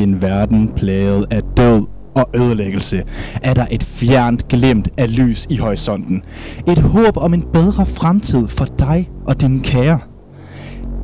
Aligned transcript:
I 0.00 0.02
en 0.02 0.22
verden 0.22 0.68
plaget 0.76 1.26
af 1.30 1.42
død 1.56 1.86
og 2.14 2.30
ødelæggelse 2.34 3.02
er 3.42 3.54
der 3.54 3.66
et 3.70 3.82
fjernt 3.82 4.48
glimt 4.48 4.88
af 4.96 5.16
lys 5.16 5.46
i 5.50 5.56
horisonten. 5.56 6.22
Et 6.68 6.78
håb 6.78 7.16
om 7.16 7.34
en 7.34 7.44
bedre 7.52 7.86
fremtid 7.86 8.48
for 8.48 8.64
dig 8.64 9.10
og 9.26 9.40
dine 9.40 9.60
kære. 9.62 9.98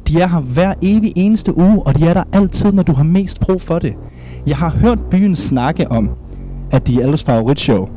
De 0.08 0.20
er 0.20 0.28
her 0.28 0.40
hver 0.40 0.74
evig 0.82 1.12
eneste 1.16 1.58
uge, 1.58 1.82
og 1.86 1.98
de 1.98 2.06
er 2.06 2.14
der 2.14 2.22
altid, 2.32 2.72
når 2.72 2.82
du 2.82 2.92
har 2.92 3.04
mest 3.04 3.40
brug 3.40 3.60
for 3.60 3.78
det. 3.78 3.94
Jeg 4.46 4.56
har 4.56 4.70
hørt 4.70 4.98
byen 5.10 5.36
snakke 5.36 5.90
om, 5.90 6.10
at 6.70 6.86
de 6.86 7.00
er 7.00 7.02
alles 7.02 7.24
favoritshow. 7.24 7.88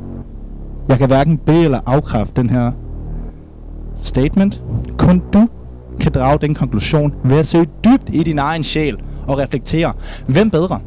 Jeg 0.89 0.97
kan 0.97 1.07
hverken 1.07 1.37
bede 1.37 1.63
eller 1.63 1.79
afkræfte 1.85 2.41
den 2.41 2.49
her 2.49 2.71
statement. 4.03 4.63
Kun 4.97 5.21
du 5.33 5.47
kan 5.99 6.11
drage 6.11 6.37
den 6.41 6.55
konklusion 6.55 7.13
ved 7.23 7.37
at 7.37 7.45
søge 7.45 7.67
dybt 7.85 8.09
i 8.15 8.23
din 8.23 8.39
egen 8.39 8.63
sjæl 8.63 8.97
og 9.27 9.37
reflektere. 9.37 9.93
Hvem 10.27 10.49
bedre? 10.49 10.79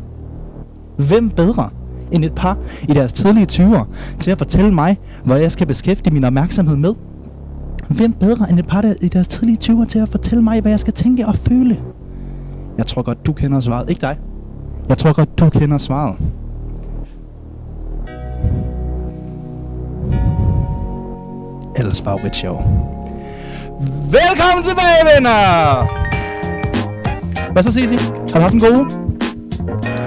Hvem 0.97 1.31
bedre 1.31 1.71
end 2.13 2.25
et 2.25 2.35
par 2.35 2.59
i 2.83 2.93
deres 2.93 3.13
tidlige 3.13 3.47
20'er 3.53 3.85
til 4.21 4.31
at 4.31 4.39
fortælle 4.39 4.75
mig, 4.75 4.99
hvad 5.25 5.39
jeg 5.41 5.53
skal 5.53 5.67
beskæftige 5.67 6.15
min 6.15 6.25
opmærksomhed 6.25 6.77
med? 6.77 6.95
Hvem 7.89 8.13
bedre 8.13 8.51
end 8.51 8.59
et 8.59 8.67
par 8.67 8.81
der 8.81 8.95
i 9.01 9.09
deres 9.09 9.29
tidlige 9.29 9.59
20'er 9.65 9.85
til 9.85 9.99
at 9.99 10.09
fortælle 10.09 10.45
mig, 10.45 10.61
hvad 10.61 10.73
jeg 10.73 10.81
skal 10.81 10.93
tænke 10.93 11.27
og 11.27 11.35
føle? 11.37 11.79
Jeg 12.79 12.87
tror 12.87 13.03
godt, 13.03 13.27
du 13.27 13.33
kender 13.33 13.61
svaret. 13.61 13.91
Ikke 13.91 14.01
dig. 14.01 14.19
Jeg 14.89 14.99
tror 14.99 15.13
godt, 15.13 15.39
du 15.39 15.49
kender 15.49 15.79
svaret. 15.79 16.17
Alles 21.77 22.03
favoritshow. 22.03 22.57
Velkommen 24.13 24.63
tilbage, 24.65 25.03
venner! 25.17 26.03
Hvad 27.53 27.63
så, 27.63 27.73
Sisi? 27.73 27.97
Har 27.97 28.35
du 28.35 28.41
haft 28.41 28.55
en 28.55 28.61
god 28.61 28.77
uge? 28.77 29.02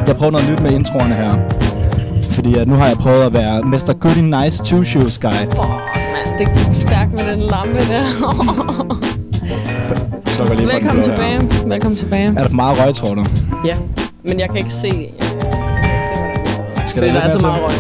Jeg 0.08 0.16
prøver 0.16 0.32
noget 0.32 0.50
nyt 0.50 0.60
med 0.62 0.72
introerne 0.72 1.16
her. 1.16 1.32
Fordi 2.32 2.58
at 2.58 2.68
nu 2.68 2.76
har 2.76 2.88
jeg 2.88 2.98
prøvet 2.98 3.22
at 3.24 3.34
være 3.34 3.62
Mr. 3.62 3.94
Goody 4.00 4.18
Nice 4.44 4.64
Two 4.64 4.84
Shoes 4.84 5.18
Guy. 5.20 5.30
Fuck, 5.30 5.60
mand. 5.60 6.38
Det 6.40 6.48
gik 6.48 6.82
stærkt 6.82 7.12
med 7.14 7.24
den 7.32 7.40
lampe 7.40 7.80
der. 7.80 8.04
Slukker 10.28 10.54
lige 10.56 10.68
for 10.70 10.78
den 10.78 10.82
Velkommen 10.82 11.04
her. 11.06 11.16
tilbage. 11.16 11.70
Velkommen 11.70 11.96
tilbage. 11.98 12.28
Er 12.28 12.32
der 12.34 12.48
for 12.48 12.56
meget 12.56 12.80
røg, 12.80 12.94
tror 12.94 13.14
du? 13.16 13.26
Ja, 13.66 13.76
men 14.24 14.40
jeg 14.40 14.48
kan 14.50 14.58
ikke 14.58 14.74
se... 14.74 14.88
Jeg 14.88 14.94
kan 14.96 15.04
ikke 15.04 16.08
se, 16.08 16.82
det. 16.82 16.90
Skal 16.90 17.02
Fordi 17.02 17.14
der 17.14 17.22
er 17.22 17.30
så 17.30 17.48
meget 17.48 17.62
røg. 17.64 17.74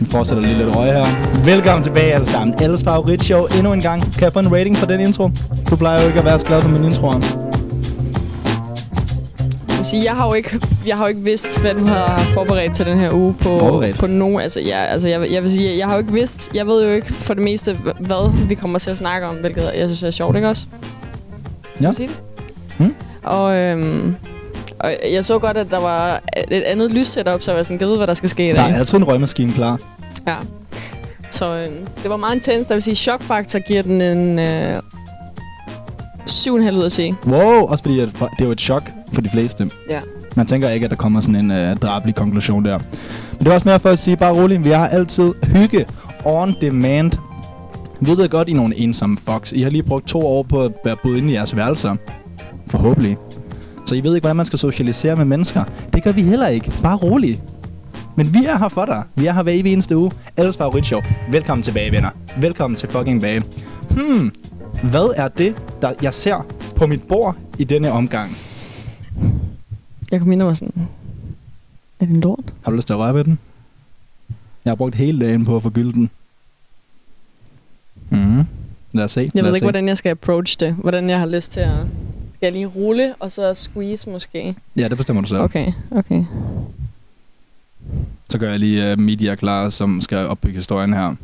Vi 0.00 0.06
fortsætter 0.10 0.42
lige 0.44 0.58
lidt 0.58 0.76
røg 0.76 0.92
her. 0.92 1.06
Velkommen 1.44 1.84
tilbage 1.84 2.12
alle 2.14 2.26
sammen. 2.26 2.54
Alles 2.62 2.84
favoritshow 2.84 3.46
endnu 3.58 3.72
en 3.72 3.80
gang. 3.80 4.02
Kan 4.02 4.22
jeg 4.22 4.32
få 4.32 4.38
en 4.38 4.52
rating 4.52 4.76
for 4.76 4.86
den 4.86 5.00
intro? 5.00 5.30
Du 5.70 5.76
plejer 5.76 6.00
jo 6.02 6.06
ikke 6.06 6.18
at 6.18 6.24
være 6.24 6.38
så 6.38 6.46
glad 6.46 6.62
for 6.62 6.68
min 6.68 6.84
intro. 6.84 7.12
Jeg 9.82 9.86
vil 9.86 9.90
sige, 10.00 10.04
jeg 10.04 10.16
har 10.16 10.26
jo 10.26 10.32
ikke, 10.34 10.60
jeg 10.86 10.96
har 10.96 11.04
jo 11.04 11.08
ikke 11.08 11.20
vidst, 11.20 11.60
hvad 11.60 11.74
du 11.74 11.84
har 11.84 12.18
forberedt 12.34 12.74
til 12.76 12.86
den 12.86 12.98
her 12.98 13.12
uge 13.12 13.34
på, 13.34 13.58
Forberedt? 13.58 13.98
på 13.98 14.06
nogen. 14.06 14.40
Altså, 14.40 14.60
ja, 14.60 14.84
altså 14.84 15.08
jeg, 15.08 15.32
jeg 15.32 15.42
vil 15.42 15.50
sige, 15.50 15.78
jeg 15.78 15.86
har 15.86 15.94
jo 15.94 15.98
ikke 16.00 16.12
vidst, 16.12 16.50
jeg 16.54 16.66
ved 16.66 16.84
jo 16.84 16.90
ikke 16.90 17.12
for 17.12 17.34
det 17.34 17.42
meste, 17.42 17.72
hva- 17.72 18.02
hvad 18.06 18.46
vi 18.48 18.54
kommer 18.54 18.78
til 18.78 18.90
at 18.90 18.96
snakke 18.96 19.26
om, 19.26 19.36
hvilket 19.36 19.62
jeg 19.62 19.88
synes 19.88 20.02
er 20.02 20.10
sjovt, 20.10 20.36
ikke 20.36 20.48
også? 20.48 20.66
Ja. 21.80 21.92
sige 21.92 22.08
det? 22.08 22.16
Hmm? 22.78 22.94
Og, 23.22 23.56
øhm, 23.56 24.14
og 24.78 24.94
jeg 25.12 25.24
så 25.24 25.38
godt, 25.38 25.56
at 25.56 25.70
der 25.70 25.80
var 25.80 26.22
et 26.50 26.62
andet 26.62 26.90
lyssetup, 26.92 27.42
så 27.42 27.50
jeg 27.50 27.56
var 27.56 27.62
sådan, 27.62 27.80
jeg 27.80 27.88
ved, 27.88 27.96
hvad 27.96 28.06
der 28.06 28.14
skal 28.14 28.28
ske 28.28 28.44
i 28.46 28.48
Der 28.48 28.54
dag. 28.54 28.70
er 28.70 28.78
altid 28.78 28.98
en 28.98 29.04
røgmaskine 29.04 29.52
klar. 29.52 29.78
Ja. 30.26 30.36
Så 31.30 31.54
øh, 31.54 31.66
det 32.02 32.10
var 32.10 32.16
meget 32.16 32.34
intens. 32.34 32.66
Der 32.66 32.74
vil 32.74 32.82
sige, 32.82 32.94
chokfaktor 32.94 33.58
giver 33.58 33.82
den 33.82 34.00
en 34.00 34.38
øh, 34.38 34.76
7,5 36.30 36.76
ud 36.76 36.82
af 36.82 36.90
10. 36.92 37.12
Wow, 37.26 37.42
også 37.42 37.84
fordi 37.84 38.00
at 38.00 38.08
for- 38.14 38.26
det 38.26 38.40
er 38.40 38.44
jo 38.46 38.52
et 38.52 38.60
chok 38.60 38.90
for 39.12 39.20
de 39.20 39.28
fleste. 39.30 39.70
Ja. 39.90 40.00
Man 40.36 40.46
tænker 40.46 40.68
ikke, 40.70 40.84
at 40.84 40.90
der 40.90 40.96
kommer 40.96 41.20
sådan 41.20 41.36
en 41.36 41.50
øh, 41.50 41.76
drabelig 41.76 42.14
konklusion 42.14 42.64
der. 42.64 42.78
Men 42.78 43.38
det 43.38 43.46
var 43.48 43.52
også 43.54 43.68
mere 43.68 43.80
for 43.80 43.88
at 43.88 43.98
sige, 43.98 44.16
bare 44.16 44.32
roligt, 44.34 44.64
vi 44.64 44.70
har 44.70 44.88
altid 44.88 45.32
hygge 45.44 45.86
on 46.24 46.54
demand. 46.60 47.12
Vi 48.00 48.10
ved 48.10 48.28
godt, 48.28 48.48
I 48.48 48.52
er 48.52 48.56
nogle 48.56 48.76
ensomme 48.78 49.18
fox. 49.26 49.52
I 49.52 49.62
har 49.62 49.70
lige 49.70 49.82
brugt 49.82 50.06
to 50.08 50.26
år 50.26 50.42
på 50.42 50.62
at 50.62 50.72
være 50.84 50.96
boet 51.02 51.16
inde 51.16 51.30
i 51.30 51.34
jeres 51.34 51.56
værelser. 51.56 51.96
Forhåbentlig. 52.66 53.16
Så 53.86 53.94
I 53.94 54.00
ved 54.04 54.14
ikke, 54.14 54.22
hvordan 54.22 54.36
man 54.36 54.46
skal 54.46 54.58
socialisere 54.58 55.16
med 55.16 55.24
mennesker. 55.24 55.64
Det 55.92 56.02
gør 56.04 56.12
vi 56.12 56.22
heller 56.22 56.48
ikke. 56.48 56.72
Bare 56.82 56.96
roligt. 56.96 57.42
Men 58.16 58.34
vi 58.34 58.44
er 58.44 58.58
her 58.58 58.68
for 58.68 58.84
dig. 58.84 59.02
Vi 59.16 59.26
er 59.26 59.32
her 59.32 59.42
hver 59.42 59.52
evig 59.52 59.72
eneste 59.72 59.96
uge. 59.96 60.10
Alles 60.36 60.56
favoritshow. 60.56 61.00
Velkommen 61.30 61.62
tilbage, 61.62 61.92
venner. 61.92 62.10
Velkommen 62.40 62.76
til 62.76 62.88
fucking 62.88 63.20
bage. 63.20 63.42
Hmm, 63.90 64.32
hvad 64.82 65.12
er 65.16 65.28
det, 65.28 65.62
der 65.82 65.92
jeg 66.02 66.14
ser 66.14 66.46
på 66.76 66.86
mit 66.86 67.02
bord 67.02 67.36
i 67.58 67.64
denne 67.64 67.92
omgang? 67.92 68.36
Jeg 70.10 70.20
kom 70.20 70.32
ind 70.32 70.42
og 70.42 70.48
var 70.48 70.54
sådan, 70.54 70.88
er 72.00 72.04
det 72.04 72.14
en 72.14 72.20
lort? 72.20 72.52
Har 72.62 72.70
du 72.70 72.76
lyst 72.76 72.86
til 72.86 72.94
at 72.94 72.98
røre 72.98 73.14
ved 73.14 73.24
den? 73.24 73.38
Jeg 74.64 74.70
har 74.70 74.74
brugt 74.74 74.94
hele 74.94 75.26
dagen 75.26 75.44
på 75.44 75.56
at 75.56 75.62
forgylde 75.62 75.92
den. 75.92 76.10
Mhm. 78.10 78.44
Lad 78.92 79.04
os 79.04 79.12
se. 79.12 79.30
Jeg 79.34 79.44
ved 79.44 79.50
ikke, 79.50 79.58
se. 79.58 79.64
hvordan 79.64 79.88
jeg 79.88 79.96
skal 79.96 80.10
approach 80.10 80.60
det. 80.60 80.74
Hvordan 80.74 81.10
jeg 81.10 81.18
har 81.18 81.26
lyst 81.26 81.52
til 81.52 81.60
at... 81.60 81.86
Skal 82.34 82.46
jeg 82.46 82.52
lige 82.52 82.66
rulle, 82.66 83.14
og 83.18 83.32
så 83.32 83.54
squeeze 83.54 84.10
måske? 84.10 84.56
Ja, 84.76 84.88
det 84.88 84.96
bestemmer 84.96 85.22
du 85.22 85.28
selv. 85.28 85.40
Okay. 85.40 85.72
Okay, 85.90 85.98
okay. 85.98 86.24
Så 88.30 88.38
gør 88.38 88.50
jeg 88.50 88.58
lige 88.58 88.92
uh, 88.92 88.98
media 88.98 89.34
klar, 89.34 89.68
som 89.68 90.00
skal 90.00 90.26
opbygge 90.26 90.56
historien 90.56 90.92
her. 90.92 91.14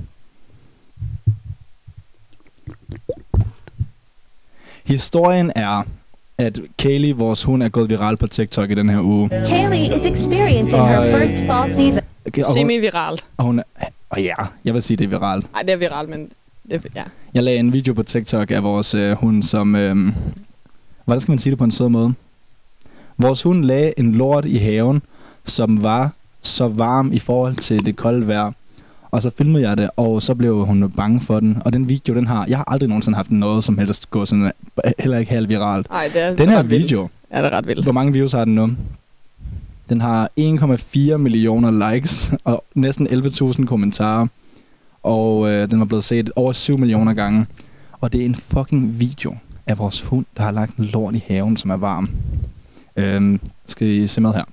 Historien 4.89 5.53
er, 5.57 5.83
at 6.39 6.61
Kaylee, 6.79 7.13
vores 7.17 7.43
hund, 7.43 7.63
er 7.63 7.69
gået 7.69 7.91
viral 7.91 8.17
på 8.17 8.27
TikTok 8.27 8.71
i 8.71 8.75
den 8.75 8.89
her 8.89 9.01
uge. 9.01 9.29
Kaylee 9.29 9.97
is 9.97 10.19
experiencing 10.19 10.87
her 10.87 11.01
Ej. 11.01 11.19
first 11.19 11.43
fall 11.43 11.75
season. 11.77 12.01
Okay, 12.27 12.43
og 12.43 12.49
hun, 12.49 12.57
Semi-viralt. 12.57 13.25
og 13.37 13.45
hun, 13.45 13.63
og 14.11 14.23
ja, 14.23 14.35
jeg 14.65 14.75
vil 14.75 14.83
sige, 14.83 14.97
det 14.97 15.05
er 15.05 15.09
viralt. 15.09 15.53
Nej, 15.53 15.63
det 15.63 15.73
er 15.73 15.77
viralt, 15.77 16.09
men... 16.09 16.31
Det, 16.71 16.87
ja. 16.95 17.03
Jeg 17.35 17.43
lagde 17.43 17.59
en 17.59 17.73
video 17.73 17.95
på 17.95 18.03
TikTok 18.03 18.51
af 18.51 18.63
vores 18.63 18.95
øh, 18.95 19.13
hund, 19.13 19.43
som... 19.43 19.77
Øh, 19.77 19.97
hvordan 21.05 21.21
skal 21.21 21.33
man 21.33 21.39
sige 21.39 21.51
det 21.51 21.59
på 21.59 21.65
en 21.65 21.73
sød 21.73 21.89
måde? 21.89 22.15
Vores 23.19 23.43
hund 23.43 23.65
lagde 23.65 23.93
en 23.97 24.13
lort 24.13 24.45
i 24.45 24.57
haven, 24.57 25.03
som 25.45 25.83
var 25.83 26.11
så 26.43 26.69
varm 26.69 27.13
i 27.13 27.19
forhold 27.19 27.57
til 27.57 27.87
det 27.87 27.97
kolde 27.97 28.29
vejr. 28.29 28.53
Og 29.11 29.23
så 29.23 29.31
filmede 29.39 29.69
jeg 29.69 29.77
det, 29.77 29.91
og 29.97 30.23
så 30.23 30.35
blev 30.35 30.65
hun 30.67 30.91
bange 30.97 31.21
for 31.21 31.41
den. 31.41 31.59
Og 31.65 31.73
den 31.73 31.89
video, 31.89 32.15
den 32.15 32.27
har... 32.27 32.45
Jeg 32.49 32.57
har 32.57 32.65
aldrig 32.69 32.89
nogensinde 32.89 33.17
haft 33.17 33.31
noget 33.31 33.65
som 33.65 33.79
helst 33.79 34.11
gå 34.11 34.27
sådan... 34.27 34.53
Heller 34.99 35.19
ikke 35.19 35.33
halvt 35.33 35.49
viralt. 35.49 35.87
Ej, 35.91 36.11
det 36.15 36.23
er 36.23 36.37
Den 36.37 36.49
her 36.49 36.59
ret 36.59 36.71
vildt. 36.71 36.83
video, 36.85 37.09
Ja, 37.33 37.39
det 37.39 37.45
er 37.47 37.51
ret 37.57 37.67
vildt. 37.67 37.83
hvor 37.85 37.93
mange 37.93 38.13
views 38.13 38.33
har 38.33 38.45
den 38.45 38.55
nu? 38.55 38.71
Den 39.89 40.01
har 40.01 40.29
1,4 40.41 41.17
millioner 41.17 41.93
likes 41.93 42.33
og 42.45 42.65
næsten 42.75 43.07
11.000 43.07 43.65
kommentarer. 43.67 44.27
Og 45.03 45.49
øh, 45.51 45.71
den 45.71 45.79
var 45.79 45.85
blevet 45.85 46.05
set 46.05 46.31
over 46.37 46.53
7 46.53 46.79
millioner 46.79 47.13
gange. 47.15 47.47
Og 48.01 48.13
det 48.13 48.21
er 48.21 48.25
en 48.25 48.35
fucking 48.35 49.01
video 49.01 49.37
af 49.67 49.79
vores 49.79 50.01
hund, 50.01 50.25
der 50.37 50.43
har 50.43 50.51
lagt 50.51 50.77
en 50.77 50.85
lort 50.85 51.15
i 51.15 51.25
haven, 51.29 51.57
som 51.57 51.71
er 51.71 51.77
varm. 51.77 52.11
Øhm, 52.97 53.41
skal 53.67 53.87
I 53.89 54.07
se 54.07 54.21
med 54.21 54.33
her? 54.33 54.45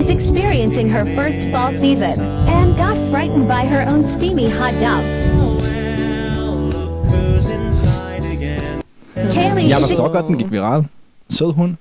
Is 0.00 0.08
experiencing 0.08 0.90
her 0.90 1.04
first 1.04 1.48
fall 1.50 1.72
season 1.80 2.20
and 2.48 2.76
got 2.76 2.96
frightened 3.10 3.46
by 3.46 3.62
her 3.68 3.84
own 3.92 4.04
steamy 4.18 4.48
hot 4.48 4.74
dog. 4.80 5.02
Kaylee 9.32 9.68
Jeg 9.68 9.78
forstår 9.80 10.12
godt, 10.12 10.26
den 10.26 10.38
gik 10.38 10.50
viral. 10.50 10.86
Sød 11.30 11.52
hund. 11.52 11.76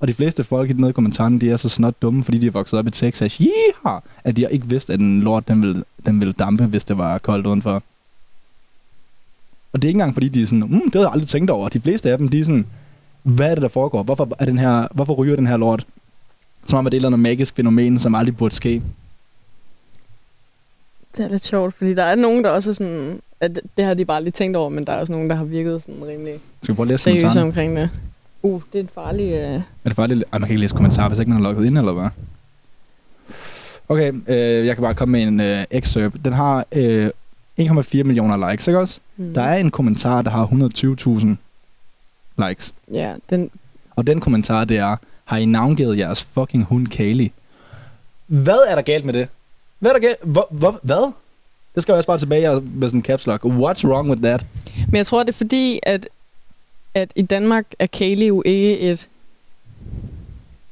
Og 0.00 0.08
de 0.08 0.14
fleste 0.14 0.44
folk 0.44 0.76
nede 0.76 0.90
i 0.90 0.92
kommentarerne, 0.92 1.40
de 1.40 1.50
er 1.50 1.56
så 1.56 1.68
snot 1.68 1.94
dumme, 2.02 2.24
fordi 2.24 2.38
de 2.38 2.46
er 2.46 2.50
vokset 2.50 2.78
op 2.78 2.86
i 2.86 2.90
Texas. 2.90 3.34
Yeehaw! 3.34 4.00
At 4.24 4.36
de 4.36 4.46
ikke 4.50 4.68
vidst, 4.68 4.90
at 4.90 5.00
en 5.00 5.20
lort, 5.20 5.48
den 5.48 5.62
ville, 5.62 5.84
den 6.06 6.20
ville 6.20 6.32
dampe, 6.32 6.66
hvis 6.66 6.84
det 6.84 6.98
var 6.98 7.18
koldt 7.18 7.46
udenfor. 7.46 7.82
Og 9.72 9.82
det 9.82 9.84
er 9.84 9.88
ikke 9.88 9.96
engang, 9.96 10.14
fordi 10.14 10.28
de 10.28 10.42
er 10.42 10.46
sådan, 10.46 10.58
mm, 10.58 10.80
det 10.80 10.94
havde 10.94 11.06
jeg 11.06 11.12
aldrig 11.12 11.28
tænkt 11.28 11.50
over. 11.50 11.68
De 11.68 11.80
fleste 11.80 12.10
af 12.10 12.18
dem, 12.18 12.28
de 12.28 12.40
er 12.40 12.44
sådan, 12.44 12.66
hvad 13.22 13.50
er 13.50 13.54
det, 13.54 13.62
der 13.62 13.68
foregår? 13.68 14.02
Hvorfor, 14.02 14.28
er 14.38 14.44
den 14.44 14.58
her, 14.58 14.88
hvorfor 14.94 15.14
ryger 15.14 15.36
den 15.36 15.46
her 15.46 15.56
lort? 15.56 15.86
Som 16.66 16.78
om, 16.78 16.86
at 16.86 16.92
det 16.92 16.96
er 16.96 16.98
et 16.98 17.00
eller 17.00 17.08
andet 17.08 17.20
magisk 17.20 17.56
fænomen, 17.56 17.98
som 17.98 18.14
aldrig 18.14 18.36
burde 18.36 18.54
ske. 18.54 18.82
Det 21.16 21.24
er 21.24 21.28
lidt 21.28 21.44
sjovt, 21.44 21.74
fordi 21.74 21.94
der 21.94 22.04
er 22.04 22.14
nogen, 22.14 22.44
der 22.44 22.50
også 22.50 22.70
er 22.70 22.74
sådan... 22.74 23.20
At 23.40 23.60
det 23.76 23.84
har 23.84 23.94
de 23.94 24.04
bare 24.04 24.22
lige 24.22 24.32
tænkt 24.32 24.56
over, 24.56 24.68
men 24.68 24.84
der 24.84 24.92
er 24.92 25.00
også 25.00 25.12
nogen, 25.12 25.30
der 25.30 25.36
har 25.36 25.44
virket 25.44 25.82
sådan 25.82 26.04
rimelig 26.04 26.40
Skal 26.62 26.72
vi 26.72 26.76
prøve 26.76 26.84
at 26.84 26.88
læse 26.88 27.02
seriøse 27.02 27.42
omkring 27.42 27.76
det. 27.76 27.90
Uh, 28.42 28.62
det 28.72 28.78
er 28.78 28.82
en 28.82 28.90
farlig... 28.94 29.32
Øh... 29.32 29.38
Er 29.38 29.62
det 29.84 29.96
farligt? 29.96 30.24
Ej, 30.32 30.38
man 30.38 30.46
kan 30.46 30.54
ikke 30.54 30.60
læse 30.60 30.74
kommentarer, 30.74 31.08
hvis 31.08 31.18
ikke 31.18 31.30
man 31.30 31.42
har 31.42 31.48
logget 31.48 31.66
ind, 31.66 31.78
eller 31.78 31.92
hvad? 31.92 32.08
Okay, 33.88 34.12
øh, 34.28 34.66
jeg 34.66 34.76
kan 34.76 34.82
bare 34.82 34.94
komme 34.94 35.12
med 35.12 35.22
en 35.22 35.40
øh, 35.40 35.64
excerpt. 35.70 36.24
Den 36.24 36.32
har 36.32 36.64
øh, 36.72 37.10
1,4 37.60 38.02
millioner 38.02 38.50
likes, 38.50 38.68
ikke 38.68 38.80
også? 38.80 39.00
Mm. 39.16 39.34
Der 39.34 39.42
er 39.42 39.56
en 39.56 39.70
kommentar, 39.70 40.22
der 40.22 40.30
har 40.30 40.46
120.000 40.46 42.48
likes. 42.48 42.74
Ja, 42.92 43.14
den... 43.30 43.50
Og 43.96 44.06
den 44.06 44.20
kommentar, 44.20 44.64
det 44.64 44.76
er, 44.76 44.96
har 45.30 45.36
I 45.36 45.44
navngivet 45.44 45.98
jeres 45.98 46.22
fucking 46.22 46.64
hund 46.64 46.86
Kali. 46.86 47.32
Hvad 48.26 48.58
er 48.68 48.74
der 48.74 48.82
galt 48.82 49.04
med 49.04 49.12
det? 49.12 49.28
Hvad 49.78 49.90
er 49.90 49.94
der 49.94 50.00
galt? 50.00 50.16
Hvor, 50.22 50.46
hvor, 50.50 50.80
hvad? 50.82 51.12
Det 51.74 51.82
skal 51.82 51.92
jeg 51.92 51.96
også 51.96 52.06
bare 52.06 52.18
tilbage 52.18 52.60
med 52.60 52.88
sådan 52.88 52.98
en 52.98 53.04
caps 53.04 53.26
lock. 53.26 53.44
What's 53.44 53.84
wrong 53.88 54.10
with 54.10 54.22
that? 54.22 54.44
Men 54.88 54.96
jeg 54.96 55.06
tror, 55.06 55.22
det 55.22 55.28
er 55.28 55.36
fordi, 55.36 55.80
at, 55.82 56.08
at 56.94 57.12
i 57.16 57.22
Danmark 57.22 57.64
er 57.78 57.86
Kali 57.86 58.26
jo 58.26 58.42
ikke 58.46 58.78
et 58.78 59.08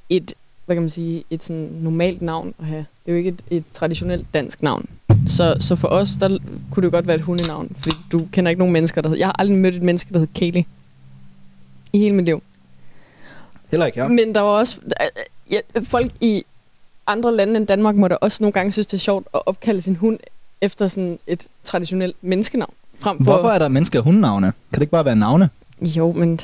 et, 0.09 0.35
hvad 0.67 0.77
kan 0.77 0.83
man 0.83 0.91
sige, 0.91 1.25
et 1.31 1.43
sådan 1.43 1.69
normalt 1.81 2.23
navn 2.23 2.55
at 2.59 2.67
have. 2.67 2.87
Det 3.07 3.13
er 3.13 3.13
jo 3.13 3.19
ikke 3.19 3.29
et, 3.29 3.43
et 3.51 3.65
traditionelt 3.73 4.27
dansk 4.35 4.63
navn. 4.63 4.89
Så, 5.27 5.57
så 5.61 5.77
for 5.77 5.89
os, 5.89 6.17
der 6.17 6.39
kunne 6.71 6.83
det 6.83 6.93
jo 6.93 6.97
godt 6.97 7.07
være 7.07 7.17
et 7.17 7.23
hundenavn, 7.23 7.77
fordi 7.79 7.97
du 8.13 8.29
kender 8.33 8.51
ikke 8.51 8.59
nogen 8.59 8.73
mennesker, 8.73 9.01
der 9.03 9.09
hedder... 9.09 9.21
Jeg 9.21 9.27
har 9.27 9.37
aldrig 9.39 9.59
mødt 9.59 9.75
et 9.75 9.83
menneske, 9.83 10.13
der 10.13 10.19
hedder 10.19 10.33
Kaylee. 10.39 10.65
I 11.93 11.99
hele 11.99 12.15
mit 12.15 12.25
liv. 12.25 12.43
Heller 13.71 13.87
ikke, 13.87 14.01
ja. 14.01 14.09
Men 14.09 14.35
der 14.35 14.41
var 14.41 14.51
også... 14.51 14.79
Ja, 15.51 15.61
folk 15.85 16.13
i 16.21 16.45
andre 17.07 17.37
lande 17.37 17.57
end 17.57 17.67
Danmark 17.67 17.95
må 17.95 18.09
da 18.09 18.15
også 18.21 18.43
nogle 18.43 18.53
gange 18.53 18.73
synes, 18.73 18.87
det 18.87 18.95
er 18.97 19.01
sjovt 19.01 19.27
at 19.35 19.41
opkalde 19.47 19.81
sin 19.81 19.97
hund 19.97 20.19
efter 20.61 20.89
sådan 20.89 21.19
et 21.27 21.47
traditionelt 21.65 22.17
menneskenavn. 22.23 22.73
Frem 23.01 23.17
for, 23.17 23.25
Hvorfor 23.25 23.49
er 23.49 23.59
der 23.59 23.69
mennesker 23.69 24.01
hundenavne? 24.01 24.47
Kan 24.47 24.75
det 24.75 24.81
ikke 24.83 24.91
bare 24.91 25.05
være 25.05 25.17
navne? 25.17 25.51
Jo, 25.81 26.13
men... 26.13 26.41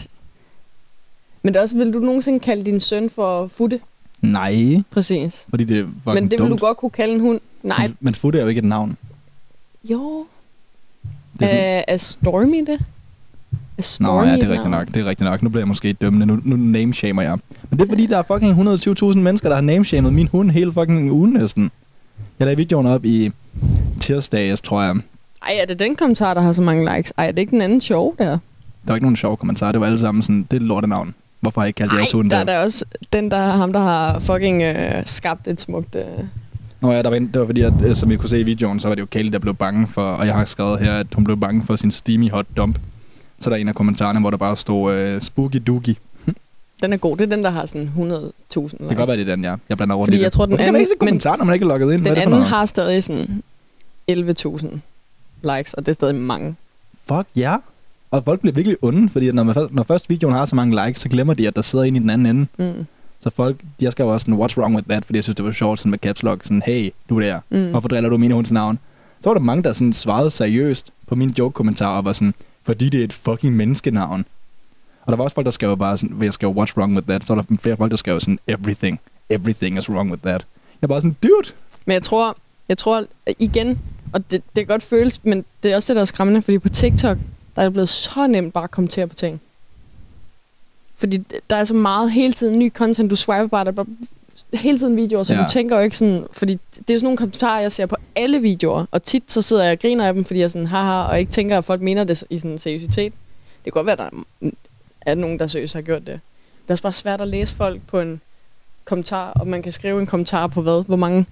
Men 1.42 1.54
det 1.54 1.58
er 1.58 1.62
også, 1.62 1.76
vil 1.76 1.92
du 1.92 1.98
nogensinde 1.98 2.40
kalde 2.40 2.64
din 2.64 2.80
søn 2.80 3.10
for 3.10 3.46
Futte? 3.46 3.80
Nej, 4.20 4.82
Præcis. 4.90 5.46
fordi 5.50 5.64
det 5.64 5.86
fucking 5.86 6.14
Men 6.14 6.22
det 6.24 6.30
vil 6.30 6.38
dumt. 6.38 6.50
du 6.50 6.56
godt 6.66 6.76
kunne 6.76 6.90
kalde 6.90 7.14
en 7.14 7.20
hund. 7.20 7.40
Nej, 7.62 7.86
Men, 7.86 7.96
men 8.00 8.14
Futte 8.14 8.38
er 8.38 8.42
jo 8.42 8.48
ikke 8.48 8.58
et 8.58 8.64
navn. 8.64 8.96
jo. 9.84 10.26
Det 11.38 11.42
er 11.44 11.48
sådan, 11.48 11.64
Er, 11.64 11.84
er 11.88 11.96
Stormy 11.96 12.66
det? 12.66 12.80
Er 13.78 13.82
Nå 13.82 14.08
Stormy 14.08 14.26
ja, 14.26 14.32
det 14.32 14.42
et 14.42 14.48
er 14.48 14.52
rigtigt 14.52 14.70
nok. 14.70 14.86
Det 14.86 14.96
er 14.96 15.04
rigtigt 15.06 15.30
nok. 15.30 15.42
Nu 15.42 15.48
bliver 15.48 15.60
jeg 15.60 15.68
måske 15.68 15.92
dømmende. 15.92 16.26
Nu, 16.26 16.38
nu 16.44 16.56
name-shamer 16.56 17.22
jeg. 17.22 17.38
Men 17.70 17.78
det 17.78 17.84
er 17.84 17.88
fordi, 17.88 18.06
der 18.06 18.18
er 18.18 18.22
fucking 18.22 18.70
120.000 19.12 19.18
mennesker, 19.18 19.48
der 19.48 19.56
har 19.56 19.62
name-shamet 19.62 20.12
min 20.12 20.28
hund 20.32 20.50
hele 20.50 20.72
fucking 20.72 21.12
ugen 21.12 21.32
næsten. 21.32 21.70
Jeg 22.38 22.44
lavede 22.44 22.56
videoen 22.56 22.86
op 22.86 23.04
i 23.04 23.30
tirsdags, 24.00 24.60
tror 24.60 24.82
jeg. 24.82 24.96
Ej, 25.46 25.56
er 25.60 25.66
det 25.66 25.78
den 25.78 25.96
kommentar, 25.96 26.34
der 26.34 26.40
har 26.40 26.52
så 26.52 26.62
mange 26.62 26.96
likes? 26.96 27.12
Ej, 27.18 27.26
er 27.26 27.30
det 27.30 27.38
ikke 27.38 27.50
den 27.50 27.60
anden 27.60 27.80
sjov 27.80 28.14
der? 28.18 28.24
Der 28.24 28.38
var 28.86 28.94
ikke 28.94 29.04
nogen 29.04 29.16
sjove 29.16 29.36
kommentarer. 29.36 29.72
Det 29.72 29.80
var 29.80 29.86
alle 29.86 29.98
sammen 29.98 30.22
sådan, 30.22 30.46
det 30.50 30.56
er 30.56 30.60
lortenavn. 30.60 31.14
Hvorfor 31.40 31.60
har 31.60 31.66
I 31.66 31.68
ikke 31.68 31.78
kaldt 31.78 31.92
jeres 31.92 32.12
hund 32.12 32.30
der 32.30 32.36
er 32.36 32.44
der 32.44 32.58
også 32.58 32.84
den, 33.12 33.30
der 33.30 33.50
ham, 33.50 33.72
der 33.72 33.80
har 33.80 34.18
fucking 34.18 34.62
øh, 34.62 35.02
skabt 35.04 35.48
et 35.48 35.60
smukt... 35.60 35.94
Øh, 35.94 36.02
Nå 36.80 36.92
ja, 36.92 37.02
der 37.02 37.08
var 37.08 37.16
en, 37.16 37.26
det 37.26 37.40
var 37.40 37.46
fordi, 37.46 37.60
at, 37.60 37.72
øh, 37.84 37.94
som 37.96 38.10
I 38.10 38.16
kunne 38.16 38.28
se 38.28 38.40
i 38.40 38.42
videoen, 38.42 38.80
så 38.80 38.88
var 38.88 38.94
det 38.94 39.00
jo 39.00 39.06
Kaylee, 39.06 39.32
der 39.32 39.38
blev 39.38 39.54
bange 39.54 39.86
for, 39.86 40.02
og 40.02 40.26
jeg 40.26 40.34
har 40.34 40.44
skrevet 40.44 40.80
her, 40.80 40.92
at 40.92 41.06
hun 41.14 41.24
blev 41.24 41.36
bange 41.36 41.62
for 41.62 41.76
sin 41.76 41.90
steamy 41.90 42.30
hot 42.30 42.46
dump. 42.56 42.78
Så 43.44 43.50
der 43.50 43.56
er 43.56 43.60
en 43.60 43.68
af 43.68 43.74
kommentarerne, 43.74 44.20
hvor 44.20 44.30
der 44.30 44.36
bare 44.36 44.56
stod 44.56 44.94
øh, 44.94 45.20
spooky 45.20 45.62
doogie. 45.66 45.94
den 46.82 46.92
er 46.92 46.96
god. 46.96 47.16
Det 47.16 47.24
er 47.32 47.36
den, 47.36 47.44
der 47.44 47.50
har 47.50 47.66
sådan 47.66 47.90
100.000 47.96 48.00
likes. 48.02 48.70
Det 48.70 48.88
kan 48.88 48.96
godt 48.96 49.08
være, 49.08 49.16
det 49.16 49.28
er 49.28 49.34
den, 49.36 49.44
ja. 49.44 49.54
Jeg 49.68 49.76
blander 49.76 49.94
rundt 49.94 50.06
Fordi 50.06 50.16
i 50.16 50.18
det. 50.18 50.24
jeg 50.24 50.32
tror, 50.32 50.46
den 50.46 50.50
Hvorfor 50.50 50.64
kan 50.64 50.72
man 50.72 50.80
anden- 50.80 50.80
ikke 51.10 51.20
se 51.22 51.28
når 51.38 51.44
man 51.44 51.54
ikke 51.54 51.64
er 51.64 51.68
logget 51.68 51.92
ind? 51.94 52.02
Hvad 52.02 52.10
Den 52.10 52.18
er 52.18 52.24
det 52.24 52.30
for 52.30 52.36
anden 52.36 52.48
har 52.48 52.66
stadig 52.66 53.04
sådan 53.04 53.42
11.000 54.10 54.66
likes, 55.42 55.74
og 55.74 55.82
det 55.86 55.88
er 55.88 55.92
stadig 55.94 56.14
mange. 56.14 56.54
Fuck 57.08 57.26
ja. 57.36 57.56
Og 58.10 58.24
folk 58.24 58.40
bliver 58.40 58.54
virkelig 58.54 58.76
onde, 58.82 59.08
fordi 59.08 59.32
når, 59.32 59.42
man, 59.42 59.54
når 59.70 59.82
først 59.82 60.10
videoen 60.10 60.34
har 60.34 60.44
så 60.44 60.56
mange 60.56 60.86
likes, 60.86 61.00
så 61.00 61.08
glemmer 61.08 61.34
de, 61.34 61.48
at 61.48 61.56
der 61.56 61.62
sidder 61.62 61.84
en 61.84 61.96
i 61.96 61.98
den 61.98 62.10
anden 62.10 62.26
ende. 62.36 62.46
Mm. 62.78 62.86
Så 63.20 63.30
folk, 63.30 63.56
jeg 63.80 63.92
skrev 63.92 64.06
også 64.08 64.24
sådan, 64.24 64.40
what's 64.40 64.56
wrong 64.60 64.74
with 64.74 64.88
that? 64.88 65.04
Fordi 65.04 65.16
jeg 65.16 65.24
synes, 65.24 65.36
det 65.36 65.44
var 65.44 65.52
sjovt 65.52 65.78
sådan 65.78 65.90
med 65.90 65.98
caps 65.98 66.22
lock. 66.22 66.42
Sådan, 66.42 66.62
hey, 66.66 66.90
du 67.10 67.20
der. 67.20 67.40
Mm. 67.50 67.70
Hvorfor 67.70 67.88
driller 67.88 68.10
du 68.10 68.16
mine 68.16 68.34
hunds 68.34 68.52
navn? 68.52 68.78
Så 69.22 69.28
var 69.30 69.34
der 69.34 69.40
mange, 69.40 69.62
der 69.62 69.72
sådan 69.72 69.92
svarede 69.92 70.30
seriøst 70.30 70.90
på 71.06 71.14
mine 71.14 71.34
joke-kommentarer 71.38 71.96
og 71.98 72.04
var 72.04 72.12
sådan, 72.12 72.34
fordi 72.64 72.88
det 72.88 73.00
er 73.00 73.04
et 73.04 73.12
fucking 73.12 73.56
menneskenavn. 73.56 74.24
Og 75.04 75.12
der 75.12 75.16
var 75.16 75.24
også 75.24 75.34
folk, 75.34 75.44
der 75.44 75.50
skrev 75.50 75.78
bare 75.78 75.98
sådan, 75.98 76.22
jeg 76.22 76.34
skrev, 76.34 76.50
what's 76.50 76.76
wrong 76.76 76.94
with 76.94 77.06
that? 77.06 77.24
Så 77.24 77.34
var 77.34 77.42
der 77.42 77.56
flere 77.60 77.76
folk, 77.76 77.90
der 77.90 77.96
skrev 77.96 78.20
sådan, 78.20 78.38
everything. 78.48 79.00
Everything 79.30 79.78
is 79.78 79.90
wrong 79.90 80.10
with 80.10 80.22
that. 80.22 80.46
Jeg 80.82 80.88
var 80.88 80.94
bare 80.94 81.00
sådan, 81.00 81.16
dude. 81.22 81.52
Men 81.84 81.94
jeg 81.94 82.02
tror, 82.02 82.36
jeg 82.68 82.78
tror 82.78 83.04
igen, 83.38 83.78
og 84.12 84.30
det, 84.30 84.42
det 84.56 84.66
kan 84.66 84.66
godt 84.66 84.82
føles, 84.82 85.24
men 85.24 85.44
det 85.62 85.72
er 85.72 85.76
også 85.76 85.92
det, 85.92 85.96
der 85.96 86.02
er 86.02 86.06
skræmmende, 86.06 86.42
fordi 86.42 86.58
på 86.58 86.68
TikTok, 86.68 87.18
der 87.56 87.62
er 87.62 87.66
det 87.66 87.72
blevet 87.72 87.88
så 87.88 88.26
nemt 88.26 88.52
bare 88.52 88.64
at 88.64 88.70
kommentere 88.70 89.06
på 89.06 89.14
ting. 89.14 89.40
Fordi 90.96 91.18
der 91.50 91.56
er 91.56 91.64
så 91.64 91.74
meget 91.74 92.12
hele 92.12 92.32
tiden 92.32 92.58
ny 92.58 92.72
content, 92.72 93.10
du 93.10 93.16
swiper 93.16 93.46
bare, 93.46 93.64
der 93.64 93.70
bare 93.70 93.86
hele 94.56 94.78
tiden 94.78 94.96
videoer, 94.96 95.22
så 95.22 95.34
Ja. 95.34 95.40
du 95.42 95.46
tænker 95.50 95.76
jo 95.76 95.82
ikke 95.82 95.98
sådan, 95.98 96.26
fordi 96.32 96.58
det 96.88 96.94
er 96.94 96.98
sådan 96.98 97.04
nogle 97.04 97.16
kommentarer, 97.16 97.60
jeg 97.60 97.72
ser 97.72 97.86
på 97.86 97.96
alle 98.16 98.40
videoer, 98.40 98.84
og 98.90 99.02
tit 99.02 99.32
så 99.32 99.42
sidder 99.42 99.62
jeg 99.64 99.72
og 99.72 99.78
griner 99.78 100.06
af 100.06 100.14
dem, 100.14 100.24
fordi 100.24 100.40
jeg 100.40 100.50
sådan, 100.50 100.66
haha, 100.66 101.02
og 101.04 101.20
ikke 101.20 101.32
tænker, 101.32 101.58
at 101.58 101.64
folk 101.64 101.80
mener 101.82 102.04
det 102.04 102.24
i 102.30 102.38
sådan 102.38 102.50
en 102.50 102.58
seriøsitet. 102.58 103.12
Det 103.64 103.72
kan 103.72 103.84
godt 103.84 103.86
være, 103.86 104.06
at 104.06 104.12
der 104.42 104.50
er 105.00 105.14
nogen, 105.14 105.38
der 105.38 105.46
seriøst 105.46 105.74
har 105.74 105.80
gjort 105.82 106.00
det. 106.06 106.20
Det 106.62 106.68
er 106.70 106.74
også 106.74 106.82
bare 106.82 106.92
svært 106.92 107.20
at 107.20 107.28
læse 107.28 107.54
folk 107.54 107.80
på 107.86 108.00
en 108.00 108.20
kommentar, 108.84 109.30
og 109.30 109.46
man 109.48 109.62
kan 109.62 109.72
skrive 109.72 110.00
en 110.00 110.06
kommentar 110.06 110.46
på 110.46 110.62
hvad? 110.62 110.84
Hvor 110.86 110.96
mange? 110.96 111.26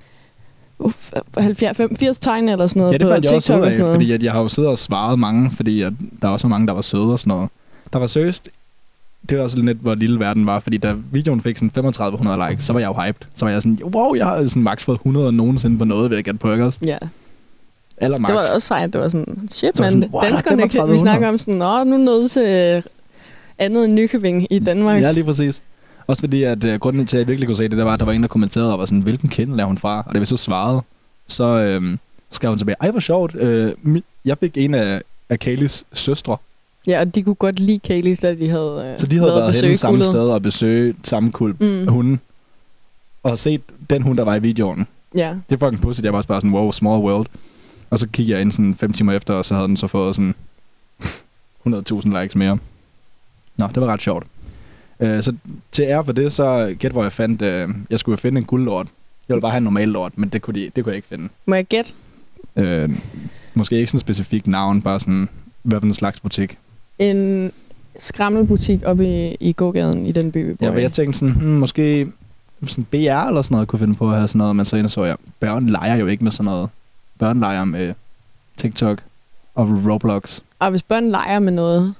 Uff, 0.78 1.12
70, 1.38 1.98
80 1.98 2.18
tegn 2.18 2.48
eller 2.48 2.66
sådan 2.66 2.80
noget 2.80 2.92
Ja, 2.92 2.98
det 2.98 3.06
på 3.06 3.08
jeg 3.12 3.18
også 3.18 3.34
TikTok 3.34 3.56
ud 3.56 3.60
og 3.60 3.66
af, 3.66 3.72
sådan 3.72 3.84
noget. 3.86 3.96
fordi 3.96 4.12
at 4.12 4.22
jeg 4.22 4.32
har 4.32 4.40
jo 4.42 4.48
siddet 4.48 4.70
og 4.70 4.78
svaret 4.78 5.18
mange, 5.18 5.50
fordi 5.50 5.82
at 5.82 5.92
der 6.22 6.28
er 6.28 6.32
også 6.32 6.48
mange, 6.48 6.66
der 6.66 6.72
var 6.72 6.82
søde 6.82 7.12
og 7.12 7.18
sådan 7.20 7.30
noget. 7.30 7.48
Der 7.92 7.98
var 7.98 8.06
seriøst, 8.06 8.48
det 9.28 9.38
var 9.38 9.44
også 9.44 9.58
lidt, 9.58 9.78
hvor 9.78 9.94
lille 9.94 10.20
verden 10.20 10.46
var, 10.46 10.60
fordi 10.60 10.76
da 10.76 10.94
videoen 11.12 11.40
fik 11.40 11.56
sådan 11.56 11.70
3500 11.70 12.48
likes, 12.50 12.64
så 12.64 12.72
var 12.72 12.80
jeg 12.80 12.86
jo 12.86 13.02
hyped. 13.02 13.26
Så 13.36 13.44
var 13.44 13.52
jeg 13.52 13.62
sådan, 13.62 13.78
wow, 13.94 14.14
jeg 14.14 14.26
har 14.26 14.48
sådan 14.48 14.62
max 14.62 14.84
fået 14.84 14.96
100 14.96 15.32
nogensinde 15.32 15.78
på 15.78 15.84
noget 15.84 16.10
ved 16.10 16.18
at 16.18 16.24
gætte 16.24 16.38
på 16.38 16.52
ikke 16.52 16.64
også? 16.64 16.78
Ja, 16.84 16.98
Eller 17.96 18.18
max. 18.18 18.28
det 18.28 18.34
var 18.34 18.40
også 18.54 18.66
sejt. 18.66 18.92
Det 18.92 19.00
var 19.00 19.08
sådan, 19.08 19.48
shit 19.50 19.76
sådan, 19.76 20.04
wow, 20.12 20.22
danskerne, 20.22 20.56
kan- 20.56 20.64
vi 20.64 20.68
3500. 20.68 20.98
snakker 20.98 21.28
om 21.28 21.38
sådan, 21.38 21.54
nå, 21.54 21.84
nu 21.84 21.96
nåede 21.96 22.28
til 22.28 22.82
andet 23.58 23.84
end 23.84 23.92
Nykøbing 23.92 24.46
i 24.50 24.58
Danmark. 24.58 25.02
Ja, 25.02 25.10
lige 25.12 25.24
præcis. 25.24 25.62
Også 26.06 26.22
fordi, 26.22 26.42
at 26.42 26.64
uh, 26.64 26.74
grunden 26.74 27.06
til, 27.06 27.16
at 27.16 27.20
jeg 27.20 27.28
virkelig 27.28 27.46
kunne 27.48 27.56
se 27.56 27.62
det, 27.68 27.78
der 27.78 27.84
var, 27.84 27.92
at 27.94 28.00
der 28.00 28.06
var 28.06 28.12
en, 28.12 28.22
der 28.22 28.28
kommenterede 28.28 28.72
og 28.72 28.78
var 28.78 28.84
sådan, 28.86 29.00
hvilken 29.00 29.28
kende 29.28 29.62
er 29.62 29.66
hun 29.66 29.78
fra? 29.78 30.04
Og 30.06 30.12
det 30.12 30.20
vi 30.20 30.26
så 30.26 30.36
svarede, 30.36 30.80
så 31.28 31.44
øhm, 31.44 31.98
skrev 32.30 32.48
hun 32.50 32.58
tilbage, 32.58 32.76
ej, 32.80 32.90
hvor 32.90 33.00
sjovt. 33.00 33.34
Øh, 33.34 33.72
jeg 34.24 34.38
fik 34.38 34.56
en 34.56 34.74
af, 34.74 35.02
af 35.30 35.38
Kayleys 35.38 35.84
søstre, 35.92 36.36
Ja, 36.86 37.00
og 37.00 37.14
de 37.14 37.22
kunne 37.22 37.34
godt 37.34 37.60
lide 37.60 37.78
Kaylee, 37.78 38.16
da 38.16 38.34
de 38.34 38.48
havde 38.48 38.90
øh, 38.92 38.98
så 39.00 39.06
de 39.06 39.18
havde 39.18 39.32
været, 39.32 39.54
henne 39.62 39.76
samme 39.76 40.04
sted 40.04 40.28
og 40.30 40.42
besøge 40.42 40.94
samme 41.04 41.32
kul 41.32 41.54
Mm. 41.60 41.88
hunden. 41.88 42.20
Og 43.22 43.38
set 43.38 43.60
den 43.90 44.02
hund, 44.02 44.18
der 44.18 44.24
var 44.24 44.34
i 44.34 44.38
videoen. 44.42 44.86
Ja, 45.14 45.36
Det 45.50 45.54
er 45.54 45.58
fucking 45.66 45.82
pudsigt. 45.82 46.04
Jeg 46.04 46.12
var 46.12 46.16
også 46.16 46.28
bare 46.28 46.40
sådan, 46.40 46.54
wow, 46.54 46.70
small 46.72 47.00
world. 47.02 47.26
Og 47.90 47.98
så 47.98 48.08
kiggede 48.08 48.34
jeg 48.34 48.40
ind 48.42 48.52
sådan 48.52 48.74
fem 48.74 48.92
timer 48.92 49.12
efter, 49.12 49.34
og 49.34 49.44
så 49.44 49.54
havde 49.54 49.68
den 49.68 49.76
så 49.76 49.86
fået 49.86 50.14
sådan 50.14 50.34
100.000 51.68 52.20
likes 52.20 52.34
mere. 52.34 52.58
Nå, 53.56 53.66
det 53.66 53.80
var 53.80 53.86
ret 53.86 54.02
sjovt. 54.02 54.26
Øh, 55.00 55.22
så 55.22 55.34
til 55.72 55.82
ære 55.82 56.04
for 56.04 56.12
det, 56.12 56.32
så 56.32 56.74
gæt 56.78 56.92
hvor 56.92 57.02
jeg 57.02 57.12
fandt, 57.12 57.42
øh, 57.42 57.68
jeg 57.90 57.98
skulle 57.98 58.18
finde 58.18 58.38
en 58.38 58.44
guldlort. 58.44 58.86
Jeg 59.28 59.34
ville 59.34 59.40
bare 59.40 59.50
have 59.50 59.56
en 59.58 59.64
normal 59.64 59.88
lort, 59.88 60.12
men 60.18 60.28
det 60.28 60.42
kunne, 60.42 60.60
de, 60.60 60.70
det 60.76 60.84
kunne 60.84 60.90
jeg 60.90 60.96
ikke 60.96 61.08
finde. 61.08 61.28
må 61.46 61.54
jeg 61.54 61.64
gætte? 61.64 61.92
Øh, 62.56 62.90
måske 63.54 63.76
ikke 63.76 63.86
sådan 63.86 63.96
et 63.96 64.00
specifikt 64.00 64.46
navn, 64.46 64.82
bare 64.82 65.00
sådan, 65.00 65.28
hvad 65.62 65.80
for 65.80 65.86
en 65.86 65.94
slags 65.94 66.20
butik. 66.20 66.58
En 66.98 67.52
skrammelbutik 67.98 68.80
oppe 68.84 69.28
i, 69.30 69.36
i 69.40 69.52
gågaden 69.52 70.06
i 70.06 70.12
den 70.12 70.32
by, 70.32 70.46
vi 70.46 70.54
bor 70.54 70.66
Ja, 70.66 70.72
jeg 70.72 70.92
tænkte 70.92 71.18
sådan, 71.18 71.34
hmm, 71.34 71.48
måske 71.48 72.08
sådan 72.66 72.84
BR 72.84 72.94
eller 72.96 73.42
sådan 73.42 73.54
noget, 73.54 73.68
kunne 73.68 73.78
finde 73.78 73.94
på 73.94 74.10
at 74.10 74.16
have 74.16 74.28
sådan 74.28 74.38
noget, 74.38 74.56
men 74.56 74.66
så 74.66 74.76
indså 74.76 75.04
jeg, 75.04 75.16
børn 75.40 75.66
leger 75.66 75.94
jo 75.96 76.06
ikke 76.06 76.24
med 76.24 76.32
sådan 76.32 76.44
noget. 76.44 76.68
Børn 77.18 77.40
leger 77.40 77.64
med 77.64 77.94
TikTok 78.56 79.02
og 79.54 79.68
Roblox. 79.90 80.40
Og 80.58 80.70
hvis 80.70 80.82
børn 80.82 81.08
leger 81.10 81.38
med 81.38 81.52
noget, 81.52 81.94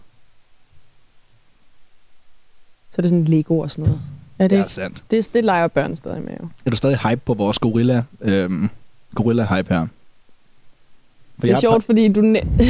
så 2.91 2.95
er 2.99 3.03
det 3.03 3.09
sådan 3.11 3.25
Lego 3.25 3.59
og 3.59 3.71
sådan 3.71 3.85
noget. 3.85 4.01
Er 4.39 4.45
det, 4.45 4.51
Det 4.51 4.59
er 4.59 4.63
ikke? 4.63 4.73
sandt. 4.73 5.05
Det, 5.11 5.35
det 5.35 5.45
leger 5.45 5.69
børn 5.69 5.97
stadig 5.97 6.23
med 6.23 6.33
jo. 6.41 6.49
Er 6.67 6.71
du 6.71 6.77
stadig 6.77 6.99
hype 6.99 7.21
på 7.27 7.35
vores 7.35 7.59
gorilla, 7.59 8.03
øhm, 8.21 8.69
gorilla 9.15 9.57
hype 9.57 9.75
her? 9.75 9.87
For 11.39 11.47
Det 11.47 11.51
er 11.57 11.61
sjovt, 11.61 11.85
fordi 11.85 12.09
du... 12.09 12.21
Næ- 12.21 12.41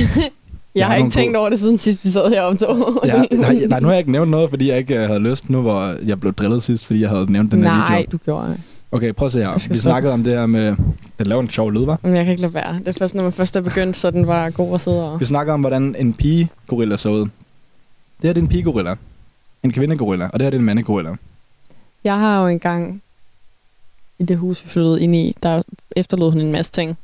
jeg 0.74 0.86
har 0.86 0.94
ikke 0.94 1.10
tænkt 1.10 1.34
gode- 1.34 1.40
over 1.40 1.50
det, 1.50 1.60
siden 1.60 1.78
sidst 1.78 2.04
vi 2.04 2.10
sad 2.10 2.28
her 2.30 2.42
om 2.42 2.56
to. 2.56 3.00
Ja, 3.04 3.22
nej, 3.30 3.54
nej, 3.68 3.80
nu 3.80 3.86
har 3.86 3.92
jeg 3.92 3.98
ikke 3.98 4.12
nævnt 4.12 4.30
noget, 4.30 4.50
fordi 4.50 4.68
jeg 4.68 4.78
ikke 4.78 4.94
øh, 4.96 5.06
havde 5.06 5.20
lyst 5.20 5.50
nu, 5.50 5.60
hvor 5.60 5.94
jeg 6.06 6.20
blev 6.20 6.34
drillet 6.34 6.62
sidst, 6.62 6.86
fordi 6.86 7.00
jeg 7.00 7.08
havde 7.08 7.32
nævnt 7.32 7.52
den 7.52 7.62
her 7.64 7.70
Nej, 7.70 7.96
video. 7.98 8.08
du 8.12 8.16
gjorde 8.24 8.48
det. 8.48 8.60
Okay, 8.92 9.12
prøv 9.12 9.26
at 9.26 9.32
se 9.32 9.38
her. 9.38 9.52
Vi 9.54 9.58
stoppe. 9.58 9.76
snakkede 9.78 10.12
om 10.12 10.24
det 10.24 10.32
her 10.32 10.46
med... 10.46 10.76
Den 11.18 11.26
laver 11.26 11.42
en 11.42 11.50
sjov 11.50 11.70
lyd, 11.72 11.84
var. 11.84 11.98
Men 12.02 12.14
jeg 12.16 12.24
kan 12.24 12.30
ikke 12.30 12.42
lade 12.42 12.54
være. 12.54 12.78
Det 12.78 12.88
er 12.88 12.92
først, 12.98 13.14
når 13.14 13.22
man 13.22 13.32
først 13.32 13.56
er 13.56 13.60
begyndt, 13.60 13.96
så 13.96 14.10
den 14.10 14.26
var 14.26 14.50
god 14.50 14.74
at 14.74 14.80
sidde 14.80 15.04
og... 15.12 15.20
Vi 15.20 15.24
snakker 15.24 15.52
om, 15.52 15.60
hvordan 15.60 15.94
en 15.98 16.12
pige-gorilla 16.14 16.96
så 16.96 17.08
ud. 17.08 17.20
Det 17.20 17.28
her 18.22 18.32
det 18.32 18.40
er 18.40 18.42
en 18.44 18.48
pige-gorilla. 18.48 18.94
En 19.62 19.72
kvinde-gorilla. 19.72 20.24
Og 20.24 20.32
det 20.32 20.42
her 20.42 20.50
det 20.50 20.56
er 20.56 20.60
en 20.60 20.66
mandegorilla. 20.66 21.10
Jeg 22.04 22.18
har 22.18 22.42
jo 22.42 22.46
engang 22.48 23.02
i 24.18 24.24
det 24.24 24.36
hus, 24.38 24.64
vi 24.64 24.68
flyttede 24.70 25.02
ind 25.02 25.16
i, 25.16 25.36
der 25.42 25.62
efterlod 25.96 26.32
hun 26.32 26.40
en 26.40 26.52
masse 26.52 26.72
ting. 26.72 26.98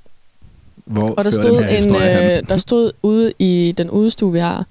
Hvor 0.89 1.15
Og 1.15 1.25
der 1.25 1.31
stod, 1.31 1.63
den 1.63 1.95
en, 1.95 1.95
øh, 1.97 2.43
der 2.49 2.57
stod 2.57 2.93
ude 3.03 3.33
i 3.39 3.75
den 3.79 3.91
udestue, 3.91 4.33
vi 4.33 4.39
har, 4.39 4.67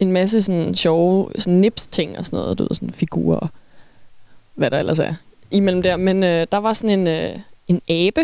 en 0.00 0.12
masse 0.12 0.42
sådan 0.42 0.74
sjove 0.74 1.30
sådan 1.38 1.54
nips-ting 1.60 2.18
og 2.18 2.26
sådan 2.26 2.36
noget, 2.38 2.58
du 2.58 2.62
ved, 2.62 2.70
sådan 2.74 2.90
figurer 2.90 3.36
og 3.38 3.48
hvad 4.54 4.70
der 4.70 4.78
ellers 4.78 4.98
er 4.98 5.14
imellem 5.50 5.82
der. 5.82 5.96
Men 5.96 6.22
øh, 6.24 6.46
der 6.52 6.58
var 6.58 6.72
sådan 6.72 6.98
en, 6.98 7.06
øh, 7.06 7.38
en 7.68 7.80
abe, 7.88 8.20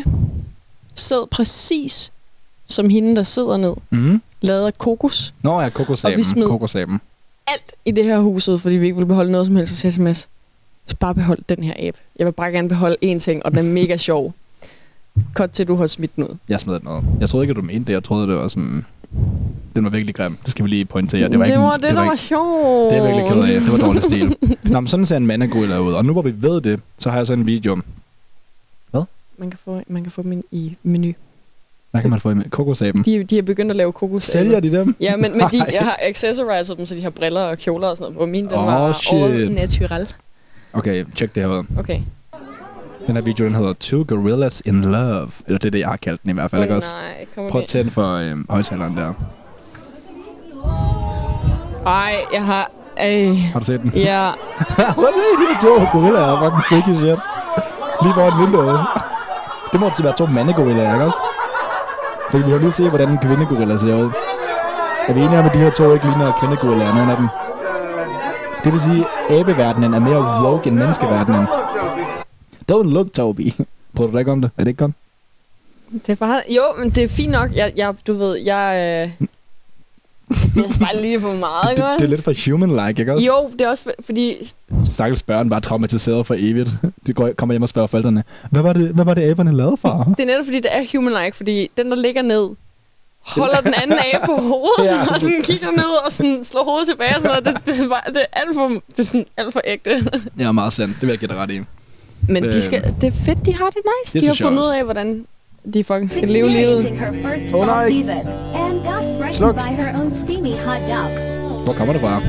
sad 0.94 1.26
præcis 1.30 2.12
som 2.66 2.88
hende, 2.90 3.16
der 3.16 3.22
sidder 3.22 3.56
ned, 3.56 3.74
Mhm. 3.90 4.22
lavet 4.40 4.66
af 4.66 4.78
kokos. 4.78 5.34
Nå 5.42 5.60
ja, 5.60 5.68
kokosaben. 5.68 6.14
Og 6.14 6.18
vi 6.18 6.22
smed- 6.22 6.46
Kokosaben. 6.48 7.00
Alt 7.46 7.72
i 7.84 7.90
det 7.90 8.04
her 8.04 8.18
hus 8.18 8.48
ud, 8.48 8.58
fordi 8.58 8.76
vi 8.76 8.84
ikke 8.84 8.96
ville 8.96 9.08
beholde 9.08 9.30
noget 9.32 9.46
som 9.46 9.56
helst, 9.56 9.72
så 9.72 9.76
sagde 9.78 9.86
jeg 9.90 9.94
til 9.94 10.02
Mads, 10.02 10.28
"Jeg 10.86 10.90
skal 10.90 10.96
bare 10.98 11.14
beholde 11.14 11.42
den 11.48 11.62
her 11.64 11.74
abe. 11.78 11.98
Jeg 12.18 12.26
vil 12.26 12.32
bare 12.32 12.50
gerne 12.52 12.68
beholde 12.68 12.96
én 13.04 13.18
ting, 13.18 13.44
og 13.44 13.50
den 13.50 13.58
er 13.58 13.62
mega 13.62 13.96
sjov. 13.96 14.34
Godt 15.34 15.50
til, 15.50 15.68
du 15.68 15.76
har 15.76 15.86
smidt 15.86 16.16
den 16.16 16.24
ud. 16.24 16.36
Jeg 16.48 16.60
smed 16.60 16.80
den 16.80 16.88
ud. 16.88 17.02
Jeg 17.20 17.28
troede 17.28 17.44
ikke, 17.44 17.50
at 17.50 17.56
du 17.56 17.62
mente 17.62 17.86
det. 17.86 17.92
Jeg 17.92 18.04
troede, 18.04 18.26
det 18.26 18.36
var 18.36 18.48
sådan... 18.48 18.84
Den 19.76 19.84
var 19.84 19.90
virkelig 19.90 20.14
grim. 20.14 20.36
Det 20.42 20.50
skal 20.50 20.64
vi 20.64 20.70
lige 20.70 20.84
pointere. 20.84 21.28
Det 21.28 21.38
var 21.38 21.44
det 21.44 21.52
ikke 21.52 21.60
var 21.62 21.72
en, 21.72 21.82
det, 21.82 21.90
der 21.90 22.04
var 22.04 22.16
sjovt. 22.16 22.92
det 22.92 22.98
er 22.98 23.02
virkelig 23.02 23.32
ked 23.32 23.54
af. 23.54 23.60
Det 23.60 23.72
var 23.72 23.78
dårlig 23.78 24.02
stil. 24.02 24.36
Nå, 24.72 24.80
men 24.80 24.86
sådan 24.86 25.06
ser 25.06 25.16
en 25.16 25.26
mandagorilla 25.26 25.78
ud. 25.78 25.92
Og 25.92 26.04
nu 26.04 26.12
hvor 26.12 26.22
vi 26.22 26.34
ved 26.42 26.60
det, 26.60 26.80
så 26.98 27.10
har 27.10 27.16
jeg 27.16 27.26
så 27.26 27.32
en 27.32 27.46
video. 27.46 27.78
Man 29.38 29.50
kan 29.50 29.58
få, 29.64 29.80
man 29.88 30.02
kan 30.02 30.12
få 30.12 30.22
dem 30.22 30.32
ind 30.32 30.44
i 30.50 30.76
menu. 30.82 31.12
Hvad 31.90 32.00
kan 32.00 32.10
man 32.10 32.20
få 32.20 32.30
i 32.30 32.34
med? 32.34 32.50
Kokosaben. 32.50 33.02
De, 33.02 33.24
de 33.24 33.38
er 33.38 33.42
begyndt 33.42 33.70
at 33.70 33.76
lave 33.76 33.92
kokos. 33.92 34.24
Sælger 34.24 34.60
de 34.60 34.72
dem? 34.72 34.96
Ja, 35.00 35.16
men, 35.16 35.32
men 35.32 35.40
de, 35.40 35.56
jeg 35.76 35.84
har 35.84 35.98
accessorized 36.02 36.76
dem, 36.76 36.86
så 36.86 36.94
de 36.94 37.02
har 37.02 37.10
briller 37.10 37.40
og 37.40 37.58
kjoler 37.58 37.88
og 37.88 37.96
sådan 37.96 38.12
noget. 38.12 38.22
Og 38.22 38.28
min, 38.28 38.44
den 38.44 38.54
Åh, 38.54 38.66
var 38.66 38.92
shit. 38.92 39.22
all 39.22 39.52
natural. 39.52 40.08
Okay, 40.72 41.04
tjek 41.14 41.34
det 41.34 41.42
her 41.42 41.50
ud. 41.50 41.64
Okay. 41.78 42.00
Den 43.08 43.16
her 43.16 43.22
video, 43.22 43.44
den 43.44 43.54
hedder 43.54 43.72
Two 43.80 44.04
Gorillas 44.08 44.62
in 44.66 44.80
Love. 44.84 45.28
Eller 45.46 45.58
det 45.58 45.64
er 45.64 45.70
det, 45.70 45.78
jeg 45.78 45.88
har 45.88 45.96
kaldt 45.96 46.22
den 46.22 46.30
i 46.30 46.32
hvert 46.32 46.50
fald, 46.50 46.70
også? 46.70 46.92
nej, 46.92 47.26
kom 47.34 47.50
Prøv 47.50 47.60
at 47.60 47.66
tænde 47.66 47.90
for 47.90 48.16
øhm, 48.16 48.46
højtaleren 48.50 48.96
der. 48.96 49.12
Ej, 51.86 52.14
jeg 52.32 52.44
har... 52.44 52.70
Ej, 52.96 53.34
Har 53.52 53.58
du 53.58 53.64
set 53.64 53.82
den? 53.82 53.92
ja. 53.94 54.30
Prøv 54.94 55.04
at 55.04 55.14
se, 55.14 55.26
de 55.40 55.62
to 55.62 55.74
gorillaer 55.92 56.26
er 56.26 56.38
fucking 56.42 56.64
freaky 56.68 56.94
shit. 56.98 57.18
Lige 58.02 58.14
foran 58.14 58.40
vinduet. 58.42 58.80
Det 59.72 59.80
må 59.80 59.90
være 60.02 60.16
to 60.16 60.26
mandegorillaer, 60.26 60.92
ikke 60.94 61.04
også? 61.04 61.18
Fordi 62.30 62.44
vi 62.44 62.50
har 62.50 62.58
lige 62.58 62.72
se, 62.72 62.88
hvordan 62.88 63.08
en 63.08 63.18
kvindegorilla 63.18 63.76
ser 63.76 63.94
ud. 64.04 64.10
Er 65.08 65.12
vi 65.12 65.20
enige 65.20 65.38
om, 65.38 65.46
at 65.46 65.54
de 65.54 65.58
her 65.58 65.70
to 65.70 65.92
ikke 65.94 66.04
ligner 66.06 66.32
kvindegorillaer, 66.40 66.94
nogen 66.94 67.10
af 67.10 67.16
dem? 67.16 67.28
Det 68.64 68.72
vil 68.72 68.80
sige, 68.80 69.04
at 69.30 69.40
abeverdenen 69.40 69.94
er 69.94 69.98
mere 69.98 70.42
woke 70.44 70.68
end 70.68 70.76
menneskeverdenen. 70.76 71.46
Don't 72.72 72.90
look, 72.92 73.12
Toby. 73.12 73.52
Prøver 73.94 74.10
du 74.10 74.14
da 74.14 74.18
ikke 74.18 74.32
om 74.32 74.40
det? 74.40 74.50
Er 74.58 74.64
det 74.64 74.68
ikke 74.70 74.78
godt? 74.78 74.92
Det 75.92 76.08
er 76.12 76.14
bare... 76.14 76.40
Jo, 76.48 76.62
men 76.78 76.90
det 76.90 77.04
er 77.04 77.08
fint 77.08 77.32
nok. 77.32 77.54
Jeg, 77.54 77.72
jeg 77.76 77.94
du 78.06 78.12
ved, 78.12 78.36
jeg... 78.36 78.74
Øh, 79.10 79.26
det 80.54 80.64
er 80.64 80.78
bare 80.80 81.00
lige 81.02 81.20
for 81.20 81.32
meget, 81.34 81.64
Det, 81.66 81.70
ikke 81.72 81.82
det, 81.82 81.98
det 81.98 82.04
er 82.04 82.08
lidt 82.08 82.24
for 82.24 82.32
human-like, 82.32 83.00
ikke 83.00 83.12
også? 83.14 83.26
Jo, 83.26 83.50
det 83.52 83.60
er 83.60 83.68
også 83.68 83.82
for- 83.84 83.92
fordi... 84.04 84.36
Stakkels 84.84 85.22
børn 85.22 85.48
bare 85.50 85.60
traumatiseret 85.60 86.26
for 86.26 86.34
evigt. 86.38 86.70
De 87.06 87.12
går, 87.12 87.30
kommer 87.36 87.52
hjem 87.52 87.62
og 87.62 87.68
spørger 87.68 87.86
forældrene, 87.86 88.24
hvad 88.50 88.62
var 88.62 88.72
det, 88.72 88.88
hvad 88.88 89.04
var 89.04 89.14
det 89.14 89.22
aberne 89.30 89.52
lavede 89.56 89.76
for? 89.76 90.04
Det 90.16 90.22
er 90.22 90.26
netop 90.26 90.44
fordi, 90.44 90.60
det 90.60 90.76
er 90.76 90.82
human-like, 90.82 91.36
fordi 91.36 91.70
den, 91.76 91.90
der 91.90 91.96
ligger 91.96 92.22
ned, 92.22 92.48
holder 93.20 93.60
den 93.60 93.74
anden 93.82 93.98
af 93.98 94.20
på 94.26 94.32
hovedet, 94.32 94.84
Ja. 94.84 95.06
og 95.08 95.14
sådan 95.14 95.42
kigger 95.42 95.70
ned 95.70 96.04
og 96.06 96.12
sådan 96.12 96.44
slår 96.44 96.64
hovedet 96.64 96.88
tilbage 96.88 97.16
og 97.16 97.20
sådan 97.22 97.42
noget. 97.44 97.66
Det, 97.66 97.66
det, 97.76 97.92
er, 98.06 98.10
det 98.12 98.22
er 98.32 98.40
alt 98.40 98.54
for, 98.54 98.68
det 98.68 98.98
er 98.98 99.02
sådan 99.02 99.26
alt 99.36 99.52
for 99.52 99.60
ægte. 99.64 100.10
Ja, 100.38 100.52
meget 100.52 100.72
sandt. 100.72 100.94
Det 100.94 101.02
vil 101.02 101.08
jeg 101.08 101.18
give 101.18 101.28
dig 101.28 101.36
ret 101.36 101.50
i. 101.50 101.60
Men 102.28 102.44
de 102.44 102.60
skal, 102.60 102.94
det 103.00 103.06
er 103.06 103.10
fedt, 103.10 103.46
de 103.46 103.54
har 103.54 103.66
det 103.70 103.78
nice. 104.04 104.12
det 104.12 104.22
de 104.22 104.26
har 104.26 104.34
fundet 104.34 104.58
også. 104.58 104.70
ud 104.70 104.74
af, 104.76 104.84
hvordan 104.84 105.26
de 105.74 105.84
fucking 105.84 106.10
skal 106.10 106.28
leve 106.28 106.48
livet. 106.48 106.84
First 106.84 107.54
Oh, 107.54 107.66
nej. 107.66 107.90
Sluk. 109.32 109.54
Hvor 111.64 111.72
kommer 111.72 111.92
det 111.92 112.02
fra? 112.02 112.22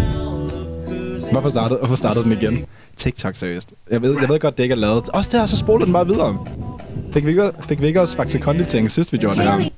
Hvorfor 1.32 1.50
startede, 1.50 1.79
hvorfor 1.79 1.96
startede 1.96 2.24
den 2.24 2.32
igen? 2.32 2.65
TikTok, 2.98 3.36
seriøst. 3.36 3.74
Jeg 3.91 4.01
ved, 4.01 4.18
jeg 4.22 4.29
ved 4.29 4.39
godt, 4.39 4.58
det 4.58 4.63
ikke 4.63 4.74
er 4.74 4.77
lavet. 4.77 5.10
Også 5.10 5.38
der, 5.38 5.46
så 5.46 5.58
spoler 5.58 5.86
den 5.86 5.94
bare 5.94 6.08
videre. 6.08 6.46
Fik 7.13 7.25
vi 7.25 7.29
ikke, 7.29 7.51
fik 7.68 7.82
vi 7.82 7.88
ikke 7.88 8.01
også 8.01 8.15
faktisk 8.15 8.44
kondi-ting 8.44 8.91
sidst, 8.91 9.13
vi 9.13 9.18
gjorde 9.18 9.36
det 9.36 9.44
her? 9.44 9.70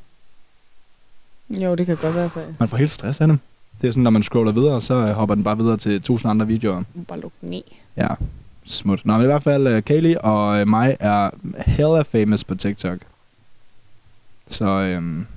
Jo, 1.62 1.76
det 1.76 1.86
kan 1.86 1.98
godt 1.98 2.16
være, 2.16 2.30
for 2.30 2.42
Man 2.60 2.70
får 2.70 2.78
helt 2.78 2.92
stress 2.92 3.22
af 3.22 3.28
dem. 3.28 3.40
Det 3.82 3.88
er 3.88 3.92
sådan, 3.92 4.04
når 4.04 4.12
man 4.12 4.24
scroller 4.24 4.52
videre, 4.52 4.82
så 4.82 5.12
hopper 5.12 5.36
den 5.36 5.44
bare 5.44 5.58
videre 5.58 5.78
til 5.78 6.02
tusind 6.02 6.30
andre 6.30 6.48
videoer. 6.48 6.84
bare 7.08 7.22
den 7.22 7.32
ned. 7.42 7.62
Ja, 7.98 8.08
smut. 8.66 9.06
Nå, 9.06 9.14
men 9.14 9.22
i 9.22 9.26
hvert 9.26 9.44
fald, 9.44 9.76
uh, 9.76 9.84
Kaylee 9.84 10.22
og 10.22 10.62
uh, 10.62 10.68
mig 10.68 10.98
er 11.00 11.30
hella 11.66 12.02
famous 12.02 12.44
på 12.44 12.56
TikTok. 12.56 12.98
Så, 14.48 14.96
um, 14.98 15.28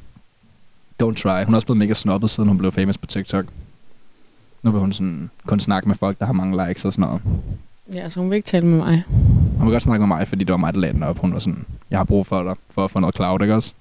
don't 1.02 1.14
try. 1.14 1.44
Hun 1.44 1.54
er 1.54 1.56
også 1.56 1.66
blevet 1.66 1.78
mega 1.78 1.94
snobbet, 1.94 2.30
siden 2.30 2.48
hun 2.48 2.58
blev 2.58 2.72
famous 2.72 2.98
på 2.98 3.06
TikTok. 3.06 3.44
Nu 4.62 4.70
vil 4.70 4.80
hun 4.80 4.92
sådan 4.92 5.30
kun 5.46 5.60
snakke 5.60 5.88
med 5.88 5.96
folk, 5.96 6.18
der 6.18 6.26
har 6.26 6.32
mange 6.32 6.68
likes 6.68 6.84
og 6.84 6.92
sådan 6.92 7.02
noget. 7.02 7.22
Ja, 7.94 8.08
så 8.08 8.20
hun 8.20 8.30
vil 8.30 8.36
ikke 8.36 8.46
tale 8.46 8.66
med 8.66 8.78
mig. 8.78 9.02
Hun 9.58 9.66
vil 9.66 9.72
godt 9.72 9.82
snakke 9.82 10.06
med 10.06 10.16
mig, 10.16 10.28
fordi 10.28 10.44
det 10.44 10.52
var 10.52 10.56
mig, 10.56 10.74
der 10.74 10.80
lagde 10.80 10.94
den 10.94 11.02
op. 11.02 11.18
Hun 11.18 11.32
var 11.32 11.38
sådan, 11.38 11.64
jeg 11.90 11.98
har 11.98 12.04
brug 12.04 12.26
for 12.26 12.42
dig, 12.42 12.54
for 12.70 12.84
at 12.84 12.90
få 12.90 13.00
noget 13.00 13.14
cloud, 13.14 13.42
ikke 13.42 13.54
også? 13.54 13.74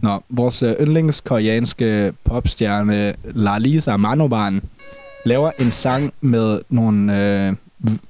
Nå, 0.00 0.22
vores 0.28 0.62
øh, 0.62 0.74
yndlingskoreanske 0.80 2.12
popstjerne 2.24 3.14
Lalisa 3.24 3.96
Manoban 3.96 4.62
laver 5.24 5.50
en 5.58 5.70
sang 5.70 6.12
med 6.20 6.60
nogle 6.68 7.18
øh, 7.18 7.56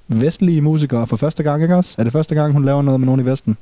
vestlige 0.09 0.61
musikere 0.61 1.07
for 1.07 1.17
første 1.17 1.43
gang, 1.43 1.63
ikke 1.63 1.77
også? 1.77 1.95
Er 1.99 2.05
det 2.05 2.13
første 2.13 2.35
gang, 2.35 2.53
hun 2.53 2.65
laver 2.65 2.83
noget 2.83 3.01
med 3.01 3.07
nogen 3.07 3.21
i 3.21 3.25
Vesten? 3.25 3.57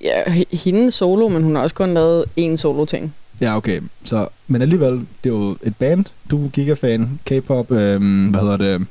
Ja, 0.00 0.30
hende 0.52 0.90
solo, 0.90 1.28
men 1.28 1.42
hun 1.42 1.54
har 1.54 1.62
også 1.62 1.74
kun 1.76 1.94
lavet 1.94 2.24
én 2.40 2.56
solo-ting. 2.56 3.14
Ja, 3.40 3.56
okay. 3.56 3.80
Så, 4.04 4.28
men 4.46 4.62
alligevel, 4.62 4.92
det 4.94 5.30
er 5.30 5.34
jo 5.34 5.56
et 5.62 5.76
band. 5.76 6.04
Du 6.30 6.44
er 6.44 6.48
gigafan, 6.48 7.20
K-pop, 7.24 7.70
øh, 7.70 8.00
hvad 8.30 8.40
hedder 8.40 8.56
det? 8.56 8.86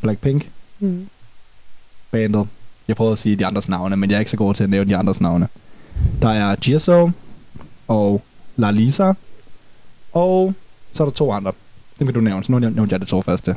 Blackpink 0.00 0.50
Mm. 0.80 1.08
bandet. 2.10 2.48
Jeg 2.88 2.96
prøvede 2.96 3.12
at 3.12 3.18
sige 3.18 3.36
de 3.36 3.46
andres 3.46 3.68
navne, 3.68 3.96
men 3.96 4.10
jeg 4.10 4.16
er 4.16 4.18
ikke 4.20 4.30
så 4.30 4.36
god 4.36 4.54
til 4.54 4.64
at 4.64 4.70
nævne 4.70 4.90
de 4.90 4.96
andres 4.96 5.20
navne. 5.20 5.48
Der 6.22 6.28
er 6.28 6.56
Jisoo 6.68 7.10
og 7.88 8.22
Lalisa, 8.56 9.12
og 10.12 10.54
så 10.92 11.02
er 11.02 11.06
der 11.06 11.12
to 11.12 11.32
andre. 11.32 11.52
Dem 11.98 12.06
kan 12.06 12.14
du 12.14 12.20
nævne, 12.20 12.44
så 12.44 12.52
nu 12.52 12.58
nævnte 12.58 12.92
jeg 12.92 13.00
de 13.00 13.04
to 13.06 13.22
første. 13.22 13.56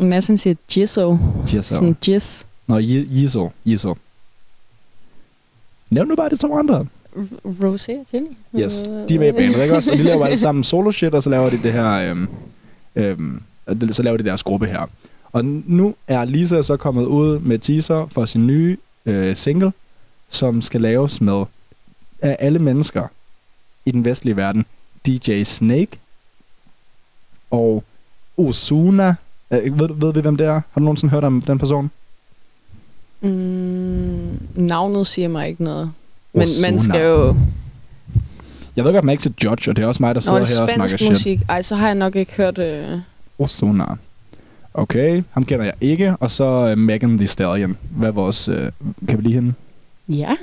Mads 0.00 0.26
han 0.26 0.38
siger 0.38 0.54
Jizzo. 0.76 1.18
Jisoo. 1.52 1.62
Sådan 1.62 1.96
jizz. 2.08 2.44
Nå, 2.66 2.78
Jisoo. 2.78 3.50
Jisoo. 3.64 3.96
Nævn 5.90 6.08
nu 6.08 6.16
bare 6.16 6.28
de 6.28 6.36
to 6.36 6.58
andre. 6.58 6.86
Rosé 7.44 7.92
og 7.92 8.06
Jenny. 8.12 8.28
Yes, 8.58 8.82
de 9.08 9.14
er 9.14 9.18
med 9.18 9.28
i 9.28 9.32
bandet, 9.32 9.62
ikke 9.62 9.76
også? 9.76 9.90
Og 9.90 9.98
de 9.98 10.02
laver 10.02 10.24
alle 10.24 10.38
sammen 10.38 10.64
solo 10.64 10.92
shit, 10.92 11.14
og 11.14 11.22
så 11.22 11.30
laver 11.30 11.50
de 11.50 11.62
det 11.62 11.72
her, 11.72 11.90
øhm, 11.90 12.28
øhm, 12.96 13.42
så 13.92 14.02
laver 14.02 14.16
de 14.16 14.24
deres 14.24 14.42
gruppe 14.42 14.66
her. 14.66 14.86
Og 15.32 15.44
nu 15.44 15.94
er 16.08 16.24
Lisa 16.24 16.62
så 16.62 16.76
kommet 16.76 17.04
ud 17.04 17.38
med 17.38 17.58
teaser 17.58 18.06
for 18.06 18.24
sin 18.24 18.46
nye 18.46 18.76
øh, 19.06 19.36
single, 19.36 19.72
som 20.28 20.62
skal 20.62 20.80
laves 20.80 21.20
med 21.20 21.44
af 22.22 22.36
alle 22.38 22.58
mennesker 22.58 23.06
i 23.84 23.90
den 23.90 24.04
vestlige 24.04 24.36
verden. 24.36 24.66
DJ 25.06 25.42
Snake 25.42 25.98
og 27.50 27.84
Ozuna. 28.36 29.14
Øh, 29.50 29.78
ved, 29.80 29.88
ved 29.94 30.12
vi, 30.14 30.20
hvem 30.20 30.36
det 30.36 30.46
er? 30.46 30.52
Har 30.52 30.62
du 30.76 30.80
nogensinde 30.80 31.10
hørt 31.10 31.24
om 31.24 31.42
den 31.42 31.58
person? 31.58 31.90
Mm, 33.20 34.38
navnet 34.54 35.06
siger 35.06 35.28
mig 35.28 35.48
ikke 35.48 35.64
noget. 35.64 35.90
Men 36.32 36.42
Ozuna. 36.42 36.70
man 36.70 36.80
skal 36.80 37.06
jo... 37.06 37.36
Jeg 38.76 38.84
ved 38.84 38.92
godt, 38.92 39.04
man 39.04 39.08
er 39.08 39.12
ikke 39.12 39.22
til 39.22 39.34
judge, 39.44 39.70
og 39.70 39.76
det 39.76 39.82
er 39.82 39.86
også 39.86 40.02
mig, 40.02 40.14
der 40.14 40.18
Nå, 40.18 40.20
sidder 40.20 40.38
det 40.38 40.48
her 40.48 40.60
og 40.62 40.68
er 40.68 40.74
snakker 40.74 40.86
spansk 40.96 40.98
shit. 40.98 41.10
musik. 41.10 41.40
Ej, 41.48 41.62
så 41.62 41.76
har 41.76 41.86
jeg 41.86 41.94
nok 41.94 42.16
ikke 42.16 42.32
hørt... 42.32 42.58
Øh... 42.58 42.98
Ozuna. 43.38 43.84
Okay, 44.74 45.22
ham 45.30 45.44
kender 45.44 45.64
jeg 45.64 45.74
ikke. 45.80 46.16
Og 46.16 46.30
så 46.30 46.72
uh, 46.72 46.78
Megan 46.78 47.16
Thee 47.18 47.26
Stallion. 47.26 47.76
Hvad 47.90 48.12
vores... 48.12 48.48
Uh, 48.48 48.54
kan 49.08 49.18
vi 49.18 49.22
lide 49.22 49.34
hende? 49.34 49.52
Ja, 50.08 50.36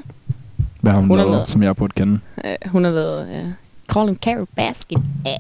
Hvad 0.81 0.91
har 0.91 1.00
hun, 1.00 1.07
Hun 1.07 1.17
lavet, 1.17 1.31
lavet- 1.31 1.50
som 1.50 1.63
jeg 1.63 1.75
burde 1.75 1.93
kende? 1.95 2.19
øh, 2.45 2.55
hun 2.65 2.83
har 2.83 2.91
lavet... 2.91 3.27
Ja. 3.31 3.43
Call 3.93 4.07
him 4.38 4.48
basket. 4.55 4.98
Ja. 5.25 5.38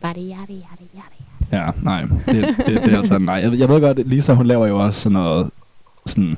Bada 0.00 0.20
yada 0.20 0.52
yada 0.52 0.84
yada. 0.94 1.13
Ja, 1.54 1.70
nej. 1.82 2.00
Det, 2.26 2.56
det, 2.66 2.82
det 2.84 2.92
er 2.92 2.98
altså 2.98 3.18
nej. 3.18 3.34
Jeg, 3.34 3.58
jeg 3.58 3.68
ved 3.68 3.80
godt, 3.80 4.08
Lisa, 4.08 4.32
hun 4.32 4.46
laver 4.46 4.66
jo 4.66 4.78
også 4.84 5.00
sådan 5.00 5.12
noget... 5.14 5.50
Sådan... 6.06 6.36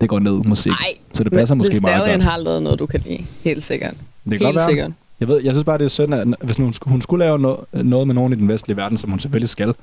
Det 0.00 0.08
går 0.08 0.18
ned 0.18 0.32
musik. 0.32 0.70
Nej, 0.70 0.94
så 1.14 1.24
det 1.24 1.32
passer 1.32 1.54
måske 1.54 1.78
meget 1.82 2.10
godt. 2.10 2.22
har 2.22 2.38
lavet 2.38 2.62
noget, 2.62 2.78
du 2.78 2.86
kan 2.86 3.00
lide. 3.06 3.26
Helt 3.42 3.64
sikkert. 3.64 3.90
Det 3.90 3.98
kan 4.24 4.32
Helt 4.32 4.42
godt 4.42 4.56
være. 4.56 4.68
sikkert. 4.68 4.92
Jeg, 5.20 5.28
ved, 5.28 5.40
jeg 5.42 5.52
synes 5.52 5.64
bare, 5.64 5.78
det 5.78 5.84
er 5.84 5.88
synd, 5.88 6.14
at 6.14 6.26
hvis 6.42 6.56
hun, 6.56 6.74
hun 6.82 7.02
skulle 7.02 7.24
lave 7.24 7.38
noget, 7.38 7.58
noget 7.72 8.06
med 8.06 8.14
nogen 8.14 8.32
i 8.32 8.36
den 8.36 8.48
vestlige 8.48 8.76
verden, 8.76 8.98
som 8.98 9.10
hun 9.10 9.20
selvfølgelig 9.20 9.48
skal, 9.48 9.74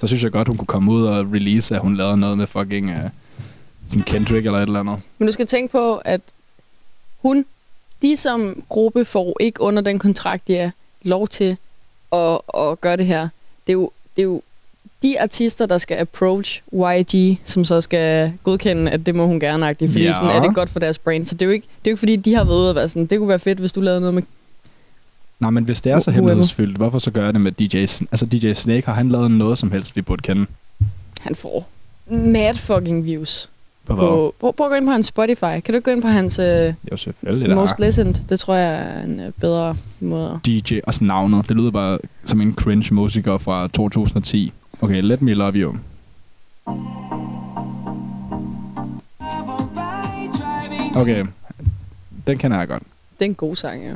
så 0.00 0.06
synes 0.06 0.22
jeg 0.22 0.32
godt, 0.32 0.48
hun 0.48 0.56
kunne 0.56 0.66
komme 0.66 0.92
ud 0.92 1.04
og 1.04 1.26
release, 1.32 1.74
at 1.74 1.80
hun 1.80 1.96
lavede 1.96 2.16
noget 2.16 2.38
med 2.38 2.46
fucking... 2.46 2.90
Uh, 2.90 3.10
sådan 3.90 4.02
Kendrick 4.02 4.46
eller 4.46 4.58
et 4.58 4.66
eller 4.66 4.80
andet. 4.80 4.98
Men 5.18 5.26
du 5.26 5.32
skal 5.32 5.46
tænke 5.46 5.72
på, 5.72 5.96
at 5.96 6.20
hun, 7.22 7.44
de 8.02 8.16
som 8.16 8.62
gruppe 8.68 9.04
får 9.04 9.36
ikke 9.40 9.60
under 9.60 9.82
den 9.82 9.98
kontrakt, 9.98 10.48
de 10.48 10.56
er 10.56 10.70
lov 11.02 11.28
til 11.28 11.56
at, 12.12 12.40
at 12.58 12.80
gøre 12.80 12.96
det 12.96 13.06
her. 13.06 13.28
Det 13.66 13.72
er, 13.72 13.72
jo, 13.72 13.90
det 14.16 14.22
er 14.22 14.26
jo 14.26 14.42
de 15.02 15.20
artister, 15.20 15.66
der 15.66 15.78
skal 15.78 15.96
approach 15.96 16.62
YG, 16.74 17.38
som 17.44 17.64
så 17.64 17.80
skal 17.80 18.32
godkende, 18.44 18.90
at 18.90 19.06
det 19.06 19.14
må 19.14 19.26
hun 19.26 19.40
gerne 19.40 19.66
agtigt, 19.66 19.92
fordi 19.92 20.04
Ja. 20.04 20.12
sådan 20.12 20.30
er 20.30 20.40
det 20.40 20.54
godt 20.54 20.70
for 20.70 20.78
deres 20.80 20.98
brand. 20.98 21.26
Så 21.26 21.34
det 21.34 21.42
er 21.42 21.46
jo 21.46 21.52
ikke, 21.52 21.66
det 21.66 21.86
er 21.86 21.90
jo 21.90 21.92
ikke 21.92 21.98
fordi, 21.98 22.16
de 22.16 22.34
har 22.34 22.44
været 22.44 22.56
ude 22.56 22.70
og 22.70 22.74
være 22.74 22.88
sådan, 22.88 23.06
det 23.06 23.18
kunne 23.18 23.28
være 23.28 23.38
fedt, 23.38 23.58
hvis 23.58 23.72
du 23.72 23.80
lavede 23.80 24.00
noget 24.00 24.14
med... 24.14 24.22
Nej, 25.40 25.50
men 25.50 25.64
hvis 25.64 25.80
det 25.80 25.92
er 25.92 25.98
så 26.00 26.10
hemmelighedsfyldt, 26.10 26.76
hvorfor 26.76 26.98
så 26.98 27.10
gør 27.10 27.24
jeg 27.24 27.32
det 27.34 27.40
med 27.40 27.52
DJ 27.52 27.76
Altså 27.80 28.26
DJ 28.32 28.52
Snake, 28.52 28.86
har 28.86 28.94
han 28.94 29.08
lavet 29.08 29.30
noget 29.30 29.58
som 29.58 29.72
helst, 29.72 29.96
vi 29.96 30.02
burde 30.02 30.22
kende? 30.22 30.46
Han 31.20 31.34
får 31.34 31.68
mad 32.06 32.54
fucking 32.54 33.04
views. 33.04 33.49
På? 33.86 33.96
På, 33.96 34.34
prøv, 34.40 34.52
prøv 34.52 34.66
at 34.66 34.70
gå 34.70 34.74
ind 34.76 34.86
på 34.86 34.90
hans 34.92 35.06
Spotify. 35.06 35.40
Kan 35.40 35.62
du 35.66 35.72
ikke 35.72 35.80
gå 35.80 35.90
ind 35.90 36.02
på 36.02 36.08
hans 36.08 36.38
uh, 36.38 36.44
Jo, 36.44 36.96
selvfølgelig. 36.96 37.48
Der 37.48 37.54
Most 37.54 37.78
er 37.78 37.84
Listened? 37.84 38.14
Det 38.28 38.40
tror 38.40 38.54
jeg 38.54 38.74
er 38.74 39.02
en 39.02 39.20
uh, 39.20 39.32
bedre 39.40 39.76
måde. 40.00 40.40
DJ, 40.46 40.78
også 40.86 41.04
navnet. 41.04 41.48
Det 41.48 41.56
lyder 41.56 41.70
bare 41.70 41.98
som 42.24 42.40
en 42.40 42.54
cringe 42.54 42.94
musiker 42.94 43.38
fra 43.38 43.68
2010. 43.68 44.52
Okay, 44.80 45.02
Let 45.02 45.22
Me 45.22 45.34
Love 45.34 45.52
You. 45.54 45.74
Okay, 50.96 51.24
den 52.26 52.38
kender 52.38 52.58
jeg 52.58 52.68
godt. 52.68 52.82
Det 53.18 53.24
er 53.24 53.28
en 53.30 53.34
god 53.34 53.56
sang, 53.56 53.84
ja. 53.84 53.92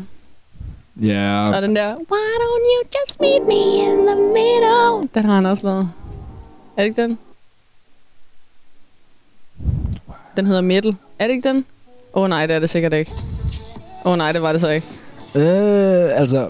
Ja, 1.00 1.48
Og 1.56 1.62
den 1.62 1.76
der, 1.76 1.94
why 1.94 2.30
don't 2.42 2.64
you 2.72 2.88
just 2.94 3.20
meet 3.20 3.46
me 3.46 3.84
in 3.84 4.06
the 4.06 4.16
middle? 4.16 5.08
Den 5.14 5.24
har 5.24 5.34
han 5.34 5.46
også 5.46 5.66
lavet. 5.66 5.90
Er 6.76 6.82
det 6.82 6.88
ikke 6.88 7.02
den? 7.02 7.18
Den 10.36 10.46
hedder 10.46 10.60
Metal. 10.60 10.96
Er 11.18 11.26
det 11.26 11.34
ikke 11.34 11.48
den? 11.48 11.64
Åh 12.14 12.22
oh, 12.22 12.28
nej, 12.28 12.46
det 12.46 12.56
er 12.56 12.60
det 12.60 12.70
sikkert 12.70 12.92
ikke. 12.92 13.12
Åh 14.04 14.12
oh, 14.12 14.18
nej, 14.18 14.32
det 14.32 14.42
var 14.42 14.52
det 14.52 14.60
så 14.60 14.70
ikke. 14.70 14.86
Øh, 15.34 16.20
altså, 16.20 16.48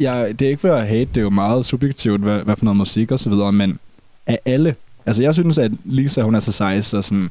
jeg, 0.00 0.38
det 0.38 0.44
er 0.44 0.48
ikke 0.48 0.60
for 0.60 0.72
at 0.72 0.86
hate, 0.86 1.04
det 1.04 1.16
er 1.16 1.20
jo 1.20 1.30
meget 1.30 1.64
subjektivt, 1.66 2.20
hvad, 2.20 2.42
hvad 2.42 2.56
for 2.56 2.64
noget 2.64 2.76
musik 2.76 3.10
og 3.10 3.20
så 3.20 3.30
videre, 3.30 3.52
men 3.52 3.78
af 4.26 4.38
alle, 4.44 4.74
altså 5.06 5.22
jeg 5.22 5.34
synes, 5.34 5.58
at 5.58 5.72
Lisa, 5.84 6.22
hun 6.22 6.34
er 6.34 6.40
så 6.40 6.52
sej, 6.52 6.80
så 6.80 7.02
sådan, 7.02 7.30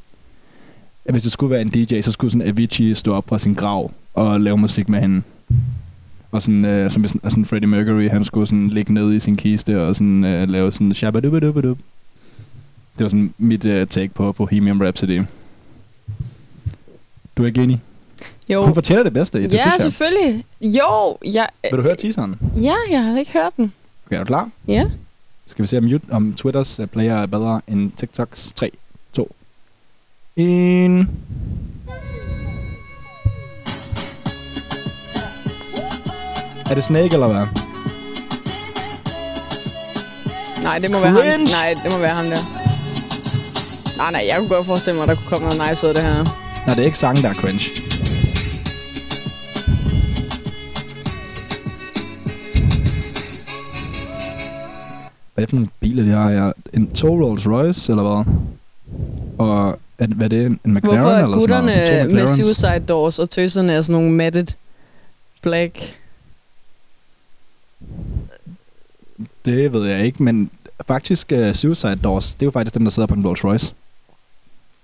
at 1.05 1.13
hvis 1.13 1.23
det 1.23 1.31
skulle 1.31 1.51
være 1.51 1.61
en 1.61 1.69
DJ, 1.69 2.01
så 2.01 2.11
skulle 2.11 2.31
sådan 2.31 2.47
Avicii 2.47 2.93
stå 2.95 3.13
op 3.13 3.29
fra 3.29 3.39
sin 3.39 3.53
grav 3.53 3.91
og 4.13 4.41
lave 4.41 4.57
musik 4.57 4.89
med 4.89 4.99
hende. 5.01 5.21
Og 6.31 6.41
sådan, 6.41 6.65
øh, 6.65 6.91
som 6.91 7.01
hvis 7.01 7.11
altså 7.11 7.29
sådan 7.29 7.45
Freddie 7.45 7.67
Mercury, 7.69 8.09
han 8.09 8.23
skulle 8.23 8.47
sådan 8.47 8.67
ligge 8.67 8.93
ned 8.93 9.13
i 9.13 9.19
sin 9.19 9.37
kiste 9.37 9.81
og 9.81 9.95
sådan 9.95 10.23
øh, 10.23 10.49
lave 10.49 10.71
sådan 10.71 10.93
shabadubadubadub. 10.93 11.77
Det 12.97 13.03
var 13.03 13.09
sådan 13.09 13.33
mit 13.37 13.65
øh, 13.65 13.87
take 13.87 14.13
på 14.13 14.31
Bohemian 14.31 14.83
Rhapsody. 14.83 15.21
Du 17.41 17.45
er 17.45 17.47
ikke 17.47 17.63
enig? 17.63 17.81
Jo. 18.49 18.65
Hun 18.65 18.73
fortjener 18.73 19.03
det 19.03 19.13
bedste, 19.13 19.37
det 19.37 19.53
ja, 19.53 19.59
synes 19.59 19.73
jeg. 19.73 19.81
selvfølgelig. 19.81 20.45
Jo, 20.61 21.17
jeg, 21.25 21.47
Vil 21.63 21.77
du 21.77 21.81
høre 21.81 21.95
teaseren? 21.95 22.35
ja, 22.55 22.75
jeg 22.91 23.03
har 23.03 23.19
ikke 23.19 23.31
hørt 23.31 23.53
den. 23.57 23.73
Okay, 24.05 24.15
er 24.15 24.19
du 24.19 24.25
klar? 24.25 24.49
Ja. 24.67 24.85
Skal 25.47 25.63
vi 25.63 25.67
se, 25.67 25.77
om, 25.77 25.83
YouTube, 25.83 26.13
om 26.13 26.33
Twitters 26.33 26.79
uh, 26.79 26.85
player 26.85 27.15
er 27.15 27.25
bedre 27.25 27.61
end 27.67 27.91
TikToks? 27.97 28.51
3, 28.55 28.71
2, 29.13 29.35
1. 30.35 31.07
Er 36.69 36.73
det 36.73 36.83
Snake, 36.83 37.13
eller 37.13 37.27
hvad? 37.27 37.45
Nej, 40.63 40.79
det 40.79 40.91
må 40.91 40.99
være 40.99 41.09
ham. 41.09 41.17
Cringe. 41.17 41.45
Nej, 41.45 41.75
det 41.83 41.91
må 41.91 41.97
være 41.97 42.15
ham 42.15 42.25
der. 42.25 42.57
Nej, 43.97 44.11
nej, 44.11 44.25
jeg 44.27 44.37
kunne 44.37 44.49
godt 44.49 44.65
forestille 44.65 44.95
mig, 44.95 45.03
at 45.03 45.09
der 45.09 45.15
kunne 45.15 45.37
komme 45.37 45.49
noget 45.49 45.69
nice 45.69 45.85
ud 45.85 45.89
af 45.89 45.95
det 45.95 46.03
her. 46.03 46.40
Nej, 46.65 46.75
det 46.75 46.81
er 46.81 46.85
ikke 46.85 46.97
sangen, 46.97 47.23
der 47.23 47.29
er 47.29 47.33
cringe. 47.33 47.71
Hvad 55.33 55.43
er 55.43 55.45
det 55.45 55.49
for 55.49 55.57
en 55.57 55.71
bil, 55.79 55.99
er 55.99 56.03
det 56.03 56.13
her? 56.13 56.45
Er 56.47 56.51
en 56.73 56.91
to 56.91 57.07
Rolls 57.07 57.47
Royce, 57.47 57.91
eller 57.91 58.03
hvad? 58.03 58.33
Og 59.37 59.79
er, 59.97 60.07
hvad 60.07 60.25
er 60.25 60.29
det? 60.29 60.45
En 60.45 60.59
en 60.65 60.73
McLaren, 60.73 60.99
Hvorfor 60.99 61.09
er 61.09 61.23
eller 61.23 61.41
sådan 61.41 61.63
noget? 61.63 61.79
Gutterne 61.79 62.13
med 62.13 62.27
suicide 62.27 62.85
doors 62.87 63.19
og 63.19 63.29
tøserne 63.29 63.73
er 63.73 63.81
sådan 63.81 64.01
nogle 64.01 64.15
matted 64.15 64.47
black? 65.41 65.95
Det 69.45 69.73
ved 69.73 69.87
jeg 69.87 70.05
ikke, 70.05 70.23
men 70.23 70.51
faktisk 70.87 71.31
uh, 71.35 71.51
Suicide 71.53 71.95
Doors, 71.95 72.35
det 72.35 72.41
er 72.41 72.45
jo 72.45 72.51
faktisk 72.51 72.75
dem, 72.75 72.83
der 72.83 72.91
sidder 72.91 73.07
på 73.07 73.13
en 73.13 73.27
Rolls 73.27 73.43
Royce. 73.43 73.73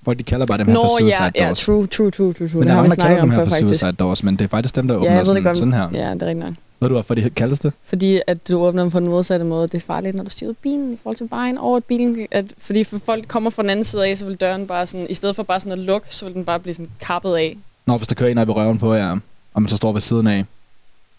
Folk 0.08 0.18
de 0.18 0.24
kalder 0.24 0.46
bare 0.46 0.58
dem 0.58 0.68
her 0.68 0.74
Nå, 0.74 0.82
for 0.82 1.00
Suicide 1.00 1.24
ja, 1.24 1.32
ja, 1.36 1.46
Doors. 1.48 1.60
true, 1.66 1.88
true, 1.88 2.12
true, 2.12 2.34
true, 2.34 2.48
true. 2.50 2.60
men 2.60 2.62
det 2.62 2.68
der 2.68 2.74
er 2.74 2.76
mange, 2.82 2.96
der 2.96 3.02
kalder 3.08 3.16
dem 3.22 3.24
om 3.24 3.30
her 3.30 3.38
for 3.38 3.46
faktisk. 3.50 3.68
Suicide 3.68 3.92
Doors, 3.92 4.24
men 4.24 4.36
det 4.36 4.44
er 4.46 4.50
faktisk 4.50 4.76
dem, 4.76 4.88
der 4.88 4.94
Ja, 4.96 5.00
åbner 5.00 5.18
det 5.18 5.28
sådan, 5.28 5.44
godt. 5.44 5.58
sådan 5.58 5.74
her. 5.74 5.90
Ja, 5.94 6.14
det 6.14 6.22
er 6.22 6.26
rigtigt 6.26 6.38
nok. 6.46 6.54
Ved 6.80 6.90
du, 6.90 6.94
hvorfor 6.96 7.16
de 7.16 7.30
kaldes 7.30 7.60
det? 7.60 7.74
Fordi 7.86 8.22
at 8.28 8.48
du 8.48 8.58
åbner 8.60 8.84
dem 8.84 8.92
på 8.92 9.00
den 9.00 9.08
modsatte 9.08 9.46
måde. 9.46 9.68
Det 9.68 9.74
er 9.74 9.80
farligt, 9.88 10.16
når 10.16 10.24
du 10.24 10.30
styrer 10.30 10.54
bilen 10.64 10.94
i 10.94 10.98
forhold 11.04 11.16
til 11.18 11.28
vejen 11.30 11.58
over 11.58 11.78
at 11.78 11.84
bilen. 11.84 12.28
At, 12.32 12.46
fordi 12.58 12.84
for 12.84 13.00
folk 13.06 13.28
kommer 13.28 13.50
fra 13.50 13.62
den 13.62 13.70
anden 13.70 13.84
side 13.84 14.08
af, 14.08 14.18
så 14.18 14.26
vil 14.26 14.36
døren 14.36 14.68
bare 14.68 14.88
sådan, 14.88 15.08
i 15.10 15.14
stedet 15.14 15.36
for 15.36 15.44
bare 15.44 15.60
sådan 15.60 15.72
at 15.72 15.80
lukke, 15.80 16.08
så 16.16 16.26
vil 16.26 16.34
den 16.34 16.46
bare 16.46 16.60
blive 16.60 16.74
sådan 16.74 16.90
kappet 17.02 17.36
af. 17.36 17.58
Nå, 17.86 17.98
hvis 17.98 18.08
der 18.08 18.16
kører 18.16 18.30
en 18.30 18.38
op 18.38 18.50
i 18.50 18.52
røven 18.52 18.78
på 18.78 18.94
jer, 18.94 19.18
og 19.54 19.62
man 19.62 19.70
så 19.70 19.78
står 19.78 19.92
ved 19.94 20.02
siden 20.02 20.28
af. 20.28 20.46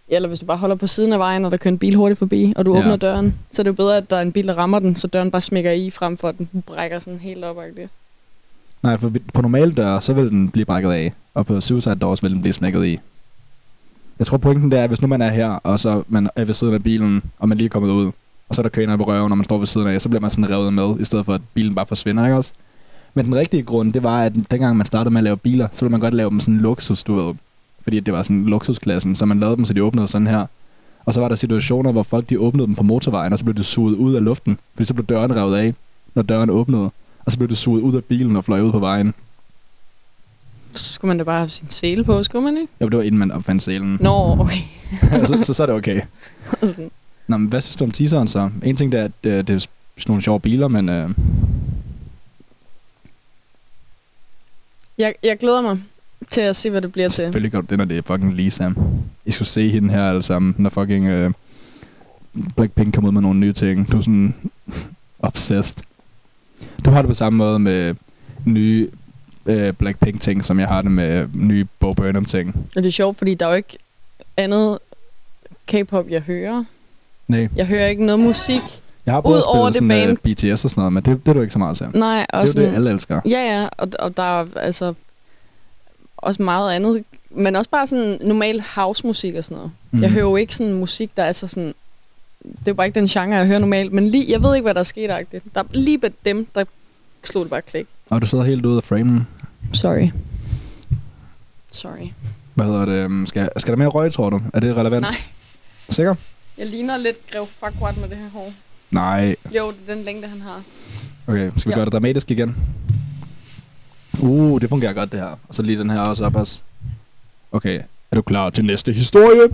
Eller 0.08 0.28
hvis 0.28 0.38
du 0.38 0.46
bare 0.46 0.56
holder 0.58 0.76
på 0.76 0.86
siden 0.86 1.12
af 1.12 1.18
vejen, 1.18 1.44
og 1.44 1.50
der 1.50 1.56
kører 1.56 1.72
en 1.72 1.78
bil 1.78 1.94
hurtigt 1.94 2.18
forbi, 2.18 2.52
og 2.56 2.66
du 2.66 2.74
Ja. 2.74 2.80
åbner 2.80 2.96
døren, 2.96 3.34
så 3.52 3.62
er 3.62 3.64
det 3.64 3.68
jo 3.70 3.74
bedre, 3.74 3.96
at 3.96 4.10
der 4.10 4.16
er 4.16 4.22
en 4.22 4.32
bil, 4.32 4.46
der 4.46 4.54
rammer 4.58 4.78
den, 4.78 4.96
så 4.96 5.06
døren 5.06 5.30
bare 5.30 5.42
smækker 5.42 5.70
i, 5.72 5.90
frem 5.90 6.16
for 6.16 6.28
at 6.28 6.38
den 6.38 6.62
brækker 6.66 6.98
sådan 6.98 7.18
helt 7.18 7.44
op. 7.44 7.56
Ikke? 7.68 7.88
Nej, 8.82 8.96
for 8.96 9.12
på 9.34 9.42
normale 9.42 9.72
døre, 9.72 10.02
så 10.02 10.12
vil 10.12 10.30
den 10.30 10.50
blive 10.50 10.64
brækket 10.64 10.90
af, 10.90 11.12
og 11.34 11.46
på 11.46 11.60
Suicide 11.60 11.94
Doors 11.94 12.22
vil 12.22 12.30
den 12.32 12.40
blive 12.40 12.52
smækket 12.52 12.86
i. 12.86 12.98
Jeg 14.18 14.26
tror 14.26 14.36
pointen 14.38 14.70
der 14.70 14.78
er, 14.78 14.84
at 14.84 14.90
hvis 14.90 15.02
nu 15.02 15.08
man 15.08 15.22
er 15.22 15.30
her, 15.30 15.48
og 15.48 15.80
så 15.80 16.02
man 16.08 16.28
er 16.36 16.44
ved 16.44 16.54
siden 16.54 16.74
af 16.74 16.82
bilen, 16.82 17.22
og 17.38 17.48
man 17.48 17.58
lige 17.58 17.66
er 17.66 17.70
kommet 17.70 17.90
ud, 17.90 18.10
og 18.48 18.54
så 18.54 18.60
er 18.60 18.62
der 18.62 18.70
køner 18.70 18.92
op 18.92 19.00
i 19.00 19.02
røven, 19.02 19.28
når 19.28 19.36
man 19.36 19.44
står 19.44 19.58
ved 19.58 19.66
siden 19.66 19.86
af, 19.86 20.02
så 20.02 20.08
bliver 20.08 20.20
man 20.20 20.30
sådan 20.30 20.50
revet 20.50 20.72
med, 20.72 21.00
i 21.00 21.04
stedet 21.04 21.24
for 21.24 21.34
at 21.34 21.40
bilen 21.54 21.74
bare 21.74 21.86
forsvinder, 21.86 22.24
ikke 22.24 22.36
også? 22.36 22.52
Men 23.14 23.24
den 23.24 23.34
rigtige 23.34 23.62
grund, 23.62 23.92
det 23.92 24.02
var, 24.02 24.22
at 24.22 24.32
dengang 24.50 24.76
man 24.76 24.86
startede 24.86 25.10
med 25.10 25.20
at 25.20 25.24
lave 25.24 25.36
biler, 25.36 25.68
så 25.72 25.84
ville 25.84 25.90
man 25.90 26.00
godt 26.00 26.14
lave 26.14 26.30
dem 26.30 26.40
sådan 26.40 26.58
luksus, 26.58 27.04
du 27.04 27.14
ved. 27.14 27.34
Fordi 27.82 28.00
det 28.00 28.14
var 28.14 28.22
sådan 28.22 28.44
luksusklassen, 28.44 29.16
så 29.16 29.26
man 29.26 29.40
lavede 29.40 29.56
dem, 29.56 29.64
så 29.64 29.74
de 29.74 29.82
åbnede 29.82 30.08
sådan 30.08 30.26
her. 30.26 30.46
Og 31.04 31.14
så 31.14 31.20
var 31.20 31.28
der 31.28 31.36
situationer, 31.36 31.92
hvor 31.92 32.02
folk 32.02 32.30
de 32.30 32.40
åbnede 32.40 32.66
dem 32.66 32.74
på 32.74 32.82
motorvejen, 32.82 33.32
og 33.32 33.38
så 33.38 33.44
blev 33.44 33.54
det 33.54 33.64
suget 33.64 33.94
ud 33.94 34.14
af 34.14 34.24
luften. 34.24 34.58
Fordi 34.74 34.84
så 34.84 34.94
blev 34.94 35.06
døren 35.06 35.36
revet 35.36 35.56
af, 35.56 35.74
når 36.14 36.22
døren 36.22 36.50
åbnede. 36.50 36.90
Og 37.28 37.32
så 37.32 37.38
blev 37.38 37.48
det 37.48 37.58
suget 37.58 37.80
ud 37.82 37.94
af 37.96 38.04
bilen 38.04 38.36
og 38.36 38.44
fløj 38.44 38.60
ud 38.60 38.72
på 38.72 38.78
vejen. 38.78 39.14
Så 40.72 40.92
skulle 40.92 41.08
man 41.08 41.18
da 41.18 41.24
bare 41.24 41.38
have 41.38 41.48
sin 41.48 41.70
sele 41.70 42.04
på, 42.04 42.22
skulle 42.22 42.44
man 42.44 42.56
ikke? 42.56 42.72
Jo, 42.80 42.88
det 42.88 42.96
var 42.96 43.02
inden 43.02 43.18
man 43.18 43.30
opfandt 43.30 43.62
selen. 43.62 43.98
Nå, 44.00 44.36
okay. 44.40 44.60
så, 45.26 45.38
så, 45.42 45.54
så 45.54 45.62
er 45.62 45.66
det 45.66 45.74
okay. 45.74 46.00
Nå, 47.26 47.36
men 47.36 47.48
hvad 47.48 47.60
synes 47.60 47.76
du 47.76 47.84
om 47.84 47.90
teaseren 47.90 48.28
så? 48.28 48.50
En 48.62 48.76
ting 48.76 48.92
det 48.92 49.00
er, 49.00 49.04
at 49.04 49.10
øh, 49.26 49.32
det 49.32 49.50
er 49.50 49.58
sådan 49.58 49.70
nogle 50.06 50.22
sjove 50.22 50.40
biler, 50.40 50.68
men 50.68 50.88
øh, 50.88 51.10
jeg, 54.98 55.14
jeg 55.22 55.38
glæder 55.38 55.60
mig 55.60 55.82
til 56.30 56.40
at 56.40 56.56
se, 56.56 56.70
hvad 56.70 56.82
det 56.82 56.92
bliver 56.92 57.08
til. 57.08 57.24
selvfølgelig 57.24 57.52
gør 57.52 57.60
du 57.60 57.66
det, 57.70 57.78
når 57.78 57.84
det 57.84 57.98
er 57.98 58.02
fucking 58.02 58.34
Lisa. 58.34 58.70
I 59.24 59.30
skulle 59.30 59.48
se 59.48 59.70
hende 59.70 59.94
her 59.94 60.08
alle 60.08 60.22
sammen, 60.22 60.54
når 60.58 60.70
fucking 60.70 61.06
øh, 61.06 61.30
Blackpink 62.56 62.94
kom 62.94 63.04
ud 63.04 63.12
med 63.12 63.22
nogle 63.22 63.40
nye 63.40 63.52
ting. 63.52 63.92
Du 63.92 63.96
er 63.96 64.00
sådan 64.00 64.34
obsessed. 65.18 65.87
Du 66.84 66.90
har 66.90 67.02
det 67.02 67.08
på 67.08 67.14
samme 67.14 67.36
måde 67.36 67.58
med 67.58 67.94
nye 68.44 68.88
øh, 69.46 69.72
Blackpink-ting, 69.72 70.44
som 70.44 70.60
jeg 70.60 70.68
har 70.68 70.82
det 70.82 70.90
med 70.90 71.28
nye 71.34 71.66
Bo 71.80 71.92
Burnham-ting. 71.92 72.54
Og 72.76 72.82
det 72.82 72.88
er 72.88 72.92
sjovt, 72.92 73.18
fordi 73.18 73.34
der 73.34 73.46
er 73.46 73.50
jo 73.50 73.56
ikke 73.56 73.78
andet 74.36 74.78
K-pop, 75.66 76.08
jeg 76.08 76.20
hører. 76.20 76.64
Nej, 77.28 77.48
Jeg 77.56 77.66
hører 77.66 77.86
ikke 77.86 78.04
noget 78.04 78.20
musik. 78.20 78.62
jeg 79.06 79.14
har 79.14 79.20
prøvet 79.20 79.38
Udover 79.38 79.66
at 79.68 79.74
spille 79.74 79.94
det 79.94 80.18
sådan, 80.24 80.50
øh, 80.50 80.54
BTS 80.54 80.64
og 80.64 80.70
sådan 80.70 80.80
noget, 80.80 80.92
men 80.92 81.02
det, 81.02 81.20
det 81.26 81.28
er 81.30 81.34
du 81.34 81.40
ikke 81.40 81.52
så 81.52 81.58
meget 81.58 81.76
til. 81.76 81.86
Nej, 81.94 82.26
og 82.30 82.46
Det 82.46 82.56
er 82.56 82.60
jo 82.62 82.68
det, 82.68 82.74
alle 82.74 82.90
elsker. 82.90 83.20
Ja, 83.24 83.60
ja, 83.60 83.68
og, 83.78 83.88
og 83.98 84.16
der 84.16 84.40
er 84.40 84.46
altså 84.56 84.94
også 86.16 86.42
meget 86.42 86.72
andet. 86.72 87.04
Men 87.30 87.56
også 87.56 87.70
bare 87.70 87.86
sådan 87.86 88.18
normal 88.22 88.60
house-musik 88.74 89.34
og 89.34 89.44
sådan 89.44 89.56
noget. 89.56 89.70
Mm. 89.90 90.02
Jeg 90.02 90.10
hører 90.10 90.24
jo 90.24 90.36
ikke 90.36 90.54
sådan 90.54 90.72
musik, 90.72 91.10
der 91.16 91.22
er 91.22 91.32
så 91.32 91.46
sådan... 91.46 91.74
Det 92.64 92.68
er 92.68 92.72
bare 92.72 92.86
ikke 92.86 93.00
den 93.00 93.08
genre, 93.08 93.36
jeg 93.36 93.46
hører 93.46 93.58
normalt. 93.58 93.92
Men 93.92 94.08
lige, 94.08 94.26
jeg 94.32 94.42
ved 94.42 94.54
ikke, 94.54 94.62
hvad 94.62 94.74
der 94.74 94.80
er 94.80 94.84
sket. 94.84 95.08
Der 95.10 95.60
er 95.60 95.64
lige 95.72 96.02
ved 96.02 96.10
dem, 96.24 96.46
der 96.54 96.64
slog 97.24 97.44
det 97.44 97.50
bare 97.50 97.62
klik. 97.62 97.86
Og 98.10 98.22
du 98.22 98.26
sidder 98.26 98.44
helt 98.44 98.66
ude 98.66 98.76
af 98.76 98.82
framen. 98.84 99.26
Sorry. 99.72 100.08
Sorry. 101.72 102.08
Hvad 102.54 102.66
hedder 102.66 102.84
det? 102.84 102.92
øhm, 102.92 103.26
Skal, 103.26 103.48
skal 103.56 103.72
der 103.72 103.78
mere 103.78 103.88
røg, 103.88 104.12
tror 104.12 104.30
du? 104.30 104.40
Er 104.54 104.60
det 104.60 104.76
relevant? 104.76 105.02
Nej. 105.02 105.16
Sikker? 105.88 106.14
Jeg 106.58 106.66
ligner 106.66 106.96
lidt 106.96 107.16
Grev 107.32 107.46
Farquaad 107.60 107.96
med 108.00 108.08
det 108.08 108.16
her 108.16 108.30
hår. 108.32 108.52
Nej. 108.90 109.36
Jo, 109.56 109.66
det 109.70 109.76
er 109.90 109.94
den 109.94 110.04
længde, 110.04 110.28
han 110.28 110.40
har. 110.40 110.62
Okay, 111.26 111.50
skal 111.56 111.68
vi 111.68 111.72
Ja. 111.72 111.76
gøre 111.76 111.84
det 111.84 111.92
dramatisk 111.92 112.30
igen? 112.30 112.56
Uh, 114.20 114.60
det 114.60 114.68
fungerer 114.68 114.92
godt 114.92 115.12
det 115.12 115.20
her. 115.20 115.26
Og 115.48 115.54
så 115.54 115.62
lige 115.62 115.78
den 115.78 115.90
her 115.90 116.00
også 116.00 116.24
op 116.24 116.36
os. 116.36 116.64
Okay, 117.52 117.80
er 118.10 118.16
du 118.16 118.22
klar 118.22 118.50
til 118.50 118.64
næste 118.64 118.92
historie? 118.92 119.48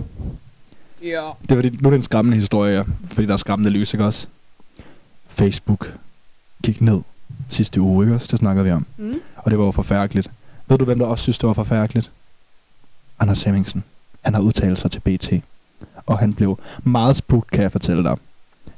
Ja. 1.05 1.31
Det 1.41 1.51
er 1.51 1.55
fordi, 1.55 1.69
nu 1.69 1.87
er 1.87 1.91
det 1.91 1.97
en 1.97 2.03
skræmmende 2.03 2.37
historie, 2.37 2.85
fordi 3.07 3.27
der 3.27 3.33
er 3.33 3.37
skræmmende 3.37 3.69
lys, 3.69 3.93
ikke 3.93 4.05
også? 4.05 4.27
Facebook 5.27 5.93
gik 6.63 6.81
ned 6.81 7.01
sidste 7.49 7.81
uge, 7.81 8.05
ikke 8.05 8.15
også? 8.15 8.27
Det 8.31 8.39
snakkede 8.39 8.65
vi 8.65 8.71
om. 8.71 8.85
Mm. 8.97 9.19
Og 9.35 9.51
det 9.51 9.59
var 9.59 9.65
jo 9.65 9.71
forfærdeligt. 9.71 10.31
Ved 10.67 10.77
du, 10.77 10.85
hvem 10.85 10.99
der 10.99 11.05
også 11.05 11.23
synes, 11.23 11.37
det 11.37 11.47
var 11.47 11.53
forfærdeligt? 11.53 12.11
Anders 13.19 13.43
Hemmingsen. 13.43 13.83
Han 14.21 14.33
har 14.33 14.41
udtalt 14.41 14.79
sig 14.79 14.91
til 14.91 14.99
BT. 14.99 15.33
Og 16.05 16.19
han 16.19 16.33
blev 16.33 16.59
meget 16.83 17.15
spugt, 17.15 17.51
kan 17.51 17.63
jeg 17.63 17.71
fortælle 17.71 18.03
dig. 18.03 18.17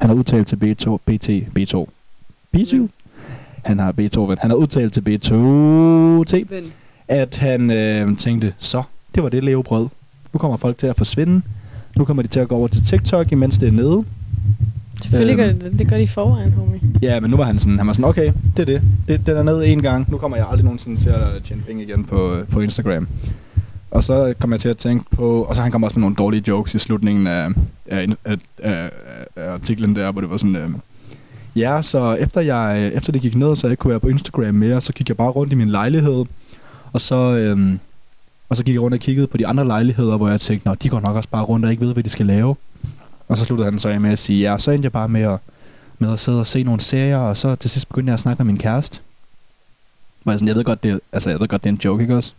Han 0.01 0.09
har 0.09 0.15
udtalt 0.15 0.47
til 0.47 0.55
B2, 0.55 0.97
BT, 1.05 1.29
B2. 1.29 1.85
B2? 2.57 2.75
Mm. 2.75 2.89
Han 3.65 3.79
har 3.79 3.91
Beethoven. 3.91 4.37
Han 4.37 4.49
har 4.49 4.57
udtalt 4.57 4.93
til 4.93 5.01
B2T, 5.01 6.53
Ven. 6.53 6.73
at 7.07 7.37
han 7.37 7.71
øh, 7.71 8.17
tænkte, 8.17 8.53
så, 8.57 8.83
det 9.15 9.23
var 9.23 9.29
det 9.29 9.43
levebrød. 9.43 9.87
Nu 10.33 10.37
kommer 10.39 10.57
folk 10.57 10.77
til 10.77 10.87
at 10.87 10.97
forsvinde. 10.97 11.41
Nu 11.97 12.05
kommer 12.05 12.23
de 12.23 12.29
til 12.29 12.39
at 12.39 12.47
gå 12.47 12.55
over 12.55 12.67
til 12.67 12.83
TikTok, 12.85 13.31
imens 13.31 13.57
det 13.57 13.67
er 13.67 13.71
nede. 13.71 14.03
Selvfølgelig 15.01 15.39
Øhm. 15.39 15.59
gør 15.59 15.69
det 15.69 15.79
det. 15.79 15.87
Gør 15.89 15.97
de 15.97 16.03
i 16.03 16.07
forvejen, 16.07 16.51
homie. 16.53 16.79
Ja, 17.01 17.19
men 17.19 17.31
nu 17.31 17.37
var 17.37 17.43
han 17.43 17.59
sådan, 17.59 17.77
han 17.77 17.87
var 17.87 17.93
sådan, 17.93 18.05
okay, 18.05 18.31
det 18.57 18.61
er 18.61 18.65
det. 18.65 18.81
det 19.07 19.25
den 19.25 19.37
er 19.37 19.43
nede 19.43 19.67
en 19.67 19.81
gang. 19.81 20.11
Nu 20.11 20.17
kommer 20.17 20.37
jeg 20.37 20.45
aldrig 20.49 20.63
nogensinde 20.63 21.01
til 21.01 21.09
at 21.09 21.19
tjene 21.47 21.61
penge 21.61 21.83
igen 21.83 22.03
på, 22.03 22.37
på 22.51 22.59
Instagram. 22.59 23.07
Og 23.91 24.03
så 24.03 24.33
kom 24.39 24.51
jeg 24.51 24.59
til 24.59 24.69
at 24.69 24.77
tænke 24.77 25.05
på, 25.11 25.41
og 25.43 25.55
så 25.55 25.61
han 25.61 25.71
kom 25.71 25.83
også 25.83 25.95
med 25.95 26.01
nogle 26.01 26.15
dårlige 26.15 26.43
jokes 26.47 26.75
i 26.75 26.77
slutningen 26.77 27.27
af, 27.27 27.47
af, 27.87 28.07
af, 28.25 28.37
af, 28.63 28.89
af 29.35 29.51
artiklen 29.51 29.95
der, 29.95 30.11
hvor 30.11 30.21
det 30.21 30.29
var 30.29 30.37
sådan, 30.37 30.55
øh, 30.55 30.69
ja, 31.55 31.81
så 31.81 32.13
efter, 32.13 32.41
jeg, 32.41 32.91
efter 32.93 33.11
det 33.11 33.21
gik 33.21 33.35
ned, 33.35 33.55
så 33.55 33.67
jeg 33.67 33.71
ikke 33.71 33.81
kunne 33.81 33.91
være 33.91 33.99
på 33.99 34.07
Instagram 34.07 34.53
mere, 34.55 34.81
så 34.81 34.93
gik 34.93 35.09
jeg 35.09 35.17
bare 35.17 35.29
rundt 35.29 35.51
i 35.53 35.55
min 35.55 35.69
lejlighed, 35.69 36.25
og 36.93 37.01
så, 37.01 37.37
øh, 37.37 37.73
og 38.49 38.57
så 38.57 38.63
gik 38.63 38.73
jeg 38.73 38.81
rundt 38.81 38.93
og 38.95 38.99
kiggede 38.99 39.27
på 39.27 39.37
de 39.37 39.47
andre 39.47 39.65
lejligheder, 39.67 40.17
hvor 40.17 40.29
jeg 40.29 40.41
tænkte, 40.41 40.67
Nå, 40.67 40.75
de 40.75 40.89
går 40.89 40.99
nok 40.99 41.15
også 41.15 41.29
bare 41.29 41.43
rundt 41.43 41.65
og 41.65 41.71
ikke 41.71 41.85
ved, 41.85 41.93
hvad 41.93 42.03
de 42.03 42.09
skal 42.09 42.25
lave. 42.25 42.55
Og 43.27 43.37
så 43.37 43.45
sluttede 43.45 43.69
han 43.69 43.79
så 43.79 43.89
af 43.89 44.01
med 44.01 44.11
at 44.11 44.19
sige, 44.19 44.51
ja, 44.51 44.57
så 44.57 44.71
endte 44.71 44.85
jeg 44.85 44.91
bare 44.91 45.09
med 45.09 45.21
at, 45.21 45.39
med 45.99 46.13
at 46.13 46.19
sidde 46.19 46.39
og 46.39 46.47
se 46.47 46.63
nogle 46.63 46.81
serier, 46.81 47.17
og 47.17 47.37
så 47.37 47.55
til 47.55 47.69
sidst 47.69 47.87
begyndte 47.89 48.09
jeg 48.09 48.13
at 48.13 48.19
snakke 48.19 48.43
med 48.43 48.53
min 48.53 48.59
kæreste. 48.59 48.99
Hvor 50.23 50.31
jeg, 50.31 50.39
sådan, 50.39 50.47
jeg 50.47 50.55
ved 50.55 50.63
godt, 50.63 50.83
det, 50.83 50.91
er- 50.91 50.99
altså, 51.11 51.29
jeg 51.29 51.39
ved 51.39 51.47
godt, 51.47 51.63
det 51.63 51.69
er 51.69 51.73
en 51.73 51.81
joke, 51.85 52.01
ikke 52.01 52.15
også? 52.15 52.33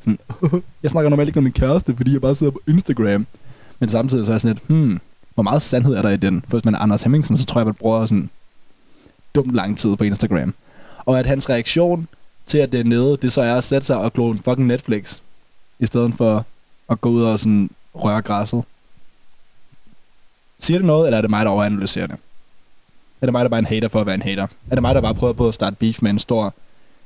Sådan, 0.00 0.18
jeg 0.82 0.90
snakker 0.90 1.10
normalt 1.10 1.28
ikke 1.28 1.36
med 1.40 1.42
min 1.44 1.52
kæreste, 1.52 1.96
fordi 1.96 2.12
jeg 2.12 2.20
bare 2.20 2.34
sidder 2.34 2.52
på 2.52 2.60
Instagram. 2.68 3.26
Men 3.78 3.88
samtidig 3.88 4.26
så 4.26 4.32
er 4.32 4.34
jeg 4.34 4.40
sådan 4.40 4.56
lidt, 4.56 4.66
hmm, 4.68 5.00
hvor 5.34 5.42
meget 5.42 5.62
sandhed 5.62 5.94
er 5.94 6.02
der 6.02 6.10
i 6.10 6.16
den? 6.16 6.44
For 6.48 6.56
hvis 6.56 6.64
man 6.64 6.74
er 6.74 6.78
Anders 6.78 7.02
Hemmingsen, 7.02 7.36
så 7.36 7.44
tror 7.44 7.60
jeg, 7.60 7.66
man 7.66 7.74
bruger 7.74 8.06
sådan 8.06 8.30
dumt 9.34 9.54
lang 9.54 9.78
tid 9.78 9.96
på 9.96 10.04
Instagram. 10.04 10.54
Og 10.98 11.18
at 11.18 11.26
hans 11.26 11.50
reaktion 11.50 12.08
til, 12.46 12.58
at 12.58 12.72
det 12.72 12.80
er 12.80 12.84
nede, 12.84 13.16
det 13.22 13.32
så 13.32 13.42
er 13.42 13.54
at 13.54 13.64
sætte 13.64 13.86
sig 13.86 13.96
og 13.98 14.12
klone 14.12 14.38
fucking 14.44 14.66
Netflix, 14.66 15.18
i 15.84 15.86
stedet 15.86 16.14
for 16.14 16.46
at 16.90 17.00
gå 17.00 17.08
ud 17.08 17.22
og 17.22 17.40
sådan 17.40 17.70
røre 17.94 18.22
græsset. 18.22 18.62
Siger 20.58 20.78
det 20.78 20.86
noget, 20.86 21.06
eller 21.06 21.16
er 21.18 21.20
det 21.20 21.30
mig, 21.30 21.44
der 21.44 21.50
overanalyserer 21.50 22.06
det? 22.06 22.16
Er 23.20 23.26
det 23.26 23.32
mig, 23.32 23.44
der 23.44 23.48
bare 23.48 23.58
er 23.58 23.62
en 23.62 23.66
hater 23.66 23.88
for 23.88 24.00
at 24.00 24.06
være 24.06 24.14
en 24.14 24.22
hater? 24.22 24.46
Er 24.70 24.74
det 24.74 24.82
mig, 24.82 24.94
der 24.94 25.00
bare 25.00 25.14
prøver 25.14 25.32
på 25.32 25.48
at 25.48 25.54
starte 25.54 25.76
beef 25.76 26.02
med 26.02 26.10
en 26.10 26.18
stor 26.18 26.54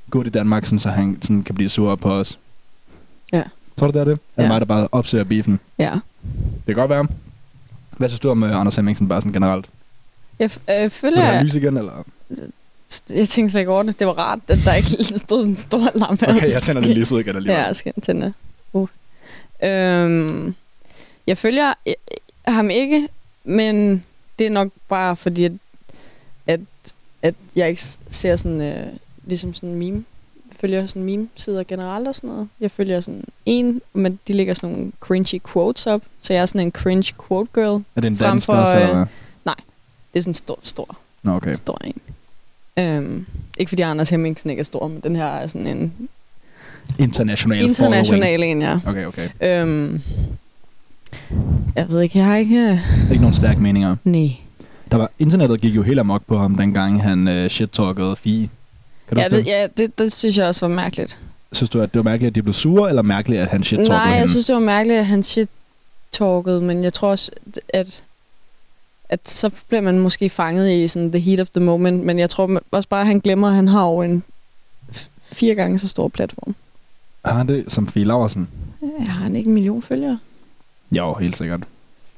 gut 0.09 0.27
i 0.27 0.29
Danmark, 0.29 0.65
sådan, 0.65 0.79
så 0.79 0.89
han 0.89 1.17
sådan 1.21 1.43
kan 1.43 1.55
blive 1.55 1.69
sur 1.69 1.95
på 1.95 2.11
os? 2.11 2.39
Ja. 3.33 3.43
Tror 3.77 3.87
du, 3.87 3.93
det 3.93 3.99
er 3.99 4.05
det? 4.05 4.11
Er 4.11 4.15
det 4.37 4.43
Ja. 4.43 4.47
mig, 4.47 4.61
der 4.61 4.65
bare 4.65 4.87
opsøger 4.91 5.23
beefen? 5.23 5.59
Ja. 5.77 5.99
Det 6.55 6.65
kan 6.65 6.75
godt 6.75 6.89
være. 6.89 7.07
Hvad 7.97 8.09
synes 8.09 8.19
du 8.19 8.29
om 8.29 8.43
uh, 8.43 8.59
Anders 8.59 8.75
Hemmingsen 8.75 9.07
bare 9.07 9.21
sådan 9.21 9.33
generelt? 9.33 9.65
Jeg 10.39 10.49
øh, 10.69 10.81
Vil 10.81 10.89
føler, 10.89 11.15
du 11.17 11.21
have 11.21 11.35
jeg, 11.35 11.43
lys 11.45 11.55
igen, 11.55 11.77
eller? 11.77 12.03
jeg 13.09 13.27
tænkte 13.29 13.51
slet 13.51 13.61
ikke 13.61 13.71
over 13.71 13.83
det. 13.83 13.99
Det 13.99 14.07
var 14.07 14.13
rart, 14.13 14.39
at 14.47 14.59
der 14.65 14.73
ikke 14.73 14.89
stod 15.03 15.39
sådan 15.41 15.49
en 15.49 15.55
stor 15.55 15.91
lampe. 15.95 16.29
Okay, 16.29 16.51
jeg 16.51 16.61
tænder 16.61 16.81
det 16.81 16.97
lige 16.97 17.15
ud 17.15 17.19
igen 17.19 17.35
alligevel. 17.35 17.59
Ja, 17.59 17.65
jeg 17.65 17.75
skal 17.75 17.93
tænde. 18.01 18.33
Uh. 18.73 18.87
Øhm, 19.63 20.55
jeg 21.27 21.37
følger 21.37 21.73
øh, 21.87 21.93
ham 22.47 22.69
ikke, 22.69 23.07
men 23.43 24.05
det 24.39 24.45
er 24.45 24.51
nok 24.51 24.71
bare 24.89 25.15
fordi, 25.15 25.45
at, 25.45 25.51
at, 26.47 26.59
at 27.21 27.35
jeg 27.55 27.69
ikke 27.69 27.81
ser 28.09 28.35
sådan, 28.35 28.61
øh, 28.61 28.87
ligesom 29.25 29.53
sådan 29.53 29.75
meme, 29.75 30.05
følger 30.59 30.87
sådan 30.87 31.03
meme-sider 31.03 31.63
generelt 31.63 32.07
og 32.07 32.15
sådan 32.15 32.29
noget. 32.29 32.49
Jeg 32.59 32.71
følger 32.71 33.01
sådan 33.01 33.23
en, 33.45 33.81
men 33.93 34.19
de 34.27 34.33
lægger 34.33 34.53
sådan 34.53 34.75
nogle 34.75 34.91
cringy 34.99 35.41
quotes 35.53 35.87
op, 35.87 36.01
så 36.21 36.33
jeg 36.33 36.41
er 36.41 36.45
sådan 36.45 36.61
en 36.61 36.71
cringe 36.71 37.13
quote 37.27 37.49
girl. 37.53 37.83
Er 37.95 38.01
det 38.01 38.07
en 38.07 38.15
dansker, 38.15 38.53
for, 38.53 38.65
så... 38.65 38.79
øh, 38.79 39.07
hvad? 39.43 39.53
Det 40.13 40.19
er 40.19 40.21
sådan 40.21 40.29
en 40.29 40.33
stor, 40.33 40.59
stor, 40.63 40.97
Nå, 41.23 41.31
okay. 41.31 41.55
stor 41.55 41.81
en. 41.83 42.01
Øhm, 42.77 43.25
ikke 43.57 43.69
fordi 43.69 43.81
Anders 43.81 44.09
Hemmingsen 44.09 44.49
ikke 44.49 44.59
er 44.59 44.63
stor, 44.63 44.87
men 44.87 44.99
den 44.99 45.15
her 45.15 45.25
er 45.25 45.47
sådan 45.47 45.67
en 45.67 46.09
International 46.97 47.63
international 47.63 48.43
en, 48.43 48.61
ja. 48.61 48.79
Okay, 48.87 49.05
okay. 49.05 49.29
Øhm, 49.41 50.01
jeg 51.75 51.89
ved 51.89 52.01
ikke, 52.01 52.17
jeg 52.17 52.27
har 52.27 52.35
ikke... 52.35 52.55
øh, 52.59 53.11
Ikke 53.11 53.21
nogen 53.21 53.35
stærke 53.35 53.61
meninger. 53.61 53.95
Nej. 54.03 54.29
Der 54.91 54.97
var, 54.97 55.11
internettet 55.19 55.61
gik 55.61 55.75
jo 55.75 55.81
helt 55.81 55.99
amok 55.99 56.21
på 56.27 56.37
ham, 56.37 56.55
dengang 56.55 57.03
han 57.03 57.27
uh, 57.27 57.45
shit-talkede 57.45 58.15
Fie. 58.15 58.49
Kan 59.07 59.17
du 59.17 59.21
Ja, 59.21 59.29
det, 59.29 59.45
ja 59.45 59.67
det, 59.77 59.99
det 59.99 60.13
synes 60.13 60.37
jeg 60.37 60.47
også 60.47 60.67
var 60.67 60.75
mærkeligt. 60.75 61.19
Synes 61.51 61.69
du, 61.69 61.81
at 61.81 61.93
det 61.93 61.99
var 61.99 62.03
mærkeligt, 62.03 62.31
at 62.31 62.35
de 62.35 62.41
blev 62.43 62.53
sure, 62.53 62.89
eller 62.89 63.01
mærkeligt, 63.01 63.41
at 63.41 63.47
han 63.47 63.63
shit-talkede 63.63 63.89
Nej, 63.89 64.05
hende? 64.05 64.19
jeg 64.19 64.29
synes, 64.29 64.45
det 64.45 64.53
var 64.55 64.61
mærkeligt, 64.61 64.99
at 64.99 65.05
han 65.07 65.23
shit 65.23 65.49
talkede, 66.11 66.61
men 66.61 66.83
jeg 66.83 66.93
tror 66.93 67.09
også, 67.09 67.31
at, 67.73 68.03
at 69.09 69.19
så 69.25 69.51
bliver 69.67 69.81
man 69.81 69.99
måske 69.99 70.29
fanget 70.29 70.71
i 70.71 70.87
sådan 70.87 71.11
the 71.11 71.19
heat 71.19 71.39
of 71.39 71.49
the 71.49 71.59
moment, 71.63 72.05
men 72.05 72.19
jeg 72.19 72.29
tror 72.29 72.61
også 72.71 72.89
bare, 72.89 73.01
at 73.01 73.07
han 73.07 73.19
glemmer, 73.19 73.47
at 73.47 73.55
han 73.55 73.67
har 73.67 73.83
jo 73.83 74.01
en 74.01 74.23
fire 75.31 75.55
gange 75.55 75.79
så 75.79 75.87
stor 75.87 76.07
platform. 76.07 76.55
Har 77.25 77.33
han 77.37 77.47
det 77.47 77.71
som 77.71 77.87
Fie 77.87 78.03
Laversen? 78.05 78.47
Jeg 78.81 79.07
har 79.07 79.23
han 79.23 79.35
ikke 79.35 79.47
en 79.47 79.53
million 79.53 79.81
følgere? 79.81 80.19
Jo, 80.91 81.13
helt 81.13 81.37
sikkert. 81.37 81.63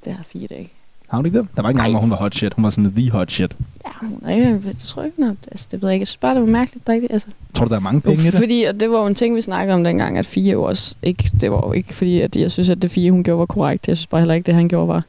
Det 0.05 0.13
har 0.13 0.23
fire 0.23 0.47
dage. 0.47 0.69
Har 1.07 1.17
hun 1.17 1.25
ikke 1.25 1.37
det? 1.39 1.47
Der 1.55 1.61
var 1.61 1.69
ikke 1.69 1.77
engang, 1.79 1.93
hvor 1.93 1.99
hun 2.01 2.09
var 2.09 2.15
hot 2.15 2.35
shit. 2.35 2.53
Hun 2.53 2.63
var 2.63 2.69
sådan 2.69 2.93
the 2.95 3.11
hot 3.11 3.31
shit. 3.31 3.55
Ja, 3.85 3.91
hun 4.01 4.19
er 4.25 4.35
ikke, 4.35 4.61
det 4.69 4.77
tror 4.77 5.01
jeg 5.01 5.07
ikke, 5.07 5.19
noget. 5.21 5.37
altså, 5.51 5.67
det 5.71 5.81
ved 5.81 5.89
jeg 5.89 5.93
ikke. 5.95 6.01
Jeg 6.01 6.07
synes 6.07 6.17
bare, 6.17 6.33
det 6.35 6.41
var 6.41 6.47
mærkeligt. 6.47 6.87
Der 6.87 6.93
ikke, 6.93 7.11
altså, 7.11 7.27
Tror 7.53 7.65
du, 7.65 7.69
der 7.69 7.75
er 7.75 7.79
mange 7.79 8.01
penge 8.01 8.23
i 8.23 8.25
det? 8.25 8.33
Fordi, 8.33 8.63
og 8.63 8.79
det 8.79 8.91
var 8.91 8.99
jo 8.99 9.05
en 9.05 9.15
ting, 9.15 9.35
vi 9.35 9.41
snakkede 9.41 9.75
om 9.75 9.83
dengang, 9.83 10.17
at 10.17 10.25
Fie 10.25 10.51
jo 10.51 10.63
også 10.63 10.95
ikke, 11.03 11.31
det 11.41 11.51
var 11.51 11.67
jo 11.67 11.71
ikke 11.73 11.93
fordi, 11.93 12.21
at 12.21 12.37
jeg 12.37 12.51
synes, 12.51 12.69
at 12.69 12.81
det 12.81 12.91
Fie, 12.91 13.11
hun 13.11 13.23
gjorde, 13.23 13.39
var 13.39 13.45
korrekt. 13.45 13.87
Jeg 13.87 13.97
synes 13.97 14.07
bare 14.07 14.21
heller 14.21 14.33
ikke, 14.33 14.45
det 14.45 14.53
han 14.55 14.67
gjorde, 14.69 14.87
var 14.87 15.03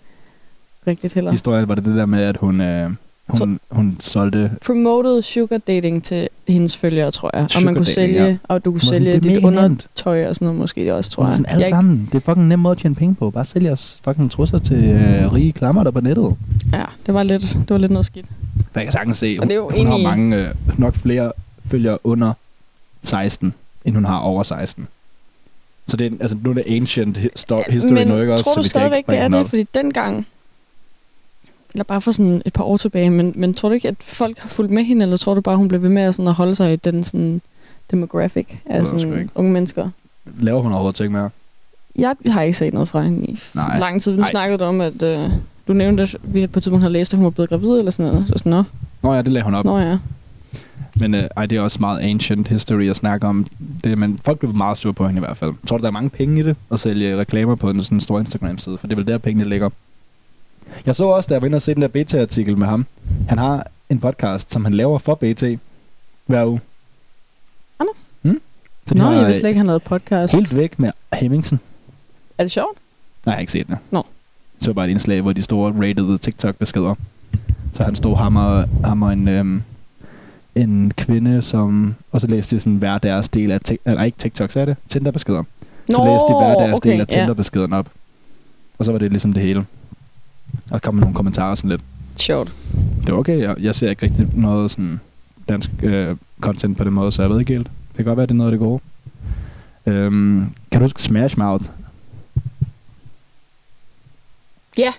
rigtigt 0.87 1.13
heller. 1.13 1.31
Historien 1.31 1.69
var 1.69 1.75
det 1.75 1.85
det 1.85 1.95
der 1.95 2.07
med, 2.07 2.23
at 2.23 2.37
hun, 2.37 2.61
øh, 2.61 2.91
hun, 3.39 3.61
hun 3.71 3.97
solgte... 4.01 4.51
Promoted 4.67 5.23
sugar 5.23 5.59
dating 5.59 6.05
til 6.05 6.29
hendes 6.49 6.77
følgere, 6.77 7.11
tror 7.11 7.31
jeg. 7.35 7.43
Og 7.57 7.63
man 7.65 7.75
kunne 7.75 7.85
dating, 7.85 7.95
sælge, 7.95 8.25
ja. 8.25 8.37
og 8.49 8.65
du 8.65 8.71
kunne 8.71 8.81
sådan, 8.81 8.95
sælge 8.95 9.11
"Det 9.13 9.17
er 9.17 9.21
dit 9.21 9.33
mega 9.33 9.47
nemt." 9.47 9.57
undertøj 9.71 10.27
og 10.29 10.35
sådan 10.35 10.47
noget, 10.47 10.61
måske 10.61 10.81
det 10.81 10.93
også, 10.93 11.11
tror 11.11 11.27
jeg. 11.27 11.37
Sådan, 11.37 11.47
alle 11.53 11.61
jeg 11.63 11.69
sammen. 11.69 12.09
Det 12.13 12.15
er 12.15 12.21
fucking 12.21 12.47
nem 12.49 12.59
måde 12.59 12.73
at 12.73 12.79
tjene 12.79 12.95
penge 12.95 13.15
på. 13.15 13.31
Bare 13.31 13.45
sælge 13.45 13.73
os 13.73 13.99
fucking 14.05 14.31
trusser 14.31 14.59
til 14.59 14.77
øh, 14.85 15.33
rige 15.35 15.53
klammer 15.53 15.85
der 15.85 15.91
på 15.91 16.01
nettet. 16.01 16.25
Ikke, 16.65 16.77
ja, 16.77 16.85
det 17.07 17.15
var 17.15 17.23
lidt, 17.23 17.43
det 17.43 17.71
var 17.71 17.79
lidt 17.79 17.93
noget 17.93 18.07
skidt. 18.07 18.27
For 18.73 18.81
jeg 18.81 18.85
kan 18.87 18.93
sagtens 18.93 19.17
se, 19.19 19.37
Og 19.39 19.43
hun, 19.45 19.49
det 19.49 19.55
er 19.55 19.57
jo 19.57 19.71
hun 19.77 19.87
har 19.87 19.97
mange, 19.97 20.37
øh, 20.37 20.49
nok 20.79 20.95
flere 20.95 21.33
følgere 21.71 21.99
under 22.05 22.33
16, 23.03 23.55
end 23.85 23.95
hun 23.95 24.05
har 24.05 24.19
over 24.19 24.43
16. 24.43 24.87
Så 25.89 25.97
det 25.97 26.07
er, 26.07 26.11
altså, 26.21 26.37
nu 26.45 26.51
er 26.51 26.55
det 26.55 26.65
ancient 26.67 27.19
hi- 27.19 27.27
sto- 27.39 27.71
history 27.73 27.93
Men 27.93 28.09
nu, 28.09 28.21
ikke 28.21 28.33
også? 28.33 28.45
tror 28.45 28.55
så 28.55 28.61
du 28.61 28.67
stadigvæk, 28.69 28.99
ikke 28.99 29.13
det 29.13 29.19
er 29.19 29.29
det? 29.29 29.49
Fordi 29.49 29.67
dengang, 29.75 30.27
eller 31.75 31.85
bare 31.85 32.01
for 32.01 32.11
sådan 32.13 32.43
et 32.47 32.53
par 32.53 32.65
år 32.65 32.77
tilbage, 32.77 33.11
men, 33.11 33.33
men 33.37 33.55
tror 33.55 33.69
du 33.69 33.75
ikke, 33.75 33.89
at 33.89 33.95
folk 34.01 34.39
har 34.39 34.49
fulgt 34.49 34.71
med 34.73 34.85
hende, 34.85 35.03
eller 35.03 35.17
tror 35.17 35.35
du 35.35 35.41
bare, 35.41 35.57
hun 35.57 35.69
blev 35.69 35.83
ved 35.83 35.89
med 35.89 36.03
at, 36.03 36.15
sådan, 36.15 36.29
at 36.29 36.35
holde 36.35 36.55
sig 36.55 36.73
i 36.73 36.77
den 36.77 37.05
sådan, 37.05 37.41
demographic 37.91 38.47
af 38.67 38.87
sådan, 38.87 39.31
unge 39.35 39.53
mennesker? 39.53 39.89
Laver 40.41 40.61
hun 40.63 40.73
overhovedet 40.73 40.97
ting 40.97 41.13
mere? 41.13 41.31
Jeg 41.97 42.17
har 42.27 42.43
ikke 42.43 42.59
set 42.59 42.73
noget 42.75 42.89
fra 42.89 43.03
hende 43.03 43.27
i 43.27 43.39
Nej. 43.55 43.79
lang 43.79 44.03
tid. 44.03 44.13
Nu 44.13 44.19
Nej. 44.19 44.31
snakkede 44.31 44.59
du 44.59 44.65
om, 44.65 44.81
at 44.81 45.03
øh, 45.03 45.31
du 45.69 45.73
nævnte, 45.73 46.03
at 46.03 46.17
vi 46.23 46.47
på 46.47 46.59
et 46.59 46.63
tidspunkt 46.63 46.83
havde 46.83 46.93
læst, 46.93 47.13
at 47.15 47.17
hun 47.17 47.25
var 47.25 47.31
blevet 47.31 47.49
gravid 47.49 47.79
eller 47.79 47.91
sådan 47.91 48.13
noget. 48.13 48.29
Så 48.29 48.35
sådan, 48.37 48.51
nå, 48.53 48.63
Nå 49.03 49.15
ja, 49.15 49.23
det 49.23 49.33
lagde 49.33 49.45
hun 49.45 49.55
op. 49.55 49.65
nå 49.65 49.79
ja. 49.79 49.99
Men 50.97 51.15
øh, 51.15 51.23
ej, 51.37 51.47
det 51.47 51.59
er 51.59 51.63
også 51.63 51.77
meget 51.81 52.01
ancient 52.01 52.49
history 52.49 52.91
at 52.91 52.97
snakke 52.97 53.27
om. 53.27 53.47
Det, 53.85 53.99
men 53.99 54.21
folk 54.25 54.39
blev 54.39 54.55
meget 54.55 54.79
sure 54.79 54.93
på 54.95 55.07
hende 55.07 55.19
i 55.19 55.25
hvert 55.25 55.37
fald. 55.37 55.53
Tror 55.67 55.77
du, 55.77 55.83
der 55.83 55.87
er 55.89 55.93
mange 55.93 56.11
penge 56.11 56.41
i 56.41 56.43
det 56.43 56.57
at 56.73 56.81
sælge 56.81 57.17
reklamer 57.17 57.55
på 57.55 57.71
en 57.71 57.85
sådan 57.85 58.01
stor 58.01 58.19
Instagram-side? 58.21 58.79
For 58.79 58.87
det 58.87 58.93
er 58.93 58.97
vel 58.97 59.07
der, 59.07 59.19
pengene 59.19 59.49
ligger. 59.49 59.71
Jeg 60.87 60.97
så 60.97 61.05
også, 61.05 61.29
da 61.29 61.35
jeg 61.35 61.43
var 61.43 61.47
inde 61.47 61.57
og 61.57 61.63
se 61.63 61.75
den 61.75 61.83
der 61.83 61.89
BT-artikel 61.89 62.59
med 62.59 62.67
ham. 62.67 62.87
Han 63.29 63.39
har 63.39 63.67
en 63.91 64.01
podcast, 64.01 64.53
som 64.53 64.65
han 64.65 64.75
laver 64.75 64.99
for 64.99 65.15
BT 65.15 65.45
hver 66.27 66.47
uge. 66.47 66.61
Anders? 67.79 68.11
Så 68.87 68.95
de 68.95 68.99
Nå, 68.99 69.11
jeg 69.11 69.27
vidste 69.27 69.41
slet 69.41 69.49
ikke, 69.49 69.59
han 69.59 69.67
lavede 69.67 69.81
podcast. 69.81 70.35
Helt 70.35 70.57
væk 70.57 70.79
med 70.79 70.91
Hemmingsen. 71.13 71.61
Er 72.39 72.45
det 72.45 72.51
sjovt? 72.51 72.79
Nej, 73.27 73.33
jeg 73.33 73.35
har 73.35 73.41
ikke 73.41 73.53
set 73.53 73.69
det. 73.69 73.79
Nå. 73.91 74.07
Så 74.61 74.73
bare 74.73 74.85
et 74.85 74.91
indslag, 74.91 75.21
hvor 75.21 75.33
de 75.33 75.43
store 75.43 75.73
rated 75.73 76.19
TikTok-beskeder. 76.19 76.95
Så 77.75 77.85
han 77.85 77.95
stod 77.95 78.17
ham 78.17 78.37
og, 78.37 78.65
ham 78.85 79.03
og 79.03 79.13
en, 79.13 79.29
øhm, 79.29 79.63
en 80.55 80.93
kvinde, 80.97 81.43
som... 81.43 81.95
Og 82.13 82.21
så 82.21 82.27
læste 82.27 82.57
de 82.57 82.61
sådan 82.61 82.77
hver 82.77 82.99
deres 82.99 83.29
del 83.29 83.51
af... 83.51 83.59
Eller 83.87 84.03
ikke 84.03 84.19
TikTok, 84.19 84.51
så 84.51 84.61
er 84.61 84.65
det? 84.65 84.77
Tinder-beskeder. 84.89 85.43
Så 85.87 86.05
læste 86.05 86.33
de 86.33 86.39
hver 86.39 86.55
deres 86.55 86.75
okay, 86.75 86.91
del 86.91 87.01
af 87.01 87.07
ja. 87.11 87.21
Tinder-beskeden 87.21 87.73
op. 87.73 87.89
Og 88.79 88.85
så 88.85 88.93
var 88.93 88.99
det 88.99 89.11
ligesom 89.11 89.33
det 89.33 89.43
hele. 89.43 89.65
Og 90.71 90.83
kom 90.83 90.95
nogle 90.95 91.15
kommentarer 91.15 91.55
sådan 91.55 91.71
lidt. 91.71 91.81
Sjovt. 92.17 92.53
Det 93.07 93.13
var 93.15 93.19
okay, 93.19 93.39
jeg, 93.41 93.57
jeg 93.61 93.75
ser 93.75 93.91
ikke 93.91 94.03
rigtig 94.03 94.29
noget 94.35 94.71
sådan 94.71 95.01
dansk 95.49 95.71
øh, 95.83 96.17
content 96.41 96.79
på 96.79 96.85
den 96.85 96.93
måde, 96.93 97.13
så 97.13 97.23
jeg 97.23 97.31
ved 97.31 97.41
ikke 97.41 97.53
helt. 97.53 97.67
Det 97.67 97.97
kan 97.97 98.05
godt 98.05 98.17
være, 98.17 98.27
det 98.27 98.31
er 98.31 98.37
noget 98.37 98.53
af 98.53 98.59
det 98.59 98.67
gode. 98.67 98.81
Øhm, 99.87 100.53
kan 100.71 100.81
du 100.81 100.85
huske 100.85 101.03
Smash 101.03 101.39
Mouth? 101.39 101.65
Ja. 104.79 104.93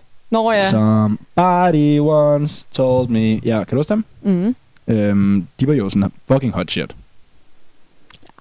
Somebody 0.70 2.00
once 2.00 2.66
told 2.72 3.10
me... 3.10 3.36
Ja, 3.44 3.64
kan 3.64 3.68
du 3.70 3.76
huske 3.76 3.90
dem? 3.90 4.06
Mm. 4.22 4.56
Øhm, 4.88 5.48
de 5.60 5.68
var 5.68 5.74
jo 5.74 5.90
sådan 5.90 6.12
fucking 6.28 6.54
hot 6.54 6.72
shit. 6.72 6.96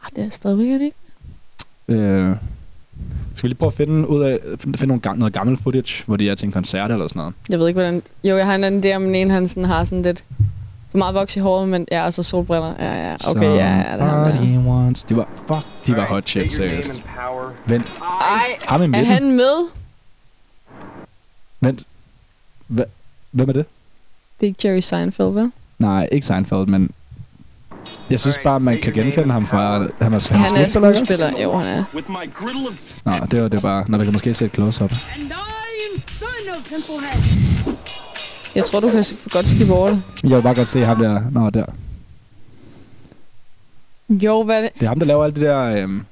Ah, 0.02 0.08
det 0.16 0.24
er 0.24 0.30
stadigvæk 0.30 0.80
ikke. 0.80 0.96
Øh, 1.88 2.37
skal 3.34 3.42
vi 3.42 3.48
lige 3.48 3.58
prøve 3.58 3.68
at 3.68 3.74
finde, 3.76 4.08
ud 4.08 4.22
af, 4.22 4.38
finde 4.60 4.86
nogle, 4.86 5.02
ga- 5.06 5.14
noget 5.14 5.34
gammel 5.34 5.56
footage, 5.56 6.04
hvor 6.06 6.16
de 6.16 6.30
er 6.30 6.34
til 6.34 6.46
en 6.46 6.52
koncert 6.52 6.90
eller 6.90 7.08
sådan 7.08 7.20
noget? 7.20 7.34
Jeg 7.48 7.58
ved 7.58 7.68
ikke, 7.68 7.80
hvordan... 7.80 8.02
Jo, 8.24 8.36
jeg 8.36 8.46
har 8.46 8.54
en 8.54 8.64
anden 8.64 8.84
idé 8.84 8.96
om, 8.96 9.14
ene 9.14 9.30
han 9.30 9.48
sådan 9.48 9.64
har 9.64 9.84
sådan 9.84 10.02
lidt... 10.02 10.24
For 10.90 10.98
meget 10.98 11.14
voks 11.14 11.36
i 11.36 11.40
håret, 11.40 11.68
men 11.68 11.86
ja, 11.92 12.04
og 12.04 12.14
så 12.14 12.22
solbriller. 12.22 12.74
Ja, 12.78 13.08
ja. 13.08 13.16
Okay, 13.30 13.42
ja, 13.42 13.76
ja, 13.76 13.92
det 13.92 14.00
er 14.00 14.04
ham 14.04 14.94
der. 14.94 15.04
De 15.08 15.16
var, 15.16 15.28
fuck, 15.36 15.86
de 15.86 15.96
var 15.96 16.06
hot 16.06 16.28
shit, 16.28 16.52
seriøst. 16.52 17.02
Vent, 17.66 17.92
Ej, 18.20 18.42
ham 18.66 18.94
i 18.94 18.98
er 18.98 19.04
han 19.04 19.30
med? 19.36 19.68
Vent. 21.60 21.82
Hva, 22.66 22.84
hvem 23.30 23.48
er 23.48 23.52
det? 23.52 23.66
Det 24.40 24.46
er 24.46 24.48
ikke 24.48 24.68
Jerry 24.68 24.80
Seinfeld, 24.80 25.32
vel? 25.32 25.52
Nej, 25.78 26.08
ikke 26.12 26.26
Seinfeld, 26.26 26.66
men... 26.66 26.90
Jeg 28.12 28.20
synes 28.20 28.38
bare, 28.44 28.61
man 28.61 28.81
kan 28.81 28.92
genkende 28.92 29.33
ham 29.33 29.46
fra... 29.46 29.79
Han 29.79 29.88
er, 30.12 30.33
han 30.33 30.40
Han 30.40 30.64
er 30.64 30.68
skuespiller. 30.68 31.42
Jo, 31.42 31.53
han 31.53 31.66
er. 31.66 31.85
Nå, 33.05 33.27
det 33.31 33.42
var 33.42 33.48
det 33.48 33.62
bare... 33.62 33.85
Når 33.88 33.98
vi 33.98 34.05
kan 34.05 34.12
måske 34.12 34.35
se 34.35 34.44
et 34.44 34.55
close-up. 34.55 34.92
Jeg 38.55 38.64
tror, 38.64 38.81
du 38.81 38.88
kan 38.88 39.05
godt 39.31 39.48
skippe 39.48 39.72
over 39.72 39.88
det. 39.90 40.03
Jeg 40.22 40.37
vil 40.37 40.42
bare 40.42 40.55
godt 40.55 40.68
se 40.68 40.81
ham 40.81 40.98
der. 40.98 41.31
Nå, 41.31 41.51
der. 41.51 41.64
Jo, 44.09 44.42
hvad 44.42 44.57
er 44.57 44.61
det? 44.61 44.70
Det 44.75 44.83
er 44.83 44.88
ham, 44.88 44.98
der 44.98 45.07
laver 45.07 45.25
alt 45.25 45.35
det 45.35 45.42
der... 45.42 45.83
Øhm, 45.83 46.05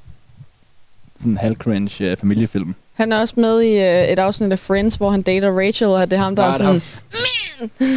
sådan 1.19 1.39
halv-cringe 1.39 2.13
uh, 2.13 2.19
familiefilm. 2.19 2.75
Han 3.01 3.13
er 3.13 3.21
også 3.21 3.35
med 3.37 3.61
i 3.61 3.79
øh, 3.79 4.13
et 4.13 4.19
afsnit 4.19 4.53
af 4.53 4.59
Friends, 4.59 4.95
hvor 4.95 5.11
han 5.11 5.23
dater 5.23 5.59
Rachel, 5.59 5.89
og 5.89 6.11
det 6.11 6.17
er 6.17 6.23
ham, 6.23 6.37
der 6.37 6.43
Nej, 6.43 6.51
er 6.51 6.53
sådan, 6.53 6.83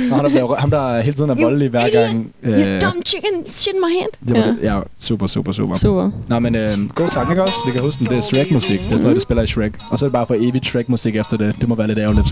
ham, 0.09 0.19
der, 0.19 0.29
bliver, 0.29 0.55
ham, 0.55 0.69
der 0.69 1.01
hele 1.01 1.15
tiden 1.17 1.29
er 1.29 1.35
voldelig 1.35 1.69
hver 1.69 1.89
gang. 1.91 2.33
you 2.45 2.51
øh, 2.53 2.81
dumb 2.81 3.05
chicken, 3.05 3.47
shit 3.47 3.73
my 3.75 3.99
hand. 3.99 4.09
det 4.27 4.37
var, 4.37 4.55
ja. 4.63 4.75
ja, 4.75 4.81
super, 4.99 5.27
super, 5.27 5.51
super. 5.51 5.75
Super. 5.75 6.11
Nå, 6.27 6.39
men 6.39 6.55
øh, 6.55 6.69
god 6.95 7.07
sang, 7.07 7.29
ikke 7.29 7.43
også? 7.43 7.57
Vi 7.65 7.71
kan 7.71 7.81
huske 7.81 7.99
den, 7.99 8.09
det 8.09 8.17
er 8.17 8.21
Shrek-musik. 8.21 8.79
Det 8.79 8.85
er 8.85 8.89
sådan 8.89 9.03
noget, 9.03 9.15
det 9.15 9.21
spiller 9.21 9.43
i 9.43 9.47
Shrek. 9.47 9.73
Og 9.89 9.99
så 9.99 10.05
er 10.05 10.07
det 10.09 10.13
bare 10.13 10.27
for 10.27 10.35
evigt 10.39 10.65
Shrek-musik 10.65 11.15
efter 11.15 11.37
det. 11.37 11.55
Det 11.59 11.69
må 11.69 11.75
være 11.75 11.87
lidt 11.87 11.99
ærgerligt. 11.99 12.27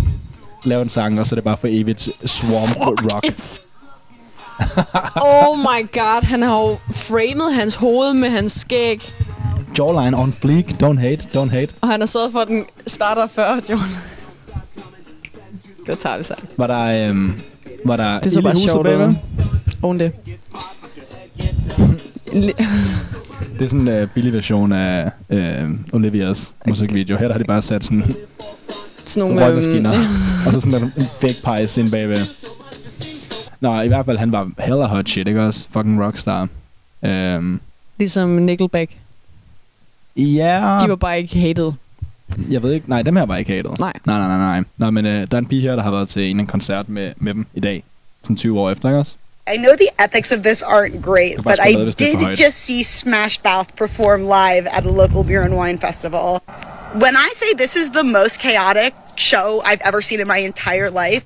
Lav 0.64 0.82
en 0.82 0.90
sang, 0.90 1.20
og 1.20 1.28
så 1.28 1.36
er 1.36 1.38
det 1.38 1.44
bare 1.44 1.58
for 1.58 1.68
evigt 1.72 2.10
Swarm 2.26 2.70
Rock. 2.88 3.26
It's... 3.26 3.62
oh 5.22 5.58
my 5.58 5.92
god, 5.92 6.24
han 6.24 6.42
har 6.42 6.60
jo 6.60 6.78
framet 6.94 7.54
hans 7.54 7.76
hoved 7.76 8.14
med 8.14 8.30
hans 8.30 8.52
skæg. 8.52 9.14
Jawline 9.80 10.18
on 10.18 10.32
fleek. 10.32 10.66
Don't 10.84 11.00
hate, 11.00 11.28
don't 11.36 11.50
hate. 11.52 11.74
Og 11.82 11.88
han 11.90 12.00
har 12.00 12.08
sørget 12.08 12.32
for, 12.32 12.40
at 12.40 12.48
den 12.48 12.66
starter 12.88 13.28
før, 13.28 13.60
John. 13.70 13.82
Det 15.88 16.00
tager 16.00 16.18
det 16.18 16.26
sig. 16.26 16.36
Var 16.58 16.68
der, 16.68 17.10
øh, 17.10 17.30
var 17.86 17.98
der 17.98 18.20
Det 18.20 18.34
så 18.34 18.40
ild 18.40 18.44
i 18.44 18.44
bare 18.44 18.54
huset 18.54 18.72
sjovt 18.72 18.86
bagved? 18.86 19.14
Oven 19.82 20.00
det. 20.00 20.12
Det 23.60 23.66
er 23.66 23.70
sådan 23.70 23.80
en 23.82 23.88
øh, 23.88 24.08
billig 24.16 24.34
version 24.34 24.72
af 24.72 25.12
øh, 25.30 25.70
Olivias 25.94 26.54
musikvideo. 26.68 27.18
Her 27.18 27.26
der 27.28 27.32
har 27.34 27.40
de 27.40 27.44
bare 27.46 27.62
sat 27.62 27.84
sådan 27.84 28.16
Sådan 29.06 29.30
nogle... 29.30 29.46
røgmaskiner. 29.46 29.94
øhm, 29.94 30.46
og 30.48 30.54
så 30.54 30.60
sådan 30.60 30.84
en 30.84 30.92
fake 31.22 31.36
pies 31.46 31.78
ind 31.78 31.92
bagved. 31.92 32.26
Nå, 33.60 33.82
i 33.82 33.88
hvert 33.88 34.06
fald, 34.06 34.18
han 34.18 34.32
var 34.32 34.50
hella 34.60 34.86
hot 34.86 35.10
shit, 35.10 35.28
ikke 35.28 35.42
også? 35.44 35.68
Fucking 35.72 36.04
rockstar. 36.04 36.48
Øhm, 37.04 37.60
ligesom 38.00 38.30
Nickelback. 38.30 38.92
Ja, 40.16 40.78
De 40.84 40.90
var 40.90 40.96
bare 40.96 41.18
ikke 41.22 41.40
hated. 41.40 41.72
jeg 42.50 42.64
ved 42.64 42.74
ikke. 42.74 42.90
Nej, 42.90 43.02
dem 43.02 43.16
her 43.16 43.26
var 43.26 43.38
ikke 43.38 43.52
hated. 43.52 43.72
Nej. 43.80 43.94
Nej, 44.06 44.18
nej, 44.18 44.28
nej, 44.28 44.38
nej. 44.38 44.64
Nå, 44.78 44.92
men 44.92 45.06
øh, 45.06 45.28
der 45.32 45.38
er 45.38 45.40
en 45.40 45.46
pige 45.46 45.62
her, 45.62 45.76
der 45.76 45.84
har 45.84 45.92
været 45.92 46.10
til 46.10 46.30
en, 46.30 46.40
en 46.40 46.48
koncert 46.48 46.90
med, 46.90 47.14
med 47.18 47.34
dem 47.34 47.46
i 47.54 47.60
dag. 47.60 47.84
Sådan 48.24 48.36
20 48.36 48.60
år 48.60 48.72
efter, 48.72 48.90
ikke 48.90 49.00
også? 49.00 49.16
I 49.54 49.58
know 49.58 49.74
the 49.76 49.90
ethics 50.06 50.32
of 50.32 50.40
this 50.44 50.64
aren't 50.64 51.02
great, 51.02 51.36
but 51.44 51.60
I 51.70 51.74
did 51.74 52.38
just 52.46 52.58
see 52.66 52.84
Smash 52.84 53.40
Mouth 53.44 53.70
perform 53.78 54.22
live 54.22 54.68
at 54.78 54.86
a 54.86 54.90
local 54.92 55.24
beer 55.24 55.42
and 55.44 55.54
wine 55.54 55.80
festival. 55.80 56.40
When 56.94 57.16
I 57.16 57.30
say 57.36 57.54
this 57.58 57.76
is 57.76 57.90
the 57.90 58.04
most 58.04 58.36
chaotic 58.42 58.94
show 59.16 59.62
I've 59.66 59.82
ever 59.88 60.02
seen 60.02 60.20
in 60.20 60.28
my 60.28 60.38
entire 60.38 60.90
life, 60.90 61.24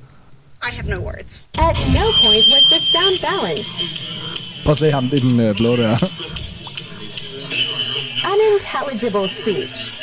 I 0.63 0.71
have 0.75 0.87
no 0.89 0.99
words. 1.01 1.47
At 1.53 1.75
no 1.99 2.05
point 2.23 2.45
was 2.53 2.63
the 2.73 2.79
sound 2.93 3.15
balanced. 3.29 3.69
Prøv 4.63 4.71
at 4.71 4.77
se 4.77 4.91
ham, 4.91 5.09
det 5.09 5.17
er 5.17 5.21
den 5.21 5.39
øh, 5.39 5.55
blå 5.55 5.75
der. 5.75 5.97
Unintelligible 8.31 9.29
speech. 9.29 9.93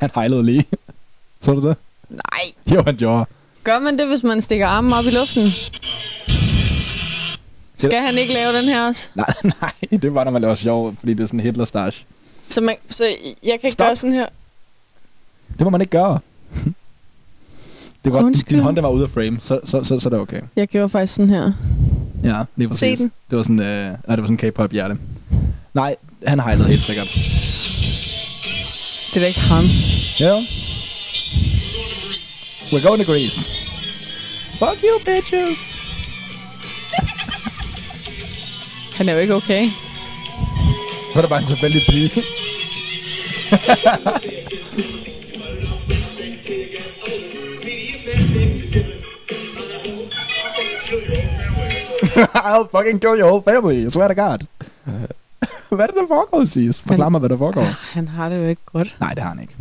Han 0.00 0.10
hejlede 0.14 0.44
lige. 0.44 0.64
Så 1.40 1.52
du 1.52 1.68
det? 1.68 1.76
Nej. 2.08 2.52
Jo, 2.74 2.82
han 2.86 2.96
gjorde. 2.96 3.24
Gør 3.64 3.78
man 3.78 3.98
det, 3.98 4.08
hvis 4.08 4.22
man 4.22 4.40
stikker 4.40 4.66
armen 4.66 4.92
op 4.92 5.04
i 5.04 5.10
luften? 5.10 5.48
Skal 7.76 8.00
han 8.00 8.18
ikke 8.18 8.32
lave 8.34 8.56
den 8.56 8.64
her 8.64 8.86
også? 8.86 9.08
Nej, 9.14 9.34
nej, 9.44 9.72
det 10.02 10.14
var, 10.14 10.24
når 10.24 10.30
man 10.30 10.42
laver 10.42 10.54
sjov, 10.54 10.94
fordi 11.00 11.14
det 11.14 11.22
er 11.22 11.26
sådan 11.26 11.40
Hitler-stash. 11.40 12.04
Så, 12.48 12.60
man, 12.60 12.76
så 12.90 13.04
jeg 13.42 13.52
kan 13.52 13.52
ikke 13.52 13.70
Stop. 13.70 13.86
gøre 13.86 13.96
sådan 13.96 14.14
her. 14.14 14.26
Det 15.58 15.60
må 15.60 15.70
man 15.70 15.80
ikke 15.80 15.90
gøre. 15.90 16.18
Det 18.04 18.12
var, 18.12 18.22
Undskyld. 18.22 18.56
din 18.56 18.64
hånd 18.64 18.76
der 18.76 18.82
var 18.82 18.90
ude 18.90 19.04
af 19.04 19.10
frame, 19.10 19.38
så, 19.42 19.60
så, 19.64 19.84
så, 19.84 19.98
så 19.98 20.08
er 20.08 20.10
det 20.10 20.20
okay. 20.20 20.40
Jeg 20.56 20.68
gjorde 20.68 20.88
faktisk 20.88 21.14
sådan 21.14 21.30
her. 21.30 21.52
Ja, 22.24 22.42
lige 22.56 22.68
præcis. 22.68 22.98
den. 22.98 23.12
Det 23.30 23.36
var 23.36 23.42
sådan, 23.42 23.60
øh, 23.60 23.86
nej, 23.86 24.16
det 24.16 24.18
var 24.18 24.26
sådan 24.26 24.36
K-pop 24.36 24.72
hjerte. 24.72 24.96
Nej, 25.74 25.96
han 26.26 26.40
hejlede 26.40 26.68
helt 26.68 26.82
sikkert. 26.82 27.08
Det 29.10 29.16
er 29.16 29.20
da 29.20 29.26
ikke 29.26 29.40
ham. 29.40 29.64
Ja. 30.20 30.44
We're 32.72 32.86
going 32.86 33.04
to 33.04 33.12
Greece. 33.12 33.50
Fuck 34.58 34.84
you, 34.84 34.98
bitches. 35.04 35.78
Han 38.96 39.08
er 39.08 39.12
jo 39.12 39.18
ikke 39.18 39.34
okay. 39.34 39.70
Så 41.12 41.18
er 41.18 41.20
det 41.20 41.28
bare 41.28 41.40
en 41.40 41.46
tilfældig 41.46 41.82
pige. 41.88 42.22
I'll 52.34 52.68
fucking 52.70 53.00
kill 53.00 53.16
your 53.20 53.28
whole 53.30 53.42
family, 53.42 53.86
I 53.86 53.90
swear 53.90 54.08
to 54.08 54.14
God. 54.14 54.46
hvad 55.76 55.80
er 55.80 55.86
det, 55.86 55.96
der 55.96 56.06
foregår, 56.08 56.44
Sis? 56.44 56.80
Forklar 56.80 57.08
mig, 57.08 57.18
hvad 57.18 57.28
der 57.28 57.38
foregår. 57.38 57.64
Han 57.94 58.08
har 58.08 58.28
det 58.28 58.36
jo 58.36 58.44
ikke 58.44 58.62
godt. 58.72 58.96
Nej, 59.00 59.14
det 59.14 59.22
har 59.22 59.30
han 59.30 59.40
ikke. 59.40 59.54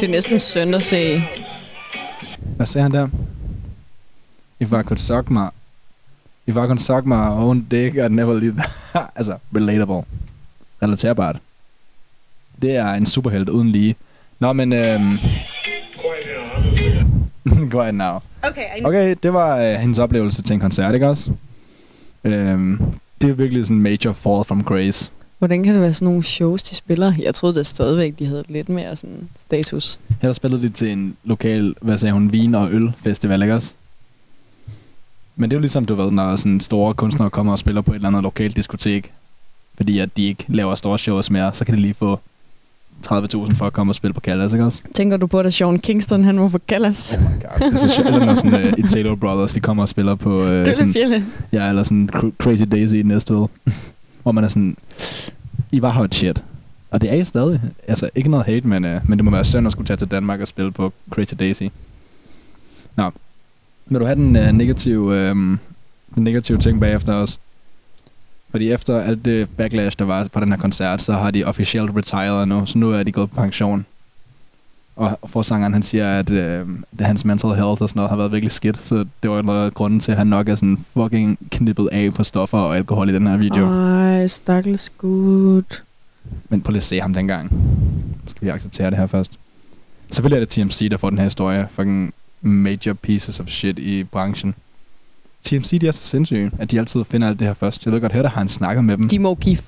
Det 0.00 0.02
er 0.02 0.08
næsten 0.08 0.38
synd 0.38 0.74
at 0.74 0.82
se. 0.82 1.22
Hvad 2.56 2.66
sagde 2.66 2.82
han 2.82 2.92
der? 2.92 3.08
If 4.60 4.68
I 4.68 4.82
could 4.82 4.98
suck 4.98 5.30
my... 5.30 5.46
If 6.46 6.54
I 6.54 6.66
could 6.66 6.78
suck 6.78 7.06
my 7.06 7.28
own 7.28 7.66
dick, 7.70 7.94
I'd 7.94 8.08
never 8.08 8.34
leave 8.34 8.54
Altså, 9.16 9.36
relatable. 9.56 10.02
Relaterbart. 10.82 11.36
Det 12.62 12.76
er 12.76 12.92
en 12.92 13.06
superhelt 13.06 13.48
uden 13.48 13.72
lige. 13.72 13.96
Nå, 14.38 14.52
men... 14.52 14.72
Øhm... 14.72 15.18
Quiet 17.70 17.94
now. 17.94 18.18
Okay, 18.50 18.80
I 18.80 18.84
Okay, 18.84 19.14
det 19.22 19.32
var 19.32 19.58
øh, 19.58 19.74
hendes 19.74 19.98
oplevelse 19.98 20.42
til 20.42 20.54
en 20.54 20.60
koncert, 20.60 20.94
ikke 20.94 21.08
også? 21.08 21.30
Øhm, 22.24 22.80
det 23.20 23.30
er 23.30 23.34
virkelig 23.34 23.64
sådan 23.64 23.76
en 23.76 23.82
major 23.82 24.12
fall 24.12 24.44
from 24.44 24.64
grace. 24.64 25.10
Hvordan 25.38 25.62
kan 25.62 25.72
det 25.72 25.82
være 25.82 25.94
sådan 25.94 26.06
nogle 26.06 26.22
shows, 26.22 26.62
de 26.62 26.74
spiller? 26.74 27.12
Jeg 27.18 27.34
troede 27.34 27.56
da 27.56 27.62
stadigvæk, 27.62 28.18
de 28.18 28.26
havde 28.26 28.44
lidt 28.48 28.68
mere 28.68 28.96
sådan 28.96 29.28
status. 29.40 30.00
Her 30.20 30.28
der 30.28 30.32
spillede 30.32 30.62
de 30.62 30.68
til 30.68 30.90
en 30.92 31.16
lokal, 31.24 31.74
hvad 31.80 31.98
sagde 31.98 32.12
hun, 32.12 32.32
vin- 32.32 32.54
og 32.54 32.68
ølfestival, 32.72 33.42
ikke 33.42 33.54
også? 33.54 33.74
Men 35.36 35.50
det 35.50 35.54
er 35.54 35.58
jo 35.58 35.60
ligesom, 35.60 35.86
du 35.86 35.94
ved, 35.94 36.10
når 36.10 36.36
sådan 36.36 36.60
store 36.60 36.94
kunstnere 36.94 37.30
kommer 37.30 37.52
og 37.52 37.58
spiller 37.58 37.80
på 37.80 37.90
et 37.92 37.94
eller 37.94 38.08
andet 38.08 38.22
lokalt 38.22 38.56
diskotek, 38.56 39.12
fordi 39.76 39.98
at 39.98 40.16
de 40.16 40.24
ikke 40.26 40.44
laver 40.48 40.74
store 40.74 40.98
shows 40.98 41.30
mere, 41.30 41.50
så 41.54 41.64
kan 41.64 41.74
de 41.74 41.80
lige 41.80 41.94
få 41.94 42.20
30.000 43.06 43.54
for 43.54 43.66
at 43.66 43.72
komme 43.72 43.90
og 43.90 43.94
spille 43.94 44.14
på 44.14 44.20
Callas, 44.20 44.52
ikke 44.52 44.64
også? 44.64 44.82
Tænker 44.94 45.16
du 45.16 45.26
på, 45.26 45.40
at 45.40 45.54
Sean 45.54 45.78
Kingston 45.78 46.24
han 46.24 46.40
var 46.40 46.48
på 46.48 46.58
Callas? 46.68 47.18
Oh 47.18 47.22
my 47.22 47.42
god. 47.42 47.70
Det 47.70 47.82
er 47.82 47.88
så 47.88 47.94
sjovt, 47.94 48.10
når 48.10 48.34
sådan 48.34 49.06
uh, 49.06 49.18
Brothers, 49.18 49.52
de 49.52 49.60
kommer 49.60 49.82
og 49.82 49.88
spiller 49.88 50.14
på... 50.14 50.40
Uh, 50.40 50.48
det 50.48 50.68
er 50.68 50.74
sådan, 50.74 50.92
det 50.92 51.24
ja, 51.52 51.68
eller 51.68 51.82
sådan 51.82 52.10
Cr- 52.14 52.32
Crazy 52.42 52.62
Daisy 52.72 52.94
i 52.94 53.02
Næstved. 53.02 53.46
hvor 54.22 54.32
man 54.32 54.44
er 54.44 54.48
sådan, 54.48 54.76
I 55.72 55.82
var 55.82 55.90
hot 55.90 56.14
shit. 56.14 56.44
Og 56.90 57.00
det 57.00 57.12
er 57.12 57.16
I 57.16 57.24
stadig. 57.24 57.60
Altså, 57.88 58.10
ikke 58.14 58.30
noget 58.30 58.46
hate, 58.46 58.68
men, 58.68 58.84
uh, 58.84 59.08
men 59.08 59.18
det 59.18 59.24
må 59.24 59.30
være 59.30 59.44
synd 59.44 59.66
at 59.66 59.72
skulle 59.72 59.86
tage 59.86 59.96
til 59.96 60.10
Danmark 60.10 60.40
og 60.40 60.48
spille 60.48 60.72
på 60.72 60.92
Crazy 61.10 61.34
Daisy. 61.38 61.62
Nå. 62.96 63.10
Vil 63.86 64.00
du 64.00 64.04
have 64.04 64.16
den 64.16 64.36
uh, 64.36 64.42
negative, 64.42 65.02
uh, 65.02 65.36
den 66.14 66.24
negative 66.24 66.58
ting 66.58 66.80
bagefter 66.80 67.12
også? 67.12 67.38
Fordi 68.50 68.72
efter 68.72 69.00
alt 69.00 69.24
det 69.24 69.48
backlash, 69.56 69.98
der 69.98 70.04
var 70.04 70.28
fra 70.32 70.40
den 70.40 70.52
her 70.52 70.58
koncert, 70.58 71.02
så 71.02 71.12
har 71.12 71.30
de 71.30 71.44
officielt 71.44 71.90
retired 71.96 72.46
nu, 72.46 72.66
så 72.66 72.78
nu 72.78 72.92
er 72.92 73.02
de 73.02 73.12
gået 73.12 73.30
på 73.30 73.36
pension. 73.36 73.86
Og 74.96 75.18
forsangeren, 75.26 75.72
han 75.72 75.82
siger, 75.82 76.18
at 76.18 76.30
øh, 76.30 76.66
det, 76.98 77.06
hans 77.06 77.24
mental 77.24 77.50
health 77.50 77.82
og 77.82 77.88
sådan 77.88 77.98
noget 77.98 78.10
har 78.10 78.16
været 78.16 78.32
virkelig 78.32 78.52
skidt, 78.52 78.78
så 78.84 79.04
det 79.22 79.30
var 79.30 79.42
noget 79.42 79.66
af 79.66 79.74
grunden 79.74 80.00
til, 80.00 80.12
at 80.12 80.18
han 80.18 80.26
nok 80.26 80.48
er 80.48 80.54
sådan 80.54 80.84
fucking 80.94 81.38
knippet 81.50 81.88
af 81.92 82.14
på 82.14 82.24
stoffer 82.24 82.58
og 82.58 82.76
alkohol 82.76 83.08
i 83.08 83.12
den 83.14 83.26
her 83.26 83.36
video. 83.36 83.66
Ej, 83.66 84.26
stakkels 84.26 84.90
gud. 84.98 85.62
Men 86.48 86.60
prøv 86.60 86.70
lige 86.70 86.78
at 86.78 86.84
se 86.84 87.00
ham 87.00 87.14
dengang. 87.14 87.52
Skal 88.26 88.44
vi 88.44 88.48
acceptere 88.50 88.90
det 88.90 88.98
her 88.98 89.06
først? 89.06 89.32
Selvfølgelig 90.10 90.36
er 90.36 90.46
det 90.46 90.48
TMC, 90.48 90.90
der 90.90 90.96
får 90.96 91.10
den 91.10 91.18
her 91.18 91.24
historie. 91.24 91.68
Fucking 91.70 92.14
major 92.40 92.92
pieces 92.92 93.40
of 93.40 93.48
shit 93.48 93.78
i 93.78 94.04
branchen. 94.04 94.54
TMC, 95.46 95.80
de 95.80 95.88
er 95.88 95.92
så 95.92 96.04
sindssyge, 96.04 96.50
at 96.58 96.70
de 96.70 96.78
altid 96.78 97.04
finder 97.10 97.28
alt 97.28 97.38
det 97.38 97.46
her 97.46 97.54
først. 97.54 97.84
Jeg 97.84 97.92
ved 97.92 98.00
godt, 98.00 98.12
her 98.12 98.22
der 98.22 98.28
har 98.28 98.38
han 98.40 98.48
snakket 98.48 98.84
med 98.84 98.96
dem. 98.96 99.08
De 99.08 99.18
må 99.18 99.34
give 99.34 99.58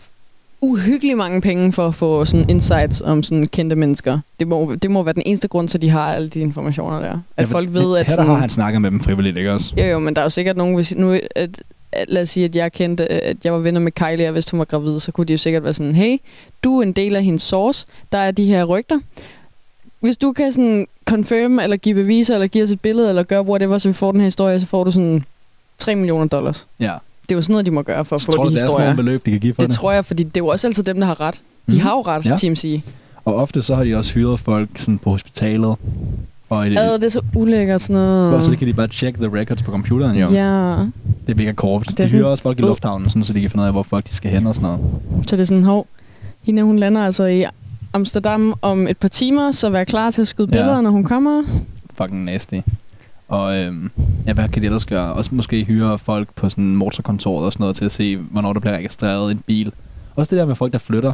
uhyggeligt 0.61 1.17
mange 1.19 1.41
penge 1.41 1.73
for 1.73 1.87
at 1.87 1.95
få 1.95 2.25
sådan 2.25 2.51
insights 2.51 3.01
om 3.01 3.23
sådan 3.23 3.47
kendte 3.47 3.77
mennesker. 3.77 4.21
Det 4.41 4.49
må, 4.49 4.75
det 4.83 4.91
må 4.91 5.03
være 5.03 5.15
den 5.15 5.23
eneste 5.27 5.49
grund 5.49 5.69
til, 5.69 5.79
at 5.79 5.83
de 5.83 5.91
har 5.91 6.15
alle 6.15 6.29
de 6.29 6.41
informationer 6.41 7.01
der. 7.01 7.21
At 7.37 7.49
Ja, 7.49 7.53
folk 7.53 7.73
ved, 7.73 7.97
at 7.97 8.07
Her 8.07 8.13
sådan... 8.15 8.27
har 8.31 8.37
han 8.37 8.51
snakket 8.51 8.83
med 8.83 8.91
dem 8.91 9.01
frivilligt, 9.01 9.37
ikke 9.37 9.53
også? 9.53 9.73
Jo, 9.79 9.85
jo, 9.85 9.99
men 9.99 10.15
der 10.17 10.21
er 10.21 10.25
jo 10.25 10.31
sikkert 10.31 10.57
nogen, 10.57 10.75
hvis 10.75 10.95
nu, 10.97 11.13
at, 11.13 11.63
at, 11.93 12.07
lad 12.09 12.23
os 12.23 12.31
sige, 12.31 12.45
at 12.45 12.57
jeg 12.57 12.73
kendte, 12.73 13.13
at 13.13 13.37
jeg 13.45 13.53
var 13.53 13.59
venner 13.59 13.81
med 13.81 13.93
Kylie, 13.93 14.27
og 14.27 14.33
hvis 14.33 14.51
hun 14.51 14.59
var 14.59 14.65
gravid, 14.65 15.01
så 15.01 15.13
kunne 15.13 15.25
de 15.27 15.33
jo 15.33 15.39
sikkert 15.39 15.65
være 15.65 15.75
sådan, 15.75 15.95
hey, 15.95 16.17
du 16.65 16.79
er 16.79 16.83
en 16.83 16.93
del 16.93 17.17
af 17.17 17.25
hendes 17.25 17.43
source, 17.43 17.87
der 18.13 18.19
er 18.19 18.31
de 18.31 18.45
her 18.47 18.65
rygter. 18.65 19.01
Hvis 20.01 20.17
du 20.17 20.33
kan 20.33 20.53
sådan 20.53 20.87
confirm, 21.05 21.59
eller 21.59 21.77
give 21.77 21.95
beviser, 21.95 22.35
eller 22.35 22.47
give 22.47 22.65
os 22.65 22.71
et 22.71 22.81
billede, 22.81 23.09
eller 23.09 23.23
gøre 23.23 23.43
whatever, 23.43 23.79
så 23.79 23.89
vi 23.89 23.93
får 23.93 24.13
den 24.13 24.21
her 24.21 24.27
historie, 24.27 24.61
så 24.61 24.67
får 24.67 24.85
du 24.85 24.91
sådan 24.91 25.25
3 25.79 25.95
millioner 25.95 26.27
dollars. 26.27 26.67
Ja. 26.81 26.93
Det 27.23 27.35
er 27.35 27.35
jo 27.35 27.43
sådan 27.43 27.53
noget, 27.53 27.67
de 27.67 27.71
må 27.71 27.83
gøre 27.83 28.05
for 28.05 28.17
at 28.17 28.23
få 28.23 28.33
tror 28.33 28.43
du, 28.45 28.49
de 28.51 28.55
det 28.55 28.57
er 28.57 28.61
sådan 28.61 28.69
historier. 28.71 28.87
nogle 28.87 28.97
beløb, 29.03 29.27
de 29.27 29.31
kan 29.31 29.41
give 29.41 29.55
for 29.55 29.63
Det 29.63 29.71
det? 29.71 29.77
tror 29.79 29.93
jeg, 29.93 30.05
fordi 30.05 30.23
det 30.23 30.37
er 30.37 30.41
jo 30.41 30.47
også 30.47 30.67
altid 30.67 30.83
dem, 30.83 31.01
der 31.01 31.07
har 31.07 31.21
ret. 31.21 31.35
De 31.35 31.41
Mhm. 31.73 31.81
har 31.81 31.91
jo 31.91 32.01
ret, 32.01 32.25
Ja. 32.27 32.31
ja. 32.31 32.37
TMC. 32.37 32.83
Og 33.25 33.35
ofte 33.37 33.63
så 33.63 33.75
har 33.75 33.85
de 33.85 33.95
også 33.95 34.15
hyret 34.15 34.41
folk 34.41 34.69
sådan 34.77 34.99
på 34.99 35.11
hospitalet. 35.11 35.77
Og 36.51 36.67
i 36.67 36.71
det, 36.71 36.79
Ad, 36.79 36.95
det 36.95 37.05
er 37.05 37.09
så 37.09 37.21
ulækkert 37.35 37.81
sådan 37.83 37.95
noget. 37.97 38.35
og 38.35 38.43
så 38.43 38.57
kan 38.57 38.69
de 38.69 38.73
bare 38.73 38.89
tjekke 38.89 39.19
the 39.21 39.41
records 39.41 39.63
på 39.63 39.71
computeren, 39.71 40.17
jo. 40.17 40.29
Ja, 40.31 40.71
Det 41.27 41.33
er 41.33 41.35
mega 41.35 41.53
korrupt. 41.53 41.91
er 41.91 41.95
De 41.95 42.09
sådan- 42.09 42.19
hyrer 42.21 42.31
også 42.31 42.43
folk 42.43 42.59
i 42.59 42.63
lufthavnen, 42.63 43.09
sådan, 43.11 43.25
så 43.25 43.33
de 43.33 43.41
kan 43.41 43.51
finde 43.51 43.63
ud 43.63 43.67
af, 43.67 43.73
hvor 43.73 43.83
folk 43.83 44.09
de 44.09 44.15
skal 44.15 44.31
hen 44.31 44.47
og 44.47 44.55
sådan 44.55 44.67
noget. 44.69 44.81
Så 45.29 45.37
det 45.37 45.41
er 45.43 45.47
sådan, 45.47 45.65
hov, 45.65 45.87
hende 46.43 46.63
hun 46.63 46.79
lander 46.79 47.05
altså 47.05 47.25
i 47.25 47.45
Amsterdam 47.93 48.55
om 48.63 48.89
et 48.89 48.97
par 48.99 49.09
timer, 49.09 49.53
så 49.53 49.71
vær 49.71 49.85
klar 49.85 50.11
til 50.11 50.21
at 50.21 50.29
skyde 50.29 50.49
Ja. 50.53 50.57
billeder, 50.57 50.81
når 50.81 50.91
hun 50.91 51.05
kommer. 51.05 51.43
Fucking 52.03 52.25
nasty. 52.25 52.55
Og 53.29 53.57
øhm, 53.57 53.91
ja, 54.27 54.33
hvad 54.33 54.49
kan 54.49 54.63
de 54.63 54.67
ellers 54.67 54.85
gøre? 54.87 55.13
Også 55.13 55.35
måske 55.35 55.65
hyre 55.65 55.99
folk 55.99 56.29
på 56.35 56.51
sådan 56.51 56.77
motorkontoret 56.77 57.47
og 57.47 57.53
sådan 57.53 57.63
noget 57.63 57.77
til 57.77 57.85
at 57.85 57.93
se, 57.93 58.17
hvornår 58.17 58.53
der 58.53 58.61
bliver 58.61 58.77
registreret 58.77 59.31
en 59.31 59.39
bil. 59.47 59.73
Også 60.17 60.31
det 60.31 60.41
der 60.41 60.47
med 60.47 60.55
folk, 60.55 60.73
der 60.73 60.79
flytter 60.79 61.13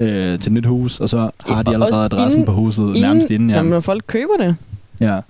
øh, 0.00 0.38
til 0.38 0.50
et 0.50 0.52
nyt 0.52 0.66
hus, 0.66 1.00
og 1.00 1.08
så 1.10 1.30
har 1.46 1.62
de 1.62 1.72
allerede 1.72 2.02
adressen 2.04 2.40
inden- 2.40 2.46
på 2.54 2.60
huset 2.60 3.00
nærmest 3.00 3.30
inden. 3.30 3.50
Ja. 3.50 3.56
Jamen, 3.56 3.70
når 3.70 3.80
folk 3.80 4.04
køber 4.06 4.36
det. 4.40 4.56
Ja. 5.00 5.20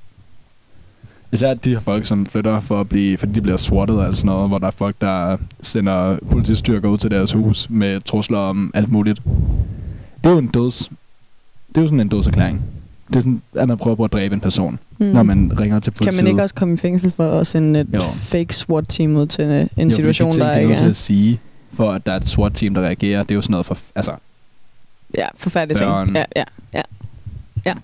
Især 1.33 1.55
de 1.55 1.71
her 1.71 1.81
folk, 1.81 2.07
som 2.07 2.27
flytter, 2.27 2.61
for 2.61 2.81
at 2.81 2.89
blive, 2.89 3.19
fordi 3.19 3.33
de 3.33 3.41
bliver 3.41 3.57
swattet 3.57 4.03
alt 4.03 4.17
sådan 4.17 4.27
noget, 4.27 4.49
hvor 4.49 4.59
der 4.59 4.67
er 4.67 4.71
folk, 4.71 4.97
der 5.01 5.37
sender 5.63 6.19
politistyrker 6.31 6.89
ud 6.89 6.99
til 6.99 7.11
deres 7.11 7.33
hus 7.33 7.71
med 7.71 8.01
trusler 8.01 8.39
om 8.39 8.71
alt 8.75 8.93
muligt. 8.93 9.21
Det 10.25 10.27
er 10.27 10.31
jo 10.31 10.39
en 10.39 10.47
døds... 10.47 10.91
Det 11.69 11.77
er 11.77 11.81
jo 11.81 11.87
sådan 11.87 12.01
en 12.01 12.09
dødserklæring. 12.09 12.63
Det 13.09 13.17
er 13.17 13.21
sådan, 13.21 13.43
at 13.55 13.69
man 13.69 13.77
prøver 13.79 13.97
på 13.97 14.05
at 14.05 14.13
dræbe 14.13 14.35
en 14.35 14.41
person, 14.41 14.79
mm. 14.99 15.07
når 15.07 15.23
man 15.23 15.61
ringer 15.61 15.81
til 15.81 15.93
Kan 15.93 15.97
politiet. 15.99 16.25
man 16.25 16.31
ikke 16.31 16.43
også 16.43 16.55
komme 16.55 16.75
i 16.75 16.77
fængsel 16.77 17.11
for 17.11 17.41
at 17.41 17.47
sende 17.47 17.81
et 17.81 17.87
Jo. 17.95 18.01
fake 18.01 18.55
SWAT-team 18.55 19.17
ud 19.17 19.27
til 19.27 19.45
øh, 19.45 19.67
en 19.77 19.89
Jo, 19.89 19.95
situation, 19.97 20.31
der 20.31 20.57
ikke 20.57 20.65
er 20.65 20.69
nødt 20.69 20.79
til 20.79 20.87
er... 20.87 20.91
at 20.91 20.97
sige, 20.97 21.41
for 21.73 21.91
at 21.93 22.07
der 22.07 22.13
er 22.13 22.17
et 22.17 22.29
SWAT-team, 22.29 22.75
der 22.75 22.81
reagerer. 22.81 23.23
Det 23.23 23.31
er 23.31 23.35
jo 23.35 23.41
sådan 23.43 23.51
noget 23.53 23.67
for... 23.67 23.79
Altså, 23.95 24.13
Ja, 25.19 25.27
forfærdelige 25.37 25.79
ting. 25.79 26.17
Ja, 26.17 26.25
ja, 26.37 26.45
ja. 26.75 26.83
Ja, 27.67 27.75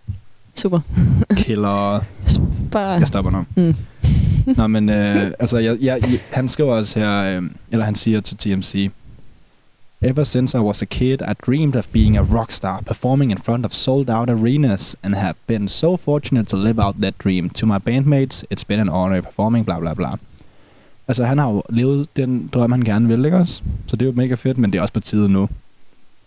super. 0.54 0.80
killer... 1.36 2.04
Bare... 2.72 2.88
Jeg 2.90 3.06
stopper 3.08 3.30
nu. 3.30 3.44
Mm. 3.56 3.74
Nå, 4.56 4.66
men 4.66 4.88
øh, 4.88 5.30
altså, 5.38 5.58
jeg, 5.58 5.76
jeg, 5.80 6.00
han 6.32 6.48
skriver 6.48 6.72
også 6.72 6.98
her, 6.98 7.36
øh, 7.36 7.42
eller 7.72 7.84
han 7.84 7.94
siger 7.94 8.20
til 8.20 8.36
TMC, 8.36 8.90
Ever 10.04 10.26
since 10.26 10.54
I 10.54 10.60
was 10.60 10.82
a 10.82 10.86
kid, 10.86 11.22
I 11.22 11.32
dreamed 11.32 11.74
of 11.76 11.90
being 11.90 12.14
a 12.18 12.22
rock 12.22 12.50
star, 12.50 12.82
performing 12.82 13.30
in 13.30 13.38
front 13.38 13.64
of 13.64 13.72
sold-out 13.72 14.28
arenas, 14.28 14.94
and 15.02 15.14
have 15.14 15.36
been 15.46 15.66
so 15.66 15.96
fortunate 15.96 16.46
to 16.48 16.56
live 16.56 16.78
out 16.78 17.00
that 17.00 17.18
dream. 17.18 17.48
To 17.50 17.64
my 17.64 17.78
bandmates, 17.78 18.44
it's 18.50 18.64
been 18.64 18.80
an 18.80 18.90
honor 18.90 19.22
performing, 19.22 19.64
bla 19.64 19.78
bla 19.78 19.94
bla. 19.94 20.16
Altså, 21.08 21.24
han 21.24 21.38
har 21.38 21.50
jo 21.50 21.62
levet 21.70 22.16
den 22.16 22.50
drøm, 22.52 22.72
han 22.72 22.82
gerne 22.82 23.08
vil, 23.08 23.24
ikke 23.24 23.36
også? 23.36 23.62
Så 23.86 23.96
det 23.96 24.02
er 24.02 24.06
jo 24.06 24.12
mega 24.16 24.34
fedt, 24.34 24.58
men 24.58 24.72
det 24.72 24.78
er 24.78 24.82
også 24.82 24.94
på 24.94 25.00
tide 25.00 25.28
nu 25.28 25.48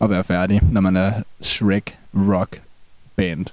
at 0.02 0.10
være 0.10 0.24
færdig, 0.24 0.62
når 0.72 0.82
man 0.82 0.96
er 0.96 1.12
Shrek 1.42 1.98
Rock 2.16 2.62
Band. 3.16 3.46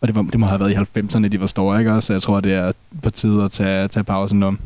Og 0.00 0.08
det, 0.08 0.14
var, 0.14 0.22
det 0.22 0.40
må 0.40 0.46
have 0.46 0.60
været 0.60 0.70
i 0.70 0.98
90'erne, 0.98 1.28
de 1.28 1.40
var 1.40 1.46
store, 1.46 1.78
ikke 1.78 1.92
også? 1.92 2.06
Så 2.06 2.12
jeg 2.12 2.22
tror, 2.22 2.40
det 2.40 2.54
er 2.54 2.72
på 3.02 3.10
tide 3.10 3.44
at 3.44 3.50
tage, 3.50 3.88
tage 3.88 4.04
pausen 4.04 4.40
nu. 4.40 4.56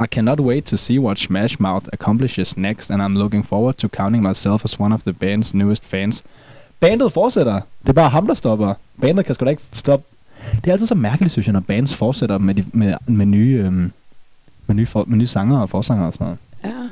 I 0.00 0.06
cannot 0.06 0.40
wait 0.40 0.64
to 0.64 0.76
see 0.76 0.98
what 0.98 1.18
Smash 1.18 1.60
Mouth 1.60 1.86
accomplishes 1.92 2.56
next, 2.56 2.90
and 2.90 3.02
I'm 3.02 3.18
looking 3.18 3.44
forward 3.44 3.74
to 3.74 3.88
counting 3.88 4.22
myself 4.22 4.64
as 4.64 4.80
one 4.80 4.94
of 4.94 5.02
the 5.04 5.12
band's 5.12 5.54
newest 5.54 5.86
fans. 5.86 6.24
Bandet 6.80 7.12
fortsætter. 7.12 7.60
Det 7.82 7.88
er 7.88 7.92
bare 7.92 8.10
ham, 8.10 8.26
der 8.26 8.34
stopper. 8.34 8.74
Bandet 9.00 9.26
kan 9.26 9.34
sgu 9.34 9.44
da 9.44 9.50
ikke 9.50 9.62
stoppe. 9.72 10.06
Det 10.54 10.68
er 10.68 10.72
altid 10.72 10.86
så 10.86 10.94
mærkeligt, 10.94 11.32
synes 11.32 11.46
jeg, 11.46 11.52
når 11.52 11.60
bands 11.60 11.96
fortsætter 11.96 12.38
med, 12.38 12.54
de, 12.54 12.64
med, 12.72 12.94
med 13.06 13.26
nye... 13.26 13.62
Øhm, 13.64 13.92
med 14.66 14.76
nye, 14.76 14.86
for, 14.86 15.04
med 15.08 15.18
nye 15.18 15.26
sanger 15.26 15.58
og 15.58 15.70
forsanger 15.70 16.06
og 16.06 16.12
sådan 16.12 16.24
noget. 16.24 16.38
Ja. 16.64 16.88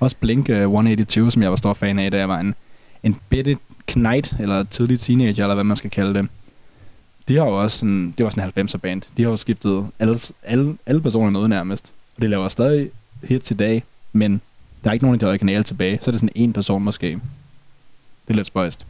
Også 0.00 0.16
Blink 0.20 0.48
uh, 0.48 0.56
182, 0.56 1.32
som 1.32 1.42
jeg 1.42 1.50
var 1.50 1.56
stor 1.56 1.72
fan 1.72 1.98
af, 1.98 2.10
da 2.10 2.18
jeg 2.18 2.28
var 2.28 2.40
en, 2.40 2.54
en 3.02 3.16
bitte 3.28 3.56
knight, 3.86 4.34
eller 4.38 4.64
tidlig 4.64 5.00
teenager, 5.00 5.44
eller 5.44 5.54
hvad 5.54 5.64
man 5.64 5.76
skal 5.76 5.90
kalde 5.90 6.14
det. 6.14 6.28
De 7.28 7.36
har 7.36 7.44
jo 7.44 7.62
også 7.62 7.78
sådan, 7.78 8.14
det 8.18 8.24
var 8.24 8.30
sådan 8.30 8.52
en 8.56 8.68
90'er 8.68 8.76
band. 8.76 9.02
De 9.16 9.22
har 9.22 9.30
jo 9.30 9.36
skiftet 9.36 9.86
alle, 9.98 10.18
alle, 10.42 10.76
alle 10.86 11.00
personerne 11.00 11.38
ud 11.38 11.48
nærmest. 11.48 11.84
Og 12.16 12.22
de 12.22 12.28
laver 12.28 12.48
stadig 12.48 12.90
hits 13.22 13.50
i 13.50 13.54
dag, 13.54 13.84
men 14.12 14.40
der 14.84 14.90
er 14.90 14.92
ikke 14.92 15.04
nogen 15.04 15.14
af 15.14 15.18
de 15.18 15.26
originale 15.26 15.64
tilbage. 15.64 15.98
Så 16.02 16.10
er 16.10 16.12
det 16.12 16.20
sådan 16.20 16.32
en 16.34 16.52
person 16.52 16.82
måske. 16.82 17.06
Det 17.06 17.20
er 18.28 18.34
lidt 18.34 18.46
spøjst. 18.46 18.86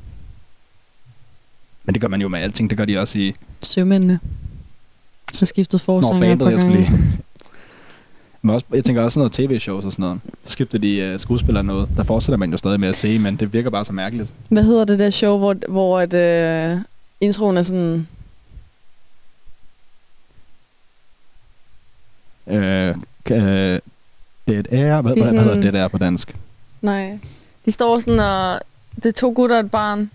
Men 1.84 1.94
det 1.94 2.00
gør 2.00 2.08
man 2.08 2.20
jo 2.20 2.28
med 2.28 2.40
alting. 2.40 2.70
Det 2.70 2.78
gør 2.78 2.84
de 2.84 2.98
også 2.98 3.18
i... 3.18 3.34
Sømændene. 3.62 4.20
Så 5.32 5.46
skiftet 5.46 5.80
Nå, 5.80 5.84
forsanger 5.84 6.32
et 6.32 6.38
bandet, 6.38 6.52
jeg 6.52 6.60
skulle 6.60 6.76
lige... 6.76 6.90
Men 8.42 8.50
også, 8.50 8.66
jeg 8.74 8.84
tænker 8.84 9.02
også 9.02 9.14
sådan 9.14 9.20
noget 9.20 9.50
tv-shows 9.50 9.84
og 9.84 9.92
sådan 9.92 10.02
noget. 10.02 10.20
Så 10.44 10.50
skifter 10.50 10.78
de 10.78 11.12
uh, 11.14 11.20
skuespillere 11.20 11.64
noget. 11.64 11.88
Der 11.96 12.02
fortsætter 12.02 12.36
man 12.36 12.50
jo 12.50 12.56
stadig 12.56 12.80
med 12.80 12.88
at 12.88 12.96
se, 12.96 13.18
men 13.18 13.36
det 13.36 13.52
virker 13.52 13.70
bare 13.70 13.84
så 13.84 13.92
mærkeligt. 13.92 14.32
Hvad 14.48 14.64
hedder 14.64 14.84
det 14.84 14.98
der 14.98 15.10
show, 15.10 15.38
hvor, 15.38 15.56
hvor 15.68 16.00
et, 16.00 16.14
øh, 16.14 16.78
introen 17.20 17.56
er 17.56 17.62
sådan... 17.62 18.08
Øh, 22.46 22.94
øh. 23.30 23.80
Hvad, 24.44 24.54
Det 24.62 24.66
er 24.70 25.00
hvad, 25.00 25.14
hvad 25.14 25.26
hedder 25.26 25.44
sådan- 25.44 25.62
Dead 25.62 25.74
Air 25.74 25.88
på 25.88 25.98
dansk? 25.98 26.34
Nej. 26.82 27.18
De 27.64 27.70
står 27.70 27.98
sådan 27.98 28.18
og... 28.20 28.60
Det 28.96 29.06
er 29.06 29.12
to 29.12 29.32
gutter 29.36 29.56
og 29.56 29.64
et 29.64 29.70
barn. 29.70 30.10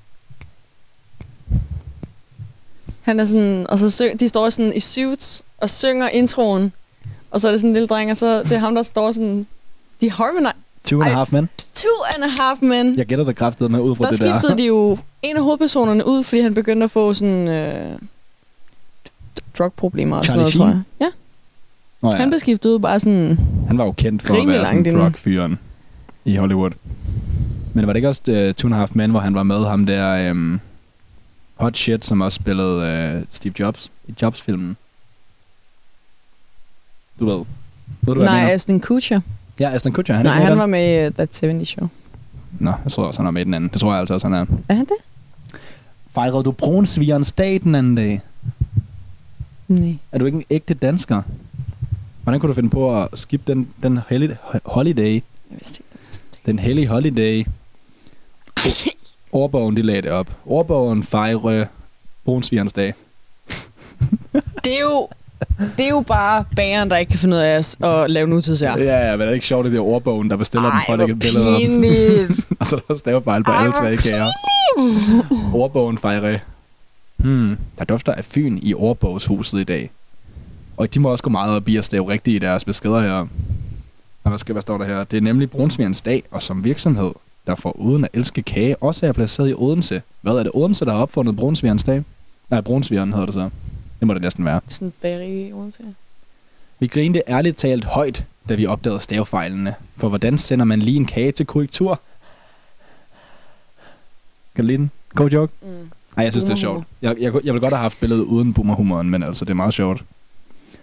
Han 3.02 3.19
er 3.19 3.26
sådan... 3.26 3.65
Og 3.69 3.80
så 3.80 3.89
syng, 3.89 4.19
de 4.19 4.28
står 4.30 4.50
sådan 4.50 4.74
i 4.76 4.80
suits 4.80 5.43
og 5.58 5.69
synger 5.69 6.10
introen. 6.10 6.74
Og 7.32 7.41
så 7.41 7.48
er 7.48 7.52
det 7.52 7.60
sådan 7.62 7.69
en 7.69 7.74
lille 7.74 7.88
dreng, 7.88 8.12
og 8.12 8.17
så 8.17 8.43
det 8.43 8.52
er 8.52 8.58
ham, 8.58 8.76
der 8.76 8.84
står 8.84 9.12
sådan... 9.12 9.48
De 10.02 10.12
harmonize... 10.12 10.54
Two 10.86 11.02
and 11.02 11.12
a. 11.13 11.15
Half 11.17 11.32
Men. 11.32 11.50
Two 11.76 11.89
and 12.15 12.24
a 12.24 12.28
half 12.28 12.62
men. 12.62 12.98
Jeg 12.98 13.06
gætter 13.06 13.26
det 13.26 13.36
kraftigt 13.36 13.72
med 13.72 13.80
ud 13.80 13.95
fra 13.95 14.04
der 14.04 14.10
det 14.10 14.17
skiftede 14.19 14.52
der. 14.52 14.56
de 14.56 14.63
jo 14.63 14.98
en 15.22 15.36
af 15.38 15.43
hovedpersonerne 15.43 16.08
ud, 16.08 16.24
fordi 16.24 16.41
han 16.41 16.54
begyndte 16.54 16.84
at 16.84 16.91
få 16.91 17.13
sådan... 17.13 17.48
Øh, 17.48 18.00
drugproblemer 19.58 20.17
og 20.17 20.26
sådan 20.26 20.38
noget, 20.39 20.54
Charlie 20.54 20.74
tror 20.74 20.82
jeg. 21.00 21.08
Ja, 21.08 21.12
Nå, 22.01 22.12
ja. 22.12 22.17
han 22.17 22.29
blev 22.29 22.39
skiftet 22.39 22.69
ud 22.69 22.79
bare 22.79 22.99
sådan... 22.99 23.39
Han 23.67 23.77
var 23.77 23.85
jo 23.85 23.91
kendt 23.91 24.21
for 24.21 24.41
at 24.41 24.47
være 24.47 24.65
sådan 24.65 24.95
drug-fyren 24.95 25.59
i 26.25 26.35
Hollywood. 26.35 26.71
Men 27.73 27.88
var 27.88 27.93
det 27.93 27.97
ikke 27.97 28.07
også 28.07 28.21
uh, 28.27 28.53
Two 28.55 28.67
and 28.67 28.75
a 28.75 28.77
Half 28.77 28.91
Men, 28.93 29.12
hvor 29.12 29.19
han 29.19 29.33
var 29.33 29.43
med 29.43 29.65
ham 29.65 29.85
der 29.85 30.31
um, 30.31 30.59
Hot 31.55 31.77
Shit, 31.77 32.05
som 32.05 32.21
også 32.21 32.35
spillede 32.35 33.15
uh, 33.17 33.23
Steve 33.31 33.53
Jobs 33.59 33.91
i 34.07 34.13
Jobs-filmen? 34.21 34.77
Du 37.19 37.25
ved. 37.25 37.45
Ved 38.01 38.15
du, 38.15 38.21
Nej? 38.21 38.51
Aston 38.51 38.79
Kutcher. 38.79 39.21
Ja, 39.59 39.69
Aston 39.69 39.93
Kutcher. 39.93 40.15
Han 40.15 40.25
Nej, 40.25 40.39
han 40.39 40.51
den. 40.51 40.59
var 40.59 40.65
med 40.65 41.03
i 41.03 41.07
uh, 41.07 41.13
That 41.13 41.39
70 41.41 41.67
Show. 41.67 41.88
Nå, 42.59 42.73
jeg 42.83 42.91
tror 42.91 43.05
også, 43.05 43.19
han 43.19 43.27
er 43.27 43.31
med 43.31 43.41
i 43.41 43.45
den 43.45 43.53
anden. 43.53 43.69
Det 43.73 43.79
tror 43.81 43.91
jeg 43.91 43.99
altså 43.99 44.13
også, 44.13 44.27
han 44.27 44.33
er. 44.33 44.45
Er 44.69 44.73
han 44.73 44.85
det? 44.85 44.95
Fejrede 46.12 46.43
du 46.43 46.51
brunsvigerens 46.51 47.31
dag 47.31 47.59
den 47.63 47.75
anden 47.75 47.95
dag? 47.95 48.21
Nej. 49.67 49.95
Er 50.12 50.17
du 50.17 50.25
ikke 50.25 50.35
en 50.35 50.43
ægte 50.49 50.73
dansker? 50.73 51.21
Hvordan 52.29 52.39
kunne 52.39 52.49
du 52.49 52.55
finde 52.55 52.69
på 52.69 53.01
at 53.01 53.07
skippe 53.19 53.53
den, 53.53 53.69
den 53.83 53.99
hellig, 54.09 54.37
holiday, 54.65 55.13
Jeg 55.13 55.21
vidste 55.49 55.79
ikke. 55.79 56.21
den 56.45 56.59
hellige 56.59 56.87
holiday? 56.87 57.45
Ordbogen, 59.31 59.77
de 59.77 59.81
lagde 59.81 60.01
det 60.01 60.11
op. 60.11 60.27
Ordbogen 60.45 61.03
fejre 61.03 61.67
brunsvigerens 62.25 62.73
dag. 62.73 62.93
Det 64.63 64.75
er 64.75 64.79
jo... 64.79 65.09
Det 65.77 65.85
er 65.85 65.89
jo 65.89 66.01
bare 66.01 66.45
bageren, 66.55 66.89
der 66.89 66.97
ikke 66.97 67.09
kan 67.09 67.19
finde 67.19 67.35
ud 67.35 67.41
af 67.41 67.57
at, 67.57 67.77
at 67.83 68.11
lave 68.11 68.27
nutidsær. 68.27 68.77
Ja, 68.77 69.09
ja, 69.09 69.11
men 69.11 69.19
det 69.21 69.27
er 69.29 69.33
ikke 69.33 69.45
sjovt, 69.45 69.65
at 69.65 69.71
det 69.71 69.77
er 69.77 69.83
ordbogen, 69.83 70.29
der 70.29 70.35
bestiller 70.35 70.71
dem 70.71 70.79
for 70.85 70.93
at 70.93 70.99
lægge 70.99 71.13
et 71.13 71.19
billede 71.19 71.55
op. 71.55 72.35
Og 72.59 72.67
så 72.67 72.75
er 72.75 72.79
der 72.87 72.97
stavefejl 72.97 73.43
på 73.43 73.51
alle 73.51 73.73
tre 73.73 73.97
kager. 73.97 74.27
Ordbogen 75.53 75.97
fejre. 75.97 76.39
Hmm, 77.17 77.57
der 77.77 77.85
dufter 77.85 78.13
af 78.13 78.25
Fyn 78.25 78.59
i 78.61 78.73
ordbogshuset 78.73 79.59
i 79.59 79.63
dag. 79.63 79.91
Og 80.79 80.93
de 80.93 80.99
må 80.99 81.09
også 81.09 81.23
gå 81.23 81.29
meget 81.29 81.55
op 81.55 81.67
i 81.67 81.77
at 81.77 81.85
stave 81.85 82.09
rigtigt 82.09 82.35
i 82.35 82.39
deres 82.45 82.65
beskeder 82.65 83.01
her. 83.01 83.27
Og 84.23 84.29
hvad, 84.29 84.37
skal, 84.37 84.53
hvad 84.53 84.61
står 84.61 84.77
der 84.77 84.85
her? 84.85 85.03
Det 85.03 85.17
er 85.17 85.21
nemlig 85.21 85.49
brunsvigerens 85.49 86.01
dag, 86.01 86.23
og 86.31 86.41
som 86.41 86.63
virksomhed, 86.63 87.11
der 87.47 87.55
for 87.55 87.77
uden 87.77 88.03
at 88.03 88.09
elske 88.13 88.41
kage, 88.41 88.83
også 88.83 89.07
er 89.07 89.11
placeret 89.11 89.49
i 89.49 89.53
Odense. 89.53 90.01
Hvad 90.21 90.33
er 90.33 90.43
det, 90.43 90.51
Odense, 90.53 90.85
der 90.85 90.91
har 90.91 91.01
opfundet 91.01 91.35
brunsvigerens 91.35 91.83
dag? 91.83 92.03
Nej, 92.49 92.61
brunsvigeren 92.61 93.13
hedder 93.13 93.25
det 93.25 93.33
så. 93.33 93.49
Det 93.99 94.07
må 94.07 94.13
det 94.13 94.21
næsten 94.21 94.45
være. 94.45 94.61
Sådan 94.67 94.87
et 94.87 94.93
bageri 95.01 95.47
i 95.47 95.53
Odense. 95.53 95.83
Vi 96.79 96.87
grinte 96.87 97.21
ærligt 97.27 97.57
talt 97.57 97.85
højt, 97.85 98.25
da 98.49 98.55
vi 98.55 98.65
opdagede 98.65 98.99
stavefejlene. 98.99 99.75
For 99.97 100.09
hvordan 100.09 100.37
sender 100.37 100.65
man 100.65 100.79
lige 100.79 100.97
en 100.97 101.05
kage 101.05 101.31
til 101.31 101.45
korrektur? 101.45 102.01
Kan 104.55 104.63
du 104.63 104.67
lide 104.67 104.77
den? 104.77 104.91
God 105.15 105.30
joke? 105.30 105.53
Mm. 105.61 105.67
Nej, 105.67 106.23
jeg 106.23 106.34
synes, 106.34 106.43
det 106.43 106.51
er 106.51 106.57
sjovt. 106.57 106.86
Jeg, 107.01 107.15
jeg, 107.19 107.34
jeg 107.34 107.53
ville 107.53 107.61
godt 107.61 107.73
have 107.73 107.82
haft 107.82 107.99
billedet 107.99 108.23
uden 108.23 108.53
boomerhumoren, 108.53 109.09
men 109.09 109.23
altså, 109.23 109.45
det 109.45 109.51
er 109.51 109.55
meget 109.55 109.73
sjovt. 109.73 110.03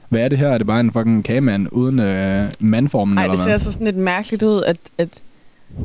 Hvad 0.08 0.20
er 0.20 0.28
det 0.28 0.38
her? 0.38 0.48
Er 0.48 0.58
det 0.58 0.66
bare 0.66 0.80
en 0.80 0.92
fucking 0.92 1.24
kagemand 1.24 1.68
uden 1.72 1.98
øh, 2.00 2.52
mandformen, 2.58 3.18
Ej, 3.18 3.24
eller 3.24 3.34
det 3.34 3.42
ser 3.44 3.50
hvad? 3.50 3.58
så 3.58 3.72
sådan 3.72 3.84
lidt 3.84 3.96
mærkeligt 3.96 4.42
ud, 4.42 4.62
at, 4.62 4.76
at, 4.98 5.08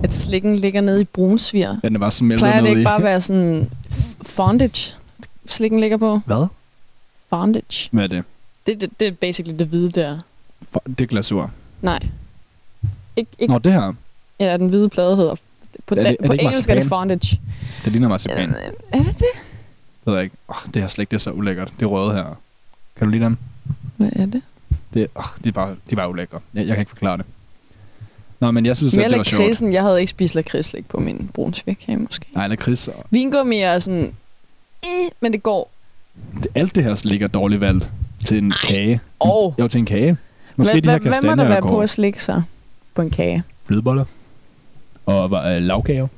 at 0.04 0.14
slikken 0.14 0.56
ligger 0.56 0.82
nede 0.82 1.02
i 1.02 1.04
brunsviger. 1.04 1.78
Ja, 1.84 1.88
den 1.88 1.96
er 1.96 2.00
bare 2.00 2.12
smeltet 2.12 2.40
Plejer 2.40 2.54
det 2.56 2.64
ned 2.64 2.70
ikke 2.70 2.82
i. 2.82 2.84
bare 2.84 2.98
at 2.98 3.04
være 3.04 3.22
sådan 3.22 3.70
fondage, 4.22 4.94
slikken 5.50 5.80
ligger 5.80 5.98
på? 5.98 6.20
Hvad? 6.26 6.48
Fondage. 7.30 7.90
Hvad 7.92 8.04
er 8.04 8.08
det? 8.08 8.24
Det, 8.68 8.82
det, 8.82 8.90
det 9.00 9.08
er 9.08 9.12
basically 9.12 9.60
det 9.60 9.68
hvide 9.68 9.92
der. 9.92 10.20
For, 10.72 10.84
det 10.88 11.02
er 11.02 11.06
glasur. 11.06 11.52
Nej. 11.82 12.00
Ik, 13.16 13.28
ikke, 13.40 13.54
Nå, 13.54 13.60
det 13.60 13.72
her. 13.74 13.94
ja, 14.40 14.58
den 14.58 14.68
hvide 14.70 14.90
plade 14.90 15.16
hedder... 15.16 15.36
På, 15.88 15.96
Er 15.96 16.00
det- 16.00 16.06
da, 16.06 16.10
er 16.10 16.16
det 16.16 16.26
på 16.28 16.34
engelsk 16.34 16.70
er 16.70 16.74
det 16.74 16.80
marcipan? 16.80 16.90
fondage. 16.90 17.42
Det 17.86 17.92
ligner 17.92 18.08
marcipan. 18.10 18.50
Ja, 18.50 18.98
er 19.00 19.04
det 19.04 19.14
det? 19.14 19.16
Det 19.20 20.06
ved 20.06 20.14
jeg 20.14 20.24
ikke. 20.24 20.36
Oh, 20.48 20.56
det 20.74 20.82
her 20.82 20.90
slik, 20.90 21.12
det 21.12 21.16
er 21.18 21.20
så 21.20 21.32
ulækkert. 21.32 21.74
Det 21.80 21.92
røde 21.92 22.14
her. 22.14 22.40
Kan 22.96 23.08
du 23.08 23.12
lide 23.12 23.24
dem? 23.24 23.38
Hvad 24.02 24.12
er 24.16 24.26
det? 24.26 24.42
Det, 24.94 25.08
oh, 25.16 25.24
de, 25.44 25.52
bare, 25.52 25.70
de 25.70 25.76
er 25.92 25.96
bare 25.96 26.10
ulækre. 26.10 26.40
Jeg, 26.54 26.68
jeg 26.68 26.76
kan 26.76 26.80
ikke 26.82 26.90
forklare 26.90 27.18
det. 27.18 27.26
Nå, 28.40 28.52
men 28.52 28.66
jeg 28.66 28.78
synes, 28.78 28.96
Mere 28.96 29.06
at 29.06 29.12
det 29.12 29.18
var 29.18 29.24
sjovt. 29.24 29.40
lakridsen. 29.42 29.74
Jeg 29.74 29.82
havde 29.82 30.00
ikke 30.00 30.10
spist 30.10 30.36
lakridslik 30.36 30.88
på 30.90 31.00
min 31.00 31.30
brunsvikkage, 31.34 31.98
måske. 31.98 32.26
Nej, 32.34 32.48
lakrids. 32.48 32.88
og- 32.88 33.06
Vingummi 33.10 33.58
er 33.58 33.80
sådan... 33.80 34.14
Eh, 34.86 35.10
men 35.20 35.34
det 35.34 35.44
går. 35.44 35.72
Alt 36.56 36.76
det 36.76 36.84
her 36.84 37.02
ligger 37.04 37.28
dårligt 37.28 37.62
valgt 37.62 37.92
til 38.26 38.38
en 38.38 38.54
kage. 38.64 39.00
Og 39.20 39.56
Jo, 39.60 39.68
til 39.68 39.80
en 39.80 39.86
kage. 39.86 40.18
Måske 40.56 40.72
hvad, 40.74 40.82
de 40.82 40.90
her 40.90 41.00
hvad, 41.00 41.12
hvad 41.22 41.36
må 41.36 41.44
der 41.44 41.50
være 41.50 41.62
på 41.62 41.80
at 41.80 41.90
slikke 41.90 42.24
sig 42.24 42.44
på 42.96 43.02
en 43.02 43.10
kage? 43.10 43.44
flødeboller. 43.66 44.06
Og 45.06 45.54
øh, 45.56 45.62
lavkage. 45.62 46.02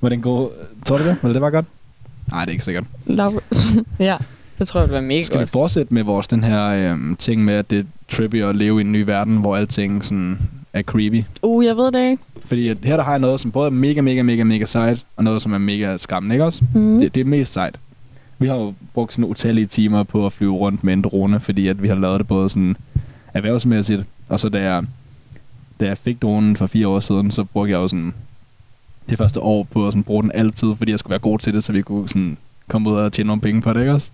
var 0.00 0.08
det 0.08 0.12
en 0.16 0.22
god... 0.22 0.50
Tror 0.84 0.98
du 0.98 1.04
det? 1.04 1.16
Var 1.22 1.32
det 1.32 1.40
var 1.40 1.50
godt? 1.50 1.66
Nej, 2.30 2.40
det 2.44 2.48
er 2.50 2.52
ikke 2.52 2.64
sikkert. 2.64 2.84
Lav... 3.06 3.42
ja, 3.98 4.16
det 4.58 4.68
tror 4.68 4.80
jeg, 4.80 4.88
det 4.88 4.94
var 4.94 5.00
mega 5.00 5.22
Skal 5.22 5.38
vi 5.38 5.42
godt. 5.42 5.50
fortsætte 5.50 5.94
med 5.94 6.02
vores 6.02 6.28
den 6.28 6.44
her 6.44 6.92
øhm, 6.92 7.16
ting 7.16 7.44
med, 7.44 7.54
at 7.54 7.70
det 7.70 7.78
er 7.78 7.82
trippy 8.08 8.42
at 8.42 8.56
leve 8.56 8.78
i 8.78 8.80
en 8.80 8.92
ny 8.92 9.02
verden, 9.02 9.36
hvor 9.36 9.56
alting 9.56 10.04
sådan 10.04 10.38
er 10.72 10.82
creepy? 10.82 11.22
Uh, 11.42 11.64
jeg 11.64 11.76
ved 11.76 11.92
det 11.92 12.10
ikke. 12.10 12.22
Fordi 12.44 12.68
at 12.68 12.76
her 12.84 12.96
der 12.96 13.02
har 13.04 13.12
jeg 13.12 13.18
noget, 13.20 13.40
som 13.40 13.50
både 13.50 13.66
er 13.66 13.70
mega, 13.70 14.00
mega, 14.00 14.22
mega, 14.22 14.44
mega 14.44 14.64
sejt, 14.64 15.04
og 15.16 15.24
noget, 15.24 15.42
som 15.42 15.52
er 15.52 15.58
mega 15.58 15.96
skræmmende, 15.96 16.34
ikke 16.34 16.44
også? 16.44 16.64
Mm. 16.74 16.98
Det, 16.98 17.14
det 17.14 17.20
er 17.20 17.24
mest 17.24 17.52
sejt. 17.52 17.76
Vi 18.38 18.46
har 18.46 18.54
jo 18.54 18.74
brugt 18.94 19.14
sådan 19.14 19.24
utallige 19.24 19.66
timer 19.66 20.02
på 20.02 20.26
at 20.26 20.32
flyve 20.32 20.52
rundt 20.54 20.84
med 20.84 20.92
en 20.92 21.02
drone, 21.02 21.40
fordi 21.40 21.68
at 21.68 21.82
vi 21.82 21.88
har 21.88 21.94
lavet 21.94 22.18
det 22.20 22.28
både 22.28 22.48
sådan 22.50 22.76
erhvervsmæssigt, 23.34 24.02
og 24.28 24.40
så 24.40 24.48
da 24.48 24.62
jeg, 24.62 24.82
da 25.80 25.86
jeg 25.86 25.98
fik 25.98 26.22
dronen 26.22 26.56
for 26.56 26.66
fire 26.66 26.88
år 26.88 27.00
siden, 27.00 27.30
så 27.30 27.44
brugte 27.44 27.72
jeg 27.72 27.78
jo 27.78 27.88
sådan 27.88 28.14
det 29.10 29.18
første 29.18 29.40
år 29.40 29.62
på 29.70 29.86
at 29.86 29.92
sådan 29.92 30.02
bruge 30.02 30.22
den 30.22 30.32
altid, 30.34 30.68
fordi 30.78 30.90
jeg 30.90 30.98
skulle 30.98 31.10
være 31.10 31.18
god 31.18 31.38
til 31.38 31.54
det, 31.54 31.64
så 31.64 31.72
vi 31.72 31.82
kunne 31.82 32.08
sådan 32.08 32.36
komme 32.68 32.90
ud 32.90 32.94
og 32.94 33.12
tjene 33.12 33.26
nogle 33.26 33.42
penge 33.42 33.62
på 33.62 33.72
det, 33.72 33.80
ikke 33.80 33.92
også? 33.92 34.10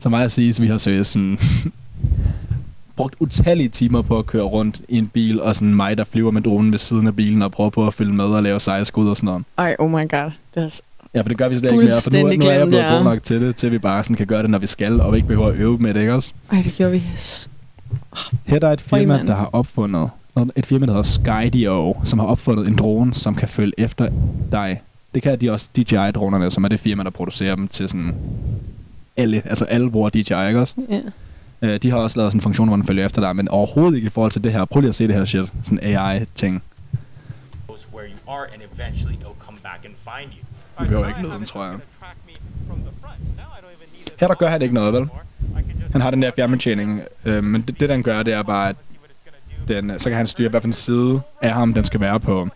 Så 0.00 0.08
mig 0.08 0.24
at 0.24 0.32
sige, 0.32 0.54
så 0.54 0.62
vi 0.62 0.68
har 0.68 0.78
seriøst 0.78 1.12
sådan 1.12 1.38
brugt 2.96 3.14
utallige 3.20 3.68
timer 3.68 4.02
på 4.02 4.18
at 4.18 4.26
køre 4.26 4.42
rundt 4.42 4.80
i 4.88 4.98
en 4.98 5.08
bil, 5.08 5.40
og 5.40 5.56
sådan 5.56 5.74
mig, 5.74 5.98
der 5.98 6.04
flyver 6.04 6.30
med 6.30 6.42
dronen 6.42 6.72
ved 6.72 6.78
siden 6.78 7.06
af 7.06 7.16
bilen 7.16 7.42
og 7.42 7.52
prøver 7.52 7.70
på 7.70 7.86
at 7.86 7.94
følge 7.94 8.12
med 8.12 8.24
og 8.24 8.42
lave 8.42 8.60
seje 8.60 8.84
skud 8.84 9.08
og 9.08 9.16
sådan 9.16 9.26
noget. 9.26 9.44
Ej, 9.58 9.76
oh 9.78 9.90
my 9.90 10.08
god. 10.08 10.30
Det 10.54 10.62
er, 10.62 10.80
Ja, 11.14 11.20
for 11.20 11.28
det 11.28 11.38
gør 11.38 11.48
vi 11.48 11.56
slet 11.56 11.72
ikke 11.72 11.84
mere, 11.84 12.00
for 12.00 12.10
nu, 12.10 12.18
nu 12.18 12.46
er 12.46 12.52
jeg 12.52 12.66
blevet 12.66 12.82
ja. 12.82 12.94
god 12.94 13.04
nok 13.04 13.22
til 13.22 13.40
det, 13.40 13.56
til 13.56 13.70
vi 13.70 13.78
bare 13.78 14.04
sådan 14.04 14.16
kan 14.16 14.26
gøre 14.26 14.42
det, 14.42 14.50
når 14.50 14.58
vi 14.58 14.66
skal, 14.66 15.00
og 15.00 15.12
vi 15.12 15.16
ikke 15.16 15.28
behøver 15.28 15.48
at 15.48 15.54
øve 15.54 15.78
med 15.78 15.94
det, 15.94 16.00
ikke 16.00 16.14
også? 16.14 16.32
ej, 16.52 16.62
det 16.62 16.72
gjorde 16.72 16.92
vi. 16.92 17.02
Her 18.44 18.58
der 18.58 18.68
er 18.68 18.72
et 18.72 18.80
firma, 18.80 19.22
der 19.26 19.34
har 19.34 19.50
opfundet, 19.52 20.10
et 20.56 20.66
firma, 20.66 20.86
der 20.86 20.92
hedder 20.92 21.02
Skydio, 21.02 21.96
som 22.04 22.18
har 22.18 22.26
opfundet 22.26 22.68
en 22.68 22.76
drone, 22.76 23.14
som 23.14 23.34
kan 23.34 23.48
følge 23.48 23.72
efter 23.78 24.08
dig. 24.52 24.80
Det 25.14 25.22
kan 25.22 25.40
de 25.40 25.50
også 25.50 25.68
DJI-dronerne, 25.76 26.50
som 26.50 26.64
er 26.64 26.68
det 26.68 26.80
firma, 26.80 27.02
der 27.02 27.10
producerer 27.10 27.54
dem 27.54 27.68
til 27.68 27.88
sådan 27.88 28.14
alle, 29.16 29.42
altså 29.48 29.64
alle 29.64 29.90
bruger 29.90 30.08
DJI, 30.10 30.20
ikke 30.20 30.60
også? 30.60 30.74
Ja. 30.90 31.00
Øh, 31.62 31.76
de 31.76 31.90
har 31.90 31.98
også 31.98 32.18
lavet 32.18 32.32
sådan 32.32 32.38
en 32.38 32.42
funktion, 32.42 32.68
hvor 32.68 32.76
den 32.76 32.86
følger 32.86 33.06
efter 33.06 33.20
dig, 33.20 33.36
men 33.36 33.48
overhovedet 33.48 33.96
ikke 33.96 34.06
i 34.06 34.10
forhold 34.10 34.32
til 34.32 34.44
det 34.44 34.52
her. 34.52 34.64
Prøv 34.64 34.80
lige 34.80 34.88
at 34.88 34.94
se 34.94 35.06
det 35.06 35.14
her 35.14 35.24
shit. 35.24 35.52
Sådan 35.64 35.78
AI-ting. 35.82 36.62
where 37.94 38.08
you 38.08 38.32
are, 38.32 38.46
and 38.54 38.62
eventually 38.62 39.16
it'll 39.16 39.38
come 39.46 39.58
back 39.62 39.84
and 39.84 39.94
find 40.08 40.30
you. 40.32 40.44
Vi 40.80 40.84
behøver 40.88 41.08
ikke 41.08 41.22
noget, 41.22 41.46
tror 41.46 41.64
jeg. 41.64 41.74
Her 44.20 44.28
der 44.28 44.34
gør 44.34 44.48
han 44.48 44.62
ikke 44.62 44.74
noget, 44.74 44.92
vel? 44.92 45.08
Han 45.92 46.00
har 46.00 46.10
den 46.10 46.22
der 46.22 46.30
fjernbetjening, 46.36 47.02
øh, 47.24 47.44
men 47.44 47.62
det, 47.62 47.80
det, 47.80 47.88
den 47.88 48.02
gør, 48.02 48.22
det 48.22 48.34
er 48.34 48.42
bare, 48.42 48.68
at 48.68 48.76
den, 49.68 49.98
så 49.98 50.10
kan 50.10 50.16
han 50.16 50.26
styre, 50.26 50.48
hvilken 50.48 50.72
side 50.72 51.20
af 51.42 51.54
ham, 51.54 51.74
den 51.74 51.84
skal 51.84 52.00
være 52.00 52.20
på. 52.20 52.48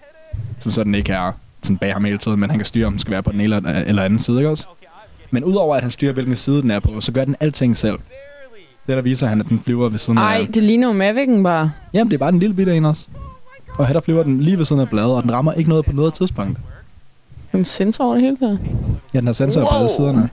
Sådan, 0.59 0.73
så 0.73 0.85
den 0.85 0.95
ikke 0.95 1.13
er 1.13 1.33
sådan 1.63 1.79
bag 1.79 1.93
ham 1.93 2.05
hele 2.05 2.19
tiden, 2.19 2.41
men 2.41 2.51
han 2.51 2.59
kan 2.59 2.67
styre, 2.67 2.87
om 2.87 2.93
den 2.93 3.01
skal 3.01 3.11
være 3.11 3.23
på 3.23 3.33
den 3.33 3.41
ene 3.41 3.57
eller, 3.57 3.73
eller 3.73 4.03
anden 4.03 4.19
side, 4.19 4.39
ikke 4.39 4.51
også? 4.51 4.67
Men 5.31 5.45
udover 5.45 5.77
at 5.77 5.83
han 5.83 5.91
styrer, 5.91 6.13
hvilken 6.13 6.37
side 6.37 6.63
den 6.63 6.71
er 6.71 6.81
på, 6.81 7.01
så 7.01 7.13
gør 7.13 7.25
den 7.25 7.37
alting 7.41 7.77
selv. 7.77 7.99
Det 8.87 8.97
der 8.97 9.03
viser 9.03 9.27
han, 9.27 9.41
at 9.41 9.49
den 9.49 9.61
flyver 9.61 9.89
ved 9.89 9.99
siden 9.99 10.19
Ej, 10.19 10.39
af... 10.41 10.53
det 10.55 10.63
ligner 10.63 10.89
jo 10.89 10.95
Mavic'en 10.95 11.43
bare. 11.43 11.73
Jamen, 11.95 12.11
det 12.11 12.15
er 12.15 12.19
bare 12.19 12.31
den 12.33 12.39
lille 12.39 12.55
bitte 12.55 12.77
en 12.77 12.85
også. 12.85 13.07
Og 13.79 13.87
her 13.87 13.93
der 13.93 14.01
flyver 14.01 14.23
den 14.23 14.41
lige 14.41 14.59
ved 14.59 14.65
siden 14.65 14.83
af 14.83 14.89
bladet, 14.89 15.15
og 15.15 15.23
den 15.23 15.33
rammer 15.33 15.53
ikke 15.53 15.71
noget 15.71 15.85
på 15.85 15.93
noget 15.93 16.15
tidspunkt. 16.15 16.59
En 17.55 17.65
sensor 17.65 18.05
over 18.05 18.15
det 18.15 18.23
hele 18.23 18.37
taget. 18.37 18.61
Ja, 19.15 19.19
den 19.19 19.27
har 19.27 19.33
sensorer 19.33 19.67
på 19.67 19.75
alle 19.75 19.89
siderne. 19.89 20.29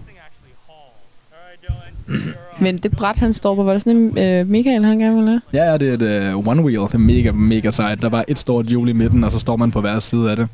Men 2.60 2.78
det 2.78 2.92
bræt, 2.98 3.16
han 3.16 3.34
står 3.34 3.56
på, 3.56 3.64
var 3.64 3.74
det 3.74 3.82
sådan 3.82 3.98
en 3.98 4.18
øh, 4.18 4.48
Michael, 4.48 4.86
han 4.86 5.00
gerne 5.00 5.16
ville 5.16 5.30
have? 5.30 5.42
Ja, 5.54 5.72
ja, 5.72 5.78
det 5.78 6.04
er 6.04 6.28
et 6.30 6.36
uh, 6.36 6.48
one 6.48 6.62
wheel. 6.62 6.80
Det 6.80 6.94
er 6.94 6.98
mega, 6.98 7.32
mega 7.32 7.72
sejt. 7.72 8.02
Der 8.02 8.10
var 8.10 8.26
et 8.28 8.40
stort 8.40 8.66
hjul 8.66 8.90
i 8.90 8.94
midten, 8.94 9.24
og 9.24 9.32
så 9.32 9.40
står 9.40 9.56
man 9.56 9.72
på 9.72 9.82
hver 9.82 10.00
side 10.00 10.32
af 10.32 10.36
det. 10.36 10.48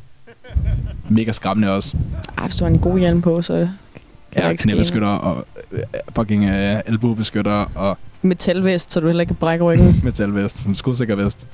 Mega 1.09 1.31
skræmmende 1.31 1.71
også. 1.75 1.97
Ej, 2.37 2.43
hvis 2.45 2.55
du 2.55 2.63
har 2.63 2.71
en 2.71 2.79
god 2.79 2.99
hjelm 2.99 3.21
på, 3.21 3.41
så 3.41 3.53
er 3.53 3.59
det 3.59 3.71
kan 4.31 4.41
Ja, 4.43 4.53
knæbeskytter 4.53 5.07
og 5.07 5.47
uh, 5.71 5.79
fucking 6.15 6.43
uh, 6.43 6.51
albuebeskytter 6.85 7.71
og 7.75 7.97
metalvest, 8.21 8.93
så 8.93 8.99
du 8.99 9.07
heller 9.07 9.21
ikke 9.21 9.29
kan 9.29 9.35
brække 9.35 9.65
ryggen. 9.65 9.95
metalvest. 10.03 10.57
Sådan 10.57 10.71
en 10.71 10.75
skudsikker 10.75 11.15
vest. 11.15 11.45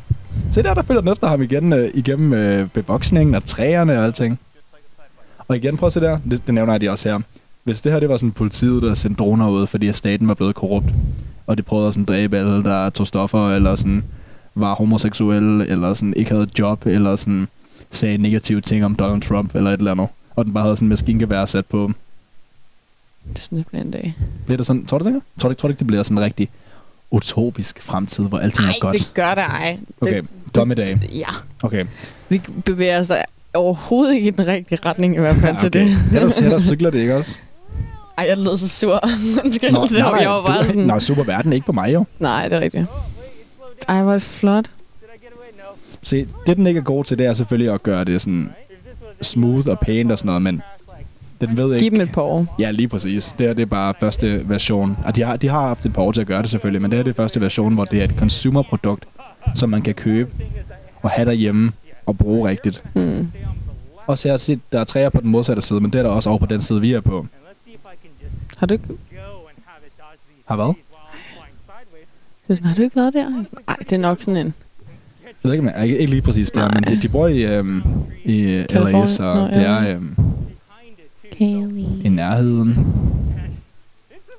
Se 0.51 0.63
der, 0.63 0.73
der 0.73 0.81
følger 0.81 1.01
den 1.01 1.11
efter 1.11 1.27
ham 1.27 1.41
igen 1.41 1.73
uh, 1.73 1.79
igennem 1.93 2.61
uh, 2.61 2.69
bevoksningen 2.69 3.35
og 3.35 3.45
træerne 3.45 3.97
og 3.99 4.05
alting. 4.05 4.39
Og 5.47 5.55
igen, 5.55 5.77
prøv 5.77 5.87
at 5.87 5.93
se 5.93 5.99
der. 5.99 6.19
Det, 6.29 6.47
det 6.47 6.53
nævner 6.53 6.73
jeg 6.73 6.81
de 6.81 6.89
også 6.89 7.09
her. 7.09 7.19
Hvis 7.63 7.81
det 7.81 7.91
her 7.91 7.99
det 7.99 8.09
var 8.09 8.17
sådan 8.17 8.31
politiet, 8.31 8.81
der 8.81 8.93
sendte 8.93 9.23
droner 9.23 9.49
ud, 9.49 9.67
fordi 9.67 9.87
at 9.87 9.95
staten 9.95 10.27
var 10.27 10.33
blevet 10.33 10.55
korrupt, 10.55 10.87
og 11.47 11.57
de 11.57 11.63
prøvede 11.63 11.87
at 11.87 11.93
sådan 11.93 12.05
dræbe 12.05 12.37
alle, 12.37 12.63
der 12.63 12.89
tog 12.89 13.07
stoffer, 13.07 13.55
eller 13.55 13.75
sådan 13.75 14.03
var 14.55 14.75
homoseksuelle, 14.75 15.67
eller 15.67 15.93
sådan 15.93 16.13
ikke 16.17 16.31
havde 16.31 16.43
et 16.43 16.59
job, 16.59 16.85
eller 16.85 17.15
sådan 17.15 17.47
sagde 17.91 18.17
negative 18.17 18.61
ting 18.61 18.85
om 18.85 18.95
Donald 18.95 19.21
Trump, 19.21 19.55
eller 19.55 19.71
et 19.71 19.77
eller 19.77 19.91
andet. 19.91 20.07
Og 20.35 20.45
den 20.45 20.53
bare 20.53 20.63
havde 20.63 20.75
sådan 20.75 20.85
en 20.85 20.89
maskingevær 20.89 21.45
sat 21.45 21.65
på 21.65 21.83
dem. 21.83 21.95
Det 23.29 23.37
er 23.37 23.41
sådan, 23.41 23.57
det 23.57 23.67
bliver 23.67 23.81
en 23.83 23.91
dag. 23.91 24.15
Bliver 24.45 24.57
det 24.57 24.65
sådan, 24.67 24.85
tror 24.85 24.97
du 24.97 25.05
det? 25.05 25.21
Tror 25.39 25.49
du, 25.49 25.55
tror 25.55 25.67
du 25.67 25.71
ikke, 25.71 25.79
det 25.79 25.87
bliver 25.87 26.03
sådan 26.03 26.17
en 26.17 26.23
rigtig 26.23 26.49
utopisk 27.11 27.81
fremtid, 27.81 28.23
hvor 28.27 28.37
alting 28.39 28.65
Nej, 28.67 28.75
er 28.75 28.79
godt? 28.81 28.97
det 28.97 29.11
gør 29.13 29.35
det 29.35 29.41
ej. 29.43 29.77
Okay, 30.01 30.13
Det, 30.21 30.27
dommedag. 30.55 30.99
ja, 31.11 31.27
Okay. 31.63 31.85
vi 32.29 32.41
bevæger 32.65 32.99
os 32.99 33.11
overhovedet 33.53 34.15
ikke 34.15 34.27
i 34.27 34.31
den 34.31 34.47
rigtige 34.47 34.79
retning 34.85 35.15
i 35.15 35.19
hvert 35.19 35.35
fald 35.35 35.53
Ja, 35.55 35.59
til 35.59 35.67
okay. 35.67 35.87
det. 35.87 35.97
Ellers, 36.15 36.37
ellers 36.37 36.63
cykler 36.63 36.89
det 36.89 36.99
ikke 36.99 37.15
også? 37.15 37.37
Ej, 38.17 38.25
jeg 38.27 38.37
lød 38.37 38.57
så 38.57 38.67
sur. 38.67 38.99
Undskyld, 39.43 39.71
Nå, 39.71 39.87
det 39.87 40.03
var, 40.03 40.17
jeg 40.17 40.29
var 40.29 40.45
bare 40.45 40.65
sådan... 40.67 40.81
Nå, 40.81 40.99
super 40.99 41.23
verden 41.23 41.53
ikke 41.53 41.65
på 41.65 41.71
mig 41.71 41.93
jo. 41.93 42.05
Nej, 42.19 42.47
det 42.47 42.55
er 42.55 42.61
rigtigt. 42.61 42.85
Ej, 43.87 44.01
hvor 44.01 44.11
er 44.11 44.15
det 44.15 44.21
flot. 44.21 44.71
Se, 46.03 46.27
det 46.47 46.57
den 46.57 46.67
ikke 46.67 46.77
er 46.77 46.83
god 46.83 47.03
til, 47.03 47.17
det 47.17 47.25
er 47.25 47.33
selvfølgelig 47.33 47.73
at 47.73 47.83
gøre 47.83 48.03
det 48.03 48.21
sådan 48.21 48.49
smooth 49.21 49.67
og 49.69 49.79
pænt 49.79 50.11
og 50.11 50.17
sådan 50.17 50.27
noget, 50.27 50.41
men 50.41 50.61
den 51.41 51.57
ved 51.57 51.79
Giv 51.79 51.85
ikke... 51.85 51.95
dem 51.95 52.01
et 52.01 52.11
par 52.11 52.21
år. 52.21 52.55
Ja, 52.59 52.71
lige 52.71 52.87
præcis. 52.87 53.35
Det 53.39 53.47
her 53.47 53.53
det 53.53 53.61
er 53.61 53.65
bare 53.65 53.93
første 53.99 54.49
version. 54.49 54.97
Og 55.05 55.15
de 55.15 55.23
har, 55.23 55.37
de 55.37 55.49
har 55.49 55.67
haft 55.67 55.85
et 55.85 55.93
par 55.93 56.01
år 56.01 56.11
til 56.11 56.21
at 56.21 56.27
gøre 56.27 56.41
det 56.41 56.49
selvfølgelig, 56.49 56.81
men 56.81 56.91
det 56.91 56.97
her 56.97 57.03
det 57.03 57.11
er 57.11 57.15
første 57.15 57.41
version, 57.41 57.73
hvor 57.73 57.85
det 57.85 57.99
er 57.99 58.03
et 58.03 58.15
consumerprodukt, 58.17 59.05
som 59.55 59.69
man 59.69 59.81
kan 59.81 59.93
købe 59.93 60.31
og 61.01 61.09
have 61.09 61.25
derhjemme 61.25 61.71
og 62.05 62.17
bruge 62.17 62.49
rigtigt. 62.49 62.83
Hmm. 62.93 63.31
Og 64.07 64.17
så 64.17 64.27
har 64.27 64.33
jeg 64.33 64.39
set, 64.39 64.59
der 64.71 64.79
er 64.79 64.83
træer 64.83 65.09
på 65.09 65.21
den 65.21 65.29
modsatte 65.29 65.61
side, 65.61 65.81
men 65.81 65.93
det 65.93 65.99
er 65.99 66.03
der 66.03 66.09
også 66.09 66.29
over 66.29 66.39
på 66.39 66.45
den 66.45 66.61
side, 66.61 66.81
vi 66.81 66.93
er 66.93 67.01
på. 67.01 67.25
Har 68.57 68.67
du 68.67 68.73
ikke... 68.73 68.85
Har 70.45 70.55
hvad? 70.55 70.73
Sådan, 72.47 72.65
Har 72.65 72.75
du 72.75 72.81
ikke 72.81 72.95
været 72.95 73.13
der? 73.13 73.29
Nej, 73.67 73.77
det 73.79 73.91
er 73.91 73.97
nok 73.97 74.21
sådan 74.21 74.37
en... 74.37 74.53
Jeg 75.23 75.33
ved 75.43 75.51
ikke, 75.51 75.63
men 75.63 75.83
ikke, 75.83 75.97
ikke 75.97 76.11
lige 76.11 76.21
præcis 76.21 76.51
der, 76.51 76.69
men 76.73 76.83
de, 76.83 77.01
de 77.01 77.09
bor 77.09 77.27
i, 77.27 77.41
øhm, 77.41 77.83
i 78.25 78.43
LA, 78.43 78.65
Californien? 78.65 79.07
så 79.07 79.33
Nå, 79.33 79.47
det 79.47 79.65
er 79.67 79.95
øhm, 79.95 80.15
i 82.03 82.09
nærheden. 82.09 82.85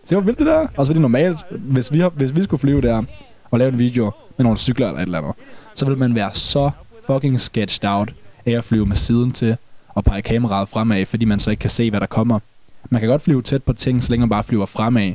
Se 0.05 0.15
hvor 0.15 0.21
vildt 0.21 0.39
det 0.39 0.47
der. 0.47 0.59
Også 0.59 0.71
altså, 0.79 0.87
fordi 0.87 1.01
normalt, 1.01 1.39
hvis 1.51 1.93
vi, 1.93 1.99
har, 2.01 2.09
hvis 2.09 2.37
vi 2.37 2.45
skulle 2.45 2.61
flyve 2.61 2.81
der 2.81 3.03
og 3.51 3.59
lave 3.59 3.73
en 3.73 3.79
video 3.79 4.13
med 4.37 4.45
nogle 4.45 4.59
cykler 4.59 4.87
eller 4.87 5.01
et 5.01 5.05
eller 5.05 5.19
andet, 5.19 5.33
så 5.75 5.85
ville 5.85 5.99
man 5.99 6.15
være 6.15 6.31
så 6.35 6.71
fucking 7.07 7.41
sketched 7.41 7.91
out 7.91 8.15
af 8.47 8.53
at 8.53 8.65
flyve 8.65 8.87
med 8.87 8.97
siden 8.97 9.33
til 9.33 9.57
og 9.89 10.05
pege 10.05 10.23
kameraet 10.23 10.69
fremad, 10.69 11.07
fordi 11.07 11.25
man 11.25 11.41
så 11.41 11.51
ikke 11.51 11.61
kan 11.61 11.71
se, 11.71 11.91
hvad 11.91 12.01
der 12.01 12.07
kommer. 12.07 12.39
Man 12.91 13.01
kan 13.01 13.09
godt 13.09 13.23
flyve 13.23 13.43
tæt 13.43 13.63
på 13.63 13.73
ting, 13.73 14.05
så 14.05 14.13
længe 14.13 14.21
man 14.21 14.29
bare 14.29 14.45
flyver 14.45 14.67
fremad, 14.67 15.13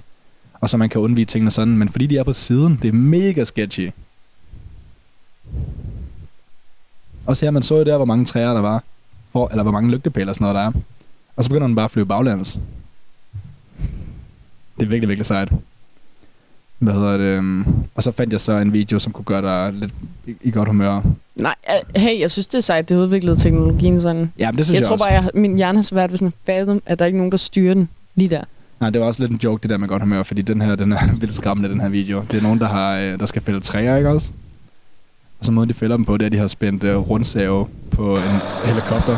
og 0.61 0.69
så 0.69 0.77
man 0.77 0.89
kan 0.89 1.01
undvige 1.01 1.25
tingene 1.25 1.51
sådan, 1.51 1.77
men 1.77 1.89
fordi 1.89 2.07
de 2.07 2.17
er 2.17 2.23
på 2.23 2.33
siden, 2.33 2.79
det 2.81 2.87
er 2.87 2.93
mega 2.93 3.43
sketchy. 3.43 3.91
Også 7.25 7.45
her, 7.45 7.51
man 7.51 7.63
så 7.63 7.75
jo 7.75 7.83
der, 7.83 7.95
hvor 7.97 8.05
mange 8.05 8.25
træer 8.25 8.53
der 8.53 8.61
var, 8.61 8.83
for, 9.31 9.47
eller 9.47 9.63
hvor 9.63 9.71
mange 9.71 9.91
lygtepæle 9.91 10.31
og 10.31 10.35
sådan 10.35 10.45
noget 10.45 10.55
der 10.55 10.61
er. 10.61 10.71
Og 11.35 11.43
så 11.43 11.49
begynder 11.49 11.67
den 11.67 11.75
bare 11.75 11.85
at 11.85 11.91
flyve 11.91 12.05
baglands. 12.05 12.59
Det 14.79 14.85
er 14.85 14.89
virkelig, 14.89 15.09
virkelig 15.09 15.25
sejt. 15.25 15.49
Hvad 16.79 16.93
hedder 16.93 17.17
det? 17.17 17.23
øhm, 17.25 17.65
Og 17.95 18.03
så 18.03 18.11
fandt 18.11 18.33
jeg 18.33 18.41
så 18.41 18.57
en 18.57 18.73
video, 18.73 18.99
som 18.99 19.13
kunne 19.13 19.25
gøre 19.25 19.41
dig 19.41 19.73
lidt 19.73 19.93
i, 20.43 20.51
godt 20.51 20.67
humør. 20.69 21.01
Nej, 21.35 21.55
øh, 21.95 22.01
hey, 22.01 22.19
jeg 22.19 22.31
synes, 22.31 22.47
det 22.47 22.57
er 22.57 22.61
sejt, 22.61 22.89
det 22.89 22.97
har 22.97 23.03
udviklet 23.03 23.37
teknologien 23.39 24.01
sådan. 24.01 24.33
Ja, 24.39 24.51
men 24.51 24.57
det 24.57 24.65
synes 24.65 24.75
Jeg 24.75 24.81
jeg, 24.81 24.87
tror 24.87 24.93
også. 24.93 25.05
bare, 25.05 25.13
jeg, 25.13 25.29
min 25.33 25.55
hjerne 25.55 25.77
har 25.77 25.83
svært 25.83 26.11
ved 26.11 26.17
sådan 26.17 26.27
at 26.27 26.33
fathom, 26.45 26.81
at 26.85 26.99
der 26.99 27.05
ikke 27.05 27.15
er 27.15 27.19
nogen, 27.19 27.31
der 27.31 27.37
styrer 27.37 27.73
den 27.73 27.89
lige 28.15 28.29
der. 28.29 28.43
Nej, 28.79 28.89
det 28.89 29.01
var 29.01 29.07
også 29.07 29.21
lidt 29.23 29.31
en 29.31 29.39
joke, 29.43 29.61
det 29.61 29.69
der 29.69 29.77
med 29.77 29.87
godt 29.87 30.01
humør, 30.01 30.23
fordi 30.23 30.41
den 30.41 30.61
her, 30.61 30.75
den 30.75 30.91
er 30.91 30.99
vildt 31.19 31.35
skræmmende, 31.35 31.69
den 31.69 31.81
her 31.81 31.89
video. 31.89 32.23
Det 32.31 32.37
er 32.37 32.41
nogen, 32.41 32.59
der, 32.59 32.67
har, 32.67 32.95
øh, 32.97 33.19
der 33.19 33.25
skal 33.25 33.41
fælde 33.41 33.59
træer, 33.59 33.97
ikke 33.97 34.09
også? 34.09 34.31
Og 35.39 35.45
så 35.45 35.51
måden, 35.51 35.69
de 35.69 35.73
fælder 35.73 35.97
dem 35.97 36.05
på, 36.05 36.17
det 36.17 36.21
er, 36.21 36.25
at 36.25 36.31
de 36.31 36.37
har 36.37 36.47
spændt 36.47 36.83
uh, 36.83 37.09
rundsave 37.09 37.67
på 37.91 38.15
en 38.17 38.39
helikopter. 38.65 39.17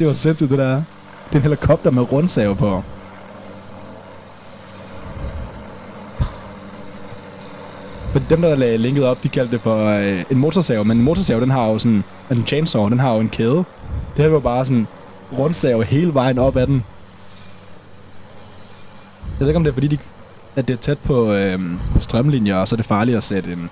Det 0.00 0.06
var 0.06 0.12
se, 0.12 0.22
sindssygt 0.22 0.50
det 0.50 0.58
der 0.58 0.64
er. 0.64 0.82
Det 1.28 1.32
er 1.32 1.36
en 1.36 1.42
helikopter 1.42 1.90
med 1.90 2.12
rundsav 2.12 2.56
på. 2.56 2.82
For 8.10 8.18
dem, 8.18 8.40
der 8.40 8.56
lagde 8.56 8.78
linket 8.78 9.04
op, 9.04 9.22
de 9.22 9.28
kaldte 9.28 9.52
det 9.52 9.60
for 9.60 9.86
øh, 9.86 10.24
en 10.30 10.38
motorsav, 10.38 10.84
men 10.84 10.96
en 10.96 11.04
motorsav, 11.04 11.40
den 11.40 11.50
har 11.50 11.66
jo 11.66 11.78
sådan, 11.78 12.04
en 12.30 12.46
chainsaw, 12.46 12.88
den 12.88 12.98
har 12.98 13.14
jo 13.14 13.20
en 13.20 13.28
kæde. 13.28 13.64
Det 14.16 14.24
her 14.24 14.28
var 14.28 14.40
bare 14.40 14.66
sådan 14.66 14.86
rundsave 15.38 15.84
hele 15.84 16.14
vejen 16.14 16.38
op 16.38 16.56
ad 16.56 16.66
den. 16.66 16.84
Jeg 19.24 19.40
ved 19.40 19.48
ikke, 19.48 19.56
om 19.56 19.64
det 19.64 19.70
er 19.70 19.74
fordi, 19.74 19.86
de, 19.86 19.98
at 20.56 20.68
det 20.68 20.74
er 20.74 20.78
tæt 20.78 20.98
på, 20.98 21.32
øh, 21.32 21.60
på 21.94 22.00
strømlinjer, 22.00 22.56
og 22.56 22.68
så 22.68 22.74
er 22.74 22.76
det 22.76 22.86
farligt 22.86 23.16
at 23.16 23.22
sætte 23.22 23.52
en, 23.52 23.70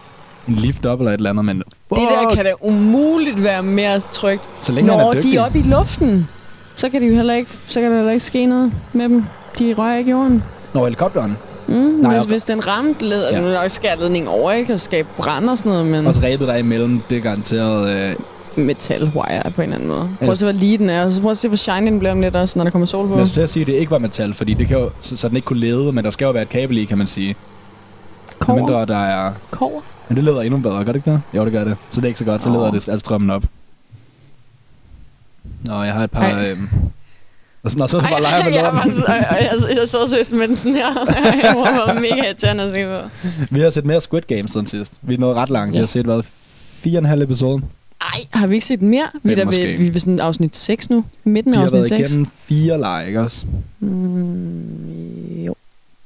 en 0.48 0.54
lift 0.54 0.86
op 0.86 1.00
eller 1.00 1.12
et 1.12 1.18
eller 1.18 1.30
andet, 1.30 1.44
men 1.44 1.62
fuck, 1.88 2.00
Det 2.00 2.08
der 2.28 2.34
kan 2.34 2.44
da 2.44 2.52
umuligt 2.60 3.42
være 3.42 3.62
mere 3.62 4.00
trygt. 4.00 4.42
så 4.62 4.72
længe 4.72 4.90
han 4.90 4.98
Når 5.00 5.12
er 5.14 5.20
de 5.20 5.36
er 5.36 5.42
oppe 5.42 5.58
i 5.58 5.62
luften, 5.62 6.28
så 6.74 6.88
kan, 6.88 7.02
de 7.02 7.06
jo 7.06 7.14
heller 7.14 7.34
ikke, 7.34 7.50
så 7.66 7.80
kan 7.80 7.90
der 7.90 7.96
heller 7.96 8.12
ikke 8.12 8.24
ske 8.24 8.46
noget 8.46 8.72
med 8.92 9.08
dem. 9.08 9.24
De 9.58 9.74
rører 9.78 9.96
ikke 9.98 10.10
jorden. 10.10 10.44
Når 10.74 10.84
helikopteren. 10.84 11.36
Mm, 11.66 11.74
Nej, 11.74 12.12
hvis, 12.12 12.22
og- 12.22 12.28
hvis 12.28 12.44
den 12.44 12.66
ramte 12.66 13.04
led, 13.04 13.30
Ja. 13.30 13.40
nu 13.40 13.48
nok 13.48 13.70
skære 13.70 13.98
ledningen 14.00 14.28
over, 14.28 14.52
ikke? 14.52 14.72
Og 14.72 14.80
skabe 14.80 15.08
brand 15.16 15.50
og 15.50 15.58
sådan 15.58 15.72
noget, 15.72 15.86
men 15.86 16.06
Også 16.06 16.20
rebet 16.22 16.48
der 16.48 16.54
imellem, 16.56 17.00
det 17.10 17.18
er 17.18 17.22
garanteret... 17.22 18.08
Øh, 18.10 18.14
metal 18.56 19.02
wire 19.14 19.50
på 19.50 19.62
en 19.62 19.62
eller 19.62 19.74
anden 19.76 19.88
måde. 19.88 20.08
Prøv 20.18 20.30
at 20.30 20.38
se, 20.38 20.44
hvor 20.44 20.52
lige 20.52 20.78
den 20.78 20.90
er, 20.90 21.04
og 21.04 21.12
så 21.12 21.20
prøv 21.20 21.30
at 21.30 21.36
se, 21.38 21.48
hvor 21.48 21.56
shiny 21.56 21.86
den 21.86 21.98
bliver 21.98 22.12
om 22.12 22.20
lidt 22.20 22.36
også, 22.36 22.58
når 22.58 22.64
der 22.64 22.70
kommer 22.70 22.86
sol 22.86 23.04
på. 23.08 23.10
men 23.10 23.18
jeg 23.18 23.28
at 23.42 23.50
sige, 23.50 23.60
at 23.60 23.66
det 23.66 23.72
ikke 23.72 23.90
var 23.90 23.98
metal, 23.98 24.34
fordi 24.34 24.54
det 24.54 24.68
kan 24.68 24.78
jo, 24.78 24.90
så, 25.00 25.16
så 25.16 25.28
den 25.28 25.36
ikke 25.36 25.46
kunne 25.46 25.60
lede, 25.60 25.92
men 25.92 26.04
der 26.04 26.10
skal 26.10 26.24
jo 26.24 26.30
være 26.30 26.42
et 26.42 26.48
kabel 26.48 26.78
i, 26.78 26.84
kan 26.84 26.98
man 26.98 27.06
sige. 27.06 27.36
Kover. 28.38 28.58
Mindre 28.58 28.86
der 28.86 28.98
er... 29.04 29.32
Kover. 29.50 29.80
Men 30.08 30.16
det 30.16 30.24
leder 30.24 30.40
endnu 30.42 30.58
bedre, 30.60 30.76
gør 30.84 30.92
det 30.92 30.96
ikke 30.96 31.10
det? 31.10 31.20
Jo, 31.34 31.44
det 31.44 31.52
gør 31.52 31.64
det. 31.64 31.76
Så 31.90 32.00
det 32.00 32.04
er 32.04 32.08
ikke 32.08 32.18
så 32.18 32.24
godt, 32.24 32.42
så 32.42 32.50
leder 32.50 32.70
det 32.70 32.88
al 32.88 33.00
strømmen 33.00 33.30
op. 33.30 33.44
Nå, 35.64 35.82
jeg 35.82 35.92
har 35.94 36.04
et 36.04 36.10
par... 36.10 36.40
Øhm, 36.40 36.68
og 37.62 37.70
sådan, 37.70 37.82
og 37.82 37.90
så 37.90 38.00
bare 38.00 38.22
leger 38.22 38.44
med 38.44 38.52
jeg, 38.58 38.62
lorten. 38.62 38.90
var 38.90 38.96
så- 38.96 39.12
jeg, 39.12 39.48
jeg, 39.68 39.76
jeg 39.78 39.88
sad 39.88 40.08
seriøst 40.08 40.32
med 40.32 40.48
den 40.48 40.56
sådan 40.56 40.74
her. 40.74 40.86
Jeg 41.44 41.54
var 41.56 41.92
mega 42.00 42.14
irriterende 42.26 42.64
at 42.64 42.70
se 42.70 42.84
på. 42.84 43.26
Vi 43.54 43.60
har 43.60 43.70
set 43.70 43.84
mere 43.84 44.00
Squid 44.00 44.22
Games 44.22 44.50
siden 44.50 44.66
sidst. 44.66 44.92
Vi 45.02 45.14
er 45.14 45.18
nået 45.18 45.36
ret 45.36 45.50
langt. 45.50 45.72
Vi 45.72 45.76
Ja. 45.76 45.82
har 45.82 45.86
set, 45.86 46.04
hvad, 46.04 46.22
fire 46.82 46.98
og 46.98 47.02
en 47.02 47.04
halv 47.08 47.22
episode. 47.22 47.62
Ej, 48.00 48.08
har 48.30 48.46
vi 48.46 48.54
ikke 48.54 48.66
set 48.66 48.82
mere? 48.82 49.08
Vi 49.22 49.32
er, 49.32 49.36
der 49.36 49.44
ved, 49.44 49.76
vi 49.76 49.86
er 49.86 49.92
ved 49.92 50.00
sådan 50.00 50.20
afsnit 50.20 50.56
6 50.56 50.90
nu. 50.90 51.04
Midten 51.24 51.52
Vi 51.52 51.54
af 51.54 51.58
har 51.58 51.64
afsnit 51.64 51.78
været 51.78 51.88
6. 51.88 52.10
igennem 52.10 52.26
fire 52.38 52.80
lege, 52.80 53.06
ikke 53.06 53.20
også? 53.20 53.46
Mm, 53.80 55.42
jo. 55.44 55.54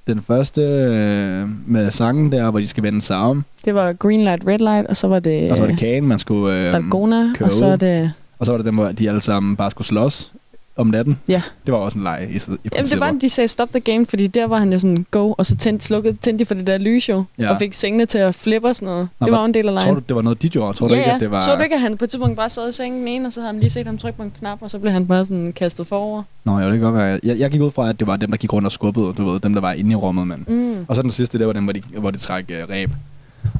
Den 0.07 0.21
første 0.21 0.61
øh, 0.61 1.49
med 1.67 1.91
sangen 1.91 2.33
der, 2.33 2.51
hvor 2.51 2.61
de 2.61 2.67
skal 2.69 2.83
vende 2.83 3.01
sig 3.01 3.17
om. 3.17 3.45
Det 3.65 3.75
var 3.75 3.93
Green 3.93 4.21
Light, 4.21 4.47
Red 4.47 4.59
Light, 4.59 4.87
og 4.89 4.97
så 4.97 5.09
var 5.09 5.21
det, 5.21 5.51
Og 5.51 5.57
så 5.57 5.63
var 5.63 5.71
det 5.71 5.79
kagen, 5.79 6.07
man 6.07 6.19
skulle... 6.19 6.57
Øh, 6.67 6.73
Dalgona, 6.73 7.35
og 7.41 7.53
så 7.53 7.65
er 7.65 7.77
det... 7.77 8.13
og 8.39 8.47
så 8.47 8.53
var 8.53 8.57
det 8.57 8.67
dem, 8.67 8.75
hvor 8.75 8.89
de 8.89 9.09
alle 9.09 9.21
sammen 9.21 9.57
bare 9.57 9.71
skulle 9.71 9.87
slås 9.87 10.33
om 10.77 10.87
natten. 10.87 11.19
Ja. 11.29 11.43
Det 11.67 11.73
var 11.75 11.79
også 11.79 11.99
en 11.99 12.05
leg 12.05 12.29
i, 12.31 12.37
i 12.37 12.41
Jamen, 12.75 12.91
det 12.91 13.01
var, 13.01 13.11
de 13.11 13.29
sagde 13.29 13.49
stop 13.49 13.69
the 13.71 13.81
game, 13.81 14.07
fordi 14.07 14.27
der 14.27 14.47
var 14.47 14.59
han 14.59 14.73
jo 14.73 14.79
sådan, 14.79 15.07
go, 15.11 15.33
og 15.39 15.47
så 15.47 15.57
tændte, 15.57 15.87
slukkede, 15.87 16.17
tændte 16.17 16.45
de 16.45 16.47
for 16.47 16.55
det 16.55 16.67
der 16.67 16.79
lys 16.79 17.09
jo, 17.09 17.25
Ja. 17.39 17.51
og 17.51 17.59
fik 17.59 17.75
sengene 17.75 18.07
til 18.07 18.19
at 18.19 18.35
flippe 18.35 18.69
og 18.69 18.77
sådan 18.77 18.87
noget. 18.87 19.09
Nå, 19.21 19.25
det 19.27 19.33
var 19.33 19.45
en 19.45 19.55
del 19.55 19.69
af 19.69 19.73
Tror 19.75 19.81
lejen. 19.81 19.95
du, 19.95 20.01
det 20.09 20.17
var 20.17 20.23
noget, 20.23 20.43
de 20.43 20.49
gjorde? 20.49 20.77
Tror 20.79 20.89
du 20.89 20.95
ja, 20.95 21.01
ikke, 21.01 21.09
ja. 21.11 21.15
at 21.15 21.21
det 21.21 21.31
var... 21.31 21.41
Så 21.41 21.55
du 21.57 21.63
ikke, 21.63 21.75
at 21.75 21.81
han 21.81 21.97
på 21.97 22.05
et 22.05 22.11
tidspunkt 22.11 22.37
bare 22.37 22.49
sad 22.51 22.69
i 22.69 22.73
sengen 22.73 23.09
ene, 23.09 23.27
og 23.27 23.33
så 23.33 23.41
havde 23.41 23.53
han 23.53 23.61
lige 23.61 23.71
set 23.71 23.87
ham 23.87 23.99
trykke 23.99 24.17
på 24.17 24.23
en 24.23 24.33
knap, 24.39 24.59
og 24.61 24.71
så 24.71 24.79
blev 24.79 24.93
han 24.93 25.07
bare 25.07 25.25
sådan 25.25 25.53
kastet 25.57 25.87
forover. 25.87 26.23
Nå, 26.45 26.59
jo, 26.59 26.65
det 26.65 26.73
kan 26.73 26.81
godt 26.81 26.95
være. 26.95 27.21
Jeg, 27.25 27.39
jeg 27.39 27.51
gik 27.51 27.61
ud 27.61 27.71
fra, 27.71 27.89
at 27.89 27.99
det 28.01 28.07
var 28.07 28.17
dem, 28.17 28.31
der 28.31 28.37
gik 28.39 28.53
rundt 28.53 28.67
og 28.67 28.73
skubbede, 28.73 29.13
du 29.19 29.31
ved, 29.31 29.41
dem, 29.41 29.55
der 29.55 29.61
var 29.61 29.73
inde 29.73 29.91
i 29.93 29.95
rummet, 29.95 30.27
men... 30.27 30.45
Mm. 30.49 30.85
Og 30.89 30.97
så 30.97 31.03
den 31.03 31.11
sidste, 31.11 31.39
det 31.39 31.47
var 31.47 31.53
dem, 31.53 31.65
hvor 31.65 31.73
de, 31.73 31.83
hvor 31.99 32.11
de 32.11 32.19
træk 32.19 32.45
øh, 32.51 32.69
ræb. 32.71 32.91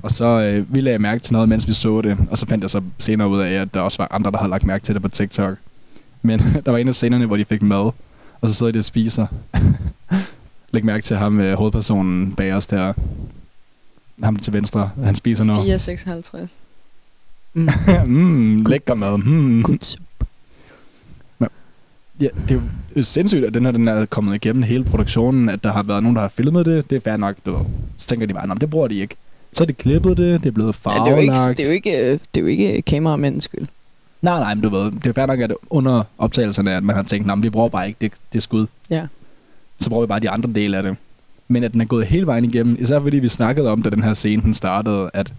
Og 0.03 0.11
så 0.11 0.25
øh, 0.25 0.75
vi 0.75 0.81
lagde 0.81 0.99
mærke 0.99 1.21
til 1.21 1.33
noget, 1.33 1.49
mens 1.49 1.69
vi 1.69 1.73
så 1.73 2.01
det. 2.03 2.17
Og 2.31 2.39
så 2.39 2.47
fandt 2.47 2.63
jeg 2.63 2.71
så 2.71 2.81
senere 2.99 3.29
ud 3.29 3.41
af, 3.41 3.51
at 3.51 3.75
der 3.75 3.81
også 3.81 3.99
var 3.99 4.09
andre, 4.11 4.31
der 4.31 4.39
havde 4.39 4.51
lagt 4.51 4.65
mærke 4.65 4.85
til 4.85 4.95
det 4.95 5.03
på 5.03 5.09
TikTok. 5.09 5.57
Men 6.23 6.39
der 6.65 6.71
var 6.71 6.79
en 6.79 6.89
af 6.89 6.95
scenerne, 6.95 7.27
hvor 7.27 7.37
de 7.37 7.45
fik 7.45 7.63
mad. 7.63 7.91
Og 8.41 8.49
så 8.49 8.55
sidder 8.55 8.73
de 8.73 8.79
og 8.79 8.85
spiser. 8.85 9.27
Læg 10.73 10.85
mærke 10.85 11.05
til 11.05 11.17
ham, 11.17 11.41
øh, 11.41 11.55
hovedpersonen 11.59 12.33
bag 12.35 12.55
os 12.55 12.67
der. 12.67 12.93
Ham 14.23 14.37
til 14.37 14.53
venstre. 14.53 14.91
Han 15.05 15.15
spiser 15.17 15.45
nu. 15.45 15.55
4,56. 15.55 16.49
Mm. 17.55 17.69
mm, 18.07 18.65
lækker 18.67 18.95
mad. 18.95 19.19
Mm. 19.19 19.63
Good. 19.63 19.97
Ja, 22.21 22.29
det 22.49 22.57
er 22.57 22.61
jo 22.97 23.03
sindssygt, 23.03 23.45
at 23.45 23.55
den 23.55 23.65
her 23.65 23.73
den 23.73 23.89
er 23.89 24.07
kommet 24.07 24.35
igennem 24.35 24.63
hele 24.63 24.85
produktionen, 24.85 25.49
at 25.49 25.65
der 25.65 25.73
har 25.73 25.83
været 25.83 26.03
nogen, 26.03 26.17
der 26.17 26.23
har 26.23 26.29
filmet 26.29 26.67
det. 26.67 26.91
Det 26.91 26.97
er 26.97 27.01
fair 27.01 27.17
nok, 27.17 27.37
du. 27.47 27.67
Så 27.99 28.07
tænker 28.07 28.27
de 28.27 28.35
bare, 28.35 28.47
"Nå, 28.47 28.55
men 28.55 28.61
det 28.61 28.71
bruger 28.71 28.89
de 28.89 28.95
ikke. 28.95 29.15
Så 29.53 29.63
har 29.63 29.67
de 29.67 29.73
klippet 29.73 30.17
det, 30.17 30.41
det 30.43 30.49
er 30.49 30.53
blevet 30.53 30.77
Ja, 30.85 30.91
farvelagt. 30.91 31.59
det, 31.59 31.65
er 31.65 31.67
jo 31.69 31.73
ikke, 31.73 31.91
det, 31.95 31.97
er 31.97 32.01
jo 32.01 32.07
ikke, 32.07 32.13
øh, 32.13 32.19
det 32.35 32.37
er 32.37 32.41
jo 32.41 32.47
ikke 32.47 32.83
kameramændens 32.83 33.45
skyld. 33.45 33.67
Nej, 34.23 34.39
nej, 34.41 34.55
men 34.55 34.63
du 34.63 34.69
ved, 34.69 34.91
det 34.91 35.07
er 35.07 35.13
fair 35.13 35.27
nok, 35.27 35.41
at 35.41 35.53
under 35.71 36.03
optagelserne, 36.19 36.73
at 36.77 36.85
man 36.85 36.97
har 36.97 37.03
tænkt, 37.03 37.27
"Nå, 37.27 37.35
men 37.35 37.43
vi 37.43 37.51
bruger 37.51 37.69
bare 37.69 37.87
ikke 37.87 37.99
det, 38.01 38.13
det 38.33 38.43
skud. 38.43 38.67
Ja. 38.91 39.07
Så 39.81 39.89
bruger 39.91 40.07
vi 40.07 40.09
bare 40.09 40.21
de 40.21 40.31
andre 40.31 40.51
dele 40.55 40.77
af 40.77 40.83
det. 40.83 40.97
Men 41.49 41.65
at 41.65 41.73
den 41.73 41.81
er 41.81 41.85
gået 41.85 42.07
hele 42.07 42.27
vejen 42.27 42.45
igennem, 42.45 42.77
især 42.81 43.01
fordi 43.01 43.19
vi 43.19 43.29
snakkede 43.29 43.71
om, 43.71 43.83
da 43.83 43.91
den 43.91 44.03
her 44.03 44.15
scene 44.15 44.43
den 44.43 44.55
startede, 44.55 45.11
at 45.15 45.33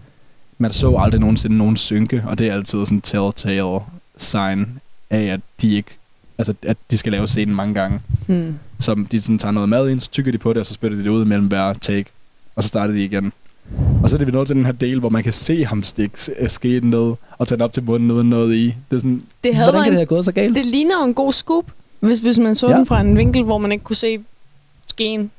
man 0.58 0.70
så 0.70 0.96
aldrig 0.96 1.20
nogensinde 1.20 1.56
nogen 1.56 1.76
synke, 1.76 2.24
og 2.26 2.38
det 2.38 2.48
er 2.48 2.52
altid 2.52 2.78
sådan 2.86 2.98
en 2.98 3.02
telltale 3.02 3.78
sign 4.16 4.66
af, 5.10 5.22
at 5.22 5.40
de 5.62 5.74
ikke, 5.74 5.90
altså 6.38 6.54
at 6.62 6.76
de 6.90 6.96
skal 6.96 7.12
lave 7.12 7.28
scenen 7.28 7.54
mange 7.54 7.74
gange. 7.74 8.00
Hmm. 8.26 8.58
Så 8.80 9.04
de 9.12 9.20
sådan 9.20 9.38
tager 9.38 9.52
noget 9.52 9.68
mad 9.68 9.88
ind, 9.88 10.00
så 10.00 10.10
tykker 10.10 10.32
de 10.32 10.38
på 10.38 10.52
det, 10.52 10.60
og 10.60 10.66
så 10.66 10.74
spytter 10.74 10.96
de 10.98 11.04
det 11.04 11.10
ud 11.10 11.24
mellem 11.24 11.46
hver 11.46 11.72
take. 11.72 12.10
Og 12.56 12.62
så 12.62 12.68
starter 12.68 12.94
de 12.94 13.04
igen. 13.04 13.32
Og 14.04 14.10
så 14.10 14.16
er 14.16 14.18
det 14.18 14.26
vi 14.26 14.32
nået 14.32 14.46
til 14.46 14.56
den 14.56 14.64
her 14.64 14.72
del, 14.72 15.00
hvor 15.00 15.08
man 15.08 15.22
kan 15.22 15.32
se 15.32 15.64
ham 15.64 15.82
stikke 15.82 16.20
s- 16.20 16.30
skeen 16.46 16.82
ned 16.90 17.14
og 17.38 17.48
tage 17.48 17.56
den 17.56 17.62
op 17.62 17.72
til 17.72 17.82
munden 17.82 18.10
uden 18.10 18.30
noget 18.30 18.54
i. 18.54 18.64
Det 18.66 18.96
er 18.96 19.00
sådan, 19.00 19.22
Det 19.44 19.54
havde 19.54 19.66
hvordan 19.70 19.82
kan 19.82 19.88
en- 19.88 19.92
det 19.92 19.98
have 19.98 20.06
gået 20.06 20.24
så 20.24 20.32
galt? 20.32 20.54
Det 20.56 20.66
ligner 20.66 20.98
jo 21.00 21.04
en 21.04 21.14
god 21.14 21.32
scoop, 21.32 21.64
hvis, 22.00 22.18
hvis 22.18 22.38
man 22.38 22.54
så 22.54 22.68
Ja. 22.70 22.76
den 22.76 22.86
fra 22.86 23.00
en 23.00 23.16
vinkel, 23.16 23.42
hvor 23.44 23.58
man 23.58 23.72
ikke 23.72 23.84
kunne 23.84 23.96
se 23.96 24.18
skeen. 24.88 25.30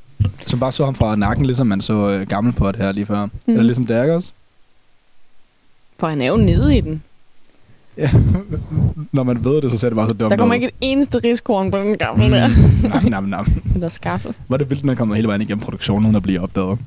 Som 0.48 0.60
bare 0.60 0.72
så 0.72 0.86
ham 0.86 0.96
fra 0.96 1.16
nakken, 1.16 1.46
ligesom 1.46 1.68
man 1.68 1.82
så 1.82 2.10
øh, 2.10 2.28
gammel 2.28 2.54
på 2.54 2.72
det 2.72 2.82
her 2.82 2.92
lige 2.92 3.06
før. 3.06 3.26
Mm. 3.26 3.32
Eller 3.48 3.64
ligesom 3.64 3.86
Daggers. 3.86 4.34
For 6.00 6.08
han 6.08 6.22
er 6.22 6.28
jo 6.28 6.38
nede 6.38 6.78
i 6.78 6.82
den. 6.82 7.04
Ja. 7.98 8.10
Når 9.12 9.24
man 9.24 9.44
ved 9.44 9.62
det, 9.62 9.72
så 9.72 9.78
ser 9.78 9.90
det 9.90 9.96
bare 9.96 10.08
så 10.08 10.14
dumt 10.14 10.32
Der 10.32 10.38
kommer 10.38 10.56
ud. 10.56 10.62
ikke 10.62 10.68
et 10.68 10.74
eneste 10.82 11.20
riskorn 11.24 11.72
på 11.72 11.78
den 11.78 11.98
gamle 11.98 12.32
der. 12.32 12.48
Mm. 12.48 12.90
nam, 12.90 13.04
nam, 13.10 13.24
nam. 13.24 13.46
Den 13.74 13.82
der 13.82 13.90
skaffel. 13.90 14.34
Var 14.50 14.58
det 14.58 14.70
vildt, 14.70 14.84
man 14.84 14.96
kommer 14.96 15.16
hele 15.16 15.28
vejen 15.28 15.42
igennem 15.42 15.60
produktionen, 15.64 16.06
uden 16.06 16.16
at 16.16 16.24
blive 16.24 16.40
opdaget? 16.42 16.78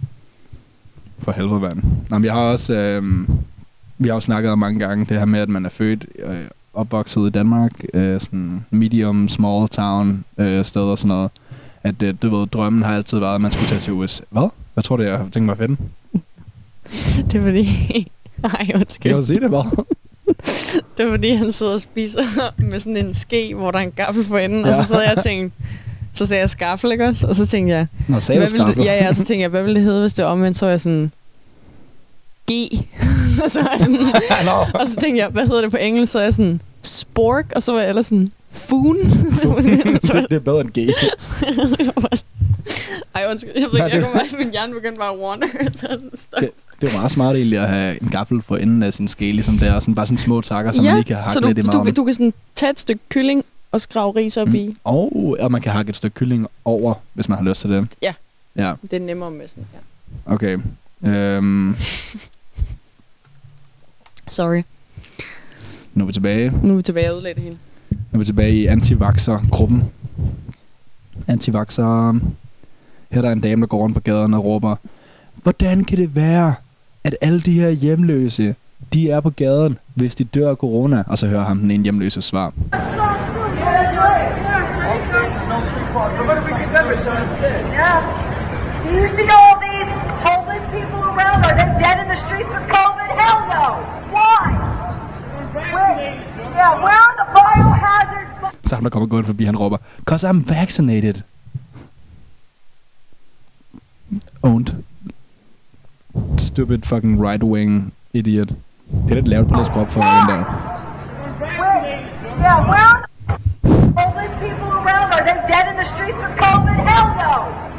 For 1.22 1.32
helvede, 1.32 1.60
mand. 1.60 1.82
Nå, 2.10 2.18
men 2.18 2.24
jeg 2.24 2.32
har 2.32 2.40
også... 2.40 2.74
Øh, 2.74 3.02
vi 3.98 4.08
har 4.08 4.14
jo 4.14 4.20
snakket 4.20 4.52
om 4.52 4.58
mange 4.58 4.78
gange 4.78 5.04
det 5.08 5.18
her 5.18 5.24
med, 5.24 5.40
at 5.40 5.48
man 5.48 5.64
er 5.66 5.70
født 5.70 6.06
øh, 6.18 6.44
opvokset 6.74 7.26
i 7.26 7.30
Danmark. 7.30 7.72
Øh, 7.94 8.20
sådan 8.20 8.64
medium, 8.70 9.28
small 9.28 9.68
town 9.68 10.24
øh, 10.38 10.64
steder 10.64 10.86
og 10.86 10.98
sådan 10.98 11.08
noget. 11.08 11.30
At 11.82 12.02
øh, 12.02 12.14
du 12.22 12.36
ved, 12.36 12.46
drømmen 12.46 12.82
har 12.82 12.94
altid 12.96 13.18
været, 13.18 13.34
at 13.34 13.40
man 13.40 13.52
skulle 13.52 13.68
tage 13.68 13.80
til 13.80 13.92
USA. 13.92 14.24
Hvad? 14.30 14.48
Hvad 14.74 14.82
tror 14.84 14.96
du, 14.96 15.02
jeg 15.02 15.18
har 15.18 15.28
tænkt 15.32 15.46
mig 15.46 15.52
at 15.52 15.58
finde? 15.58 15.76
Det 17.32 17.34
er 17.34 17.42
fordi... 17.42 17.68
Nej, 18.42 18.64
Kan 18.66 18.74
undskyld. 18.76 19.12
jeg 19.12 19.16
jo 19.18 19.26
sige 19.26 19.40
det, 19.40 19.48
hvad? 19.48 19.84
Det 20.96 21.06
er 21.06 21.10
fordi, 21.10 21.34
han 21.34 21.52
sidder 21.52 21.72
og 21.72 21.80
spiser 21.80 22.22
med 22.70 22.80
sådan 22.80 22.96
en 22.96 23.14
ske, 23.14 23.54
hvor 23.54 23.70
der 23.70 23.78
er 23.78 23.82
en 23.82 23.92
gaffel 23.96 24.24
for 24.24 24.38
enden. 24.38 24.60
Ja. 24.60 24.68
Og 24.68 24.74
så 24.74 24.84
sad 24.84 25.02
jeg 25.02 25.14
og 25.16 25.22
tænkte... 25.22 25.56
Så 26.18 26.26
sagde 26.26 26.40
jeg 26.40 26.50
skaffel, 26.50 26.92
ikke 26.92 27.04
også? 27.04 27.26
Og 27.26 27.36
så 27.36 27.46
tænkte 27.46 27.74
jeg... 27.74 27.86
Nå, 28.08 28.20
sagde 28.20 28.40
du 28.40 28.42
Hvad 28.46 28.50
ville 28.52 28.66
det, 28.66 28.74
skaffe? 28.74 28.90
ja, 28.90 29.04
ja, 29.04 29.12
så 29.12 29.24
tænkte 29.24 29.42
jeg, 29.42 29.48
hvad 29.50 29.62
ville 29.62 29.74
det 29.74 29.82
hedde, 29.84 30.00
hvis 30.00 30.12
det 30.14 30.24
var 30.24 30.30
omvendt? 30.30 30.58
Så 30.58 30.64
var 30.66 30.70
jeg 30.70 30.80
sådan... 30.80 31.12
G. 32.50 32.52
og, 33.44 33.50
så 33.50 33.62
var 33.62 33.70
jeg 33.70 33.80
sådan, 33.80 33.98
og 34.80 34.86
så 34.86 34.96
tænkte 34.96 35.18
jeg, 35.22 35.28
hvad 35.28 35.46
hedder 35.46 35.60
det 35.62 35.70
på 35.70 35.76
engelsk? 35.76 36.12
Så 36.12 36.18
er 36.18 36.22
jeg 36.22 36.34
sådan... 36.34 36.60
Spork. 36.82 37.52
Og 37.56 37.62
så 37.62 37.72
var 37.72 37.80
jeg 37.80 37.88
ellers 37.88 38.06
sådan... 38.06 38.28
Foon. 38.50 38.96
var 39.44 39.56
jeg 40.14 40.24
det 40.30 40.36
er 40.36 40.38
bedre 40.38 40.60
end 40.60 40.70
G. 40.70 40.92
Var 42.02 42.08
Ej, 43.14 43.26
undskyld. 43.30 43.52
Jeg 43.54 43.62
ved 43.62 43.72
ikke, 43.72 43.82
jeg 43.84 43.92
det- 43.92 44.02
kommer 44.02 44.20
at 44.20 44.34
min 44.38 44.50
hjerne 44.50 44.72
begyndte 44.74 44.98
bare 44.98 45.12
at 45.12 45.98
stop. 46.14 46.40
Det, 46.40 46.50
det 46.80 46.92
var 46.92 46.98
meget 46.98 47.10
smart 47.10 47.36
egentlig 47.36 47.58
at 47.58 47.68
have 47.68 48.02
en 48.02 48.08
gaffel 48.08 48.42
for 48.42 48.56
enden 48.56 48.82
af 48.82 48.94
sin 48.94 49.08
ske, 49.08 49.32
ligesom 49.32 49.58
der, 49.58 49.80
sådan 49.80 49.94
bare 49.94 50.06
sådan 50.06 50.18
små 50.18 50.40
takker, 50.40 50.72
så 50.72 50.82
man 50.82 50.94
lige 50.94 51.04
kan 51.04 51.16
hakke 51.16 51.40
du, 51.40 51.46
lidt 51.46 51.58
i 51.58 51.62
du, 51.62 51.66
maven. 51.72 51.94
du 51.94 52.04
kan 52.04 52.14
sådan 52.14 52.34
tage 52.56 52.70
et 52.70 52.80
stykke 52.80 53.00
kylling 53.08 53.44
og 53.72 53.80
skrave 53.80 54.16
ris 54.16 54.36
op 54.36 54.48
mm. 54.48 54.54
i. 54.54 54.76
Og, 54.84 55.36
og 55.40 55.52
man 55.52 55.60
kan 55.60 55.72
hakke 55.72 55.90
et 55.90 55.96
stykke 55.96 56.14
kylling 56.14 56.46
over, 56.64 56.94
hvis 57.14 57.28
man 57.28 57.38
har 57.38 57.44
lyst 57.44 57.60
til 57.60 57.70
det. 57.70 57.88
Ja. 58.02 58.14
Ja, 58.56 58.72
Det 58.82 58.92
er 58.92 59.00
nemmere 59.00 59.30
med 59.30 59.48
sådan 59.48 59.66
her. 59.72 59.80
okay. 60.34 60.58
Øhm, 61.04 61.76
Sorry. 64.28 64.62
nu 65.94 66.04
er 66.04 66.06
vi 66.06 66.12
tilbage. 66.12 66.52
Nu 66.62 66.72
er 66.72 66.76
vi 66.76 66.82
tilbage 66.82 67.08
og 67.10 67.14
ødelægge 67.14 67.34
det 67.34 67.42
hele. 67.44 67.58
Nu 67.90 67.98
er 68.12 68.18
vi 68.18 68.24
tilbage 68.24 68.52
i 68.54 68.66
antivaxer-gruppen. 68.66 69.84
Antivaxer. 71.28 72.12
Her 73.10 73.18
er 73.18 73.22
der 73.22 73.32
en 73.32 73.40
dame, 73.40 73.60
der 73.60 73.66
går 73.66 73.78
rundt 73.78 73.94
på 73.94 74.00
gaden 74.00 74.34
og 74.34 74.44
råber, 74.44 74.76
Hvordan 75.42 75.84
kan 75.84 75.98
det 75.98 76.16
være, 76.16 76.54
at 77.04 77.16
alle 77.20 77.40
de 77.40 77.52
her 77.52 77.70
hjemløse, 77.70 78.54
de 78.92 79.10
er 79.10 79.20
på 79.20 79.30
gaden, 79.30 79.78
hvis 79.94 80.14
de 80.14 80.24
dør 80.24 80.50
af 80.50 80.56
corona? 80.56 81.04
Og 81.06 81.18
så 81.18 81.26
hører 81.26 81.44
ham 81.44 81.58
den 81.58 81.70
ene 81.70 81.82
hjemløse 81.82 82.22
svar. 82.22 82.52
Yeah. 87.78 87.98
Do 88.84 88.88
you 88.94 89.06
see 89.16 89.28
all 89.38 89.54
these 89.66 89.88
homeless 90.26 90.64
people 90.70 91.00
around? 91.12 91.38
Are 91.46 91.54
they 91.60 91.68
dead 91.82 91.96
in 92.02 92.08
the 92.08 92.18
streets 92.26 92.50
with 92.54 92.66
COVID? 92.76 93.08
Hell 93.20 93.40
no. 93.54 93.64
Why? 94.14 94.40
Where, 95.74 95.94
yeah, 96.58 96.72
where 96.84 97.00
are 97.06 97.14
the 97.20 97.26
biohazard? 97.36 98.26
Så 98.64 98.74
ham, 98.74 98.84
der 98.84 98.90
kommer 98.90 99.06
gående 99.06 99.26
forbi, 99.26 99.44
han 99.44 99.56
råber, 99.56 99.76
Cause 100.04 100.28
I'm 100.28 100.44
vaccinated. 100.48 101.22
Owned. 104.42 104.84
Stupid 106.38 106.82
fucking 106.84 107.26
right-wing 107.26 107.92
idiot. 108.12 108.48
Det 108.48 109.10
er 109.10 109.14
lidt 109.14 109.28
lavt 109.28 109.48
på 109.48 109.60
at 109.60 109.76
op 109.76 109.90
for 109.90 110.00
den 110.00 110.28
der. 110.28 110.44
Wait, 111.40 112.04
yeah, 112.40 112.68
where 112.70 113.07
streets 115.94 116.18
with 116.24 116.34
COVID? 116.44 116.76
Hell 116.90 117.08
no! 117.24 117.34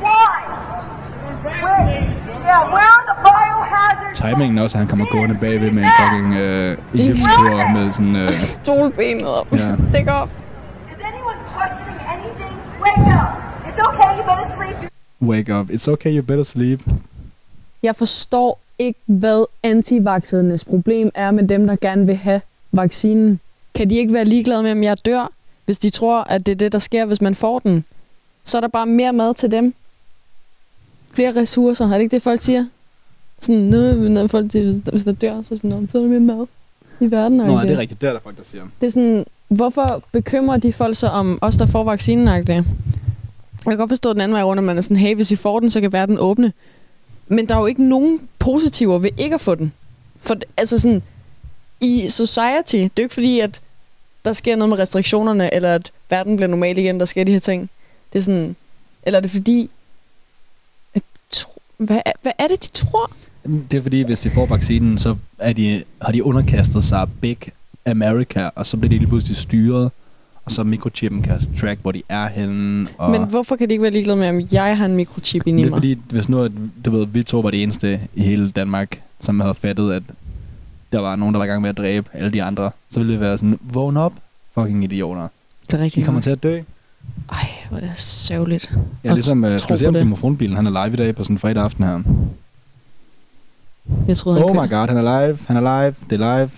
Why? 0.05 0.35
Wait, 1.65 2.03
yeah, 2.47 2.61
where 2.73 2.89
are 2.97 3.05
the 3.11 3.17
biohazard 3.27 4.15
Timingen 4.15 4.57
også, 4.57 4.77
at 4.77 4.79
han 4.79 4.87
kommer 4.87 5.05
gående 5.05 5.37
bagved 5.41 5.71
med 5.71 5.83
en 5.83 5.89
fucking 6.01 6.33
øh, 6.35 6.77
gipskur 6.93 7.73
med 7.73 7.93
sådan... 7.93 8.15
Øh, 8.15 8.33
Stolbenet 8.55 9.27
op. 9.27 9.47
Ja. 9.51 9.57
Det 9.97 10.05
går 10.05 10.11
op. 10.23 10.29
Is 10.29 11.05
anyone 11.11 11.39
questioning 11.55 11.99
anything? 12.13 12.55
Wake 12.85 13.11
up! 13.21 13.29
It's 13.67 13.79
okay, 13.87 14.09
you 14.17 14.23
better 14.29 14.47
sleep. 14.57 14.91
wake 15.21 15.49
up. 15.59 15.69
It's 15.69 15.87
okay, 15.91 16.11
you 16.17 16.23
better 16.23 16.43
sleep. 16.43 16.79
Jeg 17.83 17.95
forstår 17.95 18.59
ikke, 18.79 18.99
hvad 19.05 19.45
antivaccinernes 19.63 20.65
problem 20.65 21.11
er 21.15 21.31
med 21.31 21.47
dem, 21.47 21.67
der 21.67 21.75
gerne 21.81 22.05
vil 22.05 22.15
have 22.15 22.41
vaccinen. 22.71 23.39
Kan 23.75 23.89
de 23.89 23.95
ikke 23.95 24.13
være 24.13 24.25
ligeglade 24.25 24.63
med, 24.63 24.71
om 24.71 24.83
jeg 24.83 24.97
dør, 25.05 25.31
hvis 25.65 25.79
de 25.79 25.89
tror, 25.89 26.23
at 26.23 26.45
det 26.45 26.51
er 26.51 26.55
det, 26.55 26.71
der 26.71 26.79
sker, 26.79 27.05
hvis 27.05 27.21
man 27.21 27.35
får 27.35 27.59
den? 27.59 27.85
Så 28.49 28.57
er 28.57 28.61
der 28.61 28.67
bare 28.67 28.85
mere 28.85 29.13
mad 29.13 29.33
til 29.33 29.51
dem. 29.51 29.73
Flere 31.13 31.35
ressourcer. 31.35 31.85
Er 31.85 31.89
det 31.93 31.99
ikke 31.99 32.15
det, 32.15 32.21
folk 32.21 32.41
siger? 32.41 32.65
Sådan, 33.41 33.61
noget, 33.61 34.11
når 34.11 34.27
folk 34.27 34.51
siger, 34.51 34.91
hvis 34.91 35.03
der 35.03 35.11
dør, 35.11 35.41
så, 35.41 35.53
er 35.53 35.57
sådan, 35.57 35.69
"Nå, 35.69 35.87
så 35.91 35.97
er 35.97 36.01
der 36.01 36.09
mere 36.09 36.19
mad 36.19 36.45
i 36.99 37.11
verden. 37.11 37.37
Nå, 37.37 37.43
ikke? 37.43 37.55
er 37.55 37.63
det 37.63 37.77
rigtigt? 37.77 38.01
Det 38.01 38.09
er 38.09 38.13
der 38.13 38.19
folk, 38.19 38.37
der 38.37 38.43
siger. 38.45 38.63
Det 38.81 38.87
er 38.87 38.91
sådan, 38.91 39.25
hvorfor 39.47 40.03
bekymrer 40.11 40.57
de 40.57 40.73
folk 40.73 40.95
sig 40.95 41.11
om 41.11 41.39
os, 41.41 41.55
der 41.55 41.65
får 41.65 41.83
vaccinen? 41.83 42.27
Jeg 42.27 42.45
kan 42.45 43.77
godt 43.77 43.89
forstå 43.89 44.13
den 44.13 44.21
anden 44.21 44.33
vej 44.35 44.43
rundt, 44.43 44.59
at 44.59 44.63
man 44.63 44.77
er 44.77 44.81
sådan, 44.81 44.97
hey, 44.97 45.15
hvis 45.15 45.31
I 45.31 45.35
får 45.35 45.59
den, 45.59 45.69
så 45.69 45.81
kan 45.81 45.93
verden 45.93 46.17
åbne. 46.19 46.53
Men 47.27 47.49
der 47.49 47.55
er 47.55 47.59
jo 47.59 47.65
ikke 47.65 47.83
nogen 47.83 48.19
positiver 48.39 48.97
ved 48.99 49.09
ikke 49.17 49.33
at 49.33 49.41
få 49.41 49.55
den. 49.55 49.73
For 50.21 50.37
altså 50.57 50.77
sådan, 50.77 51.03
i 51.81 52.07
society, 52.09 52.75
det 52.75 52.83
er 52.85 52.89
jo 52.99 53.03
ikke 53.03 53.13
fordi, 53.13 53.39
at 53.39 53.61
der 54.25 54.33
sker 54.33 54.55
noget 54.55 54.69
med 54.69 54.79
restriktionerne, 54.79 55.53
eller 55.53 55.75
at 55.75 55.91
verden 56.09 56.35
bliver 56.35 56.47
normal 56.49 56.77
igen, 56.77 56.99
der 56.99 57.05
sker 57.05 57.23
de 57.23 57.31
her 57.31 57.39
ting. 57.39 57.69
Det 58.13 58.19
er 58.19 58.23
sådan, 58.23 58.55
eller 59.03 59.17
er 59.17 59.21
det 59.21 59.31
fordi, 59.31 59.69
at 60.93 61.01
tro, 61.31 61.61
hvad, 61.77 62.01
er- 62.05 62.11
hvad 62.21 62.31
er 62.37 62.47
det, 62.47 62.63
de 62.63 62.69
tror? 62.69 63.11
Det 63.71 63.77
er 63.77 63.81
fordi, 63.81 64.03
hvis 64.03 64.19
de 64.19 64.29
får 64.29 64.45
vaccinen, 64.45 64.97
så 64.97 65.15
er 65.39 65.53
de, 65.53 65.83
har 66.01 66.11
de 66.11 66.23
underkastet 66.23 66.83
sig 66.83 67.07
Big 67.21 67.37
America, 67.85 68.49
og 68.55 68.67
så 68.67 68.77
bliver 68.77 68.89
de 68.89 68.97
lige 68.97 69.07
pludselig 69.07 69.37
styret, 69.37 69.91
og 70.45 70.51
så 70.51 70.63
mikrochippen 70.63 71.21
kan 71.21 71.41
track, 71.59 71.79
hvor 71.81 71.91
de 71.91 72.01
er 72.09 72.27
henne. 72.27 72.87
Og 72.97 73.11
Men 73.11 73.23
hvorfor 73.27 73.55
kan 73.55 73.69
de 73.69 73.73
ikke 73.73 73.81
være 73.81 73.91
ligeglade 73.91 74.17
med, 74.17 74.29
om 74.29 74.41
jeg 74.51 74.77
har 74.77 74.85
en 74.85 74.95
mikrochip 74.95 75.47
i 75.47 75.51
det 75.51 75.59
er 75.61 75.63
mig? 75.69 75.73
fordi, 75.73 75.97
hvis 76.09 76.29
nu, 76.29 76.43
at, 76.43 76.51
du 76.85 76.91
ved, 76.91 77.05
vi 77.07 77.23
to 77.23 77.39
var 77.39 77.51
det 77.51 77.63
eneste 77.63 77.99
i 78.15 78.21
hele 78.23 78.51
Danmark, 78.51 79.01
som 79.21 79.39
havde 79.39 79.55
fattet, 79.55 79.91
at 79.93 80.03
der 80.91 80.99
var 80.99 81.15
nogen, 81.15 81.33
der 81.33 81.37
var 81.37 81.45
i 81.45 81.47
gang 81.47 81.61
med 81.61 81.69
at 81.69 81.77
dræbe 81.77 82.09
alle 82.13 82.31
de 82.31 82.43
andre, 82.43 82.71
så 82.91 82.99
ville 82.99 83.11
det 83.13 83.19
være 83.21 83.37
sådan, 83.37 83.59
vågn 83.61 83.97
op, 83.97 84.13
fucking 84.53 84.83
idioter. 84.83 85.27
Det 85.65 85.73
er 85.73 85.77
De 85.77 85.83
rigtig 85.83 86.05
kommer 86.05 86.21
til 86.21 86.29
at 86.29 86.43
dø. 86.43 86.59
Ej, 87.31 87.47
hvor 87.69 87.77
er 87.77 87.81
det 87.81 87.99
sørgeligt. 87.99 88.73
Ja, 89.03 89.13
ligesom, 89.13 89.43
uh, 89.43 89.51
vi 89.53 89.59
se 89.59 89.85
på 89.85 89.91
grammofonbilen, 89.91 90.55
han 90.55 90.67
er 90.67 90.85
live 90.85 90.93
i 90.93 90.97
dag 90.97 91.15
på 91.15 91.23
sådan 91.23 91.33
en 91.33 91.39
fredag 91.39 91.63
aften 91.63 91.83
her. 91.83 92.01
Jeg 94.07 94.17
troede, 94.17 94.39
han 94.39 94.49
Oh 94.49 94.55
kø- 94.55 94.61
my 94.61 94.69
god, 94.69 94.87
han 94.87 94.97
er 94.97 95.27
live, 95.27 95.37
han 95.47 95.57
er 95.57 95.61
live, 95.83 95.95
det 96.09 96.21
er 96.21 96.37
live. 96.37 96.49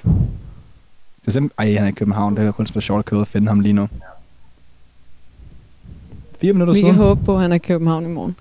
Det 1.22 1.28
er 1.28 1.32
simpelthen, 1.32 1.68
ej, 1.68 1.74
han 1.74 1.84
er 1.84 1.88
i 1.88 1.92
København, 1.92 2.38
det 2.38 2.46
er 2.48 2.52
kun 2.52 2.66
så 2.66 2.82
sjovt 2.82 3.00
at 3.00 3.06
køre 3.06 3.20
og 3.20 3.28
finde 3.28 3.48
ham 3.48 3.60
lige 3.60 3.74
nu. 3.74 3.88
Fire 6.42 6.54
minutter 6.54 6.74
Vi 6.74 6.80
siden. 6.80 6.94
kan 6.96 7.04
håbe 7.04 7.26
på, 7.26 7.36
at 7.36 7.42
han 7.42 7.52
er 7.52 7.56
i 7.56 7.60
København 7.60 8.06
i 8.06 8.08
morgen. 8.08 8.36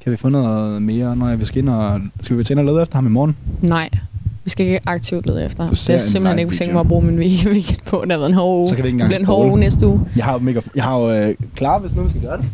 Kan 0.00 0.12
vi 0.12 0.16
få 0.16 0.28
noget 0.28 0.82
mere, 0.82 1.16
når 1.16 1.36
vi 1.36 1.44
skal 1.44 1.58
ind 1.58 1.68
og... 1.68 2.00
Skal 2.22 2.38
vi 2.38 2.44
til 2.44 2.52
ind 2.54 2.60
og 2.60 2.64
lede 2.66 2.82
efter 2.82 2.96
ham 2.96 3.06
i 3.06 3.10
morgen? 3.10 3.36
Nej, 3.62 3.90
vi 4.44 4.50
skal 4.50 4.66
ikke 4.66 4.80
aktivt 4.86 5.26
lede 5.26 5.44
efter 5.44 5.62
ham. 5.62 5.72
Er 5.88 5.92
en 5.94 6.00
simpelthen 6.00 6.38
ikke 6.38 6.54
tænkt 6.54 6.72
mig 6.72 6.80
at 6.80 6.88
bruge 6.88 7.04
min 7.04 7.18
week- 7.18 7.48
weekend 7.54 7.80
på. 7.86 8.00
Det 8.02 8.10
har 8.12 8.18
været 8.18 8.28
en 8.30 8.34
hård 8.34 8.58
uge. 8.58 8.68
Så 8.68 8.74
kan 8.74 8.84
vi 8.84 8.88
ikke 8.88 8.98
det 8.98 9.04
engang 9.04 9.20
en 9.20 9.26
hård 9.26 9.46
uge 9.48 9.60
næste 9.60 9.86
uge. 9.86 10.00
Jeg 10.16 10.24
har 10.24 10.32
jo 10.32 10.38
mega... 10.38 10.60
Jeg 10.74 10.84
har 10.84 10.98
jo 10.98 11.10
øh, 11.12 11.34
klar, 11.56 11.78
hvis 11.78 11.92
nu 11.94 12.02
vi 12.02 12.08
skal 12.08 12.22
gøre 12.22 12.36
det. 12.36 12.46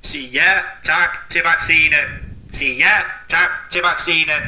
Sig 0.00 0.30
ja 0.32 0.50
tak 0.84 1.30
til 1.30 1.40
vaccinen. 1.44 2.06
Sig 2.52 2.76
ja 2.78 2.94
tak 3.28 3.50
til 3.70 3.80
vaccinen. 3.90 4.42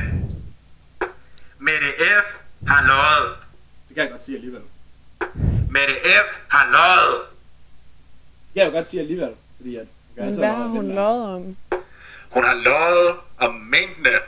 Mette 1.60 1.86
F. 1.98 2.26
har 2.66 2.86
løjet. 2.86 3.34
Det 3.88 3.94
kan 3.94 4.02
jeg 4.02 4.10
godt 4.10 4.24
sige 4.24 4.36
alligevel. 4.36 4.60
Mette 5.70 5.94
F. 6.04 6.26
har 6.48 6.68
løjet. 6.72 7.20
Det 8.46 8.54
kan 8.54 8.62
jeg 8.62 8.66
jo 8.72 8.76
godt 8.76 8.88
sige 8.90 9.00
alligevel, 9.00 9.30
fordi 9.56 9.76
at... 9.76 9.86
Men 10.16 10.34
hvad 10.38 10.48
har 10.48 10.66
hun 10.66 10.88
løjet 10.88 11.34
om? 11.34 11.56
Hun 12.30 12.44
har 12.44 12.54
løjet 12.54 13.14
om 13.38 13.54
mængdene. 13.54 14.18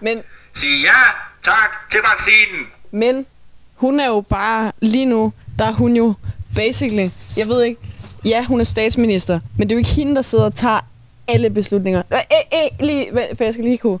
Men, 0.00 0.22
Sig 0.54 0.68
ja 0.84 1.00
tak 1.44 1.90
til 1.90 2.00
vaccinen. 2.12 2.66
men 2.90 3.26
hun 3.74 4.00
er 4.00 4.06
jo 4.06 4.20
bare, 4.20 4.72
lige 4.82 5.04
nu, 5.06 5.32
der 5.58 5.64
er 5.64 5.72
hun 5.72 5.96
jo 5.96 6.14
basically, 6.54 7.08
jeg 7.36 7.48
ved 7.48 7.62
ikke, 7.62 7.80
ja, 8.24 8.44
hun 8.44 8.60
er 8.60 8.64
statsminister, 8.64 9.40
men 9.58 9.68
det 9.68 9.72
er 9.72 9.76
jo 9.76 9.78
ikke 9.78 9.90
hende, 9.90 10.14
der 10.16 10.22
sidder 10.22 10.44
og 10.44 10.54
tager 10.54 10.80
alle 11.28 11.50
beslutninger. 11.50 12.02
Øh, 12.12 12.18
øh, 12.52 12.86
lige, 12.86 13.06
vent, 13.14 13.36
for 13.36 13.44
jeg 13.44 13.52
skal 13.54 13.64
lige 13.64 13.78
kunne, 13.78 13.98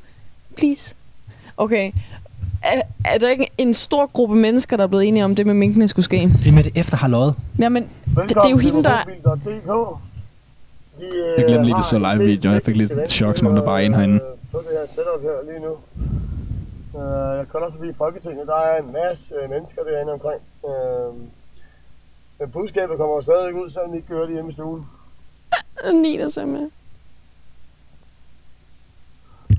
please. 0.56 0.94
Okay. 1.56 1.92
Er, 2.62 2.82
er 3.04 3.18
der 3.18 3.28
ikke 3.28 3.48
en 3.58 3.74
stor 3.74 4.06
gruppe 4.06 4.34
mennesker, 4.36 4.76
der 4.76 4.84
er 4.84 4.88
blevet 4.88 5.08
enige 5.08 5.24
om 5.24 5.34
det 5.36 5.46
med 5.46 5.54
minkene 5.54 5.88
skulle 5.88 6.04
ske? 6.04 6.16
Det 6.42 6.46
er 6.48 6.52
med 6.52 6.64
det 6.64 6.72
efter 6.74 6.96
har 6.96 7.08
løjet. 7.08 7.34
Jamen, 7.58 7.82
det, 7.82 8.28
det 8.28 8.36
er 8.44 8.50
jo 8.50 8.56
hende, 8.56 8.84
der... 8.84 10.00
Jeg 11.00 11.44
glemte 11.46 11.64
lige, 11.64 11.76
vi 11.76 11.82
så 11.82 11.98
live 11.98 12.24
video. 12.24 12.50
Jeg 12.52 12.62
fik 12.62 12.76
lidt 12.76 13.10
chok, 13.10 13.36
som 13.36 13.46
om 13.48 13.54
der 13.54 13.62
bare 13.64 13.82
er 13.82 13.86
en 13.86 13.94
herinde. 13.94 14.20
På 14.52 14.58
det 14.58 14.66
her 14.78 14.86
setup 14.86 15.22
her 15.22 15.52
lige 15.52 15.60
nu. 15.60 15.72
Øh, 17.00 17.36
Jeg 17.38 17.46
kolder 17.48 17.70
forbi 17.70 17.92
Folketinget. 17.98 18.46
Der 18.46 18.56
er 18.56 18.82
en 18.82 18.92
masse 18.92 19.34
øh, 19.42 19.50
mennesker 19.50 19.82
derinde 19.84 20.12
omkring. 20.12 20.40
Øh, 20.68 21.14
Men 22.38 22.50
budskabet 22.50 22.96
kommer 22.96 23.20
stadig 23.20 23.54
ud, 23.54 23.70
selvom 23.70 23.92
vi 23.92 23.96
ikke 23.96 24.08
gør 24.08 24.20
det 24.26 24.32
hjemme 24.34 24.50
i 24.50 24.54
stuen. 24.54 24.86
Nina 25.92 26.28
så 26.28 26.46
med. 26.46 26.70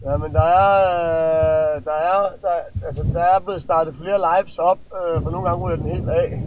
Ja, 0.05 0.17
men 0.17 0.31
der 0.33 0.41
er, 0.43 1.75
øh, 1.75 1.83
der 1.85 1.91
er, 1.91 2.29
der, 2.41 2.87
altså, 2.87 3.03
der 3.13 3.21
er 3.23 3.39
blevet 3.39 3.61
startet 3.61 3.95
flere 4.01 4.19
lives 4.39 4.59
op, 4.59 4.77
øh, 4.93 5.23
for 5.23 5.29
nogle 5.29 5.49
gange 5.49 5.65
ryger 5.65 5.77
den 5.77 5.91
helt 5.91 6.09
af. 6.09 6.41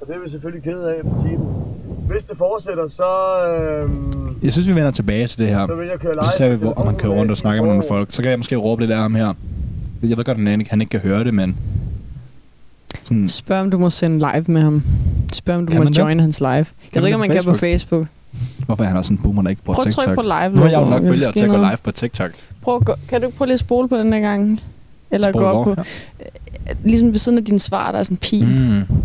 Og 0.00 0.06
det 0.06 0.14
er 0.16 0.18
vi 0.20 0.30
selvfølgelig 0.30 0.64
ked 0.64 0.82
af 0.82 1.02
på 1.02 1.20
tiden. 1.20 1.75
Hvis 2.10 2.24
det 2.24 2.38
fortsætter, 2.38 2.88
så, 2.88 3.04
øh, 3.48 3.90
Jeg 4.44 4.52
synes, 4.52 4.68
vi 4.68 4.74
vender 4.74 4.90
tilbage 4.90 5.26
til 5.26 5.38
det 5.38 5.48
her. 5.48 5.66
så 5.66 5.74
vil 5.74 5.88
jeg 5.88 5.98
køre 5.98 6.12
live. 6.12 6.24
Så 6.24 6.30
ser 6.36 6.48
vi, 6.50 6.56
på 6.56 6.62
hvor, 6.64 6.72
om 6.72 6.86
han 6.86 6.96
kører 6.96 7.12
rundt 7.12 7.30
og 7.30 7.36
snakker 7.38 7.62
med 7.62 7.68
nogle 7.70 7.84
folk. 7.88 8.08
Så 8.12 8.22
kan 8.22 8.30
jeg 8.30 8.38
måske 8.38 8.56
råbe 8.56 8.82
lidt 8.82 8.90
af 8.92 8.98
ham 8.98 9.14
her. 9.14 9.34
Jeg 10.02 10.16
ved 10.18 10.24
godt, 10.24 10.28
at 10.28 10.36
han 10.44 10.60
ikke, 10.60 10.70
han 10.70 10.80
ikke 10.80 10.90
kan 10.90 11.00
høre 11.00 11.24
det, 11.24 11.34
men... 11.34 11.56
Sådan, 13.04 13.28
Spørg, 13.28 13.60
om 13.60 13.70
du 13.70 13.78
må 13.78 13.90
sende 13.90 14.18
live 14.18 14.44
med 14.48 14.62
ham. 14.62 14.82
Spørg, 15.32 15.56
om 15.56 15.66
du 15.66 15.70
Kan 15.70 15.80
må 15.80 15.84
man 15.84 15.92
det? 15.92 15.98
join 15.98 16.20
hans 16.20 16.40
live. 16.40 16.48
Jeg 16.50 16.66
ved 16.94 17.04
ikke, 17.04 17.14
om 17.14 17.20
man 17.20 17.30
kan 17.30 17.44
på 17.44 17.52
Facebook? 17.54 18.06
Hvorfor 18.66 18.84
er 18.84 18.88
han 18.88 18.96
også 18.96 19.12
en 19.12 19.18
boomer, 19.18 19.42
der 19.42 19.50
ikke 19.50 19.62
bruger 19.62 19.74
Prøv 19.74 19.80
at 19.80 19.86
TikTok? 19.86 20.04
trykke 20.04 20.16
på 20.16 20.22
live. 20.22 20.54
Nu 20.56 20.60
har 20.62 20.68
jeg 20.68 20.80
jo 20.80 20.84
nok 20.90 21.02
følgere 21.02 21.26
der 21.26 21.32
til 21.32 21.44
at 21.44 21.50
gå 21.50 21.56
live 21.56 21.76
på 21.84 21.90
TikTok. 21.90 22.30
Prøv, 22.62 22.76
at 22.76 22.84
gå, 22.84 22.94
kan 23.08 23.20
du 23.20 23.26
ikke 23.26 23.38
prøve 23.38 23.46
lige 23.46 23.54
at 23.54 23.60
spole 23.60 23.88
på 23.88 23.96
den 23.96 24.12
der 24.12 24.20
gang? 24.20 24.60
Eller 25.10 25.30
Spole 25.30 25.44
gå 25.44 25.50
op 25.50 25.64
hvor? 25.66 25.74
på... 25.74 25.82
Ligesom 26.84 27.08
ved 27.12 27.18
siden 27.18 27.38
af 27.38 27.44
din 27.44 27.58
svar, 27.58 27.92
der 27.92 27.98
er 27.98 28.02
sådan 28.02 28.14
en 28.14 28.18
pil. 28.18 28.46
Mm. 28.46 28.96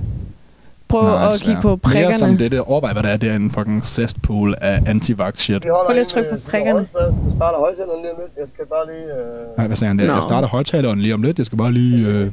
Prøv 0.91 1.03
Nej, 1.03 1.29
at 1.29 1.41
kigge 1.41 1.61
på 1.61 1.67
Mere 1.69 1.77
som 1.79 1.91
prikkerne. 1.91 2.37
det, 2.39 2.51
det 2.51 2.59
overvej, 2.59 2.93
hvad 2.93 3.03
det 3.03 3.11
er. 3.13 3.17
Det 3.17 3.31
er 3.31 3.35
en 3.35 3.51
fucking 3.51 3.85
cesspool 3.85 4.55
af 4.61 4.77
anti-vax 4.87 5.37
shit. 5.37 5.63
Vi 5.63 5.69
holder 5.69 5.85
Prøv 5.85 5.93
lige 5.93 6.01
at 6.01 6.07
trykke 6.07 6.29
på 6.29 6.35
øh, 6.35 6.41
prikkerne. 6.41 6.79
Vi 7.25 7.31
starter 7.31 7.59
højtaleren 7.59 8.01
lige 8.01 8.13
om 8.13 8.19
lidt. 8.21 8.31
Jeg 8.39 8.47
skal 8.53 8.65
bare 8.65 8.85
lige... 8.85 9.05
Øh, 9.15 9.57
Nej, 9.57 9.67
hvad 9.67 9.77
sagde 9.77 9.87
han 9.89 9.99
der? 9.99 10.07
Nå. 10.07 10.13
Jeg 10.13 10.23
starter 10.23 10.47
højtaleren 10.47 10.99
lige 11.01 11.13
om 11.13 11.23
lidt. 11.23 11.37
Jeg 11.37 11.45
skal 11.45 11.57
bare 11.57 11.71
lige... 11.71 12.07
Øh... 12.07 12.31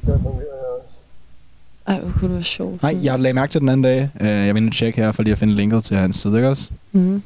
Ej, 1.87 2.01
hvor 2.01 2.13
kunne 2.19 2.29
det 2.29 2.35
være 2.35 2.43
sjovt. 2.43 2.83
Nej, 2.83 2.97
jeg 3.03 3.21
lagde 3.21 3.35
mærke 3.35 3.51
til 3.53 3.61
den 3.61 3.69
anden 3.69 3.83
dag. 3.85 4.11
Uh, 4.21 4.27
jeg 4.27 4.55
vil 4.55 4.71
tjekke 4.71 5.01
her, 5.01 5.13
for 5.13 5.23
lige 5.23 5.33
at 5.33 5.39
finde 5.39 5.55
linket 5.55 5.85
til 5.85 5.97
hans 5.97 6.17
side, 6.17 6.37
ikke 6.37 6.49
også? 6.49 6.71
Mm. 6.93 7.23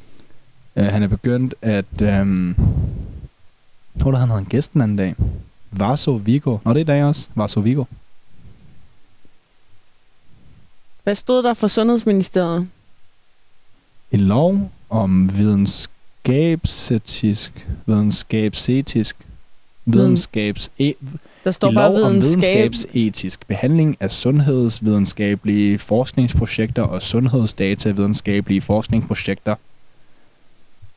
Uh, 0.77 0.85
han 0.85 1.03
er 1.03 1.09
begyndt 1.09 1.55
at... 1.63 2.21
Um... 2.23 2.57
Hvor 3.95 4.11
der 4.11 4.19
han 4.19 4.29
havde 4.29 4.41
en 4.41 4.47
gæst 4.47 4.73
den 4.73 4.81
anden 4.81 4.97
dag. 4.97 5.15
Varso 5.71 6.11
Vigo. 6.11 6.59
Nå, 6.65 6.71
det 6.71 6.77
er 6.77 6.81
i 6.81 6.85
dag 6.85 7.05
også. 7.05 7.29
Varso 7.35 7.61
Vigo. 7.61 7.85
Hvad 11.03 11.15
stod 11.15 11.43
der 11.43 11.55
for 11.55 11.69
Sundhedsministeriet? 11.69 12.69
En 14.13 14.21
lov 14.21 14.71
om 14.91 15.39
videnskabsetisk... 15.39 17.69
Videnskabsetisk... 17.87 19.17
Videnskabs... 19.85 20.71
E- 20.81 20.93
Der 21.45 21.51
står 21.51 21.73
bare 21.73 21.95
lov 21.95 22.05
om 22.05 22.13
videnskab. 22.13 22.57
videnskabsetisk 22.57 23.47
behandling 23.47 23.97
af 24.01 24.11
sundhedsvidenskabelige 24.11 25.79
forskningsprojekter 25.79 26.83
og 26.83 27.03
sundhedsdata 27.03 27.91
videnskabelige 27.91 28.61
forskningsprojekter, 28.61 29.55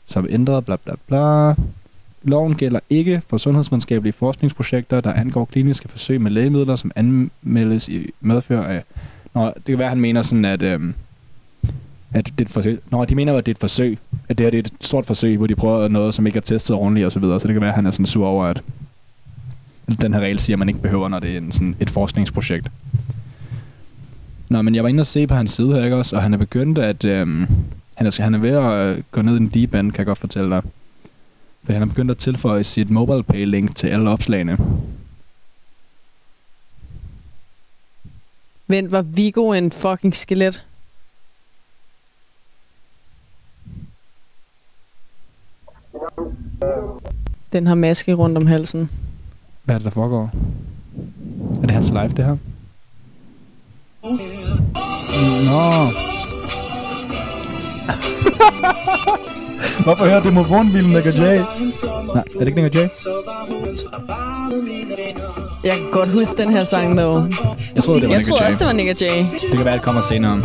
som 0.08 0.28
ændret 0.30 0.66
bla 0.66 0.76
bla 0.76 0.94
bla. 1.08 1.56
Loven 2.24 2.56
gælder 2.56 2.80
ikke 2.90 3.22
for 3.30 3.38
sundhedsvidenskabelige 3.38 4.14
forskningsprojekter, 4.14 5.02
der 5.02 5.14
angår 5.14 5.46
kliniske 5.46 5.90
forsøg 5.90 6.22
med 6.22 6.32
lægemidler, 6.32 6.76
som 6.76 6.92
anmeldes 6.96 7.88
i 7.88 8.10
medfør 8.22 8.64
af... 8.64 8.84
Nå, 9.36 9.46
det 9.46 9.66
kan 9.66 9.80
være, 9.80 9.90
han 9.90 10.02
mener 10.02 10.22
sådan, 10.22 10.46
at, 10.46 10.62
øhm, 10.62 10.94
at 12.14 12.26
det 12.26 12.42
er 12.42 12.46
et 12.46 12.50
forsøg. 12.50 12.80
Nå, 12.92 13.06
de 13.06 13.16
mener 13.16 13.34
at 13.34 13.46
det 13.46 13.52
er 13.52 13.56
et 13.56 13.60
forsøg. 13.60 13.98
At 14.30 14.38
det 14.38 14.46
her 14.46 14.52
det 14.52 14.58
er 14.58 14.64
et 14.64 14.74
stort 14.82 15.06
forsøg, 15.06 15.38
hvor 15.38 15.48
de 15.48 15.56
prøver 15.56 15.88
noget, 15.88 16.16
som 16.16 16.28
ikke 16.28 16.38
er 16.38 16.42
testet 16.42 16.76
ordentligt 16.76 17.06
og 17.06 17.12
så 17.12 17.20
videre. 17.20 17.40
Så 17.40 17.48
det 17.48 17.54
kan 17.54 17.62
være, 17.62 17.70
at 17.70 17.76
han 17.76 17.86
er 17.86 17.92
sådan 17.92 18.06
sur 18.06 18.28
over, 18.28 18.46
at 18.46 18.62
den 20.02 20.14
her 20.14 20.22
regel 20.22 20.40
siger, 20.40 20.56
at 20.56 20.60
man 20.60 20.70
ikke 20.70 20.82
behøver, 20.82 21.08
når 21.08 21.20
det 21.20 21.34
er 21.34 21.38
en, 21.38 21.52
sådan 21.52 21.76
et 21.80 21.90
forskningsprojekt. 21.90 22.68
Nå, 24.50 24.62
men 24.62 24.76
jeg 24.76 24.84
var 24.84 24.90
inde 24.90 25.02
og 25.02 25.06
se 25.06 25.28
på 25.28 25.36
hans 25.36 25.52
side 25.52 25.74
her, 25.74 25.84
ikke 25.84 25.96
også? 25.96 26.16
Og 26.16 26.22
han 26.22 26.34
er 26.34 26.38
begyndt 26.38 26.78
at... 26.78 27.04
Øhm, 27.04 27.48
han, 27.96 28.08
er, 28.08 28.22
han 28.22 28.34
er 28.34 28.40
ved 28.40 28.50
at 28.50 28.98
øh, 28.98 29.04
gå 29.12 29.22
ned 29.22 29.34
i 29.34 29.42
en 29.42 29.48
deep 29.48 29.74
end, 29.74 29.92
kan 29.92 29.98
jeg 29.98 30.06
godt 30.06 30.18
fortælle 30.18 30.50
dig. 30.50 30.62
For 31.64 31.74
han 31.74 31.82
er 31.82 31.86
begyndt 31.86 32.12
at 32.12 32.18
tilføje 32.18 32.64
sit 32.64 32.90
mobile 32.90 33.24
pay 33.24 33.46
link 33.46 33.76
til 33.76 33.88
alle 33.88 34.10
opslagene. 34.10 34.58
Vent, 38.68 38.92
var 38.92 39.02
Vigo 39.02 39.52
en 39.52 39.72
fucking 39.72 40.16
skelet? 40.16 40.66
Den 47.52 47.68
har 47.68 47.76
maske 47.76 48.14
rundt 48.14 48.38
om 48.38 48.48
halsen. 48.48 48.90
Hvad 49.64 49.76
er 49.76 49.80
det, 49.80 49.86
der 49.86 49.92
foregår? 49.92 50.32
Er 51.62 51.66
det 51.66 51.72
hans 51.72 51.90
live, 51.90 52.08
det 52.08 52.26
her? 52.26 52.38
Nå. 55.46 55.92
Hvorfor 59.84 60.06
hører 60.06 60.24
demofonbilen 60.24 60.90
Nick 60.92 61.06
J? 61.06 61.20
Nej, 61.20 61.36
er 61.36 62.40
det 62.40 62.48
ikke 62.48 62.62
Nick 62.62 62.76
J? 62.76 62.78
Jeg 65.64 65.78
kan 65.78 65.92
godt 65.92 66.14
huske 66.14 66.42
den 66.42 66.52
her 66.52 66.64
sang, 66.64 66.98
dog. 66.98 67.24
Jeg 67.76 67.84
troede, 67.84 68.02
det 68.02 68.08
var 68.10 68.14
Jeg 68.14 68.18
Nick 68.20 68.30
troede 68.30 68.44
J. 68.44 68.48
også, 68.48 68.60
det 68.60 68.68
var 68.68 68.74
Nick 68.74 69.02
J. 69.02 69.06
Det 69.50 69.52
kan 69.58 69.66
være, 69.66 69.74
det 69.74 69.82
kommer 69.84 70.02
senere. 70.02 70.42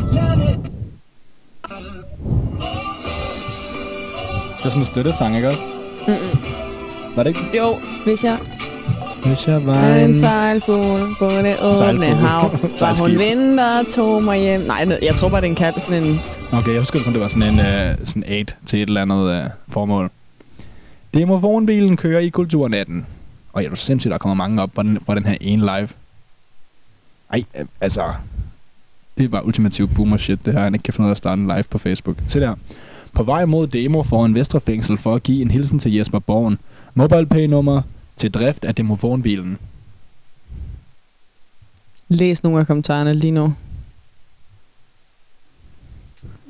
Det 4.58 4.66
er 4.66 4.70
sådan 4.70 4.80
en 4.82 4.84
støttesang, 4.86 5.36
ikke 5.36 5.48
også? 5.48 5.62
Mm-mm. 6.08 6.38
Var 7.16 7.22
det 7.22 7.30
ikke? 7.30 7.58
Jo, 7.58 7.78
hvis 8.04 8.24
jeg 8.24 8.38
Hvis 9.24 9.48
jeg 9.48 9.66
var 9.66 9.94
en 9.94 10.10
en... 10.10 10.18
sejlfugl 10.18 11.14
på 11.18 11.24
det 11.30 11.56
åbne 11.62 11.72
Sejlfugl. 11.72 12.04
hav, 12.04 12.40
var 12.80 13.02
hun 13.08 13.18
vinter 13.18 13.82
tog 13.94 14.22
mig 14.22 14.40
hjem. 14.40 14.60
Nej, 14.60 14.84
ne- 14.84 15.04
jeg 15.04 15.14
tror 15.14 15.28
bare, 15.28 15.40
det 15.40 15.46
er 15.46 15.50
en 15.50 15.56
kat, 15.56 15.82
sådan 15.82 16.02
en... 16.02 16.20
Okay, 16.52 16.70
jeg 16.70 16.80
husker 16.80 16.98
det 16.98 17.04
som, 17.04 17.12
det 17.12 17.22
var 17.22 17.28
sådan 17.28 17.42
en 17.42 17.58
uh, 17.58 18.06
sådan 18.06 18.24
aid 18.26 18.44
til 18.66 18.82
et 18.82 18.88
eller 18.88 19.02
andet 19.02 19.44
uh, 19.44 19.50
formål. 19.68 20.10
Demofonbilen 21.14 21.96
kører 21.96 22.20
i 22.20 22.28
Kulturnatten. 22.28 23.06
Og 23.52 23.62
du 23.62 23.70
er 23.70 23.74
sindssygt, 23.74 24.12
der 24.12 24.18
kommer 24.18 24.34
mange 24.34 24.62
op 24.62 24.70
fra 24.74 24.82
den, 24.82 24.98
fra 25.06 25.14
den 25.14 25.24
her 25.24 25.36
ene 25.40 25.62
live. 25.62 25.88
Ej, 27.32 27.42
øh, 27.58 27.64
altså... 27.80 28.02
Det 29.18 29.24
er 29.24 29.28
bare 29.28 29.46
ultimativ 29.46 29.88
boomer 29.88 30.16
shit, 30.16 30.44
det 30.44 30.52
her. 30.52 30.60
Han 30.60 30.74
ikke 30.74 30.82
kan 30.82 30.94
finde 30.94 31.06
ud 31.06 31.10
af 31.10 31.14
at 31.14 31.18
starte 31.18 31.40
en 31.40 31.46
live 31.48 31.64
på 31.70 31.78
Facebook. 31.78 32.16
Se 32.28 32.40
der. 32.40 32.54
På 33.14 33.22
vej 33.22 33.44
mod 33.44 33.66
demo 33.66 34.02
foran 34.02 34.34
Vestre 34.34 34.60
Fængsel 34.60 34.98
for 34.98 35.14
at 35.14 35.22
give 35.22 35.42
en 35.42 35.50
hilsen 35.50 35.78
til 35.78 35.92
Jesper 35.94 36.18
Borgen. 36.18 36.58
MobilePay-nummer 36.94 37.82
til 38.20 38.30
drift 38.30 38.64
af 38.64 38.74
demofonbilen. 38.74 39.58
Læs 42.08 42.42
nogle 42.42 42.60
af 42.60 42.66
kommentarerne 42.66 43.14
lige 43.14 43.30
nu. 43.30 43.54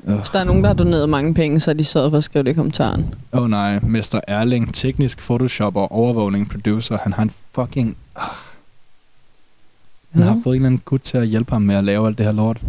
Øh. 0.06 0.14
Hvis 0.16 0.30
der 0.30 0.38
er 0.38 0.44
nogen, 0.44 0.62
der 0.62 0.68
har 0.68 0.74
doneret 0.74 1.08
mange 1.08 1.34
penge, 1.34 1.60
så 1.60 1.70
er 1.70 1.74
de 1.74 1.84
sørget 1.84 2.12
for 2.12 2.18
at 2.18 2.24
skrive 2.24 2.42
det 2.42 2.50
i 2.50 2.54
kommentaren. 2.54 3.14
Åh 3.32 3.42
oh, 3.42 3.50
nej, 3.50 3.80
Mester 3.80 4.20
Erling, 4.28 4.74
teknisk 4.74 5.20
photoshopper, 5.20 5.92
overvågning, 5.92 6.50
producer. 6.50 6.98
Han 6.98 7.12
har 7.12 7.22
en 7.22 7.32
fucking... 7.54 7.96
Ah. 8.16 8.24
Han 10.12 10.22
har 10.22 10.32
Hvad? 10.32 10.42
fået 10.42 10.54
en 10.54 10.62
eller 10.62 10.66
anden 10.66 10.82
gut 10.84 11.00
til 11.00 11.18
at 11.18 11.26
hjælpe 11.26 11.52
ham 11.52 11.62
med 11.62 11.74
at 11.74 11.84
lave 11.84 12.06
alt 12.06 12.18
det 12.18 12.26
her 12.26 12.32
lort. 12.32 12.60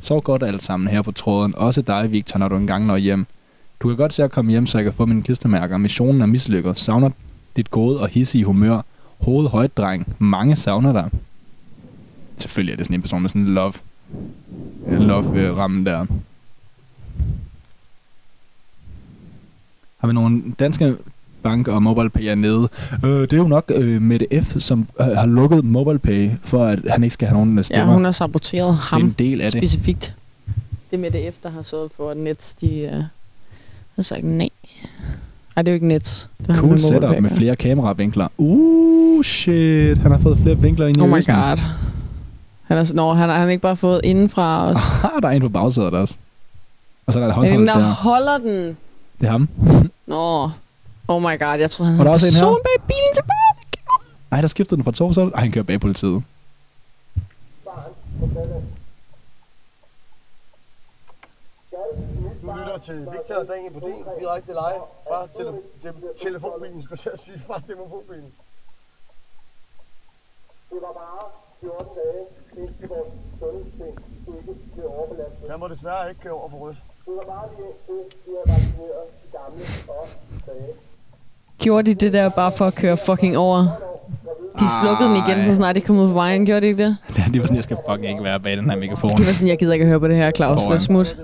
Så 0.00 0.20
godt 0.20 0.42
alt 0.42 0.62
sammen 0.62 0.88
her 0.88 1.02
på 1.02 1.12
tråden. 1.12 1.54
Også 1.56 1.82
dig, 1.82 2.12
Victor, 2.12 2.38
når 2.38 2.48
du 2.48 2.56
engang 2.56 2.86
når 2.86 2.96
hjem. 2.96 3.26
Du 3.80 3.88
kan 3.88 3.96
godt 3.96 4.12
se 4.12 4.24
at 4.24 4.30
komme 4.30 4.50
hjem, 4.50 4.66
så 4.66 4.78
jeg 4.78 4.84
kan 4.84 4.92
få 4.92 5.06
mine 5.06 5.22
klistermærker. 5.22 5.78
Missionen 5.78 6.22
er 6.22 6.26
mislykket. 6.26 6.78
Savner 6.78 7.10
dit 7.56 7.70
gode 7.70 8.00
og 8.00 8.08
hissige 8.08 8.44
humør. 8.44 8.80
Hoved 9.20 9.48
højt, 9.48 9.76
dreng. 9.76 10.16
Mange 10.18 10.56
savner 10.56 10.92
dig. 10.92 11.10
Selvfølgelig 12.38 12.72
er 12.72 12.76
det 12.76 12.86
sådan 12.86 12.94
en 12.94 13.02
person 13.02 13.20
med 13.22 13.28
sådan 13.28 13.42
en 13.42 13.48
love, 13.54 13.72
love 14.88 15.52
ramme 15.56 15.84
der. 15.84 16.06
Har 19.98 20.08
vi 20.08 20.12
nogle 20.14 20.42
danske 20.58 20.96
bank 21.42 21.68
og 21.68 21.82
MobilePay 21.82 22.22
er 22.24 22.34
nede. 22.34 22.68
Øh, 23.04 23.10
det 23.10 23.32
er 23.32 23.36
jo 23.36 23.48
nok 23.48 23.70
øh, 23.74 24.02
Mette 24.02 24.26
F., 24.42 24.56
som 24.58 24.88
øh, 25.00 25.06
har 25.06 25.26
lukket 25.26 25.64
MobilePay, 25.64 26.30
for 26.44 26.64
at 26.64 26.78
han 26.88 27.02
ikke 27.04 27.14
skal 27.14 27.28
have 27.28 27.34
nogen 27.36 27.50
øh, 27.52 27.56
Ja, 27.58 27.62
stemmer. 27.62 27.92
hun 27.94 28.04
har 28.04 28.12
saboteret 28.12 28.68
det 28.72 28.78
er 28.78 28.80
ham 28.90 29.02
en 29.02 29.14
del 29.18 29.40
af 29.40 29.50
det. 29.50 29.60
specifikt. 29.60 30.14
Det 30.90 30.96
er 30.96 31.00
med 31.00 31.10
det 31.10 31.28
efter 31.28 31.50
har 31.50 31.62
sørget 31.62 31.90
for, 31.96 32.10
at 32.10 32.16
Nets, 32.16 32.54
de 32.54 32.90
uh, 32.92 33.04
har 33.96 34.02
sagt 34.02 34.24
nej. 34.24 34.48
Ej, 35.56 35.62
det 35.62 35.68
er 35.68 35.72
jo 35.72 35.74
ikke 35.74 35.86
Nets. 35.86 36.28
Det 36.46 36.56
Cool 36.56 36.78
setup 36.78 37.20
med 37.22 37.30
flere 37.30 37.56
kameravinkler. 37.56 38.28
Uh, 38.38 39.24
shit. 39.24 39.98
Han 39.98 40.10
har 40.12 40.18
fået 40.18 40.38
flere 40.38 40.58
vinkler 40.58 40.86
ind 40.86 40.96
i 40.98 41.00
Oh 41.00 41.08
my 41.08 41.16
øsen. 41.18 41.34
god. 41.34 41.58
Han 42.62 42.78
er, 42.78 42.92
nå, 42.94 43.12
han 43.12 43.28
har 43.28 43.38
han 43.38 43.50
ikke 43.50 43.62
bare 43.62 43.76
fået 43.76 44.00
indenfra 44.04 44.66
os. 44.70 44.78
Ah, 45.04 45.22
der 45.22 45.28
er 45.28 45.32
en 45.32 45.42
på 45.42 45.48
bagsædet 45.48 45.94
også. 45.94 46.14
Og 47.06 47.12
så 47.12 47.18
er 47.18 47.22
der 47.22 47.28
et 47.28 47.34
håndhold 47.34 47.66
der 47.66 47.74
der. 47.74 47.82
holder 47.94 48.38
den? 48.38 48.76
Det 49.20 49.26
er 49.26 49.30
ham. 49.30 49.48
Nå. 50.06 50.50
Oh 51.08 51.22
my 51.22 51.38
god, 51.38 51.58
jeg 51.60 51.70
troede, 51.70 51.92
han 51.92 52.06
havde 52.06 52.10
person 52.18 52.58
bag 52.64 52.86
bilen 52.86 53.10
tilbage. 53.14 53.36
Ej, 54.32 54.40
der 54.40 54.48
skiftede 54.48 54.76
den 54.76 54.84
fra 54.84 54.92
to, 54.92 55.12
så 55.12 55.30
Ej, 55.34 55.40
han 55.40 55.52
kører 55.52 55.64
bag 55.64 55.80
politiet. 55.80 56.22
Du 62.42 62.52
lytter 62.56 62.69
til 62.86 62.98
Victor 63.14 63.34
og 63.34 63.46
Daniel 63.48 63.72
Bodin 63.72 64.04
direkte 64.20 64.52
live 64.62 64.82
fra 65.08 65.18
tele- 65.36 65.62
te- 65.82 66.24
telefonbilen, 66.24 66.82
skulle 66.82 67.00
jeg 67.12 67.18
sige, 67.18 67.42
fra 67.46 67.60
demofonbilen. 67.68 68.30
Det 70.70 70.78
var 70.86 70.92
bare 71.02 71.22
14 71.60 71.86
dage, 72.00 72.22
indtil 72.62 72.88
vores 72.88 73.12
sundhedsting 73.40 73.94
ikke 74.38 74.54
blev 74.74 74.86
overbelastet. 74.98 75.48
Jeg 75.48 75.58
må 75.58 75.68
desværre 75.68 76.08
ikke 76.10 76.20
køre 76.20 76.32
over 76.32 76.48
for 76.50 76.56
rødt. 76.64 76.76
Det 77.06 77.12
var 77.18 77.26
bare 77.34 77.46
lige 77.56 77.72
indtil 78.00 78.18
vi 78.26 78.32
har 78.38 78.46
vaccineret 78.52 79.04
de 79.22 79.28
gamle 79.38 79.64
og 79.98 80.04
tilbage. 80.34 80.72
Gjorde 81.58 81.84
de 81.90 81.94
det 81.94 82.12
der 82.12 82.28
bare 82.28 82.52
for 82.52 82.66
at 82.66 82.74
køre 82.74 82.96
fucking 82.96 83.36
over? 83.38 83.58
De 84.60 84.66
slukkede 84.80 85.08
den 85.08 85.16
igen, 85.24 85.44
så 85.44 85.54
snart 85.54 85.74
de 85.76 85.80
kom 85.80 85.98
ud 85.98 86.06
på 86.08 86.12
vejen. 86.14 86.46
Gjorde 86.46 86.60
de 86.60 86.66
ikke 86.66 86.84
det? 86.84 86.96
Det 87.32 87.40
var 87.40 87.46
sådan, 87.46 87.56
jeg 87.56 87.64
skal 87.64 87.76
fucking 87.90 88.08
ikke 88.12 88.24
være 88.24 88.40
bag 88.40 88.56
den 88.56 88.70
her 88.70 88.78
mikrofon. 88.78 89.10
De 89.10 89.26
var 89.26 89.32
sådan, 89.32 89.48
jeg 89.48 89.58
gider 89.58 89.72
ikke 89.72 89.82
at 89.82 89.88
høre 89.88 90.00
på 90.00 90.08
det 90.08 90.16
her, 90.16 90.30
Claus. 90.30 90.66
Lad 90.70 90.78
smut. 90.78 91.16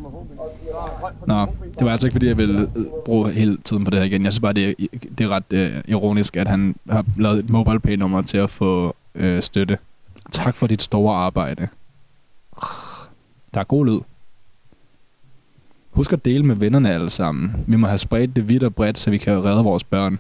Nå, 1.26 1.46
det 1.78 1.84
var 1.84 1.92
altså 1.92 2.06
ikke, 2.06 2.14
fordi 2.14 2.26
jeg 2.26 2.38
ville 2.38 2.70
bruge 3.04 3.32
hele 3.32 3.58
tiden 3.64 3.84
på 3.84 3.90
det 3.90 3.98
her 3.98 4.06
igen. 4.06 4.24
Jeg 4.24 4.32
synes 4.32 4.40
bare, 4.40 4.52
det 4.52 4.68
er, 4.68 4.74
det 5.18 5.24
er 5.24 5.28
ret 5.28 5.44
øh, 5.50 5.82
ironisk, 5.88 6.36
at 6.36 6.48
han 6.48 6.76
har 6.90 7.04
lavet 7.18 7.38
et 7.38 7.50
mobile 7.50 7.80
pay 7.80 7.96
nummer 7.96 8.22
til 8.22 8.38
at 8.38 8.50
få 8.50 8.96
øh, 9.14 9.42
støtte. 9.42 9.78
Tak 10.32 10.56
for 10.56 10.66
dit 10.66 10.82
store 10.82 11.14
arbejde. 11.14 11.68
Der 13.54 13.60
er 13.60 13.64
god 13.64 13.86
lyd. 13.86 14.00
Husk 15.90 16.12
at 16.12 16.24
dele 16.24 16.44
med 16.44 16.56
vennerne 16.56 16.92
alle 16.92 17.10
sammen. 17.10 17.64
Vi 17.66 17.76
må 17.76 17.86
have 17.86 17.98
spredt 17.98 18.36
det 18.36 18.48
vidt 18.48 18.62
og 18.62 18.74
bredt, 18.74 18.98
så 18.98 19.10
vi 19.10 19.18
kan 19.18 19.44
redde 19.44 19.64
vores 19.64 19.84
børn. 19.84 20.18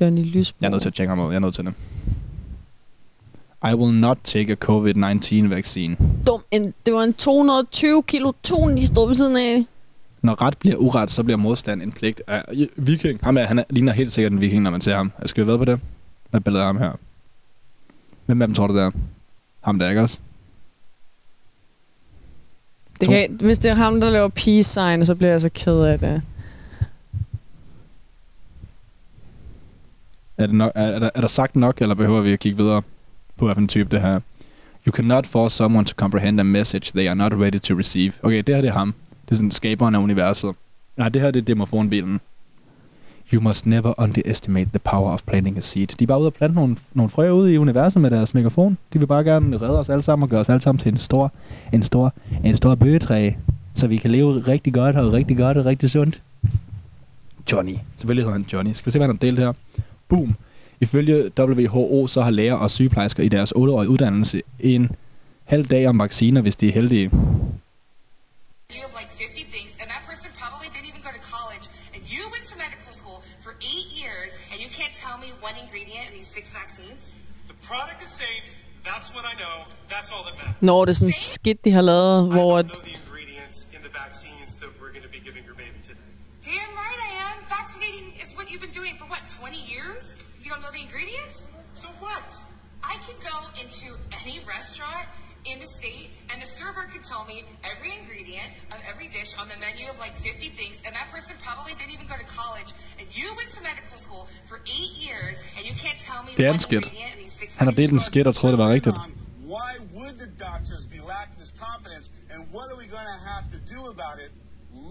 Johnny 0.00 0.24
Lysbro. 0.24 0.56
Jeg 0.60 0.66
er 0.66 0.70
nødt 0.70 0.82
til 0.82 0.88
at 0.88 0.94
tjekke 0.94 1.08
ham 1.08 1.20
ud. 1.20 1.28
Jeg 1.28 1.34
er 1.36 1.40
nødt 1.40 1.54
til 1.54 1.64
det. 1.64 1.74
I 3.64 3.74
will 3.74 3.92
not 4.00 4.18
take 4.24 4.52
a 4.52 4.56
COVID-19 4.70 5.48
vaccine. 5.48 5.96
Dum. 6.26 6.42
En, 6.50 6.74
det 6.86 6.94
var 6.94 7.02
en 7.02 7.14
220 7.14 8.02
kilo 8.02 8.32
tun, 8.42 8.76
de 8.76 8.86
stod 8.86 9.06
ved 9.06 9.14
siden 9.14 9.36
af. 9.36 9.64
Når 10.22 10.42
ret 10.42 10.58
bliver 10.58 10.76
uret, 10.76 11.10
så 11.10 11.22
bliver 11.24 11.36
modstand 11.36 11.82
en 11.82 11.92
pligt. 11.92 12.22
Uh, 12.28 12.66
viking. 12.76 13.20
Ham 13.22 13.36
er, 13.36 13.44
han 13.44 13.58
er, 13.58 13.64
ligner 13.70 13.92
helt 13.92 14.12
sikkert 14.12 14.32
en 14.32 14.40
viking, 14.40 14.62
når 14.62 14.70
man 14.70 14.80
ser 14.80 14.96
ham. 14.96 15.12
Skal 15.26 15.46
vi 15.46 15.50
ved 15.50 15.58
på 15.58 15.64
det? 15.64 15.80
Hvad 16.30 16.40
er 16.40 16.42
billedet 16.42 16.62
af 16.62 16.66
ham 16.66 16.76
her? 16.78 16.92
Hvem 18.26 18.42
af 18.42 18.48
dem 18.48 18.54
tror 18.54 18.66
du, 18.66 18.74
det 18.76 18.82
er? 18.82 18.90
Ham 19.60 19.78
der, 19.78 19.88
ikke 19.88 20.00
også? 20.02 20.18
Det 23.00 23.06
To- 23.08 23.12
kan, 23.12 23.36
hvis 23.40 23.58
det 23.58 23.70
er 23.70 23.74
ham, 23.74 24.00
der 24.00 24.10
laver 24.10 24.28
peace 24.28 24.62
sign, 24.70 25.06
så 25.06 25.14
bliver 25.14 25.30
jeg 25.30 25.40
så 25.40 25.50
ked 25.54 25.80
af 25.80 25.98
det. 25.98 26.22
Er, 30.38 30.46
det 30.46 30.54
nok, 30.54 30.72
er, 30.74 30.82
er, 30.82 30.98
der, 30.98 31.10
er 31.14 31.20
der 31.20 31.28
sagt 31.28 31.56
nok, 31.56 31.80
eller 31.82 31.94
behøver 31.94 32.20
vi 32.20 32.32
at 32.32 32.38
kigge 32.40 32.58
videre 32.58 32.82
på, 33.42 33.46
hvilken 33.46 33.68
type 33.68 33.90
det 33.90 34.00
her? 34.00 34.20
You 34.86 34.92
cannot 34.92 35.26
force 35.26 35.56
someone 35.56 35.84
to 35.84 35.94
comprehend 35.96 36.40
a 36.40 36.42
message 36.42 36.92
they 36.94 37.08
are 37.08 37.14
not 37.14 37.32
ready 37.32 37.58
to 37.58 37.74
receive. 37.74 38.12
Okay, 38.22 38.42
det 38.46 38.54
her 38.54 38.60
det 38.60 38.68
er 38.68 38.72
ham. 38.72 38.94
Det 39.24 39.30
er 39.30 39.34
sådan 39.34 39.50
skaberen 39.50 39.94
af 39.94 39.98
universet. 39.98 40.54
Nej, 40.96 41.08
det 41.08 41.22
her 41.22 41.30
det 41.30 41.40
er 41.40 41.44
demofonbilen. 41.44 42.20
You 43.32 43.42
must 43.42 43.66
never 43.66 43.94
underestimate 43.98 44.70
the 44.70 44.78
power 44.78 45.12
of 45.12 45.22
planting 45.26 45.58
a 45.58 45.60
seed. 45.60 45.86
De 45.86 46.04
er 46.04 46.06
bare 46.06 46.20
ude 46.20 46.26
og 46.26 46.34
plante 46.34 46.54
nogle, 46.54 46.76
nogle 46.94 47.10
frø 47.10 47.30
ude 47.30 47.54
i 47.54 47.58
universet 47.58 48.02
med 48.02 48.10
deres 48.10 48.34
megafon. 48.34 48.78
De 48.92 48.98
vil 48.98 49.06
bare 49.06 49.24
gerne 49.24 49.56
redde 49.56 49.78
os 49.78 49.88
alle 49.88 50.02
sammen 50.02 50.22
og 50.22 50.28
gøre 50.28 50.40
os 50.40 50.48
alle 50.48 50.60
sammen 50.60 50.78
til 50.78 50.92
en 50.92 50.98
stor, 50.98 51.32
en 51.72 51.82
stor, 51.82 52.14
en 52.44 52.56
stor 52.56 52.74
bøgetræ. 52.74 53.30
Så 53.74 53.86
vi 53.86 53.96
kan 53.96 54.10
leve 54.10 54.40
rigtig 54.40 54.74
godt 54.74 54.96
og 54.96 55.12
rigtig 55.12 55.36
godt 55.36 55.56
og 55.56 55.64
rigtig 55.64 55.90
sundt. 55.90 56.22
Johnny. 57.52 57.74
Selvfølgelig 57.96 58.24
hedder 58.24 58.38
han 58.38 58.46
Johnny. 58.52 58.72
Skal 58.72 58.86
vi 58.86 58.90
se, 58.90 58.98
hvad 58.98 59.08
han 59.08 59.16
har 59.16 59.20
delt 59.20 59.38
her? 59.38 59.52
Boom. 60.08 60.34
Ifølge 60.86 61.16
WHO, 61.38 62.06
så 62.06 62.20
har 62.26 62.30
læger 62.30 62.54
og 62.64 62.70
sygeplejersker 62.70 63.22
i 63.22 63.28
deres 63.28 63.52
8-årige 63.56 63.88
uddannelse 63.94 64.42
en 64.60 64.84
halv 65.44 65.64
dag 65.66 65.88
om 65.88 65.98
vacciner, 65.98 66.40
hvis 66.40 66.56
de 66.56 66.68
er 66.68 66.72
heldige. 66.72 67.06
You 67.10 68.80
have 68.84 68.94
like 69.00 69.12
50 69.24 69.44
things, 69.56 69.72
and 69.80 69.86
that 69.94 70.02
person 70.10 70.28
probably 70.42 70.68
didn't 70.74 70.88
even 70.92 71.02
go 71.08 71.12
to 71.18 71.24
college, 71.36 71.64
and 71.94 72.00
you 72.14 72.22
went 72.34 72.44
to 72.50 72.56
medical 72.64 72.92
school 73.00 73.18
for 73.44 73.52
eight 73.72 73.88
years, 74.00 74.30
and 74.50 74.56
you 74.64 74.70
can't 74.78 74.94
tell 75.04 75.16
me 75.24 75.28
one 75.48 75.56
ingredient 75.64 76.02
in 76.08 76.12
these 76.18 76.30
six 76.36 76.44
vaccines? 76.60 77.02
The 77.50 77.58
product 77.70 77.98
is 78.06 78.12
safe. 78.24 78.46
That's 78.90 79.08
what 79.14 79.24
I 79.32 79.34
know. 79.42 79.56
That's 79.94 80.08
all 80.14 80.24
that 80.28 80.34
matters. 80.40 80.62
Når 80.68 80.80
det 80.86 80.92
er 80.94 80.98
sådan 81.02 81.20
skidt, 81.36 81.58
de 81.66 81.70
har 81.78 81.84
lavet, 81.92 82.18
hvor... 82.34 82.50
At, 82.58 82.66
know 82.66 82.84
the 82.90 82.94
ingredients 83.02 83.58
in 83.76 83.80
the 83.86 83.92
vaccines 84.04 84.50
that 84.62 84.70
we're 84.78 84.92
going 84.96 85.06
to 85.08 85.12
be 85.16 85.20
giving 85.28 85.42
your 85.48 85.58
baby 85.62 85.80
today. 85.90 86.08
Damn 86.50 86.72
right 86.82 87.00
I 87.10 87.12
am. 87.28 87.36
Vaccinating 87.58 88.06
is 88.22 88.28
what 88.36 88.44
you've 88.50 88.64
been 88.66 88.76
doing 88.80 88.94
for 89.00 89.06
what, 89.12 89.22
20 89.40 89.56
years? 89.74 90.04
You 90.52 90.60
don't 90.60 90.68
know 90.68 90.76
the 90.76 90.84
ingredients? 90.84 91.48
So 91.72 91.88
what? 92.04 92.28
I 92.84 93.00
could 93.00 93.16
go 93.24 93.36
into 93.56 93.88
any 94.20 94.36
restaurant 94.44 95.08
in 95.48 95.56
the 95.56 95.64
state, 95.64 96.12
and 96.28 96.36
the 96.44 96.46
server 96.46 96.84
could 96.92 97.00
tell 97.00 97.24
me 97.24 97.48
every 97.64 97.96
ingredient 97.96 98.52
of 98.68 98.76
every 98.84 99.08
dish 99.08 99.32
on 99.40 99.48
the 99.48 99.56
menu 99.64 99.88
of 99.88 99.96
like 99.96 100.12
50 100.12 100.52
things, 100.52 100.84
and 100.84 100.92
that 100.92 101.08
person 101.08 101.40
probably 101.40 101.72
didn't 101.80 101.96
even 101.96 102.04
go 102.04 102.20
to 102.20 102.28
college, 102.28 102.76
and 103.00 103.08
you 103.16 103.32
went 103.32 103.48
to 103.56 103.64
medical 103.64 103.96
school 103.96 104.28
for 104.44 104.60
eight 104.68 104.92
years, 105.00 105.40
and 105.56 105.64
you 105.64 105.72
can't 105.72 105.96
tell 105.96 106.20
me 106.20 106.36
Det 106.36 106.44
er 106.44 106.52
one 106.52 106.60
en 106.60 106.66
skid. 106.68 106.84
ingredient 106.84 107.12
in 107.16 107.18
these 107.24 107.32
six 107.32 107.56
Han 107.56 107.66
har 107.72 107.76
delt 107.80 107.92
en 107.96 108.04
skid 108.10 108.26
og 108.28 108.34
troede, 108.36 108.52
det 108.56 108.62
var 108.66 108.72
rigtigt. 108.76 108.96
Why 109.56 109.72
would 109.96 110.14
the 110.24 110.30
doctors 110.48 110.84
be 110.94 111.00
lacking 111.12 111.38
this 111.40 111.52
confidence? 111.66 112.04
And 112.32 112.40
what 112.54 112.66
are 112.70 112.78
we 112.82 112.86
going 112.96 113.08
to 113.16 113.20
have 113.32 113.44
to 113.56 113.60
do 113.74 113.80
about 113.96 114.16
it? 114.24 114.30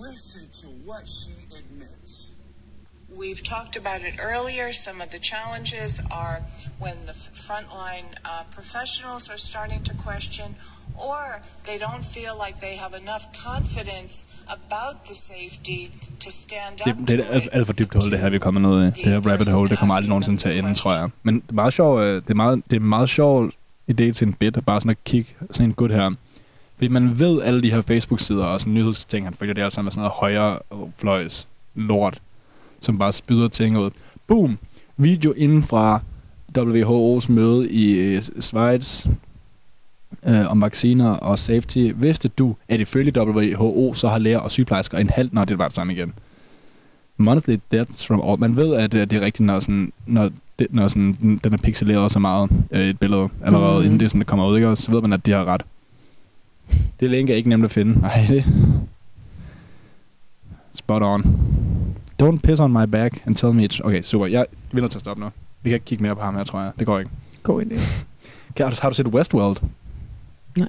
Listen 0.08 0.44
to 0.62 0.68
what 0.90 1.04
she 1.20 1.34
admits. 1.60 2.12
We've 3.20 3.44
talked 3.44 3.76
about 3.76 4.02
it 4.10 4.16
earlier. 4.20 4.72
Some 4.72 5.02
of 5.02 5.10
the 5.10 5.20
challenges 5.20 6.00
are 6.12 6.38
when 6.80 6.96
the 7.06 7.14
frontline 7.46 8.08
uh, 8.26 8.44
professionals 8.52 9.30
are 9.30 9.38
starting 9.38 9.84
to 9.84 9.94
question, 10.08 10.56
or 10.96 11.42
they 11.66 11.78
don't 11.78 12.06
feel 12.16 12.34
like 12.46 12.60
they 12.60 12.76
have 12.78 12.94
enough 13.04 13.26
confidence 13.50 14.28
about 14.48 15.06
the 15.06 15.14
safety 15.14 15.92
to 16.20 16.32
stand 16.32 16.82
up 16.82 16.98
Det, 16.98 17.08
det 17.08 17.20
er 17.20 17.26
alt, 17.34 17.50
alt 17.52 17.66
for 17.66 17.74
dybt 17.74 17.94
hul, 17.94 18.12
det 18.12 18.20
her, 18.20 18.30
vi 18.30 18.40
kommer 18.40 18.62
ned 18.62 18.82
i. 18.84 18.86
Det 19.04 19.12
her 19.12 19.32
rabbit 19.32 19.52
hole, 19.52 19.70
det 19.70 19.80
kommer 19.80 19.96
aldrig 19.96 20.10
nogensinde 20.10 20.40
til 20.40 20.50
at 20.50 20.58
ende, 20.58 20.76
tror 20.76 20.96
jeg. 20.96 21.10
Men 21.24 21.36
det 21.36 21.50
er 21.50 21.54
meget 21.54 21.74
sjovt, 21.74 22.02
øh, 22.04 22.24
det 22.24 22.30
er 22.30 22.34
meget, 22.34 22.64
det 22.72 22.76
er 22.76 22.80
meget 22.80 23.10
sjov 23.10 23.52
idé 23.92 24.12
til 24.12 24.28
en 24.28 24.34
bit, 24.34 24.66
bare 24.66 24.82
sådan 24.82 24.90
at 24.90 25.04
kigge 25.04 25.36
sådan 25.52 25.66
en 25.66 25.74
gut 25.74 25.92
her. 25.92 26.12
Fordi 26.76 26.88
man 26.88 27.20
ved 27.20 27.42
alle 27.42 27.62
de 27.62 27.72
her 27.72 27.82
Facebook-sider 27.82 28.46
og 28.46 28.62
sådan 28.62 28.74
nyhedsting, 28.74 29.26
han 29.26 29.34
følger 29.34 29.54
det 29.54 29.62
alt 29.62 29.74
sammen 29.74 29.86
med 29.86 29.92
sådan 29.92 30.02
noget 30.02 30.14
højre 30.20 30.60
fløjs 31.00 31.50
lort, 31.76 32.22
som 32.82 32.98
bare 32.98 33.14
spyder 33.14 33.48
ting 33.48 33.78
ud. 33.78 33.90
Boom! 34.28 34.58
Video 34.98 35.32
inden 35.32 35.64
fra 35.64 36.02
WHO's 36.58 37.32
møde 37.32 37.72
i 37.72 38.00
øh, 38.00 38.22
Schweiz 38.40 39.06
øh, 40.28 40.52
om 40.52 40.62
vacciner 40.62 41.10
og 41.10 41.40
safety. 41.40 41.92
Vidste 41.96 42.28
du, 42.28 42.56
at 42.70 42.80
ifølge 42.80 43.20
WHO, 43.20 43.94
så 43.94 44.08
har 44.08 44.18
læger 44.20 44.40
og 44.40 44.52
sygeplejersker 44.52 44.98
en 44.98 45.10
halv... 45.10 45.30
Nå, 45.34 45.46
det 45.46 45.58
var 45.58 45.68
det 45.68 45.76
samme 45.76 45.94
igen. 45.94 46.14
Monthly 47.18 47.58
deaths 47.72 48.08
from 48.08 48.22
all... 48.26 48.40
Man 48.40 48.56
ved, 48.56 48.76
at 48.76 48.94
øh, 48.94 49.02
det 49.02 49.14
er 49.14 49.22
rigtigt, 49.22 49.46
når, 49.46 49.60
sådan, 49.60 49.94
når, 50.08 50.30
det, 50.60 50.68
når 50.70 50.88
sådan, 50.88 51.40
den- 51.44 51.54
er 51.54 51.58
pixeleret 51.58 52.12
så 52.12 52.20
meget, 52.20 52.50
øh, 52.72 52.82
et 52.82 53.00
billede 53.00 53.30
allerede, 53.46 53.80
mm. 53.80 53.86
inden 53.86 54.00
det, 54.00 54.10
sådan, 54.12 54.20
det 54.20 54.28
kommer 54.28 54.48
ud, 54.48 54.56
ikke? 54.56 54.68
Og 54.68 54.78
så 54.78 54.92
ved 54.92 55.02
man, 55.02 55.14
at 55.14 55.26
de 55.26 55.32
har 55.32 55.46
ret. 55.46 55.62
Det 57.00 57.10
link 57.10 57.30
er 57.30 57.36
ikke 57.36 57.50
nemt 57.50 57.64
at 57.66 57.72
finde. 57.72 58.00
Nej, 58.02 58.26
det... 58.30 58.46
Spot 60.74 61.02
on. 61.04 61.38
Don't 62.22 62.40
piss 62.42 62.60
on 62.60 62.72
my 62.72 62.86
back 62.86 63.24
and 63.26 63.36
tell 63.36 63.54
me 63.54 63.64
it's... 63.64 63.80
Okay, 63.84 64.02
super. 64.02 64.26
Jeg 64.26 64.46
vi 64.72 64.82
nødt 64.82 64.92
til 64.92 64.98
at 64.98 65.00
stoppe 65.00 65.24
nu. 65.24 65.30
Vi 65.62 65.70
kan 65.70 65.76
ikke 65.76 65.86
kigge 65.86 66.04
mere 66.04 66.16
på 66.16 66.22
ham 66.22 66.36
her, 66.36 66.44
tror 66.44 66.62
jeg. 66.62 66.72
Det 66.80 66.88
går 66.88 67.00
ikke. 67.00 67.12
God 67.44 67.64
idé. 67.64 67.76
Kan, 68.56 68.66
har, 68.66 68.72
du, 68.72 68.76
har 68.82 68.90
du 68.90 68.96
set 68.96 69.08
Westworld? 69.08 69.58
Nej. 70.58 70.68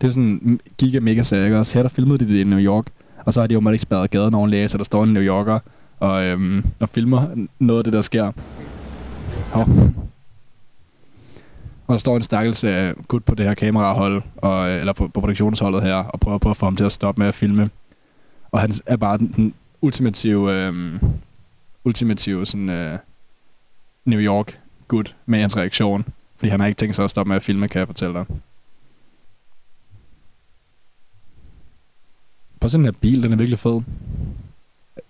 Det 0.00 0.06
er 0.06 0.10
sådan 0.10 0.40
en 0.44 0.60
giga 0.78 1.00
mega 1.00 1.22
serie, 1.22 1.44
ikke 1.44 1.58
også? 1.58 1.74
Her 1.74 1.82
der 1.82 1.88
filmede 1.88 2.18
de 2.18 2.32
det 2.32 2.40
i 2.40 2.44
New 2.44 2.58
York, 2.58 2.86
og 3.24 3.34
så 3.34 3.40
har 3.40 3.46
de 3.46 3.54
jo 3.54 3.68
ikke 3.70 3.78
spærret 3.78 4.10
gaden 4.10 4.34
ordentligt 4.34 4.62
af, 4.62 4.70
så 4.70 4.78
der 4.78 4.84
står 4.84 5.04
en 5.04 5.12
New 5.12 5.22
Yorker 5.22 5.58
og, 6.00 6.24
øhm, 6.24 6.64
og 6.80 6.88
filmer 6.88 7.46
noget 7.58 7.80
af 7.80 7.84
det, 7.84 7.92
der 7.92 8.00
sker. 8.00 8.32
Hov. 9.52 9.68
Og 11.86 11.92
der 11.92 11.96
står 11.96 12.16
en 12.16 12.22
stakkels 12.22 12.64
øh, 12.64 12.94
gut 13.08 13.24
på 13.24 13.34
det 13.34 13.46
her 13.46 13.54
kamerahold, 13.54 14.22
og, 14.36 14.70
øh, 14.70 14.80
eller 14.80 14.92
på, 14.92 15.08
på 15.08 15.20
produktionsholdet 15.20 15.82
her, 15.82 15.94
og 15.94 16.20
prøver 16.20 16.38
på 16.38 16.50
at 16.50 16.56
få 16.56 16.66
ham 16.66 16.76
til 16.76 16.84
at 16.84 16.92
stoppe 16.92 17.18
med 17.18 17.28
at 17.28 17.34
filme. 17.34 17.70
Og 18.52 18.60
han 18.60 18.72
er 18.86 18.96
bare 18.96 19.18
den, 19.18 19.32
den 19.36 19.54
ultimative, 19.82 20.52
øh, 20.52 21.00
ultimative 21.84 22.46
sådan, 22.46 22.70
øh, 22.70 22.98
New 24.04 24.20
York 24.20 24.60
gut 24.88 25.16
med 25.26 25.40
hans 25.40 25.56
reaktion. 25.56 26.04
Fordi 26.36 26.50
han 26.50 26.60
har 26.60 26.66
ikke 26.66 26.78
tænkt 26.78 26.96
sig 26.96 27.04
at 27.04 27.10
stoppe 27.10 27.28
med 27.28 27.36
at 27.36 27.42
filme, 27.42 27.68
kan 27.68 27.78
jeg 27.78 27.88
fortælle 27.88 28.14
dig. 28.14 28.24
På 32.60 32.68
sådan 32.68 32.80
en 32.80 32.84
her 32.84 33.00
bil, 33.00 33.22
den 33.22 33.32
er 33.32 33.36
virkelig 33.36 33.58
fed. 33.58 33.80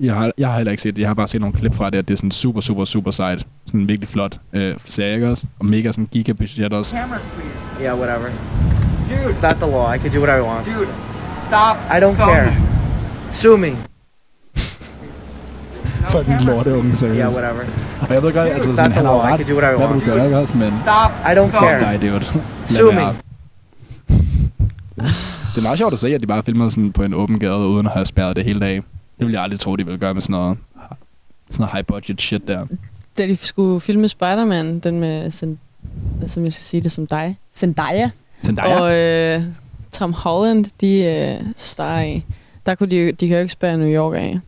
Jeg 0.00 0.14
har, 0.14 0.32
jeg 0.38 0.48
har 0.48 0.56
heller 0.56 0.70
ikke 0.70 0.82
set 0.82 0.96
det. 0.96 1.02
Jeg 1.02 1.08
har 1.08 1.14
bare 1.14 1.28
set 1.28 1.40
nogle 1.40 1.56
klip 1.56 1.74
fra 1.74 1.90
det, 1.90 1.98
at 1.98 2.08
det 2.08 2.14
er 2.14 2.16
sådan 2.16 2.30
super, 2.30 2.60
super, 2.60 2.84
super 2.84 3.10
sejt. 3.10 3.46
Sådan 3.66 3.80
en 3.80 3.88
virkelig 3.88 4.08
flot 4.08 4.40
øh, 4.52 4.76
serie, 4.86 5.14
ikke 5.14 5.28
også? 5.28 5.46
Og 5.58 5.66
mega 5.66 5.92
sådan 5.92 6.06
gigabudget 6.06 6.72
også. 6.72 6.96
Cameras, 6.96 7.22
please. 7.22 7.84
Yeah, 7.84 7.98
whatever. 7.98 8.30
Dude. 9.08 9.30
It's 9.30 9.42
not 9.42 9.56
the 9.56 9.70
law. 9.70 9.94
I 9.94 9.98
can 9.98 10.10
do 10.12 10.18
whatever 10.18 10.38
I 10.38 10.48
want. 10.48 10.66
Dude, 10.66 10.88
stop. 11.46 11.76
I 11.90 12.00
don't 12.00 12.16
care. 12.16 12.56
Sue 13.28 13.58
me. 13.58 13.89
Fucking 16.09 16.40
lorte 16.44 16.74
unge, 16.74 16.96
seriøst. 16.96 17.18
Yeah, 17.18 17.44
whatever. 17.44 17.64
Og 18.09 18.14
jeg 18.14 18.22
ved 18.22 18.32
godt, 18.32 18.48
altså 18.48 18.76
sådan, 18.76 18.92
han 18.92 19.05
har 19.05 19.12
jo 19.14 19.20
ret. 19.20 19.40
can 19.40 19.48
do 19.57 19.61
whatever 19.61 19.74
I 19.74 19.76
Hvad 19.78 19.88
vil 19.88 19.96
want. 19.96 20.07
du 20.07 20.11
gøre, 20.11 20.24
ikke 20.24 20.38
også? 20.38 20.57
Men 20.57 20.72
Stop. 20.82 21.11
I 21.11 21.32
don't 21.38 21.51
care. 21.59 21.80
dig, 21.98 22.01
dude. 22.12 22.24
Sue 22.64 22.92
me. 22.94 23.01
Det 25.55 25.59
er 25.59 25.62
meget 25.62 25.78
sjovt 25.78 25.92
at 25.92 25.98
se, 25.98 26.14
at 26.14 26.20
de 26.20 26.26
bare 26.26 26.42
filmer 26.42 26.68
sådan 26.68 26.92
på 26.92 27.03
en 27.03 27.14
åben 27.14 27.38
gade, 27.38 27.59
uden 27.59 27.86
at 27.86 27.92
have 27.92 28.07
spærret 28.07 28.36
det 28.36 28.44
hele 28.44 28.61
dag. 28.61 28.74
Det 28.74 28.82
ville 29.18 29.32
jeg 29.34 29.42
aldrig 29.42 29.61
tro, 29.61 29.76
de 29.76 29.84
ville 29.84 29.98
gøre 29.98 30.14
med 30.14 30.22
sådan 30.22 30.32
noget, 30.32 30.59
sådan 31.51 31.61
noget 31.62 31.72
high 31.72 31.84
budget 31.86 32.22
shit 32.22 32.42
der. 32.48 32.66
Da 33.18 33.26
de 33.26 33.36
skulle 33.36 33.80
filme 33.80 34.09
Spider-Man, 34.09 34.78
den 34.78 35.01
med, 35.01 35.30
som 35.30 35.59
jeg 36.22 36.30
skal 36.30 36.53
sige 36.53 36.80
det 36.80 36.92
som 36.92 37.07
dig, 37.07 37.38
Zendaya, 37.55 38.11
Zendaya? 38.44 38.80
og 38.80 38.94
øh, 38.96 39.42
Tom 39.92 40.12
Holland, 40.12 40.64
de 40.80 41.05
øh, 41.05 41.46
star 41.57 42.01
i, 42.01 42.24
der 42.66 42.74
kunne 42.74 42.88
de, 42.90 43.12
de 43.12 43.28
kan 43.28 43.36
jo 43.36 43.40
ikke 43.40 43.53
spære 43.53 43.76
New 43.76 43.88
York 43.88 44.14
af. 44.14 44.40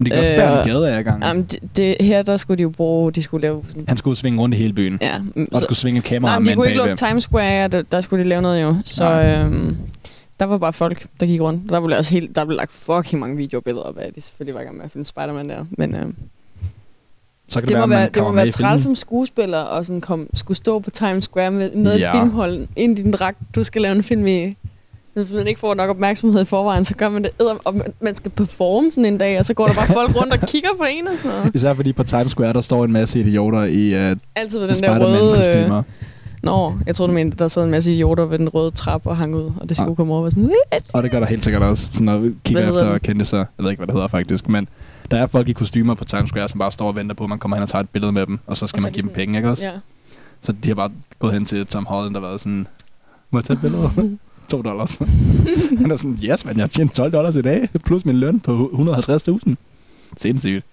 Men 0.00 0.06
de 0.06 0.10
kan 0.10 0.18
også 0.18 0.32
spærre 0.32 0.52
en 0.52 0.58
og- 0.58 0.64
gade 0.66 0.96
af 0.96 1.04
gang. 1.04 1.24
Jamen, 1.24 1.42
det, 1.42 1.76
det, 1.76 1.96
her 2.00 2.22
der 2.22 2.36
skulle 2.36 2.58
de 2.58 2.62
jo 2.62 2.68
bruge, 2.68 3.12
de 3.12 3.22
skulle 3.22 3.42
lave 3.42 3.62
sådan, 3.68 3.84
Han 3.88 3.96
skulle 3.96 4.16
svinge 4.16 4.40
rundt 4.40 4.54
i 4.54 4.58
hele 4.58 4.72
byen. 4.72 4.98
Ja, 5.02 5.18
mm, 5.18 5.48
og 5.52 5.60
skulle 5.60 5.78
svinge 5.78 5.98
et 5.98 6.04
kamera 6.04 6.30
Nej, 6.32 6.38
men 6.38 6.46
de 6.46 6.50
en 6.52 6.56
kunne 6.56 6.66
ikke 6.68 6.78
lukke 6.78 6.96
Times 6.96 7.22
Square, 7.22 7.68
der, 7.68 7.82
der 7.82 8.00
skulle 8.00 8.24
de 8.24 8.28
lave 8.28 8.42
noget 8.42 8.62
jo. 8.62 8.76
Så 8.84 9.04
Nej. 9.04 9.38
øhm, 9.44 9.76
der 10.40 10.46
var 10.46 10.58
bare 10.58 10.72
folk, 10.72 11.06
der 11.20 11.26
gik 11.26 11.40
rundt. 11.40 11.70
Der 11.70 11.86
blev, 11.86 11.98
også 11.98 12.12
helt, 12.14 12.36
der 12.36 12.44
blev 12.44 12.56
lagt 12.56 12.72
fucking 12.72 13.20
mange 13.20 13.36
videobilleder 13.36 13.84
op 13.84 13.98
af, 13.98 14.12
de 14.14 14.20
selvfølgelig 14.20 14.54
var 14.54 14.60
i 14.60 14.64
gang 14.64 14.76
med 14.76 14.84
at 14.84 14.90
filme 14.90 15.04
Spider-Man 15.04 15.48
der. 15.48 15.64
Men 15.70 15.94
øhm, 15.94 16.14
Så 17.48 17.60
kan 17.60 17.62
det, 17.62 17.68
det, 17.68 17.76
være, 17.78 17.86
man 17.86 17.98
være, 17.98 18.08
det 18.14 18.22
må 18.22 18.32
være 18.32 18.50
træls 18.50 18.82
som 18.82 18.94
skuespiller 18.94 19.58
og 19.58 19.86
sådan 19.86 20.00
kom, 20.00 20.26
skulle 20.34 20.56
stå 20.56 20.78
på 20.78 20.90
Times 20.90 21.24
Square 21.24 21.50
med, 21.50 21.70
med 21.74 21.98
Ja. 21.98 22.12
et 22.14 22.20
filmhold 22.22 22.66
ind 22.76 22.98
i 22.98 23.02
din 23.02 23.12
dragt, 23.12 23.38
du 23.54 23.62
skal 23.62 23.82
lave 23.82 23.94
en 23.96 24.02
film 24.02 24.26
i. 24.26 24.56
Hvis 25.24 25.36
man 25.38 25.46
ikke 25.46 25.60
får 25.60 25.74
nok 25.74 25.90
opmærksomhed 25.90 26.42
i 26.42 26.44
forvejen, 26.44 26.84
så 26.84 26.94
gør 26.94 27.08
man 27.08 27.22
det. 27.22 27.30
edder- 27.40 27.56
Og 27.64 27.74
man- 28.00 28.14
skal 28.14 28.30
performe 28.30 28.90
sådan 28.92 29.04
en 29.04 29.18
dag, 29.18 29.38
og 29.38 29.44
så 29.44 29.54
går 29.54 29.66
der 29.66 29.74
bare 29.74 29.86
folk 29.86 30.16
rundt 30.16 30.32
og 30.32 30.40
kigger 30.48 30.68
på 30.78 30.84
en 30.90 31.08
og 31.08 31.16
sådan 31.16 31.30
noget. 31.30 31.54
Især 31.54 31.74
fordi 31.74 31.92
på 31.92 32.02
Times 32.02 32.30
Square, 32.32 32.52
der 32.52 32.60
står 32.60 32.84
en 32.84 32.92
masse 32.92 33.20
idioter 33.20 33.62
i 33.64 34.10
uh, 34.10 34.16
Altid 34.36 34.58
ved 34.58 34.68
den 34.68 34.82
der 34.82 34.98
røde... 35.06 35.76
Øh, 35.78 35.82
Nå, 36.42 36.72
jeg 36.86 36.94
troede, 36.94 37.10
du 37.10 37.14
mente, 37.14 37.36
der 37.36 37.48
sad 37.48 37.64
en 37.64 37.70
masse 37.70 37.92
idioter 37.92 38.24
ved 38.24 38.38
den 38.38 38.48
røde 38.48 38.70
trappe 38.70 39.10
og 39.10 39.16
hang 39.16 39.34
ud, 39.36 39.52
og 39.60 39.68
det 39.68 39.76
skulle 39.76 39.88
Nej. 39.90 39.94
komme 39.94 40.14
over 40.14 40.24
og 40.24 40.32
sådan... 40.32 40.50
Og 40.94 41.02
det 41.02 41.10
gør 41.10 41.20
der 41.20 41.26
helt 41.26 41.44
sikkert 41.44 41.62
også, 41.62 41.86
sådan 41.92 42.04
når 42.06 42.18
vi 42.18 42.28
kigger 42.44 42.62
Hvad 42.62 42.72
hedder 42.72 42.80
efter 42.80 42.90
den? 42.92 43.00
kendte 43.00 43.24
sig. 43.24 43.38
Jeg 43.58 43.64
ved 43.64 43.70
ikke, 43.70 43.78
hvad 43.80 43.86
det 43.86 43.94
hedder 43.94 44.08
faktisk, 44.08 44.48
men 44.48 44.68
der 45.10 45.16
er 45.16 45.26
folk 45.26 45.48
i 45.48 45.52
kostymer 45.52 45.94
på 45.94 46.04
Times 46.04 46.28
Square, 46.28 46.48
som 46.48 46.58
bare 46.58 46.72
står 46.72 46.86
og 46.88 46.96
venter 46.96 47.14
på, 47.14 47.24
at 47.24 47.30
man 47.30 47.38
kommer 47.38 47.56
hen 47.56 47.62
og 47.62 47.68
tager 47.68 47.82
et 47.82 47.88
billede 47.88 48.12
med 48.12 48.26
dem, 48.26 48.38
og 48.46 48.56
så 48.56 48.66
skal 48.66 48.78
Og 48.78 48.80
så 48.80 48.86
man 48.86 48.92
give 48.92 49.02
dem 49.02 49.08
sådan- 49.08 49.14
penge, 49.16 49.38
ikke 49.38 49.50
også? 49.50 49.64
Ja. 49.66 49.72
Så 50.42 50.52
de 50.52 50.68
har 50.68 50.74
bare 50.74 50.90
gået 51.18 51.32
hen 51.32 51.44
til 51.44 51.66
Tom 51.66 51.86
Holland 51.86 52.16
og 52.16 52.22
været 52.22 52.40
sådan, 52.40 52.66
må 53.30 53.38
jeg 53.38 53.44
tage 53.44 53.54
et 53.54 53.60
billede? 53.60 53.88
2 54.50 54.62
dollars. 54.62 54.98
Han 55.80 55.90
er 55.90 55.96
sådan, 55.96 56.18
yes, 56.24 56.44
men 56.44 56.56
jeg 56.56 56.62
har 56.62 56.68
tjent 56.68 56.94
12 56.94 57.12
dollars 57.12 57.36
i 57.36 57.42
dag, 57.42 57.68
plus 57.84 58.04
min 58.04 58.16
løn 58.16 58.40
på 58.40 58.70
150.000. 58.74 59.54
Sindssygt. 60.16 60.64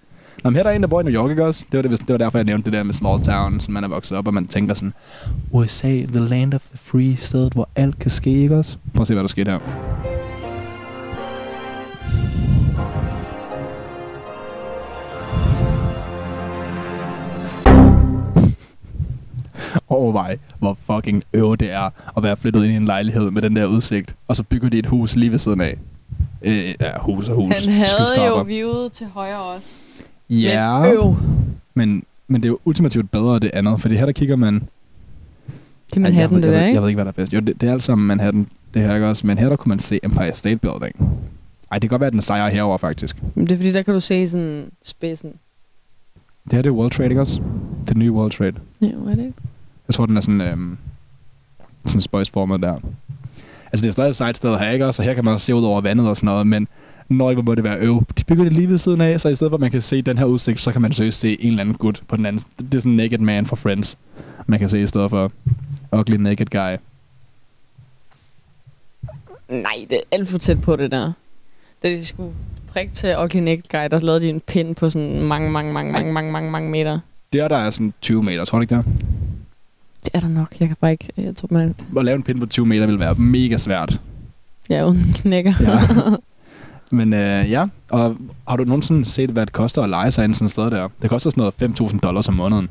Nå, 0.44 0.50
men 0.50 0.56
her 0.56 0.60
er 0.60 0.68
der 0.68 0.70
en, 0.76 0.82
der 0.82 0.88
bor 0.88 1.00
i 1.00 1.04
New 1.04 1.12
York, 1.12 1.30
ikke 1.30 1.44
også? 1.44 1.64
Det 1.72 1.76
var, 1.78 1.82
det, 1.82 2.00
det 2.00 2.08
var 2.08 2.16
derfor, 2.16 2.38
jeg 2.38 2.44
nævnte 2.44 2.64
det 2.64 2.72
der 2.72 2.82
med 2.82 2.94
small 2.94 3.22
town, 3.22 3.60
som 3.60 3.74
man 3.74 3.84
er 3.84 3.88
vokset 3.88 4.18
op, 4.18 4.26
og 4.26 4.34
man 4.34 4.46
tænker 4.46 4.74
sådan, 4.74 4.92
USA, 5.52 6.02
the 6.06 6.20
land 6.20 6.54
of 6.54 6.60
the 6.60 6.78
free, 6.78 7.16
stedet, 7.16 7.52
hvor 7.52 7.68
alt 7.76 7.98
kan 7.98 8.10
ske, 8.10 8.30
ikke 8.30 8.56
også? 8.56 8.76
Prøv 8.94 9.00
at 9.00 9.06
se, 9.06 9.14
hvad 9.14 9.22
der 9.22 9.28
skete 9.28 9.50
her. 9.50 10.27
Overvej, 19.88 20.38
hvor 20.58 20.78
fucking 20.86 21.22
øv 21.32 21.56
det 21.56 21.70
er 21.72 21.90
at 22.16 22.22
være 22.22 22.36
flyttet 22.36 22.64
ind 22.64 22.72
i 22.72 22.76
en 22.76 22.84
lejlighed 22.84 23.30
med 23.30 23.42
den 23.42 23.56
der 23.56 23.66
udsigt, 23.66 24.14
og 24.28 24.36
så 24.36 24.42
bygger 24.42 24.68
de 24.68 24.78
et 24.78 24.86
hus 24.86 25.16
lige 25.16 25.30
ved 25.32 25.38
siden 25.38 25.60
af. 25.60 25.78
Øh, 26.42 26.74
ja, 26.80 26.90
hus 27.00 27.28
og 27.28 27.34
hus. 27.36 27.54
Han 27.64 27.72
havde 27.72 28.26
jo 28.28 28.42
viewet 28.42 28.92
til 28.92 29.06
højre 29.06 29.38
også. 29.42 29.76
Ja, 30.30 30.78
Men 30.82 30.92
øv. 30.92 31.16
men, 31.74 32.02
men 32.28 32.42
det 32.42 32.48
er 32.48 32.50
jo 32.50 32.58
ultimativt 32.64 33.10
bedre 33.10 33.38
det 33.38 33.50
andet, 33.52 33.80
fordi 33.80 33.94
her 33.96 34.04
der 34.06 34.12
kigger 34.12 34.36
man... 34.36 34.54
Det 34.54 35.96
er 35.96 36.00
Manhattan, 36.00 36.20
jeg, 36.20 36.30
ved- 36.30 36.42
det 36.42 36.46
jeg, 36.48 36.52
der, 36.54 36.58
ved- 36.58 36.66
ikke? 36.66 36.74
Jeg 36.74 36.82
ved 36.82 36.88
ikke, 36.88 36.96
hvad 36.96 37.04
der 37.04 37.10
er 37.10 37.12
bedst. 37.12 37.32
Jo, 37.32 37.40
det, 37.40 37.60
det 37.60 37.68
er 37.68 37.72
alt 37.72 37.82
sammen 37.82 38.08
Manhattan, 38.08 38.46
det 38.74 38.82
her 38.82 38.94
ikke 38.94 39.06
også? 39.06 39.26
Men 39.26 39.38
her 39.38 39.48
der 39.48 39.56
kunne 39.56 39.70
man 39.70 39.78
se 39.78 40.00
Empire 40.02 40.34
State 40.34 40.56
Building. 40.56 41.20
Ej, 41.72 41.78
det 41.78 41.80
kan 41.80 41.88
godt 41.88 42.00
være, 42.00 42.06
at 42.06 42.12
den 42.12 42.22
sejrer 42.22 42.48
herover 42.50 42.78
faktisk. 42.78 43.16
Men 43.34 43.46
det 43.46 43.52
er 43.52 43.56
fordi, 43.56 43.72
der 43.72 43.82
kan 43.82 43.94
du 43.94 44.00
se 44.00 44.28
sådan 44.28 44.70
spidsen. 44.82 45.32
Det 46.44 46.52
her 46.52 46.62
det 46.62 46.68
er 46.68 46.72
World 46.74 46.90
Trade, 46.90 47.08
ikke 47.08 47.20
også? 47.20 47.40
Det 47.88 47.96
nye 47.96 48.12
World 48.12 48.30
Trade. 48.32 48.52
Ja, 48.80 48.86
hvad 48.96 49.12
er 49.12 49.16
det? 49.16 49.32
Jeg 49.88 49.94
tror, 49.94 50.06
den 50.06 50.16
er 50.16 50.20
sådan, 50.20 50.40
øhm, 50.40 50.78
sådan 51.86 52.00
spøjsformet 52.00 52.62
der. 52.62 52.74
Altså, 53.72 53.82
det 53.82 53.88
er 53.88 53.92
stadig 53.92 54.10
et 54.10 54.16
sejt 54.16 54.36
sted 54.36 54.58
her, 54.58 54.70
ikke? 54.70 54.86
Og 54.86 55.02
her 55.02 55.14
kan 55.14 55.24
man 55.24 55.34
også 55.34 55.46
se 55.46 55.54
ud 55.54 55.64
over 55.64 55.80
vandet 55.80 56.08
og 56.08 56.16
sådan 56.16 56.26
noget, 56.26 56.46
men 56.46 56.68
når 57.08 57.34
hvor 57.34 57.42
må 57.42 57.54
det 57.54 57.64
være 57.64 57.78
øv. 57.78 58.02
De 58.18 58.24
bygger 58.24 58.44
det 58.44 58.52
lige 58.52 58.68
ved 58.68 58.78
siden 58.78 59.00
af, 59.00 59.20
så 59.20 59.28
i 59.28 59.34
stedet 59.34 59.50
for, 59.50 59.56
at 59.56 59.60
man 59.60 59.70
kan 59.70 59.82
se 59.82 60.02
den 60.02 60.18
her 60.18 60.24
udsigt, 60.24 60.60
så 60.60 60.72
kan 60.72 60.82
man 60.82 60.92
seriøst 60.92 61.20
se 61.20 61.42
en 61.42 61.48
eller 61.48 61.60
anden 61.60 61.74
gut 61.74 62.02
på 62.08 62.16
den 62.16 62.26
anden. 62.26 62.44
Det 62.58 62.74
er 62.74 62.80
sådan 62.80 62.92
Naked 62.92 63.18
Man 63.18 63.46
fra 63.46 63.56
Friends, 63.56 63.98
man 64.46 64.58
kan 64.58 64.68
se 64.68 64.82
i 64.82 64.86
stedet 64.86 65.10
for 65.10 65.32
Ugly 65.92 66.16
Naked 66.16 66.46
Guy. 66.46 66.76
Nej, 69.48 69.86
det 69.90 69.96
er 69.96 70.00
alt 70.10 70.28
for 70.28 70.38
tæt 70.38 70.60
på 70.60 70.76
det 70.76 70.90
der. 70.90 71.12
Da 71.82 71.90
de 71.90 72.04
skulle 72.04 72.32
prikke 72.72 72.94
til 72.94 73.16
Ugly 73.18 73.38
Naked 73.38 73.62
Guy, 73.70 73.88
der 73.90 73.98
lavede 73.98 74.20
de 74.20 74.28
en 74.28 74.40
pin 74.40 74.74
på 74.74 74.90
sådan 74.90 75.22
mange, 75.22 75.50
mange, 75.50 75.72
mange, 75.72 75.92
mange, 75.92 76.12
mange, 76.12 76.32
mange, 76.32 76.50
mange 76.50 76.70
meter. 76.70 77.00
Der, 77.32 77.48
der 77.48 77.56
er 77.56 77.70
sådan 77.70 77.94
20 78.00 78.22
meter, 78.22 78.44
tror 78.44 78.58
du 78.58 78.62
ikke 78.62 78.74
det? 78.74 78.84
Det 80.04 80.10
er 80.14 80.20
der 80.20 80.28
nok. 80.28 80.56
Jeg 80.60 80.68
kan 80.68 80.76
bare 80.80 80.92
ikke... 80.92 81.08
Jeg 81.16 81.36
tror, 81.36 81.48
man... 81.50 81.74
At 81.98 82.04
lave 82.04 82.16
en 82.16 82.22
pin 82.22 82.40
på 82.40 82.46
20 82.46 82.66
meter 82.66 82.86
vil 82.86 82.98
være 82.98 83.14
mega 83.14 83.56
svært. 83.56 84.00
Er 84.70 84.82
jo 84.82 84.88
en 84.88 85.12
knækker. 85.14 85.52
Ja. 85.60 85.80
Men 86.90 87.12
øh, 87.12 87.50
ja, 87.50 87.66
og 87.90 88.16
har 88.48 88.56
du 88.56 88.64
nogensinde 88.64 89.04
set, 89.04 89.30
hvad 89.30 89.46
det 89.46 89.52
koster 89.52 89.82
at 89.82 89.90
lege 89.90 90.10
sig 90.10 90.24
ind 90.24 90.34
sådan 90.34 90.44
et 90.46 90.50
sted 90.50 90.70
der? 90.70 90.88
Det 91.02 91.10
koster 91.10 91.30
sådan 91.30 91.52
noget 91.58 91.80
5.000 91.92 91.98
dollars 91.98 92.28
om 92.28 92.34
måneden. 92.34 92.68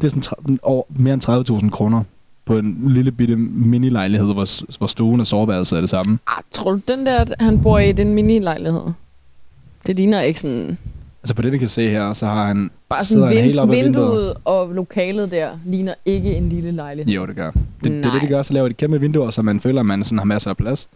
Det 0.00 0.14
er 0.14 0.20
sådan 0.34 0.58
over, 0.62 0.82
mere 0.88 1.14
end 1.14 1.60
30.000 1.64 1.70
kroner 1.70 2.02
på 2.44 2.58
en 2.58 2.84
lille 2.86 3.12
bitte 3.12 3.36
mini-lejlighed, 3.36 4.32
hvor, 4.32 4.76
hvor 4.78 4.86
stuen 4.86 5.20
og 5.20 5.26
soveværelset 5.26 5.76
er 5.76 5.80
det 5.80 5.90
samme. 5.90 6.18
Ah, 6.26 6.42
tror 6.52 6.72
du, 6.72 6.80
den 6.88 7.06
der, 7.06 7.24
han 7.40 7.62
bor 7.62 7.78
i, 7.78 7.92
den 7.92 8.14
mini-lejlighed? 8.14 8.92
Det 9.86 9.96
ligner 9.96 10.20
ikke 10.20 10.40
sådan... 10.40 10.78
Altså 11.22 11.34
på 11.34 11.42
det, 11.42 11.52
vi 11.52 11.58
kan 11.58 11.68
se 11.68 11.88
her, 11.88 12.12
så 12.12 12.26
har 12.26 12.46
han... 12.46 12.70
Bare 12.88 13.04
sådan 13.04 13.24
han 13.24 13.32
helt 13.32 13.46
vind, 13.46 13.58
oppe 13.58 13.76
ad 13.76 13.82
vinduet 13.82 14.34
og 14.44 14.74
lokalet 14.74 15.30
der 15.30 15.50
ligner 15.64 15.94
ikke 16.04 16.36
en 16.36 16.48
lille 16.48 16.70
lejlighed. 16.70 17.14
Jo, 17.14 17.26
det 17.26 17.36
gør. 17.36 17.50
Det, 17.50 17.64
det 17.84 17.92
er 17.92 18.10
Nej. 18.10 18.12
det, 18.12 18.22
de 18.22 18.26
gør. 18.26 18.42
Så 18.42 18.52
laver 18.52 18.68
de 18.68 18.74
kæmpe 18.74 19.00
vinduer, 19.00 19.30
så 19.30 19.42
man 19.42 19.60
føler, 19.60 19.80
at 19.80 19.86
man 19.86 20.04
sådan 20.04 20.18
har 20.18 20.24
masser 20.24 20.50
af 20.50 20.56
plads. 20.56 20.88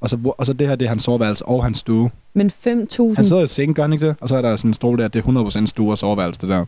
Og 0.00 0.10
så, 0.10 0.18
og 0.38 0.46
så 0.46 0.52
det 0.52 0.68
her, 0.68 0.76
det 0.76 0.84
er 0.84 0.88
hans 0.88 1.02
soveværelse 1.02 1.44
og 1.44 1.64
hans 1.64 1.78
stue. 1.78 2.10
Men 2.34 2.50
5.000... 2.66 3.14
Han 3.16 3.24
sidder 3.24 3.42
i 3.42 3.46
seng, 3.46 3.74
gør 3.74 3.82
han 3.82 3.92
ikke 3.92 4.06
det? 4.06 4.16
Og 4.20 4.28
så 4.28 4.36
er 4.36 4.42
der 4.42 4.56
sådan 4.56 4.70
en 4.70 4.74
stol 4.74 4.98
der, 4.98 5.08
det 5.08 5.24
er 5.24 5.60
100% 5.62 5.66
stue 5.66 5.90
og 5.90 5.98
soveværelse, 5.98 6.40
det 6.40 6.48
der. 6.48 6.64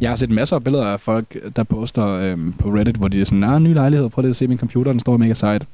Jeg 0.00 0.10
har 0.10 0.16
set 0.16 0.30
masser 0.30 0.56
af 0.56 0.64
billeder 0.64 0.84
af 0.84 1.00
folk, 1.00 1.56
der 1.56 1.62
poster 1.62 2.06
øhm, 2.06 2.52
på 2.52 2.68
Reddit, 2.68 2.96
hvor 2.96 3.08
de 3.08 3.20
er 3.20 3.24
sådan, 3.24 3.38
nej, 3.38 3.58
ny 3.58 3.74
lejlighed, 3.74 4.08
prøv 4.08 4.22
lige 4.22 4.30
at 4.30 4.36
se 4.36 4.48
min 4.48 4.58
computer, 4.58 4.92
den 4.92 5.00
står 5.00 5.16
mega 5.16 5.34
sejt. 5.34 5.64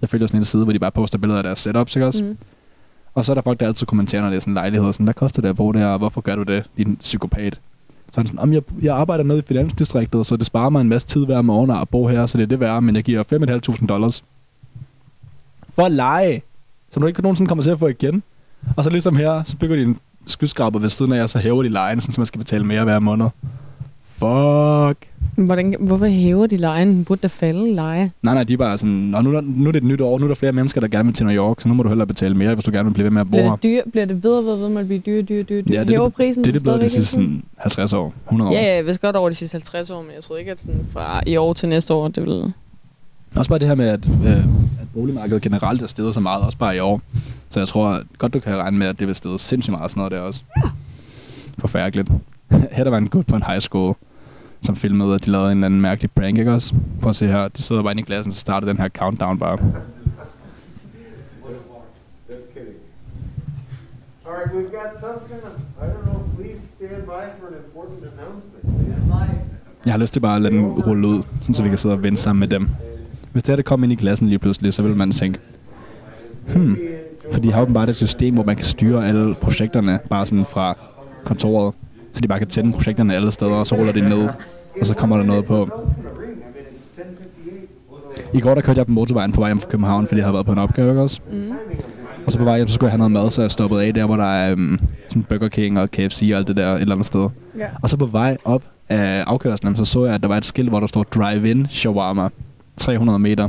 Jeg 0.00 0.08
følger 0.08 0.26
sådan 0.26 0.40
en 0.40 0.44
side, 0.44 0.64
hvor 0.64 0.72
de 0.72 0.78
bare 0.78 0.90
poster 0.90 1.18
billeder 1.18 1.38
af 1.38 1.44
deres 1.44 1.58
setups, 1.58 1.96
ikke 1.96 2.06
også? 2.06 2.24
Mm. 2.24 2.36
Og 3.14 3.24
så 3.24 3.32
er 3.32 3.34
der 3.34 3.42
folk, 3.42 3.60
der 3.60 3.66
altid 3.66 3.86
kommenterer, 3.86 4.22
når 4.22 4.28
det 4.28 4.36
er 4.36 4.40
sådan 4.40 4.50
en 4.50 4.54
lejlighed, 4.54 4.92
sådan, 4.92 5.04
hvad 5.04 5.14
koster 5.14 5.42
det 5.42 5.48
at 5.48 5.56
bo 5.56 5.72
der, 5.72 5.86
og 5.86 5.98
hvorfor 5.98 6.20
gør 6.20 6.34
du 6.36 6.42
det, 6.42 6.64
din 6.76 6.96
psykopat? 6.96 7.60
Så 8.12 8.20
han 8.20 8.26
sådan, 8.26 8.38
"Om 8.40 8.52
jeg, 8.52 8.62
jeg 8.82 8.96
arbejder 8.96 9.24
nede 9.24 9.38
i 9.38 9.42
finansdistriktet, 9.42 10.26
så 10.26 10.36
det 10.36 10.46
sparer 10.46 10.70
mig 10.70 10.80
en 10.80 10.88
masse 10.88 11.08
tid 11.08 11.26
hver 11.26 11.42
morgen 11.42 11.70
at 11.70 11.88
bo 11.88 12.06
her, 12.06 12.26
så 12.26 12.38
det 12.38 12.44
er 12.44 12.48
det 12.48 12.60
værd, 12.60 12.82
men 12.82 12.96
jeg 12.96 13.04
giver 13.04 13.22
5.500 13.22 13.86
dollars. 13.86 14.24
For 15.68 15.82
at 15.82 15.92
lege, 15.92 16.42
som 16.92 17.00
du 17.02 17.06
ikke 17.06 17.22
nogensinde 17.22 17.48
kommer 17.48 17.62
til 17.64 17.70
at 17.70 17.78
få 17.78 17.86
igen. 17.86 18.22
Og 18.76 18.84
så 18.84 18.90
ligesom 18.90 19.16
her, 19.16 19.42
så 19.44 19.56
bygger 19.56 19.76
de 19.76 19.82
en 19.82 19.98
skyskraber 20.26 20.78
ved 20.78 20.90
siden 20.90 21.12
af, 21.12 21.22
og 21.22 21.30
så 21.30 21.38
hæver 21.38 21.62
de 21.62 21.68
lejen, 21.68 22.00
sådan, 22.00 22.12
så 22.12 22.20
man 22.20 22.26
skal 22.26 22.38
betale 22.38 22.64
mere 22.66 22.84
hver 22.84 22.98
måned. 22.98 23.26
Fuck. 24.04 25.10
Hvordan, 25.46 25.74
hvorfor 25.80 26.06
hæver 26.06 26.46
de 26.46 26.56
lejen? 26.56 27.04
Burde 27.04 27.20
da 27.22 27.26
falde 27.26 27.74
leje. 27.74 28.12
Nej, 28.22 28.34
nej, 28.34 28.44
de 28.44 28.52
er 28.52 28.56
bare 28.56 28.78
sådan, 28.78 28.94
Nå, 28.94 29.20
nu, 29.20 29.30
er 29.30 29.34
der- 29.34 29.48
nu 29.56 29.68
er 29.68 29.72
det 29.72 29.78
et 29.82 29.86
nyt 29.88 30.00
år, 30.00 30.18
nu 30.18 30.24
er 30.24 30.28
der 30.28 30.34
flere 30.34 30.52
mennesker, 30.52 30.80
der 30.80 30.88
gerne 30.88 31.04
vil 31.04 31.14
til 31.14 31.26
New 31.26 31.34
York, 31.36 31.60
så 31.60 31.68
nu 31.68 31.74
må 31.74 31.82
du 31.82 31.88
hellere 31.88 32.06
betale 32.06 32.34
mere, 32.34 32.54
hvis 32.54 32.64
du 32.64 32.70
gerne 32.70 32.84
vil 32.84 32.94
blive 32.94 33.04
ved 33.04 33.10
med 33.10 33.20
at 33.20 33.26
bo 33.26 33.30
Bliver 33.30 33.50
det, 33.50 33.62
dyr, 33.62 33.82
bliver 33.90 34.06
det 34.06 34.22
ved 34.22 34.30
og 34.32 34.44
ved, 34.44 34.56
ved 34.56 34.68
med 34.68 34.80
at 34.80 34.86
blive 34.86 35.00
dyre, 35.00 35.22
dyre, 35.22 35.42
dyre, 35.42 35.62
dyre? 35.62 35.74
Ja, 35.74 35.80
det, 35.80 35.88
hæver 35.88 36.00
er 36.00 36.04
det, 36.08 36.14
prisen 36.14 36.44
det, 36.44 36.48
er 36.50 36.52
det 36.52 36.62
blevet 36.62 36.80
de 36.80 36.88
sidste 36.90 37.20
ikke? 37.20 37.30
sådan 37.32 37.42
50 37.56 37.92
år, 37.92 38.14
100 38.26 38.50
år. 38.50 38.54
Ja, 38.54 38.62
ja, 38.62 38.74
jeg 38.76 38.86
vidste 38.86 39.06
godt 39.06 39.16
over 39.16 39.28
de 39.28 39.34
sidste 39.34 39.54
50 39.54 39.90
år, 39.90 40.02
men 40.02 40.10
jeg 40.14 40.22
troede 40.22 40.40
ikke, 40.40 40.52
at 40.52 40.60
sådan 40.60 40.86
fra 40.92 41.20
i 41.26 41.36
år 41.36 41.52
til 41.52 41.68
næste 41.68 41.94
år, 41.94 42.08
det 42.08 42.22
ville... 42.22 42.52
Også 43.36 43.48
bare 43.50 43.58
det 43.58 43.68
her 43.68 43.74
med, 43.74 43.88
at, 43.88 44.08
øh, 44.26 44.36
at 44.38 44.44
boligmarkedet 44.94 45.42
generelt 45.42 45.82
er 45.82 45.86
steget 45.86 46.14
så 46.14 46.20
meget, 46.20 46.42
også 46.44 46.58
bare 46.58 46.76
i 46.76 46.78
år. 46.78 47.00
Så 47.50 47.60
jeg 47.60 47.68
tror 47.68 47.98
godt, 48.18 48.34
du 48.34 48.40
kan 48.40 48.56
regne 48.56 48.78
med, 48.78 48.86
at 48.86 48.98
det 49.00 49.06
vil 49.06 49.14
stige 49.14 49.38
sindssygt 49.38 49.72
meget 49.76 49.90
sådan 49.90 50.00
noget 50.00 50.12
der 50.12 50.18
også. 50.20 50.40
Forfærdeligt. 51.58 52.08
her 52.72 52.84
der 52.84 52.90
var 52.90 52.98
en 52.98 53.08
gut 53.08 53.26
på 53.26 53.36
en 53.36 53.42
high 53.46 53.60
school, 53.60 53.94
som 54.62 54.76
filmede, 54.76 55.14
at 55.14 55.24
de 55.24 55.30
lavede 55.30 55.52
en 55.52 55.58
eller 55.58 55.66
anden 55.66 55.80
mærkelig 55.80 56.10
prank, 56.10 56.38
ikke 56.38 56.52
også? 56.52 56.74
Prøv 57.00 57.10
at 57.10 57.16
se 57.16 57.26
her, 57.26 57.48
de 57.48 57.62
sidder 57.62 57.82
bare 57.82 57.92
inde 57.92 58.00
i 58.00 58.04
klassen, 58.04 58.32
så 58.32 58.40
starter 58.40 58.66
den 58.66 58.76
her 58.76 58.88
countdown 58.88 59.38
bare. 59.38 59.58
All 64.26 64.36
right, 64.36 64.50
we've 64.54 64.70
got 64.80 65.00
some 65.00 65.18
kind 65.30 65.42
of, 65.42 65.52
I 65.82 65.86
don't 65.92 66.04
know, 66.04 66.20
please 66.36 66.60
stand 66.76 67.02
by 67.02 67.24
for 67.38 67.46
an 67.46 67.54
important 67.64 67.98
announcement. 68.12 68.60
Jeg 69.84 69.92
har 69.92 69.98
lyst 69.98 70.12
til 70.12 70.20
bare 70.20 70.36
at 70.36 70.42
lade 70.42 70.54
den 70.54 70.66
rulle 70.66 71.08
ud, 71.08 71.22
sådan 71.40 71.54
så 71.54 71.62
vi 71.62 71.68
kan 71.68 71.78
sidde 71.78 71.94
og 71.94 72.02
vente 72.02 72.22
sammen 72.22 72.40
med 72.40 72.48
dem. 72.48 72.68
Hvis 73.32 73.42
det 73.42 73.52
her 73.52 73.56
det 73.56 73.64
kom 73.64 73.84
ind 73.84 73.92
i 73.92 73.94
klassen 73.94 74.28
lige 74.28 74.38
pludselig, 74.38 74.74
så 74.74 74.82
vil 74.82 74.96
man 74.96 75.10
tænke, 75.10 75.38
hmm, 76.54 76.76
for 77.32 77.40
de 77.40 77.52
har 77.52 77.62
åbenbart 77.62 77.88
et 77.88 77.96
system, 77.96 78.34
hvor 78.34 78.44
man 78.44 78.56
kan 78.56 78.64
styre 78.64 79.08
alle 79.08 79.34
projekterne 79.34 79.98
bare 80.10 80.26
sådan 80.26 80.44
fra 80.44 80.78
kontoret, 81.24 81.74
så 82.12 82.20
de 82.20 82.28
bare 82.28 82.38
kan 82.38 82.48
tænde 82.48 82.72
projekterne 82.72 83.14
alle 83.14 83.32
steder, 83.32 83.52
og 83.52 83.66
så 83.66 83.74
ruller 83.74 83.92
de 83.92 84.00
ned, 84.00 84.28
og 84.80 84.86
så 84.86 84.94
kommer 84.94 85.16
der 85.16 85.24
noget 85.24 85.44
på. 85.44 85.68
I 88.34 88.40
går 88.40 88.54
der 88.54 88.60
kørte 88.60 88.78
jeg 88.78 88.86
på 88.86 88.92
motorvejen 88.92 89.32
på 89.32 89.40
vej 89.40 89.48
hjem 89.48 89.60
fra 89.60 89.68
København, 89.68 90.06
fordi 90.06 90.18
jeg 90.18 90.24
havde 90.24 90.34
været 90.34 90.46
på 90.46 90.52
en 90.52 90.58
opgave, 90.58 90.88
ikke 90.90 91.02
også? 91.02 91.20
Mm. 91.32 91.52
Og 92.26 92.32
så 92.32 92.38
på 92.38 92.44
vej 92.44 92.56
hjem, 92.56 92.68
så 92.68 92.74
skulle 92.74 92.88
jeg 92.88 92.92
have 92.92 92.98
noget 92.98 93.12
mad, 93.12 93.30
så 93.30 93.42
jeg 93.42 93.50
stoppede 93.50 93.84
af 93.84 93.94
der, 93.94 94.06
hvor 94.06 94.16
der 94.16 94.24
er 94.24 94.52
um, 94.52 94.80
sådan 95.08 95.22
Burger 95.22 95.48
King 95.48 95.78
og 95.80 95.90
KFC 95.90 96.30
og 96.32 96.38
alt 96.38 96.48
det 96.48 96.56
der 96.56 96.74
et 96.74 96.80
eller 96.80 96.94
andet 96.94 97.06
sted. 97.06 97.28
Ja. 97.58 97.68
Og 97.82 97.90
så 97.90 97.96
på 97.96 98.06
vej 98.06 98.36
op 98.44 98.62
af 98.88 99.24
afkørslen, 99.26 99.76
så 99.76 99.84
så 99.84 100.04
jeg, 100.04 100.14
at 100.14 100.22
der 100.22 100.28
var 100.28 100.36
et 100.36 100.44
skilt, 100.44 100.68
hvor 100.68 100.80
der 100.80 100.86
stod 100.86 101.04
Drive-In 101.04 101.66
Shawarma. 101.70 102.28
300 102.76 103.18
meter. 103.18 103.48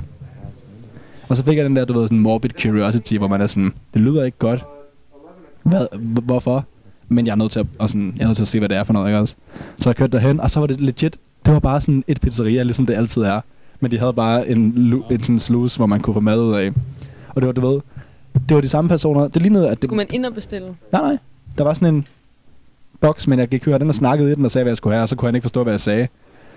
Og 1.29 1.37
så 1.37 1.43
fik 1.43 1.57
jeg 1.57 1.65
den 1.65 1.75
der, 1.75 1.85
du 1.85 1.93
ved, 1.93 2.03
sådan 2.03 2.19
morbid 2.19 2.49
curiosity, 2.61 3.15
hvor 3.15 3.27
man 3.27 3.41
er 3.41 3.47
sådan, 3.47 3.73
det 3.93 4.01
lyder 4.01 4.23
ikke 4.23 4.37
godt. 4.37 4.65
Hvad, 5.63 5.85
hvorfor? 5.99 6.65
Men 7.11 7.25
jeg 7.25 7.31
er 7.31 7.35
nødt 7.35 7.51
til 7.51 7.59
at, 7.59 7.65
og 7.79 7.89
sådan, 7.89 8.13
jeg 8.17 8.23
er 8.23 8.27
nødt 8.27 8.37
til 8.37 8.43
at 8.43 8.47
se, 8.47 8.59
hvad 8.59 8.69
det 8.69 8.77
er 8.77 8.83
for 8.83 8.93
noget, 8.93 9.07
ikke 9.07 9.19
også? 9.19 9.35
Så 9.79 9.89
jeg 9.89 9.95
kørte 9.95 10.11
derhen, 10.11 10.39
og 10.39 10.49
så 10.49 10.59
var 10.59 10.67
det 10.67 10.81
legit, 10.81 11.17
det 11.45 11.53
var 11.53 11.59
bare 11.59 11.81
sådan 11.81 12.03
et 12.07 12.21
pizzeria, 12.21 12.63
ligesom 12.63 12.85
det 12.85 12.93
altid 12.93 13.21
er. 13.21 13.41
Men 13.79 13.91
de 13.91 13.99
havde 13.99 14.13
bare 14.13 14.49
en, 14.49 14.59
en 15.11 15.23
sådan 15.23 15.39
sluse, 15.39 15.77
hvor 15.77 15.85
man 15.85 15.99
kunne 15.99 16.13
få 16.13 16.19
mad 16.19 16.41
ud 16.41 16.53
af. 16.53 16.71
Og 17.29 17.41
det 17.41 17.45
var, 17.47 17.51
du 17.51 17.61
ved, 17.61 17.81
det 18.49 18.55
var 18.55 18.61
de 18.61 18.67
samme 18.67 18.89
personer. 18.89 19.27
Det 19.27 19.41
lignede, 19.41 19.69
at 19.69 19.81
det... 19.81 19.89
Kunne 19.89 19.97
man 19.97 20.07
ind 20.09 20.25
og 20.25 20.33
bestille? 20.33 20.67
Nej, 20.91 21.01
nej. 21.01 21.17
Der 21.57 21.63
var 21.63 21.73
sådan 21.73 21.95
en 21.95 22.07
boks, 23.01 23.27
men 23.27 23.39
jeg 23.39 23.47
gik 23.47 23.65
høre 23.65 23.79
den 23.79 23.89
og 23.89 23.95
snakkede 23.95 24.31
i 24.31 24.35
den 24.35 24.45
og 24.45 24.51
sagde, 24.51 24.63
hvad 24.63 24.71
jeg 24.71 24.77
skulle 24.77 24.93
have, 24.93 25.03
og 25.03 25.09
så 25.09 25.15
kunne 25.15 25.27
han 25.27 25.35
ikke 25.35 25.43
forstå, 25.43 25.63
hvad 25.63 25.73
jeg 25.73 25.81
sagde. 25.81 26.07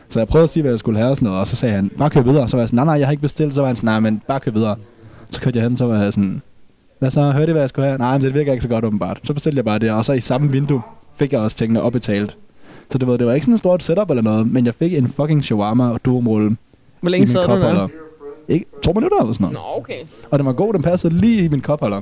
Så 0.09 0.21
jeg 0.21 0.29
prøvede 0.29 0.45
at 0.45 0.51
sige, 0.51 0.63
hvad 0.63 0.73
jeg 0.73 0.79
skulle 0.79 0.99
have 0.99 1.11
og 1.11 1.17
sådan 1.17 1.27
noget, 1.27 1.41
og 1.41 1.47
så 1.47 1.57
sagde 1.57 1.75
han, 1.75 1.91
bare 1.99 2.11
kør 2.11 2.23
videre. 2.23 2.49
Så 2.49 2.57
var 2.57 2.63
jeg 2.63 2.69
sådan, 2.69 2.77
nej, 2.77 2.85
nej, 2.85 2.99
jeg 2.99 3.07
har 3.07 3.11
ikke 3.11 3.23
bestilt. 3.23 3.55
Så 3.55 3.61
var 3.61 3.67
han 3.67 3.77
sådan, 3.77 3.87
nej, 3.87 4.01
men 4.01 4.23
bare 4.29 4.41
kør 4.41 4.51
videre. 4.51 4.77
Så 5.31 5.41
kørte 5.41 5.59
jeg 5.59 5.69
hen, 5.69 5.77
så 5.77 5.87
var 5.87 6.03
jeg 6.03 6.13
sådan, 6.13 6.43
hvad 7.05 7.11
så, 7.11 7.31
hørte 7.31 7.51
I, 7.51 7.53
hvad 7.53 7.63
jeg 7.63 7.69
skulle 7.69 7.87
have? 7.87 7.99
Nej, 7.99 8.19
men 8.19 8.25
det 8.25 8.35
virker 8.35 8.53
ikke 8.53 8.63
så 8.63 8.69
godt 8.69 8.85
åbenbart. 8.85 9.21
Så 9.25 9.35
bestilte 9.35 9.57
jeg 9.57 9.65
bare 9.65 9.79
det, 9.79 9.91
og 9.91 10.05
så 10.05 10.13
i 10.13 10.21
samme 10.21 10.51
vindue 10.51 10.83
fik 11.17 11.33
jeg 11.33 11.41
også 11.41 11.57
tingene 11.57 11.83
opbetalt. 11.83 12.37
Så 12.91 12.99
det 12.99 13.09
var, 13.09 13.17
det 13.17 13.27
var 13.27 13.33
ikke 13.33 13.45
sådan 13.45 13.55
et 13.55 13.59
stort 13.59 13.83
setup 13.83 14.11
eller 14.11 14.23
noget, 14.23 14.53
men 14.53 14.67
jeg 14.67 14.75
fik 14.75 14.93
en 14.93 15.09
fucking 15.09 15.45
shawarma 15.45 15.91
og 15.91 16.01
durumrulle. 16.05 16.57
Hvor 17.01 17.11
længe 17.11 17.27
sad 17.27 17.49
du 17.49 17.55
der? 17.55 17.89
Ikke, 18.49 18.67
to 18.83 18.93
minutter 18.93 19.19
eller 19.21 19.33
sådan 19.33 19.45
noget. 19.45 19.55
Nå, 19.55 19.81
okay. 19.81 20.03
Og 20.31 20.39
den 20.39 20.47
var 20.47 20.53
god, 20.53 20.75
den 20.75 20.83
passede 20.83 21.15
lige 21.15 21.45
i 21.45 21.49
min 21.49 21.61
kopholder. 21.61 22.01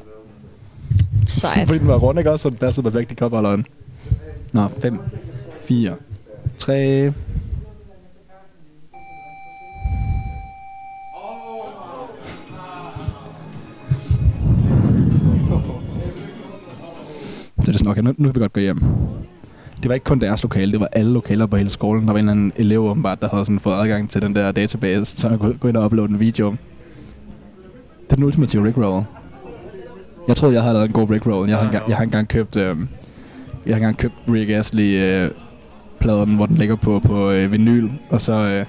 Sejt. 1.27 1.67
Fordi 1.69 1.79
den 1.79 1.89
var 1.89 1.97
rund, 1.97 2.19
ikke 2.19 2.31
også? 2.31 2.43
Så 2.43 2.51
den 2.51 2.59
passede 2.59 2.91
perfekt 2.91 3.13
i 3.13 3.15
kopholderen. 3.15 3.67
Nå, 4.53 4.69
5, 4.79 4.99
4, 5.61 5.95
3... 6.59 7.13
det 17.73 17.89
okay, 17.89 18.03
nu, 18.03 18.15
nu 18.19 18.29
kan 18.29 18.35
vi 18.35 18.41
godt 18.41 18.53
gå 18.53 18.61
hjem. 18.61 18.83
Det 19.83 19.89
var 19.89 19.95
ikke 19.95 20.05
kun 20.05 20.21
deres 20.21 20.43
lokale, 20.43 20.73
det 20.73 20.81
var 20.81 20.89
alle 20.93 21.13
lokaler 21.13 21.47
på 21.47 21.57
hele 21.57 21.71
skolen. 21.71 22.07
Der 22.07 22.13
var 22.13 22.19
en 22.19 22.29
eller 22.29 22.33
anden 22.33 22.53
elev 22.57 22.81
åbenbart, 22.81 23.21
der 23.23 23.29
havde 23.29 23.45
sådan 23.45 23.61
fået 23.61 23.75
adgang 23.75 24.11
til 24.11 24.23
den 24.23 24.35
der 24.35 24.53
database, 24.53 25.05
så 25.21 25.29
han 25.29 25.39
kunne 25.39 25.55
gå 25.55 25.69
ind 25.69 25.77
og 25.77 25.85
uploade 25.85 26.11
en 26.11 26.21
video. 26.21 26.51
Det 26.51 28.11
er 28.11 28.15
den 28.15 28.25
ultimative 28.25 28.67
Rickroll. 28.67 29.05
Jeg 30.29 30.37
troede, 30.37 30.55
jeg 30.55 30.63
havde 30.63 30.75
lavet 30.75 30.87
en 30.87 30.93
god 30.93 31.11
Rickroll. 31.11 31.49
Jeg 31.49 31.59
har 31.59 31.65
engang, 31.65 31.89
jeg 31.89 31.97
har 31.97 32.05
engang 32.05 32.29
købt, 32.29 32.57
øh, 32.57 32.77
jeg 33.67 33.75
har 33.75 33.77
engang 33.77 33.97
købt 33.97 34.15
Rick 34.29 34.51
Astley 34.51 35.01
øh, 35.03 35.31
pladen, 36.01 36.37
hvor 36.37 36.47
den 36.47 36.57
ligger 36.57 36.77
på, 36.77 36.99
på 37.01 37.31
øh, 37.31 37.53
vinyl, 37.53 37.89
og 38.11 38.21
så, 38.21 38.33
øh, 38.33 38.65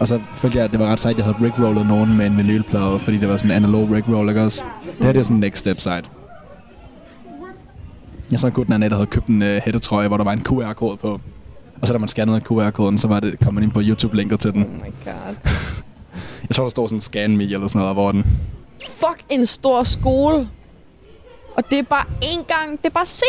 Og 0.00 0.08
så 0.08 0.20
følte 0.34 0.56
jeg, 0.58 0.64
at 0.64 0.70
det 0.72 0.80
var 0.80 0.86
ret 0.86 1.00
sejt, 1.00 1.12
at 1.12 1.18
jeg 1.18 1.24
havde 1.24 1.44
rickrollet 1.44 1.86
nogen 1.86 2.16
med 2.16 2.26
en 2.26 2.36
vinylplade, 2.36 2.98
fordi 2.98 3.16
det 3.18 3.28
var 3.28 3.36
sådan 3.36 3.50
en 3.50 3.56
analog 3.56 3.90
rickroll, 3.90 4.28
ikke 4.28 4.42
også? 4.42 4.62
Det 4.98 5.06
her 5.06 5.12
det 5.12 5.20
er 5.20 5.24
sådan 5.24 5.36
next 5.36 5.58
step 5.58 5.80
side. 5.80 6.02
Jeg 8.30 8.38
så 8.38 8.46
en 8.46 8.52
gut 8.52 8.66
den 8.66 8.72
anden 8.72 8.80
dag, 8.80 8.90
der 8.90 8.96
havde 8.96 9.10
købt 9.10 9.26
en 9.26 9.42
uh, 9.42 9.48
hættetrøje, 9.48 10.08
hvor 10.08 10.16
der 10.16 10.24
var 10.24 10.32
en 10.32 10.42
QR-kode 10.42 10.96
på. 10.96 11.20
Og 11.80 11.86
så 11.86 11.92
da 11.92 11.98
man 11.98 12.08
scannede 12.08 12.40
QR-koden, 12.40 12.98
så 12.98 13.08
var 13.08 13.20
det, 13.20 13.40
kom 13.40 13.54
man 13.54 13.62
ind 13.62 13.72
på 13.72 13.80
YouTube-linket 13.82 14.40
til 14.40 14.52
den. 14.52 14.62
Oh 14.62 14.70
my 14.70 14.92
god. 15.04 15.34
Jeg 16.48 16.54
tror, 16.56 16.64
der 16.64 16.70
står 16.70 16.86
sådan 16.86 17.00
scan 17.00 17.36
me 17.36 17.44
eller 17.44 17.68
sådan 17.68 17.78
noget, 17.78 17.94
hvor 17.94 18.12
den... 18.12 18.26
Fuck 18.80 19.24
en 19.30 19.46
stor 19.46 19.82
skole. 19.82 20.48
Og 21.56 21.70
det 21.70 21.78
er 21.78 21.82
bare 21.82 22.04
én 22.24 22.42
gang. 22.46 22.70
Det 22.82 22.86
er 22.86 22.94
bare 22.94 23.06
C. 23.06 23.22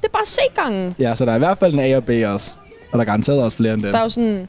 Det 0.00 0.08
er 0.08 0.12
bare 0.12 0.26
C-gangen. 0.26 0.94
Ja, 0.98 1.14
så 1.14 1.24
der 1.24 1.32
er 1.32 1.36
i 1.36 1.38
hvert 1.38 1.58
fald 1.58 1.74
en 1.74 1.80
A 1.80 1.96
og 1.96 2.04
B 2.04 2.10
også. 2.26 2.54
Og 2.92 2.98
der 2.98 3.00
er 3.00 3.04
garanteret 3.04 3.42
også 3.42 3.56
flere 3.56 3.74
end 3.74 3.82
det. 3.82 3.92
Der 3.92 3.98
er 3.98 4.02
jo 4.02 4.08
sådan... 4.08 4.48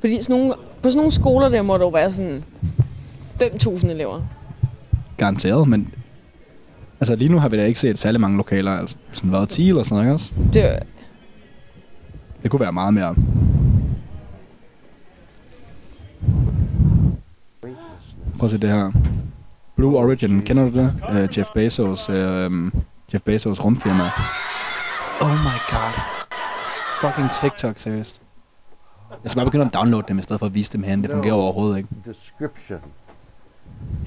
Fordi 0.00 0.22
sådan 0.22 0.36
nogle, 0.36 0.54
på 0.82 0.90
sådan 0.90 0.96
nogle 0.96 1.12
skoler 1.12 1.48
der 1.48 1.62
må 1.62 1.78
der 1.78 1.84
jo 1.84 1.88
være 1.88 2.14
sådan 2.14 2.44
5.000 3.42 3.86
elever. 3.90 4.20
Garanteret, 5.16 5.68
men... 5.68 5.94
Altså 7.00 7.16
lige 7.16 7.28
nu 7.28 7.38
har 7.38 7.48
vi 7.48 7.56
da 7.56 7.64
ikke 7.64 7.80
set 7.80 7.98
særlig 7.98 8.20
mange 8.20 8.36
lokaler. 8.36 8.70
Altså 8.72 8.96
sådan 9.12 9.32
været 9.32 9.48
10 9.48 9.68
eller 9.68 9.82
sådan 9.82 9.94
noget, 9.94 10.06
ikke 10.06 10.14
også? 10.14 10.32
Det, 10.54 10.78
Det 12.42 12.50
kunne 12.50 12.60
være 12.60 12.72
meget 12.72 12.94
mere. 12.94 13.14
Prøv 18.38 18.44
at 18.46 18.50
se 18.50 18.58
det 18.58 18.70
her. 18.70 18.92
Blue 19.76 19.98
Origin, 19.98 20.42
kender 20.42 20.70
du 20.70 20.78
det? 20.78 20.94
Uh, 21.08 21.38
Jeff 21.38 21.50
Bezos, 21.54 22.08
uh, 22.10 22.14
Jeff 23.12 23.24
Bezos 23.24 23.64
rumfirma. 23.64 24.10
Oh 25.20 25.30
my 25.30 25.58
god. 25.70 26.00
Fucking 27.00 27.30
TikTok, 27.30 27.78
seriøst. 27.78 28.20
Jeg 29.24 29.30
skal 29.30 29.38
bare 29.40 29.46
begynde 29.46 29.64
at 29.64 29.74
downloade 29.74 30.04
dem, 30.08 30.18
i 30.18 30.22
stedet 30.22 30.38
for 30.38 30.46
at 30.46 30.54
vise 30.54 30.72
dem 30.72 30.82
herinde. 30.82 31.02
Det 31.02 31.10
fungerer 31.14 31.34
overhovedet 31.34 31.76
ikke. 31.76 31.88
Description 32.06 32.78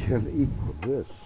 can 0.07 0.27
equal 0.27 0.75
this. 1.03 1.20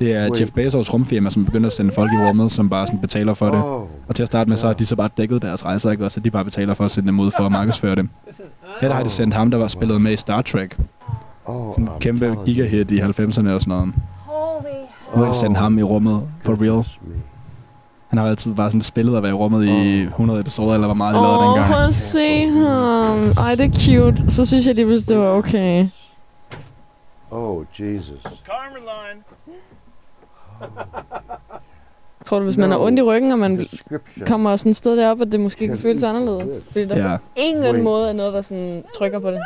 Det 0.00 0.12
er 0.14 0.36
Jeff 0.40 0.52
Bezos 0.52 0.92
rumfirma, 0.94 1.30
som 1.30 1.44
begynder 1.44 1.66
at 1.66 1.72
sende 1.72 1.92
folk 1.92 2.12
i 2.12 2.16
rummet, 2.16 2.52
som 2.52 2.68
bare 2.68 2.86
sådan 2.86 3.00
betaler 3.00 3.34
for 3.34 3.46
det. 3.46 3.64
Oh. 3.64 3.82
Og 4.08 4.14
til 4.14 4.22
at 4.22 4.26
starte 4.26 4.50
med, 4.50 4.56
så 4.56 4.66
har 4.66 4.74
de 4.74 4.86
så 4.86 4.96
bare 4.96 5.08
dækket 5.16 5.42
deres 5.42 5.64
rejser, 5.64 5.90
ikke? 5.90 6.04
også? 6.04 6.14
Så 6.14 6.20
de 6.20 6.30
bare 6.30 6.44
betaler 6.44 6.74
for 6.74 6.84
at 6.84 6.90
sende 6.90 7.06
dem 7.06 7.20
ud 7.20 7.30
for 7.30 7.46
at 7.46 7.52
markedsføre 7.52 7.94
dem. 7.94 8.08
Her 8.80 8.88
der 8.88 8.94
har 8.94 9.02
de 9.02 9.08
sendt 9.08 9.34
ham, 9.34 9.50
der 9.50 9.58
var 9.58 9.68
spillet 9.68 10.00
med 10.02 10.12
i 10.12 10.16
Star 10.16 10.42
Trek. 10.42 10.78
Oh, 11.46 11.74
Sådan 11.74 11.84
en 11.84 12.00
kæmpe 12.00 12.36
gigahit 12.44 12.90
i 12.90 12.98
90'erne 13.00 13.08
og 13.28 13.32
sådan 13.32 13.64
noget. 13.66 13.92
Nu 15.16 15.22
har 15.22 15.28
de 15.32 15.34
sendt 15.34 15.58
ham 15.58 15.78
i 15.78 15.82
rummet 15.82 16.22
for 16.42 16.52
real. 16.62 16.86
Han 18.08 18.18
har 18.18 18.24
jo 18.24 18.30
altid 18.30 18.54
bare 18.54 18.70
sådan 18.70 18.82
spillet 18.82 19.16
at 19.16 19.22
være 19.22 19.32
i 19.32 19.34
rummet 19.34 19.66
i 19.66 20.02
100 20.02 20.40
episoder, 20.40 20.74
eller 20.74 20.86
hvor 20.86 20.94
meget 20.94 21.14
de 21.14 21.20
lavede 21.20 21.38
Åh, 21.38 21.44
dengang. 21.44 21.72
prøv 21.72 21.84
at 21.84 21.94
se 21.94 22.48
ham. 22.48 23.32
Ej, 23.38 23.54
det 23.54 23.66
er 23.66 23.70
cute. 24.10 24.30
Så 24.30 24.44
synes 24.44 24.66
jeg 24.66 24.74
lige 24.74 24.86
pludselig, 24.86 25.08
det 25.08 25.18
var 25.18 25.32
okay. 25.32 25.86
Oh, 27.30 27.64
Jesus. 27.78 28.26
Tror 32.26 32.38
du, 32.38 32.44
hvis 32.44 32.56
man 32.56 32.70
har 32.70 32.78
No. 32.78 32.84
ondt 32.86 32.98
i 32.98 33.02
ryggen, 33.02 33.32
og 33.32 33.38
man 33.38 33.66
kommer 34.26 34.56
sådan 34.56 34.70
et 34.70 34.76
sted 34.76 34.96
derop, 34.96 35.20
at 35.20 35.32
det 35.32 35.40
måske 35.40 35.68
kan 35.68 35.78
føles 35.86 36.02
anderledes? 36.02 36.64
Fordi 36.70 36.84
der 36.84 37.10
Ja. 37.10 37.16
på 37.16 37.22
ingen 37.36 37.84
måde 37.84 38.08
er 38.08 38.12
noget, 38.12 38.32
der 38.34 38.42
sådan 38.42 38.82
trykker 38.98 39.18
på 39.18 39.30
det. 39.30 39.40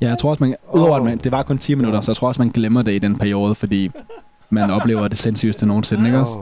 Ja, 0.00 0.08
jeg 0.08 0.18
tror 0.18 0.30
også, 0.30 0.44
man, 0.44 0.54
udover 0.72 0.96
at 0.96 1.02
man, 1.02 1.18
det 1.18 1.32
var 1.32 1.42
kun 1.42 1.58
10 1.58 1.74
minutter, 1.74 2.00
så 2.00 2.10
jeg 2.10 2.16
tror 2.16 2.28
også, 2.28 2.40
man 2.42 2.48
glemmer 2.50 2.82
det 2.82 2.92
i 2.92 2.98
den 2.98 3.18
periode, 3.18 3.54
fordi 3.54 3.90
man 4.50 4.70
oplever 4.80 5.08
det 5.08 5.18
sindssygeste 5.18 5.66
nogensinde, 5.66 6.06
ikke 6.06 6.18
også? 6.18 6.38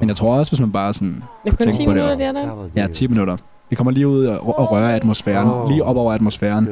Men 0.00 0.08
jeg 0.08 0.16
tror 0.16 0.34
også, 0.38 0.52
hvis 0.52 0.60
man 0.60 0.72
bare 0.72 0.94
sådan 0.94 1.22
Det 1.44 1.52
er 1.52 1.56
kun 1.56 1.56
tænker 1.56 1.72
10 1.78 1.84
på 1.84 1.90
minutter, 1.90 2.10
det. 2.10 2.18
det 2.18 2.26
er 2.26 2.32
der. 2.32 2.68
Ja, 2.76 2.86
10 2.86 3.06
minutter. 3.06 3.36
Vi 3.70 3.76
kommer 3.76 3.90
lige 3.90 4.08
ud 4.08 4.24
og, 4.24 4.58
og 4.58 4.72
røre 4.72 4.94
atmosfæren, 4.94 5.48
Oh. 5.48 5.68
lige 5.68 5.84
op 5.84 5.96
over 5.96 6.12
atmosfæren, 6.12 6.68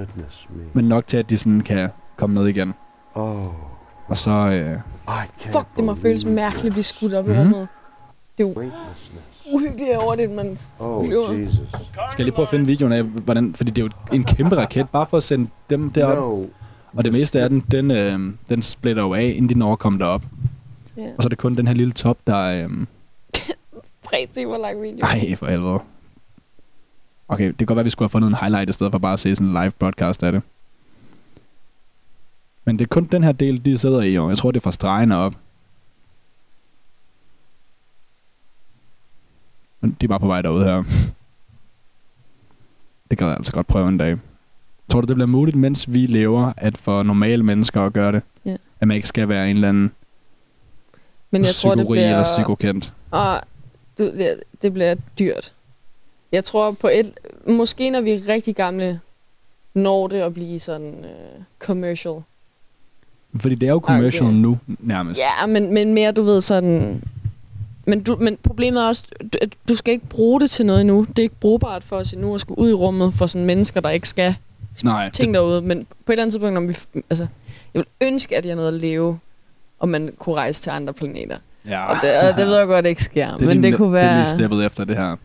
men 0.72 0.84
nok 0.84 1.06
til, 1.06 1.16
at 1.16 1.30
de 1.30 1.38
sådan 1.38 1.60
kan 1.60 1.88
komme 2.16 2.34
ned 2.34 2.46
igen. 2.46 2.74
Oh. 3.14 3.36
Og 4.08 4.18
så, 4.18 4.30
øh, 4.30 4.78
Fuck, 5.52 5.66
det 5.76 5.84
må 5.84 5.94
føles 5.94 6.24
mærkeligt 6.24 6.66
at 6.66 6.72
blive 6.72 6.82
skudt 6.84 7.14
op 7.14 7.26
i 7.28 7.30
Mhm. 7.30 7.38
rummet. 7.38 7.68
Det 8.38 8.44
er 8.44 8.48
jo 8.48 8.70
uhyggeligt 9.52 9.96
over 9.96 10.14
det, 10.14 10.30
man 10.30 10.58
Oh. 10.78 11.06
Jesus. 11.10 11.54
skal 12.10 12.18
jeg 12.18 12.24
lige 12.24 12.32
prøve 12.32 12.44
at 12.46 12.50
finde 12.50 12.66
videoen 12.66 12.92
af, 12.92 13.02
hvordan, 13.02 13.54
fordi 13.54 13.70
det 13.70 13.82
er 13.82 13.86
jo 13.86 14.14
en 14.16 14.24
kæmpe 14.24 14.56
raket, 14.56 14.88
bare 14.88 15.06
for 15.06 15.16
at 15.16 15.22
sende 15.22 15.50
dem 15.70 15.90
derop. 15.90 16.16
No. 16.18 16.44
Og 16.96 17.04
det 17.04 17.12
meste 17.12 17.40
af 17.40 17.48
den, 17.48 17.60
den, 17.70 17.90
øh, 17.90 18.18
den 18.48 18.62
splitter 18.62 19.02
jo 19.02 19.14
af, 19.14 19.22
inden 19.36 19.48
de 19.48 19.54
når 19.58 19.72
at 19.72 19.78
komme 19.78 19.98
derop. 19.98 20.22
Ja. 20.96 21.02
Og 21.02 21.22
så 21.22 21.26
er 21.26 21.28
det 21.28 21.38
kun 21.38 21.54
den 21.54 21.66
her 21.68 21.74
lille 21.74 21.92
top, 21.92 22.18
der... 22.26 22.38
Øh, 22.40 22.70
Tre 24.10 24.28
timer 24.34 24.58
lang 24.58 24.82
video. 24.82 25.06
ej, 25.06 25.34
for 25.36 25.46
helvede. 25.46 25.78
Okay, 27.28 27.46
det 27.48 27.56
kan 27.58 27.66
godt 27.66 27.76
være, 27.76 27.80
at 27.82 27.84
vi 27.84 27.90
skulle 27.90 28.04
have 28.06 28.10
fundet 28.10 28.28
en 28.28 28.34
highlight, 28.34 28.70
i 28.70 28.72
stedet 28.72 28.92
for 28.92 28.98
bare 28.98 29.12
at 29.12 29.20
se 29.20 29.36
sådan 29.36 29.46
en 29.46 29.52
live 29.52 29.70
broadcast 29.78 30.22
af 30.22 30.32
det. 30.32 30.42
Men 32.70 32.78
det 32.78 32.84
er 32.84 32.88
kun 32.88 33.04
den 33.04 33.22
her 33.22 33.32
del, 33.32 33.64
de 33.64 33.78
sidder 33.78 34.02
i, 34.02 34.18
og 34.18 34.30
jeg 34.30 34.38
tror, 34.38 34.50
det 34.50 34.56
er 34.56 34.62
fra 34.62 34.72
stregerne 34.72 35.16
op. 35.16 35.34
Men 39.80 39.96
de 40.00 40.06
er 40.06 40.08
bare 40.08 40.20
på 40.20 40.26
vej 40.26 40.42
derud 40.42 40.64
her. 40.64 40.84
Det 43.10 43.18
kan 43.18 43.26
jeg 43.26 43.36
altså 43.36 43.52
godt 43.52 43.66
prøve 43.66 43.88
en 43.88 43.98
dag. 43.98 44.18
Tror 44.90 45.00
du, 45.00 45.06
det 45.06 45.16
bliver 45.16 45.26
muligt, 45.26 45.56
mens 45.56 45.92
vi 45.92 46.06
lever, 46.06 46.52
at 46.56 46.78
for 46.78 47.02
normale 47.02 47.42
mennesker 47.42 47.82
at 47.82 47.92
gøre 47.92 48.12
det? 48.12 48.22
Ja. 48.44 48.56
At 48.80 48.88
man 48.88 48.94
ikke 48.94 49.08
skal 49.08 49.28
være 49.28 49.50
en 49.50 49.56
eller 49.56 49.68
anden 49.68 49.92
Men 51.30 51.44
jeg 51.44 51.54
tror, 51.54 51.74
det 51.74 51.86
bliver... 51.90 52.10
eller 52.10 52.24
psykokendt. 52.24 52.92
Og 53.10 53.40
du, 53.98 54.04
det, 54.04 54.42
det 54.62 54.72
bliver 54.72 54.94
dyrt. 55.18 55.52
Jeg 56.32 56.44
tror 56.44 56.70
på 56.70 56.88
et... 56.88 57.18
Måske 57.46 57.90
når 57.90 58.00
vi 58.00 58.10
er 58.10 58.28
rigtig 58.28 58.56
gamle, 58.56 59.00
når 59.74 60.08
det 60.08 60.20
at 60.20 60.34
blive 60.34 60.60
sådan 60.60 60.98
uh, 60.98 61.42
commercial. 61.58 62.22
Fordi 63.38 63.54
det 63.54 63.66
er 63.66 63.72
jo 63.72 63.78
commercial 63.84 64.24
Okay. 64.26 64.34
nu, 64.36 64.58
nærmest. 64.66 65.20
Ja, 65.20 65.46
men, 65.46 65.74
men 65.74 65.94
mere, 65.94 66.12
du 66.12 66.22
ved, 66.22 66.40
sådan... 66.40 67.02
Men, 67.86 68.02
du, 68.02 68.16
men 68.20 68.36
problemet 68.42 68.82
er 68.82 68.86
også, 68.86 69.04
at 69.42 69.48
du 69.68 69.76
skal 69.76 69.92
ikke 69.94 70.06
bruge 70.06 70.40
det 70.40 70.50
til 70.50 70.66
noget 70.66 70.80
endnu. 70.80 71.06
Det 71.08 71.18
er 71.18 71.22
ikke 71.22 71.34
brugbart 71.40 71.84
for 71.84 71.96
os 71.96 72.12
endnu 72.12 72.34
at 72.34 72.40
skulle 72.40 72.58
ud 72.58 72.70
i 72.70 72.72
rummet 72.72 73.14
for 73.14 73.26
sådan 73.26 73.46
mennesker, 73.46 73.80
der 73.80 73.90
ikke 73.90 74.08
skal 74.08 74.34
Nej, 74.84 75.10
ting 75.10 75.34
derude. 75.34 75.62
Men 75.62 75.84
på 76.06 76.12
et 76.12 76.12
eller 76.12 76.22
andet 76.22 76.32
tidspunkt, 76.32 76.54
når 76.54 76.60
vi... 76.60 77.02
Altså, 77.10 77.26
jeg 77.74 77.84
vil 78.00 78.08
ønske, 78.08 78.36
at 78.36 78.46
jeg 78.46 78.54
nåede 78.56 78.68
at 78.68 78.74
leve, 78.74 79.18
og 79.78 79.88
man 79.88 80.10
kunne 80.18 80.34
rejse 80.34 80.62
til 80.62 80.70
andre 80.70 80.92
planeter. 80.92 81.36
Ja. 81.66 81.84
Og 81.84 81.96
det, 82.02 82.10
og 82.30 82.36
det 82.38 82.46
ved 82.46 82.56
jeg 82.58 82.66
godt 82.66 82.86
ikke 82.86 83.04
sker. 83.04 83.30
det 83.36 83.46
men 83.46 83.60
lige, 83.60 83.70
det 83.70 83.76
kunne 83.76 83.96
Det 83.98 84.02
er 84.04 84.06
være... 84.06 84.18
lige 84.18 84.30
steppet 84.30 84.66
efter 84.66 84.84
det 84.84 84.96
her. 84.96 85.16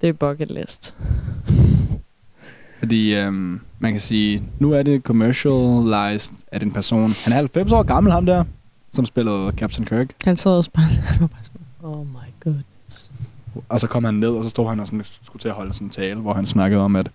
Det 0.00 0.08
er 0.08 0.12
bucket 0.12 0.50
list. 0.50 0.94
Fordi 2.78 3.14
øhm, 3.14 3.60
man 3.82 3.92
kan 3.92 4.00
sige, 4.00 4.42
nu 4.58 4.72
er 4.72 4.82
det 4.82 5.02
commercialized 5.02 6.34
af 6.52 6.60
den 6.60 6.70
person. 6.70 7.12
Han 7.24 7.32
er 7.32 7.36
90 7.36 7.72
år 7.72 7.82
gammel, 7.82 8.12
ham 8.12 8.26
der, 8.26 8.44
som 8.92 9.04
spillede 9.04 9.52
Captain 9.56 9.86
Kirk. 9.86 10.14
Han 10.24 10.36
sad 10.36 10.52
og 10.52 10.64
spillede. 10.64 10.92
Han 10.92 11.20
var 11.20 11.26
bare 11.26 11.44
sådan, 11.44 11.60
oh 11.82 12.06
my 12.06 12.44
goodness. 12.44 13.10
Og 13.68 13.80
så 13.80 13.86
kom 13.86 14.04
han 14.04 14.14
ned, 14.14 14.28
og 14.28 14.44
så 14.44 14.50
stod 14.50 14.68
han 14.68 14.80
og 14.80 14.86
sådan, 14.86 15.04
skulle 15.22 15.40
til 15.40 15.48
at 15.48 15.54
holde 15.54 15.74
sådan 15.74 15.86
en 15.86 15.90
tale, 15.90 16.20
hvor 16.20 16.34
han 16.34 16.46
snakkede 16.46 16.80
om, 16.80 16.96
at 16.96 17.10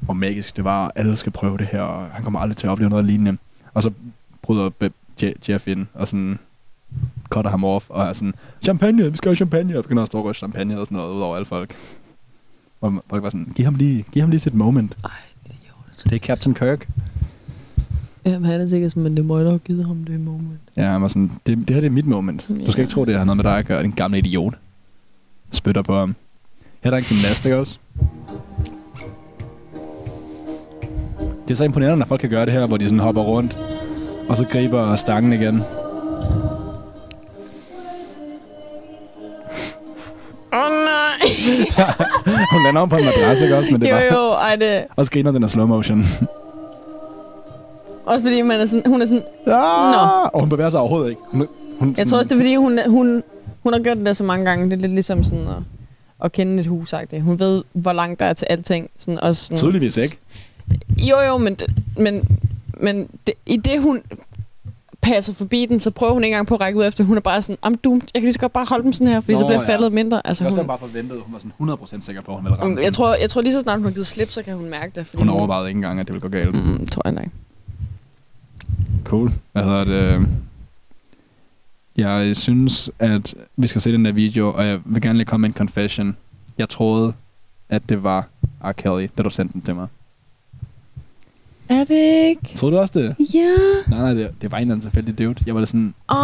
hvor 0.00 0.14
magisk 0.14 0.56
det 0.56 0.64
var, 0.64 0.86
og 0.86 0.92
alle 0.94 1.16
skal 1.16 1.32
prøve 1.32 1.58
det 1.58 1.66
her, 1.72 1.80
og 1.80 2.10
han 2.10 2.24
kommer 2.24 2.40
aldrig 2.40 2.56
til 2.56 2.66
at 2.66 2.70
opleve 2.70 2.90
noget 2.90 3.04
lignende. 3.04 3.36
Og 3.74 3.82
så 3.82 3.90
bryder 4.42 4.70
Jeff 5.48 5.68
ind, 5.68 5.86
og 5.94 6.08
sådan 6.08 6.38
cutter 7.28 7.50
ham 7.50 7.64
off, 7.64 7.86
og 7.88 8.04
er 8.04 8.12
sådan, 8.12 8.34
champagne, 8.62 9.10
vi 9.10 9.16
skal 9.16 9.28
have 9.28 9.36
champagne, 9.36 9.78
og 9.78 9.82
begynder 9.82 10.02
at 10.02 10.06
stå 10.06 10.22
og 10.22 10.34
champagne 10.34 10.80
og 10.80 10.86
sådan 10.86 10.96
noget 10.96 11.14
ud 11.14 11.20
over 11.20 11.36
alle 11.36 11.46
folk. 11.46 11.76
Hvor 12.78 13.04
folk 13.10 13.22
var 13.22 13.30
sådan, 13.30 13.52
giv 13.54 13.64
ham 13.64 13.74
lige, 13.74 14.04
giv 14.12 14.20
ham 14.20 14.30
lige 14.30 14.40
sit 14.40 14.54
moment. 14.54 14.96
Ej, 15.04 15.10
det 16.04 16.12
er 16.14 16.18
Captain 16.18 16.54
Kirk. 16.54 16.88
Jamen, 18.26 18.44
han 18.50 18.60
er 18.60 18.68
sikkert 18.68 18.90
sådan, 18.90 19.02
men 19.02 19.16
det 19.16 19.24
må 19.24 19.38
jeg 19.38 19.46
have 19.46 19.58
givet 19.58 19.84
ham 19.86 20.04
det 20.04 20.20
moment. 20.20 20.60
Ja, 20.76 20.86
han 20.86 21.02
var 21.02 21.08
sådan, 21.08 21.30
det, 21.46 21.58
det 21.58 21.70
her 21.70 21.80
det 21.80 21.86
er 21.86 21.90
mit 21.90 22.06
moment. 22.06 22.40
Du 22.48 22.54
skal 22.54 22.64
Ja. 22.66 22.80
ikke 22.82 22.92
tro, 22.92 23.04
det 23.04 23.18
har 23.18 23.24
noget 23.24 23.36
med 23.36 23.44
dig 23.44 23.58
at 23.58 23.66
gøre, 23.66 23.82
din 23.82 23.90
gamle 23.90 24.18
idiot. 24.18 24.54
Spytter 25.52 25.82
på 25.82 25.98
ham. 25.98 26.14
Her 26.80 26.90
er 26.90 26.90
der 26.90 26.98
en 26.98 27.04
gymnast, 27.04 27.44
ikke 27.44 27.56
også? 27.58 27.78
Det 31.48 31.50
er 31.50 31.54
så 31.54 31.64
imponerende, 31.64 31.98
når 31.98 32.06
folk 32.06 32.20
kan 32.20 32.30
gøre 32.30 32.44
det 32.46 32.52
her, 32.52 32.66
hvor 32.66 32.76
de 32.76 32.84
sådan 32.84 32.98
hopper 32.98 33.22
rundt, 33.22 33.58
og 34.28 34.36
så 34.36 34.46
griber 34.46 34.96
stangen 34.96 35.32
igen. 35.32 35.62
Åh 40.52 40.58
oh, 40.58 40.70
nej! 40.70 41.18
Hun 42.52 42.62
lander 42.64 42.80
om 42.80 42.88
på 42.88 42.96
en 42.96 43.04
madras, 43.04 43.40
ikke 43.40 43.56
også? 43.56 43.72
Men 43.72 43.80
det 43.80 43.90
jo, 43.90 43.94
var... 43.94 44.02
jo, 44.02 44.30
ej 44.32 44.56
det... 44.56 44.84
Og 44.96 45.06
så 45.06 45.12
griner 45.12 45.32
den 45.32 45.44
af 45.44 45.50
slow 45.50 45.66
motion. 45.66 46.04
Også 48.06 48.22
fordi 48.22 48.42
man 48.42 48.60
er 48.60 48.66
sådan, 48.66 48.90
hun 48.90 49.02
er 49.02 49.06
sådan... 49.06 49.22
Ah! 49.46 49.92
Nå. 49.92 50.28
Og 50.32 50.40
hun 50.40 50.48
bevæger 50.48 50.70
sig 50.70 50.80
overhovedet 50.80 51.10
ikke. 51.10 51.22
Hun, 51.30 51.48
hun 51.78 51.94
Jeg 51.98 52.06
tror 52.06 52.18
også, 52.18 52.28
det 52.28 52.34
er 52.34 52.40
fordi, 52.40 52.54
hun, 52.54 52.78
hun, 52.86 53.22
hun 53.62 53.72
har 53.72 53.80
gjort 53.80 53.96
det 53.96 54.06
der 54.06 54.12
så 54.12 54.24
mange 54.24 54.44
gange. 54.44 54.64
Det 54.64 54.72
er 54.72 54.80
lidt 54.80 54.92
ligesom 54.92 55.24
sådan 55.24 55.48
at, 55.48 55.56
at 56.24 56.32
kende 56.32 56.60
et 56.60 56.66
hus, 56.66 56.94
-agtigt. 56.94 57.20
Hun 57.20 57.38
ved, 57.38 57.64
hvor 57.72 57.92
langt 57.92 58.20
der 58.20 58.26
er 58.26 58.32
til 58.32 58.46
alting. 58.50 58.90
Sådan, 58.98 59.20
også 59.20 59.44
sådan, 59.44 59.58
Tydeligvis 59.58 59.96
ikke. 59.96 60.18
Jo, 60.98 61.20
jo, 61.20 61.38
men, 61.38 61.56
men, 61.96 62.38
men 62.74 63.08
det, 63.26 63.34
i 63.46 63.56
det, 63.56 63.82
hun 63.82 64.02
passer 65.02 65.34
forbi 65.34 65.66
den, 65.66 65.80
så 65.80 65.90
prøver 65.90 66.12
hun 66.12 66.24
ikke 66.24 66.34
engang 66.34 66.46
på 66.46 66.54
at 66.54 66.60
række 66.60 66.78
ud 66.78 66.86
efter. 66.86 67.04
Hun 67.04 67.16
er 67.16 67.20
bare 67.20 67.42
sådan, 67.42 67.58
am 67.62 67.74
du, 67.74 67.92
jeg 67.94 68.00
kan 68.14 68.22
lige 68.22 68.32
så 68.32 68.38
godt 68.38 68.52
bare 68.52 68.66
holde 68.68 68.84
dem 68.84 68.92
sådan 68.92 69.12
her, 69.12 69.20
fordi 69.20 69.32
Nå, 69.32 69.38
så 69.38 69.46
bliver 69.46 69.60
ja. 69.60 69.68
faldet 69.68 69.92
mindre. 69.92 70.26
Altså, 70.26 70.44
jeg 70.44 70.50
hun, 70.50 70.58
hun... 70.58 70.66
bare 70.66 70.78
forventet, 70.78 71.20
hun 71.20 71.32
var 71.32 71.38
sådan 71.38 72.00
100% 72.00 72.06
sikker 72.06 72.22
på, 72.22 72.32
at 72.32 72.36
hun 72.36 72.44
ville 72.44 72.60
ramme 72.60 72.80
jeg, 72.82 72.92
tror, 72.92 73.14
jeg 73.14 73.30
tror 73.30 73.42
lige 73.42 73.52
så 73.52 73.60
snart 73.60 73.78
hun 73.78 73.84
har 73.84 73.92
givet 73.92 74.06
slip, 74.06 74.30
så 74.30 74.42
kan 74.42 74.56
hun 74.56 74.70
mærke 74.70 74.92
det. 74.94 75.06
Fordi 75.06 75.22
Hun 75.22 75.28
overvejede 75.28 75.68
ikke 75.68 75.78
engang, 75.78 76.00
at 76.00 76.06
det 76.06 76.14
ville 76.14 76.20
gå 76.20 76.28
galt. 76.28 76.54
Mm, 76.54 76.86
tror 76.86 77.02
jeg 77.04 77.12
nok. 77.12 77.26
cool. 79.04 79.32
Hvad 79.52 79.64
hedder 79.64 79.84
det? 79.84 80.26
Jeg 81.96 82.36
synes, 82.36 82.90
at 82.98 83.34
vi 83.56 83.66
skal 83.66 83.80
se 83.80 83.92
den 83.92 84.04
der 84.04 84.12
video, 84.12 84.52
og 84.52 84.66
jeg 84.66 84.80
vil 84.84 85.02
gerne 85.02 85.18
lige 85.18 85.26
komme 85.26 85.42
med 85.42 85.48
en 85.48 85.54
confession. 85.54 86.16
Jeg 86.58 86.68
troede, 86.68 87.12
at 87.68 87.82
det 87.88 88.02
var 88.02 88.28
R. 88.64 88.72
Kelly, 88.72 89.08
da 89.18 89.22
du 89.22 89.30
sendte 89.30 89.52
den 89.52 89.62
til 89.62 89.74
mig. 89.74 89.86
Er 91.70 91.84
det 91.84 92.26
ikke? 92.28 92.56
Troede 92.56 92.74
du 92.74 92.80
også 92.80 92.92
det? 92.98 93.16
Ja. 93.34 93.56
Nej, 93.88 93.98
nej, 94.00 94.14
det, 94.14 94.30
det 94.42 94.52
var 94.52 94.58
en 94.58 94.62
eller 94.62 94.74
anden 94.74 94.90
tilfældig 94.90 95.18
dude. 95.18 95.34
Jeg 95.46 95.54
var 95.54 95.60
da 95.60 95.66
sådan, 95.66 95.94
Ej. 96.08 96.16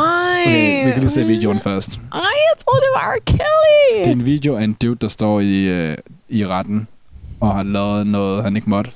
okay, 0.46 0.86
vi 0.86 0.90
kan 0.90 1.00
lige 1.00 1.10
se 1.10 1.24
videoen 1.26 1.60
først. 1.60 1.96
Ej, 1.96 2.20
jeg 2.20 2.54
troede, 2.64 2.80
det 2.80 2.88
var 2.94 3.14
R. 3.14 3.18
Kelly. 3.26 3.98
Det 3.98 4.06
er 4.06 4.12
en 4.12 4.24
video 4.24 4.56
af 4.56 4.64
en 4.64 4.72
dude, 4.72 4.94
der 5.00 5.08
står 5.08 5.40
i, 5.40 5.64
øh, 5.68 5.96
i 6.28 6.46
retten 6.46 6.88
og 7.40 7.54
har 7.54 7.62
lavet 7.62 8.06
noget, 8.06 8.42
han 8.44 8.56
ikke 8.56 8.70
måtte. 8.70 8.90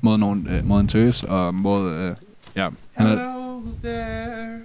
Mod, 0.00 0.18
nogen, 0.18 0.48
øh, 0.50 0.66
mod 0.66 0.80
en 0.80 0.88
tøs 0.88 1.24
og 1.24 1.54
mod... 1.54 1.92
Øh, 1.92 2.14
ja, 2.56 2.68
han 2.92 3.06
er, 3.06 3.10
Hello 3.10 3.62
there, 3.82 4.60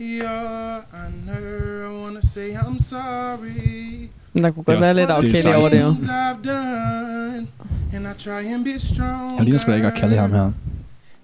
your 0.00 0.84
honor. 0.92 1.90
I 1.90 2.02
wanna 2.04 2.20
say 2.22 2.52
I'm 2.54 2.78
sorry. 2.82 4.08
Men 4.32 4.44
der 4.44 4.50
kunne 4.50 4.64
godt 4.64 4.80
være 4.80 4.94
lidt 4.94 5.10
okay 5.10 5.54
over 5.54 5.68
det 5.68 5.80
jo. 5.80 5.94
16. 5.94 6.08
I've 6.08 6.48
done, 6.48 7.46
and 7.94 8.06
I 8.06 8.18
try 8.18 8.54
and 8.54 8.64
be 8.64 8.78
strong. 8.78 9.36
han 9.36 9.44
ligner 9.44 9.58
sgu 9.58 9.70
da 9.70 9.76
ikke 9.76 9.86
at 9.86 9.94
kalde 9.94 10.16
ham 10.16 10.32
her. 10.32 10.50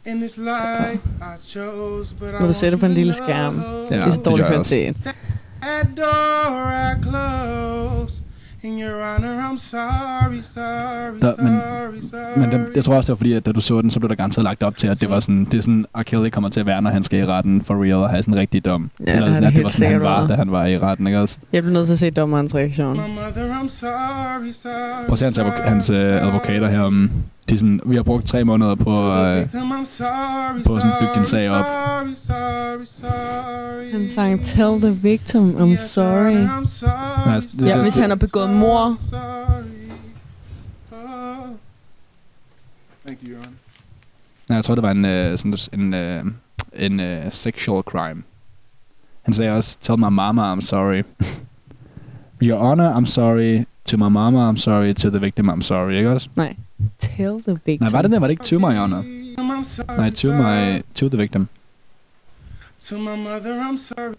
In 0.06 0.16
this 0.16 0.36
life 0.36 1.01
I 1.20 1.48
chose, 1.48 2.14
but 2.18 2.28
I 2.28 2.32
Når 2.40 2.47
du 2.47 2.52
ser 2.52 2.70
det 2.70 2.80
på 2.80 2.86
en 2.86 2.94
lille 2.94 3.12
skærm. 3.12 3.62
Ja, 3.90 3.97
det 3.97 4.02
er 4.05 4.10
så 4.10 4.20
dårlig 4.20 4.43
jeg 4.43 4.48
kvalitet. 4.51 4.97
That 5.62 5.86
door 5.97 6.70
I 6.90 7.02
close. 7.02 8.18
In 8.62 8.78
your 8.82 9.02
honor, 9.02 9.40
I'm 9.40 9.59
sorry, 9.59 10.40
sorry, 10.43 11.20
Der, 11.20 11.35
men 11.43 11.60
sorry, 11.60 12.01
sorry. 12.10 12.39
men 12.40 12.51
det, 12.52 12.66
jeg 12.76 12.85
tror 12.85 12.94
også, 12.97 13.06
det 13.06 13.10
var 13.12 13.16
fordi, 13.16 13.32
at 13.32 13.47
da 13.47 13.52
du 13.52 13.60
så 13.60 13.80
den, 13.82 13.90
så 13.90 14.01
blev 14.01 14.09
der 14.09 14.14
garanteret 14.14 14.44
lagt 14.44 14.62
op 14.62 14.76
til, 14.76 14.86
at 14.89 15.01
det 15.01 15.10
var 15.10 15.20
sådan, 15.20 15.44
det 15.44 15.55
er 15.55 15.60
sådan, 15.60 15.86
R. 15.98 16.02
Kelly 16.02 16.28
kommer 16.28 16.51
til 16.51 16.60
at 16.60 16.66
være, 16.66 16.82
når 16.82 16.90
han 16.90 17.02
skal 17.02 17.18
i 17.18 17.24
retten 17.26 17.62
for 17.62 17.82
real 17.85 17.94
og 17.94 18.10
have 18.10 18.22
sådan 18.22 18.35
en 18.35 18.40
rigtig 18.40 18.64
dom. 18.64 18.90
Ja, 19.06 19.12
Eller 19.12 19.26
sådan, 19.35 19.43
det 19.43 19.48
at 19.48 19.55
det 19.56 19.62
var 19.64 19.70
sådan, 19.70 19.93
han 19.93 20.01
var, 20.02 20.26
da 20.26 20.35
han 20.35 20.51
var 20.52 20.66
i 20.66 20.78
retten, 20.78 21.06
ikke 21.06 21.18
også? 21.20 21.39
Jeg 21.52 21.62
bliver 21.62 21.72
nødt 21.72 21.86
til 21.86 21.93
at 21.93 21.98
se 21.98 22.10
dommerens 22.10 22.55
reaktion. 22.55 22.97
Mother, 22.97 23.55
I'm 23.55 23.68
sorry, 23.68 24.52
sorry. 24.52 25.06
Prøv 25.06 25.12
at 25.12 25.18
se 25.18 25.24
hans, 25.24 25.39
advok- 25.39 25.68
hans 25.68 25.90
øh, 25.90 26.26
advokater 26.26 26.68
her. 26.68 26.85
Um, 26.85 27.10
de 27.48 27.54
er 27.54 27.58
sådan, 27.58 27.80
vi 27.86 27.96
har 27.96 28.02
brugt 28.02 28.26
tre 28.26 28.44
måneder 28.44 28.74
på, 28.74 28.90
øh, 28.90 29.50
på 30.66 30.74
at 30.74 30.82
sådan 30.82 30.92
bygge 31.00 31.14
din 31.16 31.26
sag 31.26 31.50
op. 31.50 31.64
Han 33.92 34.08
sang, 34.10 34.44
tell 34.44 34.80
the 34.80 34.90
victim, 34.90 35.56
I'm 35.56 35.76
sorry. 35.76 36.32
Men 36.34 36.48
altså, 36.48 36.86
det- 37.58 37.66
Ja, 37.66 37.74
det- 37.74 37.82
hvis 37.82 37.94
det- 37.94 38.00
han 38.02 38.10
har 38.10 38.16
begået 38.16 38.50
mor. 38.50 38.96
Thank 43.04 43.18
you, 43.22 43.30
Your 43.30 43.38
Honor. 43.38 43.52
Nej, 44.48 44.56
jeg 44.56 44.64
tror, 44.64 44.74
det 44.74 44.82
var 44.82 44.90
en, 44.90 45.04
øh, 45.04 45.38
sådan, 45.38 45.56
en, 45.80 45.94
øh, 45.94 46.24
en 46.72 47.00
øh, 47.00 47.32
sexual 47.32 47.82
crime. 47.82 48.22
Han 49.22 49.34
sagde 49.34 49.52
også, 49.52 49.78
tell 49.80 49.98
my 49.98 50.08
mama 50.10 50.54
I'm 50.54 50.60
sorry. 50.60 51.02
Your 52.42 52.58
honor, 52.58 52.92
I'm 53.00 53.04
sorry. 53.06 53.64
To 53.84 53.96
my 53.96 54.08
mama, 54.08 54.50
I'm 54.52 54.56
sorry. 54.56 54.92
To 54.94 55.08
the 55.10 55.20
victim, 55.20 55.50
I'm 55.50 55.60
sorry. 55.62 55.92
Ikke 55.96 56.10
også? 56.10 56.28
Nej. 56.36 56.56
Tell 56.98 57.40
the 57.42 57.59
victim. 57.66 57.82
Nej, 57.82 57.90
var 57.90 58.02
det 58.02 58.10
der? 58.10 58.18
Var 58.18 58.26
det 58.26 58.32
ikke 58.32 58.44
to 58.44 58.59
my 58.59 58.74
honor? 58.76 59.02
I'm 59.38 59.64
sorry. 59.64 59.96
Nej, 59.96 60.10
to 60.10 60.28
my, 60.32 60.82
to 60.94 61.09
the 61.09 61.18
victim. 61.18 61.48
To 62.88 62.98
my 62.98 63.16
mother, 63.16 63.60
I'm 63.60 63.76
sorry. 63.76 64.14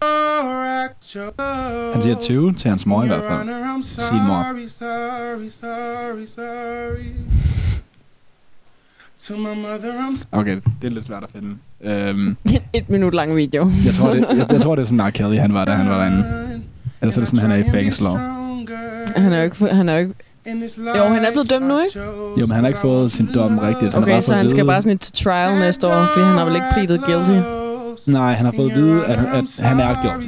Han 1.94 2.02
siger 2.02 2.16
to 2.16 2.52
til 2.52 2.70
hans 2.70 2.86
mor 2.86 3.04
i 3.04 3.08
hvert 3.08 3.24
fald. 3.30 3.84
Sin 3.84 4.18
mor. 4.18 4.68
sorry, 4.68 5.50
sorry, 5.50 5.50
sorry, 5.50 6.26
sorry. 6.26 7.14
To 9.20 9.38
my 9.38 9.44
mother, 9.44 9.94
I'm 9.94 10.26
Okay, 10.32 10.56
det 10.82 10.88
er 10.88 10.92
lidt 10.92 11.06
svært 11.06 11.24
at 11.24 11.30
finde. 11.32 11.58
Øhm, 11.82 12.38
Et 12.74 12.90
minut 12.90 13.14
lang 13.14 13.36
video. 13.36 13.72
jeg, 13.86 13.94
tror, 13.94 14.14
det, 14.14 14.26
jeg, 14.30 14.52
jeg 14.52 14.62
tror, 14.62 14.76
det 14.76 14.82
er 14.82 14.86
sådan, 14.86 15.08
R. 15.08 15.10
Kelly, 15.10 15.38
han 15.38 15.54
var, 15.54 15.66
da 15.66 15.72
han 15.72 15.90
var 15.90 15.98
derinde. 15.98 16.26
Eller 17.02 17.12
så 17.12 17.20
er 17.20 17.22
det 17.22 17.28
sådan, 17.28 17.50
han 17.50 17.52
er 17.52 17.66
i 17.66 17.72
fængsel. 17.72 18.08
Han 19.16 19.34
er 19.34 19.38
jo 19.38 19.44
ikke... 19.44 19.68
Han 19.68 19.90
er 19.90 19.96
jo 19.96 20.00
ikke 20.02 20.16
jo, 20.98 21.04
han 21.04 21.26
er 21.26 21.32
blevet 21.32 21.50
dømt 21.50 21.68
nu, 21.68 21.80
ikke? 21.80 22.00
Jo, 22.40 22.46
men 22.46 22.52
han 22.52 22.64
har 22.64 22.68
ikke 22.68 22.80
fået 22.80 23.12
sin 23.12 23.30
dom 23.34 23.58
rigtigt. 23.58 23.94
Han 23.94 24.04
har 24.04 24.12
Okay, 24.12 24.22
så 24.22 24.34
han 24.34 24.50
skal 24.50 24.66
bare 24.66 24.82
sådan 24.82 24.96
et 24.96 25.02
til 25.02 25.14
trial 25.24 25.60
næste 25.60 25.88
år, 25.88 26.06
fordi 26.14 26.26
han 26.26 26.38
har 26.38 26.46
vel 26.46 26.56
ikke 26.56 26.68
pleaded 26.74 26.98
guilty. 27.00 27.48
Nej, 28.06 28.34
han 28.34 28.46
har 28.46 28.54
fået 28.56 28.70
at 28.72 28.76
vide, 28.78 29.06
at, 29.06 29.20
at 29.34 29.44
han 29.60 29.80
er 29.80 29.96
guilty. 30.04 30.28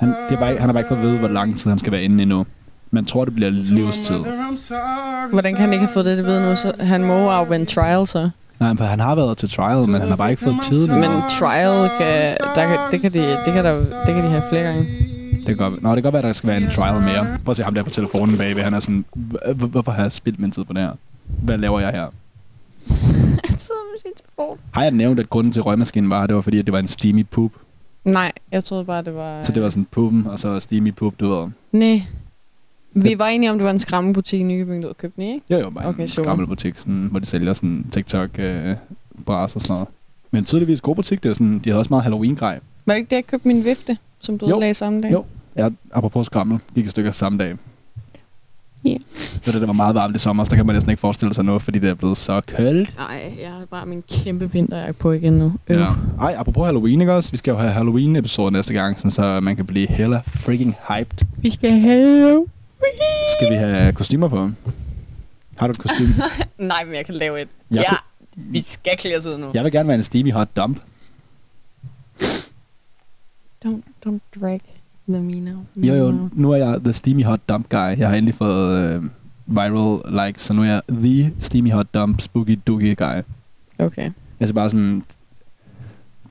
Han, 0.00 0.08
det 0.08 0.36
er 0.36 0.40
bare, 0.40 0.50
ikke- 0.50 0.60
han 0.60 0.68
har 0.68 0.72
bare 0.72 0.80
ikke 0.80 0.88
fået 0.88 0.98
at 0.98 1.04
vide, 1.04 1.18
hvor 1.18 1.28
lang 1.28 1.58
tid 1.58 1.70
han 1.70 1.78
skal 1.78 1.92
være 1.92 2.02
inde 2.02 2.22
endnu. 2.22 2.46
Man 2.90 3.04
tror, 3.04 3.24
det 3.24 3.34
bliver 3.34 3.50
livstid. 3.50 4.14
Hvordan 5.32 5.52
kan 5.54 5.60
han 5.60 5.72
ikke 5.72 5.84
have 5.84 5.92
fået 5.94 6.06
det 6.06 6.18
at 6.18 6.26
vide 6.26 6.48
nu? 6.50 6.56
Så 6.56 6.72
han 6.80 7.04
må 7.04 7.14
jo 7.18 7.28
afvente 7.28 7.74
trial, 7.74 8.06
så. 8.06 8.30
Nej, 8.60 8.76
for 8.76 8.84
han 8.84 9.00
har 9.00 9.14
været 9.14 9.38
til 9.38 9.50
trial, 9.50 9.88
men 9.88 10.00
han 10.00 10.08
har 10.08 10.16
bare 10.16 10.30
ikke 10.30 10.42
fået 10.44 10.56
tid. 10.62 10.88
Men 10.88 11.10
trial, 11.40 11.88
kan, 11.98 12.36
der, 12.54 12.66
kan, 12.66 12.78
det, 12.90 13.00
kan 13.00 13.12
de, 13.12 13.18
det, 13.44 13.52
kan 13.54 13.64
der, 13.64 13.74
det 14.06 14.14
kan 14.14 14.24
de 14.24 14.28
have 14.28 14.42
flere 14.50 14.62
gange. 14.62 14.86
Det 15.46 15.56
kan 15.58 15.70
godt, 15.70 15.82
nå, 15.82 15.88
det 15.90 15.96
kan 15.96 16.02
godt 16.02 16.12
være, 16.12 16.18
at 16.22 16.24
der 16.26 16.32
skal 16.32 16.48
være 16.48 16.60
en 16.60 16.68
trial 16.70 17.00
mere. 17.00 17.38
Prøv 17.44 17.50
at 17.50 17.56
se 17.56 17.62
ham 17.62 17.74
der 17.74 17.82
på 17.82 17.90
telefonen 17.90 18.38
bagved. 18.38 18.62
Han 18.62 18.74
er 18.74 18.80
sådan, 18.80 19.04
"H- 19.16 19.60
h- 19.62 19.64
hvorfor 19.70 19.92
har 19.92 20.02
jeg 20.02 20.12
spildt 20.12 20.38
min 20.40 20.50
tid 20.50 20.64
på 20.64 20.72
det 20.72 20.82
her? 20.82 20.92
Hvad 21.42 21.58
laver 21.58 21.80
jeg 21.80 21.90
her? 21.92 22.06
Har 24.72 24.82
jeg 24.82 24.90
nævnt, 24.90 25.20
at 25.20 25.30
grunden 25.30 25.52
til 25.52 25.62
røgmaskinen 25.62 26.10
var, 26.10 26.22
at 26.22 26.28
det 26.28 26.36
var 26.36 26.42
fordi, 26.42 26.58
at 26.58 26.66
det 26.66 26.72
var 26.72 26.78
en 26.78 26.88
steamy 26.88 27.26
poop? 27.30 27.50
Nej, 28.04 28.32
jeg 28.52 28.64
troede 28.64 28.84
bare, 28.84 29.02
det 29.02 29.14
var... 29.14 29.42
Så 29.42 29.52
det 29.52 29.62
var 29.62 29.68
sådan 29.70 29.86
poopen, 29.90 30.26
og 30.26 30.38
så 30.38 30.60
steamy 30.60 30.94
poop, 30.94 31.14
du 31.20 31.28
ved. 31.34 31.48
Nej. 31.72 32.02
Vi 32.92 33.14
var 33.18 33.26
enige 33.26 33.50
om, 33.50 33.58
det 33.58 33.64
var 33.64 33.70
en 33.70 33.78
skræmmebutik 33.78 34.40
i 34.40 34.42
Nykøbing, 34.42 34.82
du 34.82 34.86
havde 34.86 34.94
købt 34.94 35.16
den 35.16 35.24
i, 35.24 35.34
ikke? 35.34 35.46
Jo, 35.50 35.58
jo, 35.58 35.70
bare 35.70 35.84
okay, 35.84 35.88
Okay, 35.94 36.02
en 36.02 36.08
super. 36.08 36.24
skrammelbutik, 36.24 36.78
sådan, 36.78 37.08
hvor 37.10 37.18
de 37.18 37.26
sælger 37.26 37.52
sådan 37.54 37.86
TikTok, 37.92 38.30
øh, 38.38 38.74
bras 39.26 39.54
og 39.54 39.60
sådan 39.60 39.74
noget. 39.74 39.88
Men 40.30 40.44
tydeligvis 40.44 40.80
god 40.80 40.94
butik, 40.96 41.22
det 41.22 41.28
er 41.30 41.34
sådan, 41.34 41.58
de 41.58 41.70
havde 41.70 41.78
også 41.80 41.88
meget 41.92 42.02
Halloween-grej. 42.02 42.58
Var 42.86 42.94
det 42.94 42.98
ikke 42.98 43.10
det, 43.10 43.16
jeg 43.16 43.26
købte 43.26 43.48
min 43.48 43.64
vifte, 43.64 43.98
som 44.20 44.38
du 44.38 44.46
Jo. 44.50 44.58
lagde 44.60 44.74
samme 44.74 45.00
dag? 45.02 45.12
Jo, 45.12 45.24
ja, 45.56 45.68
apropos 45.92 46.26
skrammel, 46.26 46.58
gik 46.74 46.86
i 46.86 46.88
stykker 46.88 47.12
samme 47.12 47.38
dag. 47.38 47.56
Det 48.84 49.46
var 49.46 49.52
det, 49.52 49.60
der 49.60 49.66
var 49.66 49.72
meget 49.72 49.94
varmt 49.94 50.16
i 50.16 50.18
sommer, 50.18 50.44
så 50.44 50.50
der 50.50 50.56
kan 50.56 50.66
man 50.66 50.74
næsten 50.74 50.90
ikke 50.90 51.00
forestille 51.00 51.34
sig 51.34 51.44
noget, 51.44 51.62
fordi 51.62 51.78
det 51.78 51.88
er 51.90 51.94
blevet 51.94 52.16
så 52.16 52.40
koldt. 52.40 52.96
Nej, 52.96 53.32
jeg 53.42 53.50
har 53.50 53.64
bare 53.70 53.86
min 53.86 54.02
kæmpe 54.10 54.52
vinterjakke 54.52 54.92
på 54.92 55.12
igen 55.12 55.32
nu. 55.32 55.52
Øv. 55.68 55.78
Ja. 55.80 55.92
Ej, 56.20 56.34
apropos 56.38 56.64
Halloween, 56.64 57.00
ikke 57.00 57.12
også? 57.14 57.30
Vi 57.30 57.36
skal 57.36 57.50
jo 57.50 57.56
have 57.56 57.72
Halloween-episode 57.72 58.50
næste 58.52 58.74
gang, 58.74 58.98
sådan 58.98 59.10
så 59.10 59.40
man 59.40 59.56
kan 59.56 59.66
blive 59.66 59.86
hella 59.88 60.22
freaking 60.26 60.74
hyped. 60.88 61.26
Vi 61.38 61.50
skal 61.50 61.70
have... 61.80 62.46
Skal 63.38 63.50
vi 63.52 63.56
have 63.56 63.92
kostymer 63.92 64.28
på? 64.28 64.50
Har 65.56 65.66
du 65.66 65.70
et 65.70 65.78
kostume? 65.78 66.08
Nej, 66.58 66.84
men 66.84 66.94
jeg 66.94 67.06
kan 67.06 67.14
lave 67.14 67.40
et. 67.42 67.48
Jeg 67.70 67.76
ja, 67.82 67.88
kunne- 67.88 67.98
vi 68.52 68.60
skal 68.60 68.96
klæde 68.98 69.16
os 69.18 69.26
ud 69.26 69.38
nu. 69.38 69.50
Jeg 69.54 69.64
vil 69.64 69.72
gerne 69.72 69.88
være 69.88 69.96
en 69.96 70.02
Stevie 70.04 70.32
Hot 70.32 70.48
Dump. 70.56 70.78
Don't, 73.64 73.82
don't 74.06 74.40
drag 74.40 74.60
the 75.08 75.22
me 75.22 75.32
now. 75.32 75.66
Jo, 75.76 75.94
jo, 75.94 76.28
nu 76.32 76.50
er 76.50 76.56
jeg 76.56 76.80
the 76.84 76.92
Steamy 76.92 77.24
Hot 77.24 77.40
Dump 77.48 77.68
guy. 77.68 77.98
Jeg 77.98 78.08
har 78.08 78.14
endelig 78.14 78.34
fået 78.34 78.78
øh, 78.78 79.02
viral 79.46 80.26
likes, 80.26 80.42
så 80.42 80.52
nu 80.54 80.62
er 80.62 80.66
jeg 80.66 80.82
the 80.88 81.34
Steamy 81.38 81.72
Hot 81.72 81.86
Dump 81.94 82.20
Spooky 82.20 82.58
Dookie 82.66 82.94
guy. 82.94 83.22
Okay. 83.78 84.10
Jeg 84.40 84.48
skal 84.48 84.54
bare 84.54 84.70
sådan 84.70 85.02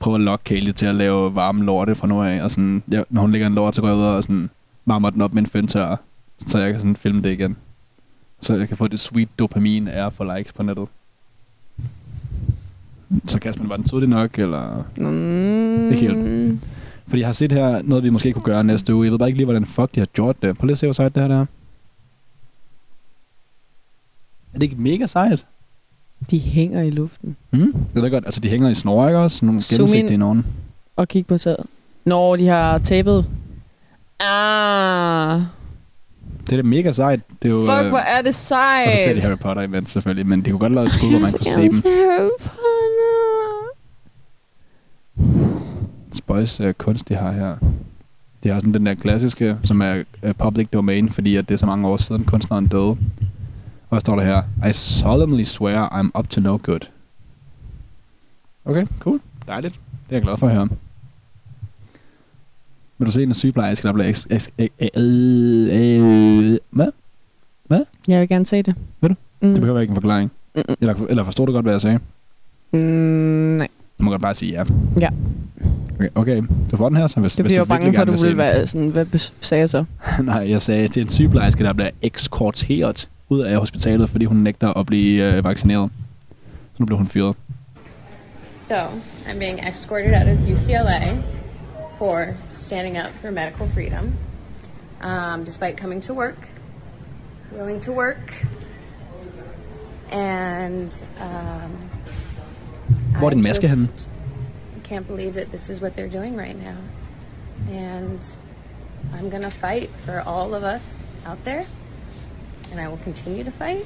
prøve 0.00 0.14
at 0.14 0.20
lokke 0.20 0.44
Kaylee 0.44 0.72
til 0.72 0.86
at 0.86 0.94
lave 0.94 1.34
varme 1.34 1.64
lorte 1.64 1.94
fra 1.94 2.06
nu 2.06 2.22
af, 2.22 2.42
og 2.42 2.50
sådan, 2.50 2.82
ja, 2.90 3.02
når 3.10 3.20
hun 3.20 3.32
ligger 3.32 3.46
en 3.46 3.54
lort, 3.54 3.74
så 3.74 3.80
går 3.80 3.88
jeg 3.88 3.96
ud 3.96 4.02
og 4.02 4.22
sådan 4.22 4.50
varmer 4.86 5.10
den 5.10 5.22
op 5.22 5.34
med 5.34 5.42
en 5.42 5.48
føntør, 5.48 5.96
så 6.46 6.58
jeg 6.58 6.70
kan 6.70 6.80
sådan 6.80 6.96
filme 6.96 7.22
det 7.22 7.32
igen. 7.32 7.56
Så 8.40 8.54
jeg 8.54 8.68
kan 8.68 8.76
få 8.76 8.88
det 8.88 9.00
sweet 9.00 9.28
dopamin 9.38 9.88
af 9.88 10.06
at 10.06 10.12
få 10.12 10.36
likes 10.36 10.52
på 10.52 10.62
nettet. 10.62 10.88
Så 13.26 13.38
Kasper, 13.40 13.66
var 13.66 13.76
den 13.76 13.84
tydelig 13.84 14.08
nok, 14.08 14.38
eller? 14.38 14.84
Mm. 14.96 15.92
Ikke 15.92 16.00
helt. 16.00 16.60
Fordi 17.08 17.20
jeg 17.20 17.28
har 17.28 17.32
set 17.32 17.52
her 17.52 17.82
noget, 17.84 18.04
vi 18.04 18.10
måske 18.10 18.32
kunne 18.32 18.42
gøre 18.42 18.64
næste 18.64 18.94
uge. 18.94 19.04
Jeg 19.04 19.12
ved 19.12 19.18
bare 19.18 19.28
ikke 19.28 19.36
lige, 19.36 19.44
hvordan 19.46 19.66
fuck 19.66 19.94
de 19.94 20.00
har 20.00 20.06
gjort 20.06 20.42
det. 20.42 20.58
Prøv 20.58 20.66
lige 20.66 20.72
at 20.72 20.78
se, 20.78 20.86
hvor 20.86 20.92
sejt 20.92 21.14
det 21.14 21.22
her 21.22 21.28
der. 21.28 21.36
er. 21.40 21.46
Er 24.54 24.58
det 24.58 24.62
ikke 24.62 24.76
mega 24.76 25.06
sejt? 25.06 25.44
De 26.30 26.38
hænger 26.38 26.82
i 26.82 26.90
luften. 26.90 27.36
Mm? 27.50 27.74
Jeg 27.94 28.02
ved 28.02 28.10
godt, 28.10 28.26
altså 28.26 28.40
de 28.40 28.48
hænger 28.48 28.68
i 28.68 28.74
snore, 28.74 29.08
ikke 29.08 29.18
også? 29.18 29.44
Nogle 29.46 29.60
Zoom 29.60 29.76
gennemsigtige 29.78 30.16
nogen. 30.18 30.46
Og 30.96 31.08
kig 31.08 31.26
på 31.26 31.38
taget. 31.38 31.66
Når 32.04 32.36
de 32.36 32.46
har 32.46 32.78
tapet. 32.78 33.26
Ah. 34.20 35.40
Det 36.46 36.52
er 36.52 36.56
da 36.56 36.62
mega 36.62 36.92
sejt. 36.92 37.20
Det 37.42 37.48
er 37.48 37.52
jo, 37.52 37.60
Fuck, 37.60 37.84
øh, 37.84 37.88
hvor 37.88 37.98
er 37.98 38.22
det 38.22 38.34
sejt. 38.34 38.86
Og 38.86 38.92
så 38.92 38.98
ser 39.04 39.14
de 39.14 39.20
Harry 39.20 39.38
Potter 39.38 39.62
imens 39.62 39.90
selvfølgelig, 39.90 40.26
men 40.26 40.44
de 40.44 40.50
kunne 40.50 40.58
godt 40.60 40.72
lave 40.72 40.86
et 40.86 40.92
skud, 40.92 41.10
hvor 41.10 41.18
man 41.18 41.32
kunne 41.32 41.44
se 41.58 41.60
dem. 41.62 41.82
Harry 41.84 42.30
Potter. 42.40 42.65
Spøjs 46.26 46.60
uh, 46.60 46.70
kunst, 46.72 47.08
de 47.08 47.14
har 47.14 47.32
her. 47.32 47.56
De 48.44 48.48
har 48.48 48.58
sådan 48.58 48.74
den 48.74 48.86
der 48.86 48.94
klassiske, 48.94 49.56
som 49.64 49.80
er 49.80 50.02
uh, 50.22 50.30
public 50.38 50.68
domain, 50.72 51.08
fordi 51.08 51.36
at 51.36 51.48
det 51.48 51.54
er 51.54 51.58
så 51.58 51.66
mange 51.66 51.88
år 51.88 51.96
siden 51.96 52.24
kunstneren 52.24 52.66
døde. 52.66 52.88
Og 52.90 52.96
hvad 53.88 54.00
står 54.00 54.16
der 54.16 54.22
her? 54.22 54.68
I 54.70 54.72
solemnly 54.72 55.42
swear 55.42 55.88
I'm 56.02 56.18
up 56.18 56.28
to 56.28 56.40
no 56.40 56.58
good. 56.62 56.80
Okay, 58.64 58.86
cool. 58.98 59.20
Dejligt. 59.48 59.74
Det 59.74 59.80
er 60.10 60.16
jeg 60.16 60.22
glad 60.22 60.36
for 60.36 60.46
at 60.46 60.54
høre. 60.54 60.68
Vil 62.98 63.06
du 63.06 63.10
se 63.12 63.22
en 63.22 63.34
sygeplejerske, 63.34 63.88
der 63.88 63.92
bliver 63.92 64.12
eks- 64.12 64.26
eks- 64.32 64.50
ek- 64.62 65.00
øh, 65.00 66.50
øh, 66.52 66.58
Hvad? 66.70 66.88
Hvad? 67.66 67.84
Jeg 68.08 68.20
vil 68.20 68.28
gerne 68.28 68.46
se 68.46 68.62
det. 68.62 68.74
Vil 69.00 69.10
du? 69.10 69.14
Mm. 69.42 69.48
Det 69.52 69.60
behøver 69.60 69.80
ikke 69.80 69.90
en 69.90 69.96
forklaring. 69.96 70.30
Mm-mm. 70.54 70.74
Eller, 70.80 70.94
eller 71.08 71.24
forstår 71.24 71.46
du 71.46 71.52
godt, 71.52 71.64
hvad 71.64 71.72
jeg 71.74 71.80
sagde? 71.80 71.98
Mm, 72.72 72.78
nej. 72.80 73.68
Du 73.98 74.04
må 74.04 74.10
kan 74.10 74.20
bare 74.20 74.34
sige 74.34 74.52
ja. 74.52 74.64
Ja. 75.00 75.08
Okay, 75.98 76.08
okay. 76.14 76.42
du 76.70 76.76
får 76.76 76.88
den 76.88 76.96
her, 76.96 77.06
så 77.06 77.20
hvis, 77.20 77.34
Det 77.34 77.44
hvis 77.44 77.52
du 77.52 77.60
jeg 77.60 77.68
bange 77.68 77.84
virkelig 77.84 77.96
for, 77.98 78.02
at 78.02 78.08
du 78.08 78.12
vil 78.12 78.22
ville 78.22 78.38
være 78.38 78.66
sådan, 78.66 78.88
hvad 78.88 79.06
sagde 79.40 79.60
jeg 79.60 79.70
så? 79.70 79.84
Nej, 80.22 80.50
jeg 80.50 80.62
sagde, 80.62 80.88
det 80.88 80.96
er 80.96 81.00
en 81.02 81.08
sygeplejerske, 81.08 81.64
der 81.64 81.72
bliver 81.72 81.90
ekskorteret 82.02 83.08
ud 83.28 83.40
af 83.40 83.58
hospitalet, 83.58 84.10
fordi 84.10 84.24
hun 84.24 84.36
nægter 84.36 84.78
at 84.78 84.86
blive 84.86 85.36
øh, 85.36 85.44
vaccineret. 85.44 85.90
Så 86.72 86.76
nu 86.78 86.86
blev 86.86 86.98
hun 86.98 87.06
fyret. 87.06 87.36
So, 88.54 88.74
I'm 89.26 89.38
being 89.38 89.68
escorted 89.68 90.14
out 90.14 90.28
of 90.28 90.38
UCLA 90.50 91.16
for 91.98 92.24
standing 92.58 92.96
up 92.98 93.10
for 93.20 93.30
medical 93.30 93.68
freedom, 93.74 94.12
um, 95.04 95.44
despite 95.44 95.76
coming 95.78 96.02
to 96.02 96.14
work, 96.14 96.48
willing 97.58 97.82
to 97.82 97.92
work, 97.92 98.46
and 100.12 101.04
um, 101.20 101.85
Hvor 103.18 103.26
er 103.26 103.30
din 103.30 103.38
I 103.38 103.42
maske 103.42 103.62
just 103.62 103.74
henne? 103.74 103.88
can't 104.88 105.06
believe 105.06 105.34
that 105.34 105.50
this 105.50 105.68
is 105.68 105.80
what 105.80 105.96
they're 105.96 106.18
doing 106.18 106.36
right 106.36 106.56
now. 106.56 106.76
And 107.70 108.20
I'm 109.14 109.28
going 109.30 109.42
to 109.42 109.50
fight 109.50 109.90
for 110.04 110.20
all 110.20 110.54
of 110.54 110.62
us 110.62 111.02
out 111.26 111.44
there, 111.44 111.64
and 112.70 112.80
I 112.80 112.88
will 112.88 113.00
continue 113.04 113.44
to 113.44 113.50
fight. 113.50 113.84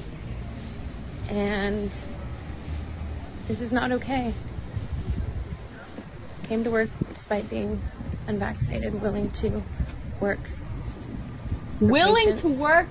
And 1.30 1.90
this 3.48 3.60
is 3.60 3.72
not 3.72 3.92
okay. 3.92 4.34
Came 6.48 6.64
to 6.64 6.70
work 6.70 6.90
despite 7.14 7.48
being 7.48 7.80
unvaccinated, 8.26 9.00
willing 9.02 9.30
to 9.30 9.62
work. 10.20 10.50
for 11.78 11.86
Willing 11.86 12.36
to 12.36 12.48
work? 12.48 12.86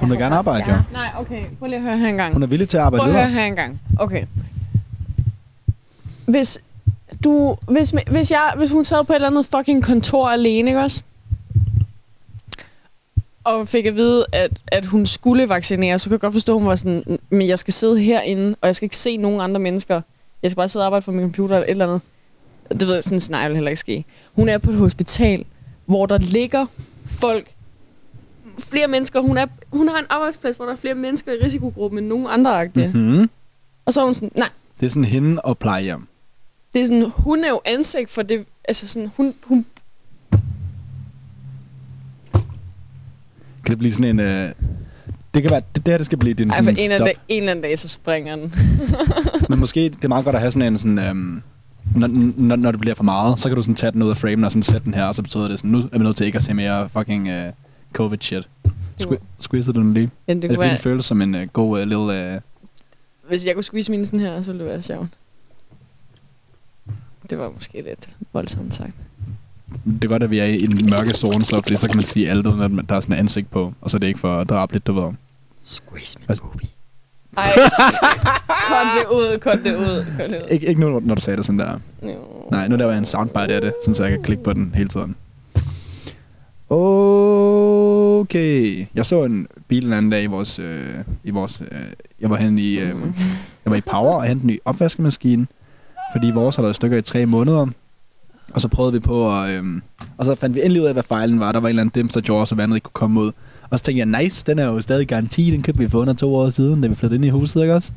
Hun 0.00 0.10
vil 0.10 0.18
gerne 0.18 0.36
arbejde, 0.36 0.70
jo. 0.70 0.76
Nej, 0.92 1.10
okay. 1.18 1.44
Prøv 1.58 1.66
lige 1.68 1.76
at 1.76 1.82
høre 1.82 1.98
her 1.98 2.08
engang. 2.08 2.32
Hun 2.32 2.42
er 2.42 2.46
villig 2.46 2.68
til 2.68 2.76
at 2.76 2.82
arbejde 2.82 3.00
Prøv 3.00 3.08
at 3.08 3.14
høre 3.14 3.26
videre. 3.26 3.40
her 3.40 3.46
engang. 3.46 3.80
Okay. 3.98 4.26
Hvis 6.26 6.58
du... 7.24 7.56
Hvis, 7.68 7.94
hvis, 8.10 8.30
jeg, 8.30 8.52
hvis 8.56 8.70
hun 8.70 8.84
sad 8.84 9.04
på 9.04 9.12
et 9.12 9.14
eller 9.14 9.28
andet 9.28 9.46
fucking 9.46 9.84
kontor 9.84 10.28
alene, 10.28 10.70
ikke 10.70 10.80
også? 10.80 11.02
Og 13.44 13.68
fik 13.68 13.86
at 13.86 13.96
vide, 13.96 14.24
at, 14.32 14.62
at 14.66 14.86
hun 14.86 15.06
skulle 15.06 15.48
vaccinere, 15.48 15.98
så 15.98 16.08
kan 16.08 16.12
jeg 16.12 16.20
godt 16.20 16.32
forstå, 16.32 16.52
at 16.52 16.60
hun 16.60 16.68
var 16.68 16.76
sådan, 16.76 17.18
men 17.30 17.48
jeg 17.48 17.58
skal 17.58 17.74
sidde 17.74 18.00
herinde, 18.00 18.56
og 18.60 18.66
jeg 18.66 18.76
skal 18.76 18.86
ikke 18.86 18.96
se 18.96 19.16
nogen 19.16 19.40
andre 19.40 19.60
mennesker. 19.60 20.00
Jeg 20.42 20.50
skal 20.50 20.56
bare 20.56 20.68
sidde 20.68 20.82
og 20.82 20.86
arbejde 20.86 21.02
for 21.02 21.12
min 21.12 21.22
computer 21.22 21.56
eller 21.56 21.66
et 21.66 21.70
eller 21.70 21.86
andet. 21.86 22.00
Det 22.80 22.86
ved 22.88 22.94
jeg, 22.94 23.04
sådan 23.04 23.16
en 23.16 23.20
scenarie 23.20 23.48
vil 23.48 23.56
heller 23.56 23.70
ikke 23.70 23.80
ske. 23.80 24.04
Hun 24.34 24.48
er 24.48 24.58
på 24.58 24.70
et 24.70 24.76
hospital, 24.76 25.44
hvor 25.86 26.06
der 26.06 26.18
ligger 26.18 26.66
folk, 27.06 27.54
flere 28.58 28.88
mennesker. 28.88 29.20
Hun, 29.20 29.38
er, 29.38 29.46
hun 29.72 29.88
har 29.88 29.98
en 29.98 30.06
arbejdsplads, 30.08 30.56
hvor 30.56 30.64
der 30.64 30.72
er 30.72 30.76
flere 30.76 30.94
mennesker 30.94 31.32
i 31.32 31.36
risikogruppen 31.44 31.98
end 31.98 32.06
nogen 32.06 32.26
andre. 32.30 32.68
Mm-hmm. 32.74 33.30
Og 33.84 33.92
så 33.92 34.00
er 34.00 34.04
hun 34.04 34.14
sådan, 34.14 34.30
nej, 34.34 34.48
Det 34.80 34.86
er 34.86 34.90
sådan 34.90 35.04
hende 35.04 35.40
og 35.40 35.58
plejehjem. 35.58 36.06
Det 36.74 36.82
er 36.82 36.86
sådan, 36.86 37.10
hun 37.16 37.44
er 37.44 37.48
jo 37.48 37.60
ansigt 37.64 38.10
for 38.10 38.22
det, 38.22 38.44
altså 38.68 38.88
sådan, 38.88 39.10
hun, 39.16 39.34
hun 39.44 39.66
Kan 43.64 43.70
det 43.70 43.78
blive 43.78 43.92
sådan 43.92 44.04
en... 44.04 44.20
Øh, 44.20 44.52
det 45.34 45.42
kan 45.42 45.50
være, 45.50 45.60
det 45.74 45.86
der, 45.86 45.96
det 45.96 46.06
skal 46.06 46.18
blive 46.18 46.34
din 46.34 46.50
ej, 46.50 46.54
sådan 46.56 46.64
for 46.64 46.70
en 46.70 46.76
stop. 46.98 47.06
dag, 47.06 47.14
en 47.28 47.38
eller 47.42 47.50
anden 47.50 47.62
dag, 47.62 47.78
så 47.78 47.88
springer 47.88 48.36
den. 48.36 48.54
Men 49.50 49.58
måske 49.58 49.80
det 49.88 50.04
er 50.04 50.08
meget 50.08 50.24
godt 50.24 50.36
at 50.36 50.40
have 50.40 50.52
sådan 50.52 50.72
en 50.72 50.78
sådan... 50.78 50.98
Øhm, 50.98 51.42
når, 51.96 52.06
når, 52.36 52.56
når 52.56 52.70
det 52.70 52.80
bliver 52.80 52.94
for 52.94 53.04
meget, 53.04 53.40
så 53.40 53.48
kan 53.48 53.56
du 53.56 53.62
sådan 53.62 53.74
tage 53.74 53.92
den 53.92 54.02
ud 54.02 54.10
af 54.10 54.16
framen 54.16 54.44
og 54.44 54.52
sådan 54.52 54.62
sætte 54.62 54.84
den 54.84 54.94
her, 54.94 55.04
og 55.04 55.14
så 55.14 55.22
betyder 55.22 55.48
det 55.48 55.58
sådan, 55.58 55.70
nu 55.70 55.78
er 55.92 55.98
vi 55.98 56.04
nødt 56.04 56.16
til 56.16 56.26
ikke 56.26 56.36
at 56.36 56.42
se 56.42 56.54
mere 56.54 56.88
fucking 56.88 57.28
uh, 57.28 57.52
covid-shit. 57.92 58.48
Squ- 59.02 59.22
Squeezede 59.40 59.74
du 59.76 59.80
den 59.82 59.94
lige? 59.94 60.10
Ja, 60.28 60.34
det 60.34 60.42
kunne 60.42 60.48
det 60.50 60.58
være- 60.60 60.70
den 60.70 60.78
føles 60.78 61.04
som 61.06 61.22
en 61.22 61.34
uh, 61.34 61.42
god 61.52 61.70
uh, 61.80 61.88
lille... 61.88 62.34
Uh, 62.34 63.28
Hvis 63.28 63.46
jeg 63.46 63.54
kunne 63.54 63.62
squeeze 63.64 63.90
mine 63.90 64.06
sådan 64.06 64.20
her, 64.20 64.42
så 64.42 64.50
ville 64.52 64.64
det 64.64 64.72
være 64.72 64.82
sjovt. 64.82 65.08
Det 67.30 67.38
var 67.38 67.50
måske 67.54 67.82
lidt 67.82 68.08
voldsomt 68.32 68.74
sagt. 68.74 68.92
det 69.84 70.04
er 70.04 70.08
godt, 70.08 70.22
at 70.22 70.30
vi 70.30 70.38
er 70.38 70.44
i 70.44 70.66
den 70.66 70.90
mørke 70.90 71.14
zone, 71.14 71.44
så, 71.44 71.56
fordi 71.56 71.76
så 71.76 71.88
kan 71.88 71.96
man 71.96 72.04
sige 72.04 72.30
alt, 72.30 72.46
uden 72.46 72.78
at 72.78 72.88
der 72.88 72.96
er 72.96 73.00
sådan 73.00 73.14
et 73.14 73.18
ansigt 73.18 73.50
på, 73.50 73.74
og 73.80 73.90
så 73.90 73.96
er 73.96 73.98
det 73.98 74.06
ikke 74.06 74.20
for 74.20 74.36
at 74.36 74.48
drabe 74.48 74.72
lidt, 74.72 74.86
du 74.86 74.92
ved. 74.92 75.12
Squeeze 75.62 76.18
me 76.28 76.34
Ej, 77.36 77.52
kom 78.68 78.86
det 78.98 79.16
ud, 79.16 79.38
kom 79.38 79.58
det 79.58 79.76
ud, 79.76 80.04
kom 80.20 80.30
det 80.30 80.42
ud. 80.42 80.48
Ikke, 80.50 80.66
ikke 80.66 80.80
nu, 80.80 81.00
når 81.00 81.14
du 81.14 81.20
sagde 81.20 81.36
det 81.36 81.46
sådan 81.46 81.58
der. 81.58 81.78
Jo. 82.02 82.16
Nej, 82.50 82.68
nu 82.68 82.76
laver 82.76 82.90
jeg 82.90 82.98
en 82.98 83.04
soundbite 83.04 83.54
af 83.54 83.60
det, 83.60 83.72
sådan 83.82 83.94
så 83.94 84.02
jeg 84.02 84.12
kan 84.12 84.22
klikke 84.22 84.42
på 84.42 84.52
den 84.52 84.72
hele 84.74 84.88
tiden. 84.88 85.16
Okay. 86.68 88.86
Jeg 88.94 89.06
så 89.06 89.24
en 89.24 89.46
bil 89.68 89.86
en 89.86 89.92
anden 89.92 90.10
dag 90.10 90.22
i 90.22 90.26
vores... 90.26 90.58
Øh, 90.58 90.94
i 91.24 91.30
vores 91.30 91.62
øh, 91.72 91.78
jeg 92.20 92.30
var 92.30 92.36
hen 92.36 92.58
i... 92.58 92.74
Øh, 92.74 92.88
jeg 93.64 93.70
var 93.70 93.76
i 93.76 93.80
Power 93.80 94.14
og 94.14 94.22
hentede 94.22 94.44
en 94.44 94.50
ny 94.50 94.58
opvaskemaskine. 94.64 95.46
Fordi 96.14 96.30
vores 96.30 96.56
har 96.56 96.62
været 96.62 96.72
i 96.72 96.76
stykker 96.76 96.98
i 96.98 97.02
tre 97.02 97.26
måneder. 97.26 97.66
Og 98.52 98.60
så 98.60 98.68
prøvede 98.68 98.92
vi 98.92 98.98
på 99.00 99.40
at... 99.40 99.50
Øh, 99.50 99.64
og 100.18 100.24
så 100.24 100.34
fandt 100.34 100.54
vi 100.54 100.60
endelig 100.60 100.82
ud 100.82 100.86
af, 100.86 100.92
hvad 100.92 101.02
fejlen 101.02 101.40
var. 101.40 101.52
Der 101.52 101.60
var 101.60 101.68
en 101.68 101.70
eller 101.70 101.82
anden 101.82 101.92
dims, 101.94 102.12
der 102.12 102.20
gjorde, 102.20 102.46
så 102.46 102.54
vandet 102.54 102.76
ikke 102.76 102.84
kunne 102.84 102.92
komme 102.92 103.20
ud. 103.20 103.32
Og 103.70 103.78
så 103.78 103.84
tænkte 103.84 103.98
jeg, 103.98 104.22
nice, 104.22 104.44
den 104.46 104.58
er 104.58 104.64
jo 104.64 104.80
stadig 104.80 105.08
garanti. 105.08 105.50
Den 105.50 105.62
købte 105.62 105.80
vi 105.80 105.88
for 105.88 105.98
under 105.98 106.14
to 106.14 106.34
år 106.34 106.48
siden, 106.48 106.80
da 106.80 106.88
vi 106.88 106.94
flyttede 106.94 107.16
ind 107.16 107.24
i 107.24 107.28
huset, 107.28 107.60
ikke 107.60 107.74
også? 107.74 107.92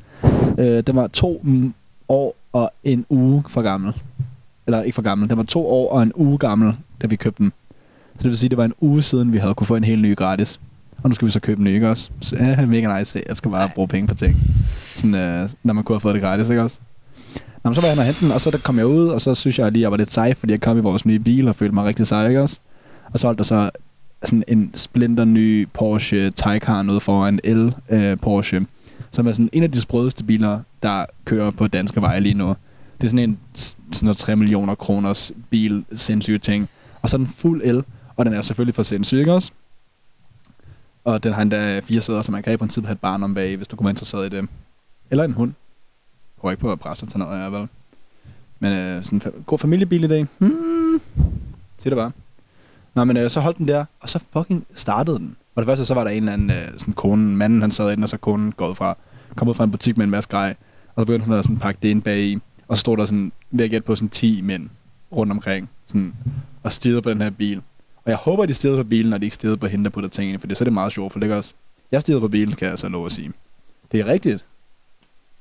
Øh, 0.60 0.84
den 0.88 0.95
var 0.95 1.07
to 1.07 1.41
år 2.10 2.35
og 2.53 2.72
en 2.84 3.06
uge 3.10 3.44
for 3.49 3.61
gammel. 3.61 3.94
Eller 4.65 4.81
ikke 4.81 4.95
for 4.95 5.02
gammel. 5.02 5.30
Den 5.30 5.38
var 5.38 5.44
to 5.44 5.68
år 5.68 5.91
og 5.91 6.03
en 6.03 6.11
uge 6.15 6.38
gammel, 6.38 6.73
da 7.02 7.07
vi 7.07 7.15
købte 7.15 7.44
den. 7.44 7.52
Så 8.15 8.23
det 8.23 8.30
vil 8.30 8.38
sige, 8.38 8.49
det 8.49 8.57
var 8.57 8.65
en 8.65 8.73
uge 8.81 9.02
siden, 9.02 9.34
vi 9.34 9.38
havde 9.38 9.53
kunne 9.53 9.68
få 9.68 9.76
en 9.76 9.84
helt 9.84 10.02
ny 10.02 10.15
gratis. 10.15 10.60
Og 11.03 11.10
nu 11.10 11.15
skal 11.15 11.26
vi 11.26 11.31
så 11.31 11.39
købe 11.39 11.60
en 11.60 11.64
ny, 11.64 11.73
ikke 11.73 11.89
også? 11.89 12.10
Så 12.19 12.35
ja, 12.35 12.65
mega 12.65 12.99
nice. 12.99 13.23
Jeg 13.30 13.38
skal 13.38 13.52
bare 13.52 13.69
bruge 13.76 13.88
penge 13.88 14.07
på 14.07 14.15
ting. 14.15 14.35
Sådan, 14.85 15.15
øh, 15.15 15.49
når 15.64 15.73
man 15.73 15.84
kunne 15.84 15.95
have 15.95 16.02
fået 16.02 16.15
det 16.15 16.23
gratis, 16.23 16.49
ikke 16.49 16.61
også? 16.61 16.77
Nå, 17.68 17.73
så 17.73 17.81
var 17.81 17.88
jeg 17.88 17.95
hen 17.95 17.99
og 17.99 18.06
hente 18.06 18.19
den, 18.19 18.31
og 18.31 18.41
så 18.41 18.52
der 18.52 18.57
kom 18.57 18.77
jeg 18.77 18.88
ud, 18.88 19.07
og 19.07 19.22
så 19.22 19.35
synes 19.35 19.60
jeg 19.60 19.72
lige, 19.72 19.81
at 19.81 19.84
jeg 19.84 19.91
var 19.91 19.98
lidt 19.98 20.14
sej, 20.14 20.34
fordi 20.34 20.52
jeg 20.52 20.61
kom 20.61 20.77
i 20.77 20.81
vores 20.81 21.06
nye 21.06 21.19
bil 21.19 21.48
og 21.48 21.56
følte 21.56 21.76
mig 21.76 21.85
rigtig 21.85 22.07
sej, 22.07 22.27
ikke 22.27 22.41
også? 22.41 22.60
Og 23.14 23.19
så 23.19 23.27
holdt 23.27 23.38
der 23.38 23.44
så 23.44 23.69
sådan 24.23 24.44
en 24.48 24.72
splinter 24.76 25.26
ny 25.26 25.68
Porsche 25.73 26.31
Taycan 26.31 26.89
ude 26.89 26.99
foran 26.99 27.39
el 27.44 27.76
øh, 27.89 28.18
Porsche, 28.18 28.65
som 29.11 29.27
er 29.27 29.31
sådan 29.31 29.49
en 29.53 29.64
af 29.64 29.72
de 29.72 29.81
sprødeste 29.81 30.23
biler, 30.23 30.60
der 30.84 31.06
kører 31.26 31.52
på 31.52 31.68
danske 31.68 32.02
veje 32.02 32.19
lige 32.19 32.34
nu. 32.34 32.56
Det 33.02 33.07
er 33.07 33.10
sådan 33.10 33.30
en 33.30 33.39
sådan 33.56 34.06
noget 34.06 34.18
3 34.18 34.35
millioner 34.35 34.76
kroners 34.76 35.31
bil, 35.49 35.85
sindssyge 35.95 36.39
ting. 36.39 36.69
Og 37.02 37.10
så 37.10 37.15
er 37.15 37.18
den 37.18 37.27
fuld 37.27 37.61
el, 37.64 37.84
og 38.15 38.26
den 38.26 38.34
er 38.34 38.41
selvfølgelig 38.41 38.76
for 38.76 38.84
sindssyg, 38.84 39.18
ikke 39.18 39.34
også? 39.34 39.52
Og 41.06 41.23
den 41.23 41.34
har 41.34 41.41
endda 41.41 41.80
fire 41.80 42.02
sæder, 42.02 42.22
så 42.22 42.31
man 42.31 42.44
kan 42.44 42.53
i 42.53 42.57
princippet 42.57 42.88
have 42.88 42.94
et 42.94 42.99
barn 42.99 43.23
om 43.23 43.34
bag, 43.34 43.57
hvis 43.57 43.68
du 43.68 43.76
kunne 43.76 43.85
være 43.85 43.91
interesseret 43.91 44.34
i 44.34 44.38
det. 44.38 44.49
Eller 45.11 45.23
en 45.23 45.34
hund. 45.34 45.53
Jeg 46.44 46.52
ikke 46.52 46.62
på 46.62 46.72
at 46.72 46.80
presse 46.80 47.06
til 47.06 47.20
noget, 47.20 47.40
jeg 47.44 47.52
vel. 47.52 47.68
Men 48.60 48.74
øh, 48.74 49.04
sådan 49.04 49.18
en 49.18 49.22
fa- 49.22 49.44
god 49.46 49.60
familiebil 49.60 50.04
i 50.04 50.08
dag. 50.08 50.26
Hmm. 50.38 51.02
Sig 51.78 51.90
det 51.92 51.98
bare. 51.98 52.12
Nå, 52.96 53.04
men 53.04 53.18
øh, 53.18 53.30
så 53.30 53.40
holdt 53.40 53.58
den 53.58 53.68
der, 53.68 53.86
og 54.00 54.10
så 54.10 54.20
fucking 54.34 54.66
startede 54.74 55.18
den. 55.20 55.36
Og 55.56 55.62
det 55.62 55.68
første, 55.68 55.86
så 55.86 55.94
var 55.94 56.04
der 56.04 56.12
en 56.12 56.18
eller 56.24 56.34
anden 56.34 56.50
øh, 56.50 56.68
sådan 56.78 56.94
kone, 56.94 57.36
manden 57.36 57.62
han 57.62 57.72
sad 57.72 57.92
inde, 57.94 58.06
og 58.06 58.10
så 58.10 58.18
konen 58.18 58.52
gået 58.52 58.78
fra, 58.78 58.98
kom 59.36 59.48
ud 59.48 59.54
fra 59.54 59.64
en 59.64 59.72
butik 59.72 59.98
med 59.98 60.04
en 60.06 60.12
masse 60.12 60.30
grej, 60.30 60.56
og 60.96 61.02
så 61.02 61.06
begyndte 61.06 61.26
hun 61.26 61.36
at 61.36 61.44
sådan 61.46 61.58
pakke 61.58 61.80
det 61.84 61.90
ind 61.90 62.02
bag 62.02 62.20
i, 62.20 62.38
og 62.68 62.78
så 62.78 62.82
stod 62.82 62.98
der 62.98 63.06
sådan, 63.06 63.32
ved 63.52 63.66
at 63.66 63.72
gætte 63.72 63.86
på 63.86 63.96
sådan 63.96 64.10
10 64.10 64.42
mænd 64.42 64.70
rundt 65.12 65.32
omkring, 65.32 65.70
sådan, 65.88 66.14
og 66.64 66.72
stirrede 66.72 67.02
på 67.02 67.10
den 67.10 67.22
her 67.22 67.30
bil. 67.30 67.58
Og 68.06 68.10
jeg 68.12 68.18
håber, 68.18 68.46
de 68.46 68.54
stirrede 68.54 68.84
på 68.84 68.90
bilen, 68.90 69.14
og 69.14 69.20
de 69.22 69.26
ikke 69.26 69.34
stirrede 69.36 69.58
på 69.58 69.68
hende, 69.68 69.84
der 69.84 69.90
putter 69.90 70.10
tingene, 70.10 70.40
for 70.40 70.48
det, 70.48 70.58
så 70.58 70.64
er 70.64 70.66
det 70.66 70.74
meget 70.74 70.92
sjovt, 70.94 71.12
for 71.14 71.20
det 71.20 71.30
gør 71.30 71.38
også. 71.38 71.54
Jeg 71.92 72.02
stirrede 72.02 72.22
på 72.22 72.28
bilen, 72.28 72.56
kan 72.56 72.68
jeg 72.68 72.80
så 72.80 72.90
love 72.90 73.06
at 73.06 73.12
sige. 73.12 73.32
Det 73.92 74.00
er 74.00 74.06
rigtigt. 74.06 74.46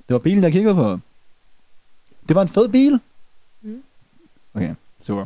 Det 0.09 0.15
var 0.15 0.19
bilen, 0.19 0.45
jeg 0.45 0.53
kiggede 0.53 0.75
på. 0.75 1.01
Det 2.29 2.37
var 2.37 2.43
en 2.43 2.49
fed 2.49 2.69
bil. 2.69 3.01
Mm. 3.63 3.83
Okay, 4.55 4.75
super. 5.03 5.25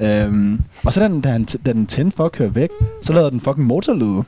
Øhm, 0.00 0.60
og 0.84 0.92
så 0.92 1.00
da 1.00 1.08
den, 1.08 1.20
da, 1.20 1.28
han, 1.28 1.44
da 1.44 1.72
den 1.72 1.86
tændte 1.86 2.16
for 2.16 2.24
at 2.24 2.32
køre 2.32 2.54
væk, 2.54 2.70
så 3.02 3.12
lavede 3.12 3.30
den 3.30 3.40
fucking 3.40 3.66
motorlyd. 3.66 4.22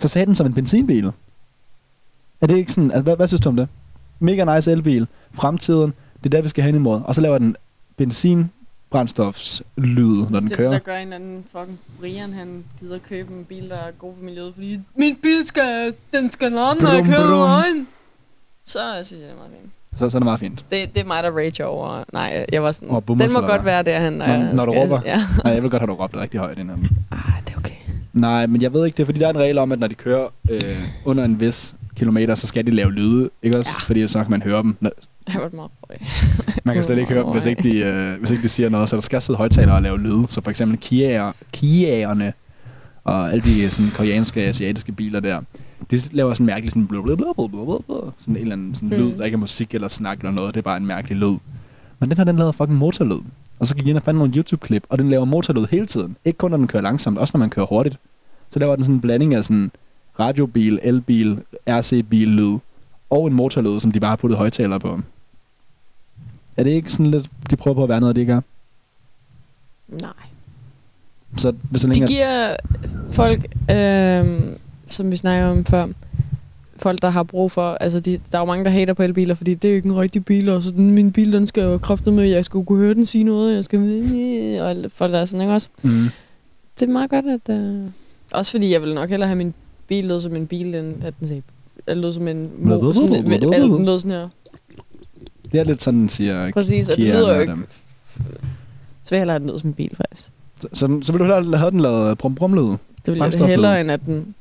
Så 0.00 0.08
sagde 0.08 0.26
den 0.26 0.34
som 0.34 0.46
en 0.46 0.54
benzinbil. 0.54 1.12
Er 2.40 2.46
det 2.46 2.56
ikke 2.56 2.72
sådan, 2.72 2.90
altså, 2.90 3.02
hvad, 3.02 3.16
hvad 3.16 3.28
synes 3.28 3.40
du 3.40 3.48
om 3.48 3.56
det? 3.56 3.68
Mega 4.18 4.56
nice 4.56 4.72
elbil. 4.72 5.06
Fremtiden, 5.32 5.94
det 6.22 6.26
er 6.26 6.30
der, 6.30 6.42
vi 6.42 6.48
skal 6.48 6.64
hen 6.64 6.74
imod. 6.74 7.00
Og 7.04 7.14
så 7.14 7.20
laver 7.20 7.38
den 7.38 7.56
benzin 7.96 8.50
brændstofslyd, 8.90 10.26
når 10.30 10.40
den 10.40 10.48
det, 10.48 10.56
kører. 10.56 10.70
der 10.70 10.78
gør 10.78 10.96
en 10.96 11.12
anden 11.12 11.44
fucking 11.52 11.78
Brian, 12.00 12.32
han 12.32 12.64
gider 12.80 12.98
købe 12.98 13.34
en 13.34 13.44
bil, 13.44 13.68
der 13.70 13.76
er 13.76 13.90
god 13.90 14.14
for 14.18 14.24
miljøet, 14.24 14.54
fordi 14.54 14.80
min 14.96 15.16
bil 15.22 15.46
skal, 15.46 15.94
den 16.14 16.32
skal 16.32 16.52
lande, 16.52 16.82
når 16.82 16.92
jeg 16.92 17.04
kører 17.04 17.36
vejen. 17.36 17.88
Så 18.68 18.78
synes 19.02 19.20
jeg, 19.20 19.28
det 19.28 19.30
er 19.34 19.36
meget 19.36 19.50
fint. 19.60 19.72
Så, 19.96 20.10
så 20.10 20.16
er 20.16 20.20
det 20.20 20.24
meget 20.24 20.40
fint. 20.40 20.64
Det, 20.70 20.94
det 20.94 21.00
er 21.00 21.04
mig, 21.04 21.22
der 21.22 21.30
rage 21.30 21.66
over. 21.66 22.04
Nej, 22.12 22.46
jeg 22.52 22.62
var 22.62 22.72
sådan, 22.72 22.88
Og 22.90 23.04
den 23.08 23.30
må 23.34 23.40
godt 23.40 23.64
være 23.64 23.82
der, 23.82 24.00
han 24.00 24.12
når 24.12 24.26
Når, 24.26 24.32
jeg 24.34 24.52
når 24.54 24.64
du 24.66 24.72
skal- 24.72 24.82
råber? 24.82 25.00
Ja. 25.06 25.16
Nej, 25.44 25.52
jeg 25.52 25.62
vil 25.62 25.70
godt 25.70 25.82
have, 25.82 25.86
du 25.90 25.94
råbt 25.94 26.16
rigtig 26.16 26.40
højt 26.40 26.58
inden. 26.58 26.88
Ah, 27.10 27.18
det 27.46 27.54
er 27.54 27.58
okay. 27.58 27.74
Nej, 28.12 28.46
men 28.46 28.62
jeg 28.62 28.72
ved 28.72 28.86
ikke, 28.86 28.96
det 28.96 29.02
er 29.02 29.06
fordi, 29.06 29.18
der 29.20 29.26
er 29.26 29.30
en 29.30 29.38
regel 29.38 29.58
om, 29.58 29.72
at 29.72 29.78
når 29.78 29.86
de 29.86 29.94
kører 29.94 30.26
øh, 30.50 30.62
under 31.04 31.24
en 31.24 31.40
vis 31.40 31.74
kilometer, 31.96 32.34
så 32.34 32.46
skal 32.46 32.66
de 32.66 32.70
lave 32.70 32.92
lyde, 32.92 33.30
ikke 33.42 33.58
også? 33.58 33.70
Ja. 33.80 33.86
Fordi 33.86 34.08
så 34.08 34.22
kan 34.22 34.30
man 34.30 34.42
høre 34.42 34.62
dem. 34.62 34.76
Når- 34.80 34.90
Jeg 35.34 35.42
var 35.42 35.50
meget 35.52 35.70
røg. 35.82 35.96
Man 36.64 36.74
kan 36.74 36.84
slet 36.84 36.98
ikke 36.98 37.12
høre 37.12 37.24
dem, 37.24 37.32
hvis 37.32 37.46
ikke, 37.46 37.62
de, 37.62 37.78
øh, 37.78 38.18
hvis 38.18 38.30
ikke 38.30 38.42
de 38.42 38.48
siger 38.48 38.68
noget. 38.68 38.88
Så 38.88 38.96
der 38.96 39.02
skal 39.02 39.22
sidde 39.22 39.36
højtalere 39.36 39.74
og 39.74 39.82
lave 39.82 39.98
lyde. 40.00 40.26
Så 40.28 40.40
for 40.40 40.50
eksempel 40.50 40.78
Kia'er, 40.84 41.32
Kia'erne 41.56 42.32
og 43.04 43.32
alle 43.32 43.44
de 43.44 43.70
sådan, 43.70 43.90
koreanske 43.96 44.40
asiatiske 44.42 44.92
biler 44.92 45.20
der, 45.20 45.40
De 45.90 46.00
laver 46.12 46.34
sådan 46.34 46.44
en 46.44 46.46
mærkelig 46.46 46.70
sådan 46.70 46.86
blub, 46.86 47.04
blub, 47.04 47.18
blub, 47.18 47.36
blub, 47.36 47.50
blub, 47.50 47.84
blub, 47.86 48.14
sådan 48.20 48.36
en 48.36 48.40
eller 48.42 48.52
anden 48.52 48.74
sådan 48.74 48.88
Mm. 48.88 48.94
lyd, 48.96 49.16
der 49.16 49.24
ikke 49.24 49.34
er 49.34 49.38
musik 49.38 49.74
eller 49.74 49.88
snak 49.88 50.18
eller 50.18 50.30
noget. 50.30 50.54
Det 50.54 50.60
er 50.60 50.62
bare 50.64 50.76
en 50.76 50.86
mærkelig 50.86 51.16
lyd. 51.18 51.36
Men 51.98 52.08
den 52.10 52.16
her, 52.16 52.24
den 52.24 52.36
laver 52.36 52.52
fucking 52.52 52.78
motorlyd. 52.78 53.20
Og 53.58 53.66
så 53.66 53.74
gik 53.74 53.82
jeg 53.84 53.90
ind 53.90 53.96
og 53.96 54.02
fandt 54.02 54.18
nogle 54.18 54.34
YouTube-klip, 54.36 54.84
og 54.88 54.98
den 54.98 55.10
laver 55.10 55.24
motorlyd 55.24 55.66
hele 55.70 55.86
tiden. 55.86 56.16
Ikke 56.24 56.36
kun 56.36 56.50
når 56.50 56.56
den 56.56 56.66
kører 56.66 56.82
langsomt, 56.82 57.18
også 57.18 57.30
når 57.34 57.38
man 57.38 57.50
kører 57.50 57.66
hurtigt. 57.66 57.96
Så 58.50 58.58
laver 58.58 58.74
den 58.76 58.84
sådan 58.84 58.94
en 58.94 59.00
blanding 59.00 59.34
af 59.34 59.44
sådan 59.44 59.70
radiobil, 60.20 60.78
elbil, 60.82 61.42
RC-bil 61.68 62.28
lyd 62.28 62.58
og 63.10 63.26
en 63.26 63.32
motorlyd, 63.34 63.80
som 63.80 63.92
de 63.92 64.00
bare 64.00 64.08
har 64.08 64.16
puttet 64.16 64.38
højtalere 64.38 64.80
på. 64.80 65.00
Er 66.56 66.62
det 66.64 66.70
ikke 66.70 66.92
sådan 66.92 67.06
lidt, 67.10 67.30
de 67.50 67.56
prøver 67.56 67.74
på 67.74 67.82
at 67.82 67.88
være 67.88 68.00
noget, 68.00 68.16
de 68.16 68.20
ikke 68.20 68.32
er? 68.32 68.40
Nej. 69.88 70.10
Så 71.36 71.54
hvis 71.70 71.82
så 71.82 71.88
De 71.88 71.92
længe... 71.92 72.04
at- 72.04 72.10
giver 72.10 72.56
folk, 73.12 73.40
øh, 73.70 74.52
som 74.92 75.10
vi 75.10 75.16
snakker 75.16 75.46
om 75.46 75.64
før, 75.64 75.86
folk, 76.76 77.02
der 77.02 77.08
har 77.08 77.22
brug 77.22 77.52
for, 77.52 77.70
altså 77.70 78.00
de, 78.00 78.18
der 78.32 78.38
er 78.38 78.42
jo 78.42 78.44
mange, 78.44 78.64
der 78.64 78.70
hater 78.70 78.94
på 78.94 79.02
elbiler, 79.02 79.34
fordi 79.34 79.54
det 79.54 79.68
er 79.68 79.72
jo 79.72 79.76
ikke 79.76 79.88
en 79.88 79.96
rigtig 79.96 80.24
bil, 80.24 80.48
og 80.48 80.62
så 80.62 80.70
den, 80.70 80.90
min 80.90 81.12
bil, 81.12 81.32
den 81.32 81.46
skal 81.46 81.62
jo 81.62 81.78
kraftet 81.78 82.12
med, 82.12 82.24
jeg 82.24 82.44
skal 82.44 82.64
kunne 82.64 82.78
høre 82.78 82.94
den 82.94 83.06
sige 83.06 83.24
noget, 83.24 83.54
jeg 83.54 83.64
skal, 83.64 83.80
og 84.60 84.90
folk 84.90 85.12
der 85.12 85.18
er 85.18 85.24
sådan, 85.24 85.40
ikke 85.40 85.54
også? 85.54 85.68
Mm. 85.82 86.08
Det 86.80 86.88
er 86.88 86.92
meget 86.92 87.10
godt, 87.10 87.24
at, 87.26 87.54
øh, 87.54 87.84
også 88.32 88.50
fordi 88.50 88.72
jeg 88.72 88.82
vil 88.82 88.94
nok 88.94 89.10
hellere 89.10 89.28
have 89.28 89.38
min 89.38 89.54
bil 89.88 90.04
lød 90.04 90.20
som 90.20 90.36
en 90.36 90.46
bil, 90.46 90.74
end 90.74 91.04
at 91.04 91.14
den 91.20 91.42
at 91.86 91.96
lød 91.96 92.12
som 92.12 92.28
en 92.28 92.50
mo, 92.58 92.92
sådan, 92.92 93.32
eller 93.32 93.76
den 93.76 93.84
lød 93.84 93.98
sådan 93.98 94.10
her. 94.10 94.28
Det 95.52 95.60
er 95.60 95.64
lidt 95.64 95.82
sådan, 95.82 96.00
den 96.00 96.08
siger 96.08 96.52
Præcis, 96.52 96.88
og 96.88 96.96
det 96.96 97.04
lyder 97.04 97.34
jo 97.34 97.40
ikke-. 97.40 97.56
Så 99.04 99.10
vil 99.10 99.16
jeg 99.16 99.20
hellere 99.20 99.34
have 99.34 99.40
den 99.40 99.50
lød 99.50 99.58
som 99.58 99.68
en 99.68 99.74
bil, 99.74 99.96
faktisk. 99.96 100.30
Så, 100.60 100.68
så, 100.72 100.98
så 101.02 101.12
vil 101.12 101.18
du 101.18 101.24
hellere 101.24 101.58
have 101.58 101.70
den 101.70 101.80
lavet 101.80 102.18
brum 102.18 102.34
brum 102.34 102.54
lyd? 102.54 102.76
Det 103.06 103.14
vil 103.14 103.16
jeg 103.16 103.46
hellere, 103.46 103.80
end 103.80 103.90
at 103.90 104.00
den... 104.06 104.34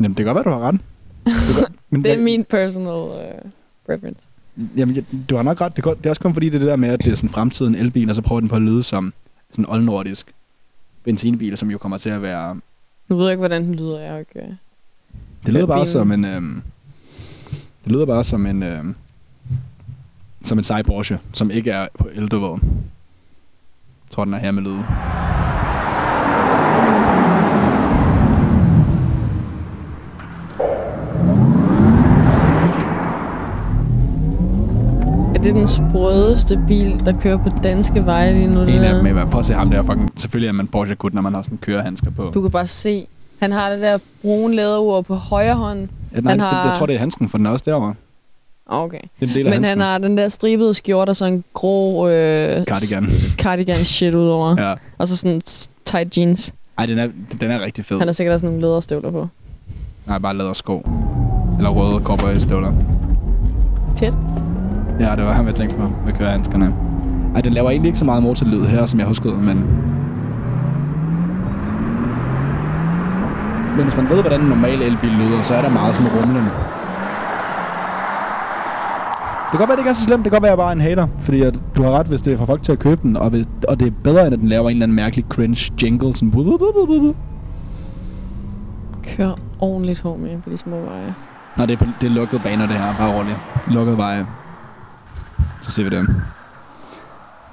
Jamen, 0.00 0.16
det 0.16 0.24
kan 0.24 0.34
godt 0.34 0.46
være, 0.46 0.54
du 0.54 0.60
har 0.60 0.68
ret. 0.68 0.80
Du 1.26 1.54
kan, 1.60 1.74
men 1.90 2.02
Det 2.04 2.10
er 2.10 2.14
jeg- 2.14 2.24
min 2.24 2.44
personal 2.44 2.88
uh, 3.44 3.50
preference. 3.86 4.20
Jamen, 4.76 4.96
jeg, 4.96 5.04
du 5.30 5.36
har 5.36 5.42
nok 5.42 5.60
ret. 5.60 5.76
Det 5.76 5.84
er, 5.86 5.94
det 5.94 6.06
er 6.06 6.10
også 6.10 6.22
kun 6.22 6.32
fordi, 6.34 6.46
det 6.48 6.54
er 6.54 6.58
det 6.58 6.68
der 6.68 6.76
med, 6.76 6.88
at 6.88 7.04
det 7.04 7.12
er 7.12 7.16
sådan 7.16 7.28
fremtiden 7.30 7.74
elbil, 7.74 8.08
og 8.10 8.14
så 8.16 8.22
prøver 8.22 8.40
den 8.40 8.48
på 8.48 8.56
at 8.56 8.62
lyde 8.62 8.82
som 8.82 9.12
sådan 9.50 9.68
oldnordisk 9.68 10.34
benzinbil, 11.04 11.56
som 11.58 11.70
jo 11.70 11.78
kommer 11.78 11.98
til 11.98 12.10
at 12.10 12.22
være... 12.22 12.60
Nu 13.08 13.16
ved 13.16 13.24
jeg 13.24 13.32
ikke, 13.32 13.38
hvordan 13.40 13.64
den 13.64 13.74
lyder. 13.74 14.00
Jeg 14.00 14.20
ikke... 14.20 14.40
øh, 14.40 14.54
Det 15.46 15.54
lyder 15.54 15.66
bare 15.66 15.86
som 15.86 16.12
en... 16.12 16.24
Øhm, 16.24 16.62
det 17.84 17.92
lyder 17.92 18.06
bare 18.06 18.24
som 18.24 18.46
en... 18.46 18.62
Øhm, 18.62 18.94
som 20.44 20.58
en 20.58 20.64
sej 20.64 20.82
Porsche, 20.82 21.18
som 21.32 21.50
ikke 21.50 21.70
er 21.70 21.86
på 21.98 22.08
el, 22.14 22.28
du 22.28 22.40
ved. 22.40 22.58
Jeg 22.62 24.10
tror, 24.10 24.24
den 24.24 24.34
er 24.34 24.38
her 24.38 24.50
med 24.50 24.62
lyd. 35.44 35.50
Er 35.50 35.54
det 35.54 35.60
den 35.60 35.66
sprødeste 35.90 36.60
bil, 36.68 37.02
der 37.06 37.12
kører 37.20 37.36
på 37.36 37.48
danske 37.62 38.04
veje 38.06 38.32
lige 38.32 38.46
nu? 38.46 38.60
det 38.60 38.68
En 38.68 38.74
af 38.82 38.94
der? 38.94 39.02
dem, 39.02 39.14
med, 39.14 39.26
prøv 39.26 39.38
at 39.40 39.46
se 39.46 39.54
ham 39.54 39.70
der. 39.70 39.82
Fucking, 39.82 40.12
selvfølgelig 40.16 40.48
er 40.48 40.52
man 40.52 40.66
porsche 40.66 40.94
gut 40.96 41.14
når 41.14 41.22
man 41.22 41.34
har 41.34 41.42
sådan 41.42 41.58
kørehandsker 41.58 42.10
på. 42.10 42.30
Du 42.34 42.40
kan 42.42 42.50
bare 42.50 42.66
se. 42.68 43.06
Han 43.40 43.52
har 43.52 43.70
det 43.70 43.80
der 43.80 43.98
brune 44.22 44.56
læderur 44.56 45.00
på 45.02 45.14
højre 45.14 45.54
hånd. 45.54 45.88
Ja, 46.14 46.20
nej, 46.20 46.30
han 46.32 46.40
har... 46.40 46.64
jeg 46.66 46.74
tror, 46.74 46.86
det 46.86 46.94
er 46.94 46.98
handsken, 46.98 47.28
for 47.28 47.38
den 47.38 47.46
er 47.46 47.50
også 47.50 47.62
derovre. 47.66 47.94
Ah, 48.70 48.80
Okay. 48.82 48.98
Det 49.20 49.30
er 49.30 49.38
af 49.38 49.44
Men 49.44 49.52
handsken. 49.52 49.64
han 49.64 49.80
har 49.80 49.98
den 49.98 50.18
der 50.18 50.28
stribede 50.28 50.74
skjorte 50.74 51.10
og 51.10 51.16
så 51.16 51.24
en 51.24 51.44
grå... 51.54 52.08
Øh, 52.08 52.64
Cardigan. 52.64 53.08
Cardigan 53.36 53.84
shit 53.84 54.14
udover. 54.14 54.68
Ja. 54.68 54.74
Og 54.98 55.08
så 55.08 55.16
sådan 55.16 55.40
tight 55.84 56.18
jeans. 56.18 56.52
Ej, 56.78 56.86
den 56.86 56.98
er, 56.98 57.08
den 57.40 57.50
er 57.50 57.64
rigtig 57.64 57.84
fed. 57.84 57.98
Han 57.98 58.08
har 58.08 58.12
sikkert 58.12 58.34
også 58.34 58.46
nogle 58.46 58.60
læderstøvler 58.60 59.10
på. 59.10 59.28
Nej, 60.06 60.18
bare 60.18 60.36
læder 60.36 60.52
sko. 60.52 60.86
Eller 61.58 61.70
røde 61.70 62.00
cowboystøvler. 62.04 62.72
Tæt. 63.96 64.18
Ja, 65.00 65.16
det 65.16 65.24
var 65.24 65.32
ham, 65.32 65.46
jeg 65.46 65.54
tænkte 65.54 65.76
på 65.76 65.92
med 66.06 66.12
kørehandskerne. 66.12 66.74
Ej, 67.34 67.40
den 67.40 67.52
laver 67.52 67.70
egentlig 67.70 67.88
ikke 67.88 67.98
så 67.98 68.04
meget 68.04 68.22
motorlyd 68.22 68.64
her, 68.64 68.86
som 68.86 69.00
jeg 69.00 69.08
huskede, 69.08 69.36
men... 69.36 69.66
Men 73.76 73.84
hvis 73.84 73.96
man 73.96 74.08
ved, 74.08 74.20
hvordan 74.20 74.40
en 74.40 74.46
normal 74.48 74.82
elbil 74.82 75.10
lyder, 75.10 75.42
så 75.42 75.54
er 75.54 75.62
der 75.62 75.70
meget 75.70 75.94
sådan 75.96 76.12
rumlen. 76.12 76.44
Det 79.52 79.58
kan 79.58 79.58
godt 79.58 79.68
være, 79.68 79.76
det 79.76 79.82
ikke 79.82 79.90
er 79.90 79.94
så 79.94 80.04
slemt. 80.04 80.24
Det 80.24 80.32
kan 80.32 80.36
godt 80.36 80.42
være, 80.42 80.50
jeg 80.50 80.58
bare 80.58 80.68
er 80.68 80.72
en 80.72 80.80
hater. 80.80 81.06
Fordi 81.20 81.42
at 81.42 81.60
du 81.76 81.82
har 81.82 81.90
ret, 81.90 82.06
hvis 82.06 82.22
det 82.22 82.32
er 82.32 82.36
for 82.38 82.46
folk 82.46 82.62
til 82.62 82.72
at 82.72 82.78
købe 82.78 83.00
den. 83.02 83.16
Og, 83.16 83.30
hvis, 83.30 83.46
og 83.68 83.80
det 83.80 83.86
er 83.86 83.92
bedre, 84.04 84.24
end 84.26 84.34
at 84.34 84.40
den 84.40 84.48
laver 84.48 84.70
en 84.70 84.76
eller 84.76 84.82
anden 84.82 84.96
mærkelig 84.96 85.24
cringe 85.28 85.72
jingle. 85.82 86.14
Sådan... 86.14 86.30
buh, 86.30 86.44
buh, 86.44 86.58
buh, 86.58 86.86
buh, 86.88 87.00
buh. 87.00 87.14
Kør 89.16 89.30
ordentligt, 89.60 90.02
homie, 90.02 90.40
på 90.44 90.50
de 90.50 90.56
små 90.56 90.76
veje. 90.76 91.14
Nå, 91.56 91.66
det 91.66 91.72
er, 91.72 91.76
på, 91.76 91.84
det 92.00 92.06
er 92.06 92.10
lukkede 92.10 92.42
baner, 92.42 92.66
det 92.66 92.76
her. 92.76 92.94
Bare 92.98 93.18
roligt. 93.18 93.36
Lukkede 93.68 93.98
veje. 93.98 94.26
Så 95.62 95.70
ser 95.70 95.82
vi 95.84 95.90
det. 95.90 96.06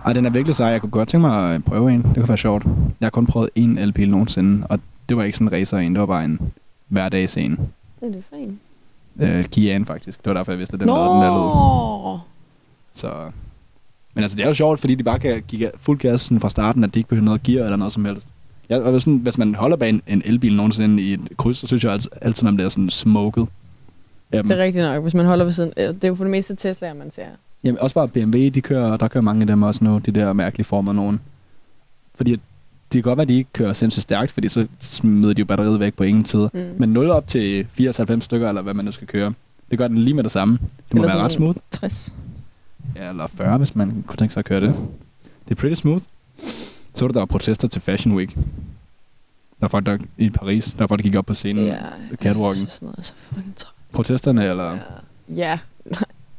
Ej, 0.06 0.14
den 0.14 0.26
er 0.26 0.30
virkelig 0.30 0.56
sej. 0.56 0.68
Jeg 0.68 0.82
kunne 0.82 0.90
godt 0.90 1.10
tænke 1.10 1.28
mig 1.28 1.56
at 1.56 1.64
prøve 1.64 1.92
en. 1.92 2.04
Det 2.04 2.16
kunne 2.16 2.28
være 2.28 2.38
sjovt. 2.38 2.66
Jeg 3.00 3.06
har 3.06 3.10
kun 3.10 3.26
prøvet 3.28 3.50
en 3.56 3.78
elbil 3.78 4.10
nogensinde, 4.10 4.68
og 4.68 4.80
det 5.10 5.18
var 5.18 5.24
ikke 5.24 5.38
sådan 5.38 5.48
en 5.48 5.54
racer 5.54 5.78
en. 5.78 5.94
Det 5.94 6.00
var 6.00 6.06
bare 6.06 6.26
en 6.26 6.40
hverdags 6.88 7.38
en. 7.38 7.52
Det 7.52 8.08
er 8.08 8.12
det 8.12 8.24
for 8.30 8.36
en. 8.36 8.60
Øh, 9.20 9.44
Kian 9.46 9.86
faktisk. 9.86 10.18
Det 10.18 10.26
var 10.30 10.34
derfor, 10.34 10.52
jeg 10.52 10.60
vidste, 10.60 10.74
at 10.74 10.80
den 10.80 10.88
lavede 10.88 11.04
den 11.04 11.22
der 11.22 12.14
lyd. 12.14 12.20
Så... 12.94 13.32
Men 14.16 14.24
altså, 14.24 14.36
det 14.38 14.44
er 14.44 14.48
jo 14.48 14.54
sjovt, 14.54 14.80
fordi 14.80 14.96
de 14.96 15.04
bare 15.04 15.20
kan 15.20 15.44
give 15.48 15.72
fuld 15.78 16.00
gas 16.00 16.22
sådan 16.22 16.40
fra 16.40 16.50
starten, 16.50 16.84
at 16.84 16.94
de 16.94 17.00
ikke 17.00 17.10
behøver 17.10 17.26
noget 17.26 17.44
gear 17.44 17.64
eller 17.64 17.78
noget 17.78 17.94
som 17.94 18.06
helst. 18.06 18.28
Ja, 18.70 18.80
og 18.80 19.02
sådan, 19.02 19.18
hvis 19.18 19.38
man 19.38 19.56
holder 19.56 19.78
bag 19.78 19.90
en, 19.90 20.02
en 20.08 20.22
elbil 20.26 20.56
nogensinde 20.56 21.04
i 21.04 21.14
et 21.14 21.30
kryds, 21.38 21.58
så 21.58 21.68
synes 21.68 21.84
jeg 21.84 21.92
altid, 21.92 22.12
altid 22.22 22.46
man 22.46 22.56
bliver 22.56 22.70
sådan 22.70 22.90
smoket. 22.90 23.48
Jamen, 24.34 24.50
Det 24.52 24.60
er 24.60 24.64
rigtigt 24.64 24.84
nok, 24.86 25.02
hvis 25.02 25.14
man 25.14 25.26
holder 25.26 25.46
ved 25.46 25.52
siden. 25.54 25.74
øh, 25.78 25.88
Det 25.88 26.04
er 26.04 26.08
jo 26.08 26.16
for 26.16 26.24
det 26.24 26.32
meste 26.32 26.54
Tesla'er, 26.72 26.94
man 26.94 27.12
ser. 27.12 27.26
Jamen, 27.64 27.80
også 27.80 27.94
bare 27.94 28.08
BMW, 28.08 28.50
de 28.50 28.62
kører, 28.62 28.98
der 28.98 29.08
kører 29.08 29.22
mange 29.22 29.42
af 29.42 29.48
dem 29.48 29.64
også 29.64 29.84
nu, 29.84 29.98
de 29.98 30.12
der 30.12 30.34
mærkelige 30.34 30.66
former 30.66 30.94
nogen. 30.94 31.20
Fordi 32.16 32.32
det 32.32 32.42
kan 32.92 33.02
godt 33.02 33.18
være, 33.18 33.22
at 33.22 33.30
de 33.30 33.34
ikke 33.38 33.50
kører 33.54 33.74
sindssygt 33.74 34.04
stærkt, 34.04 34.32
fordi 34.32 34.50
så 34.50 34.68
smider 34.80 35.34
de 35.34 35.40
jo 35.40 35.46
batteriet 35.46 35.80
væk 35.80 35.94
på 35.94 36.04
ingen 36.04 36.24
tid. 36.24 36.50
Mm. 36.54 36.74
Men 36.78 36.90
0 36.94 37.10
op 37.10 37.28
til 37.28 37.68
94 37.72 38.24
stykker, 38.24 38.50
eller 38.50 38.62
hvad 38.62 38.74
man 38.74 38.86
nu 38.86 38.92
skal 38.92 39.08
køre, 39.08 39.34
det 39.72 39.78
gør 39.78 39.88
den 39.88 39.98
lige 39.98 40.14
med 40.14 40.24
det 40.24 40.32
samme. 40.32 40.58
Det 40.58 40.94
må 40.94 41.02
Eller 41.02 41.16
være 41.16 41.24
ret 41.24 41.32
smooth. 41.32 41.58
60. 41.72 42.14
Ja, 42.96 43.10
eller 43.10 43.28
40, 43.28 43.58
hvis 43.58 43.76
man 43.76 44.04
kunne 44.08 44.18
tænke 44.18 44.34
sig 44.34 44.42
at 44.42 44.46
køre 44.46 44.62
det. 44.62 44.76
Det 45.46 45.52
er 45.52 45.56
pretty 45.56 45.80
smooth. 45.82 46.04
Så 46.96 47.06
var 47.06 47.08
der, 47.08 47.14
der 47.14 47.20
var 47.20 47.26
protester 47.26 47.68
til 47.68 47.82
Fashion 47.82 48.16
Week. 48.16 48.36
Der 49.60 49.66
er 49.66 49.68
folk, 49.68 49.86
der 49.86 49.98
i 50.18 50.30
Paris, 50.30 50.72
der 50.78 50.84
er 50.84 50.88
folk, 50.88 51.00
der 51.00 51.04
gik 51.04 51.16
op 51.16 51.26
på 51.26 51.34
scenen. 51.34 51.66
Ja, 51.66 51.78
catwalken. 52.16 52.68
Så 52.68 52.76
sådan 52.76 52.86
noget 52.86 52.98
er 52.98 53.02
så 53.02 53.14
fucking 53.16 53.56
træt. 53.56 53.74
Protesterne, 53.94 54.46
eller... 54.46 54.78
Ja. 55.36 55.60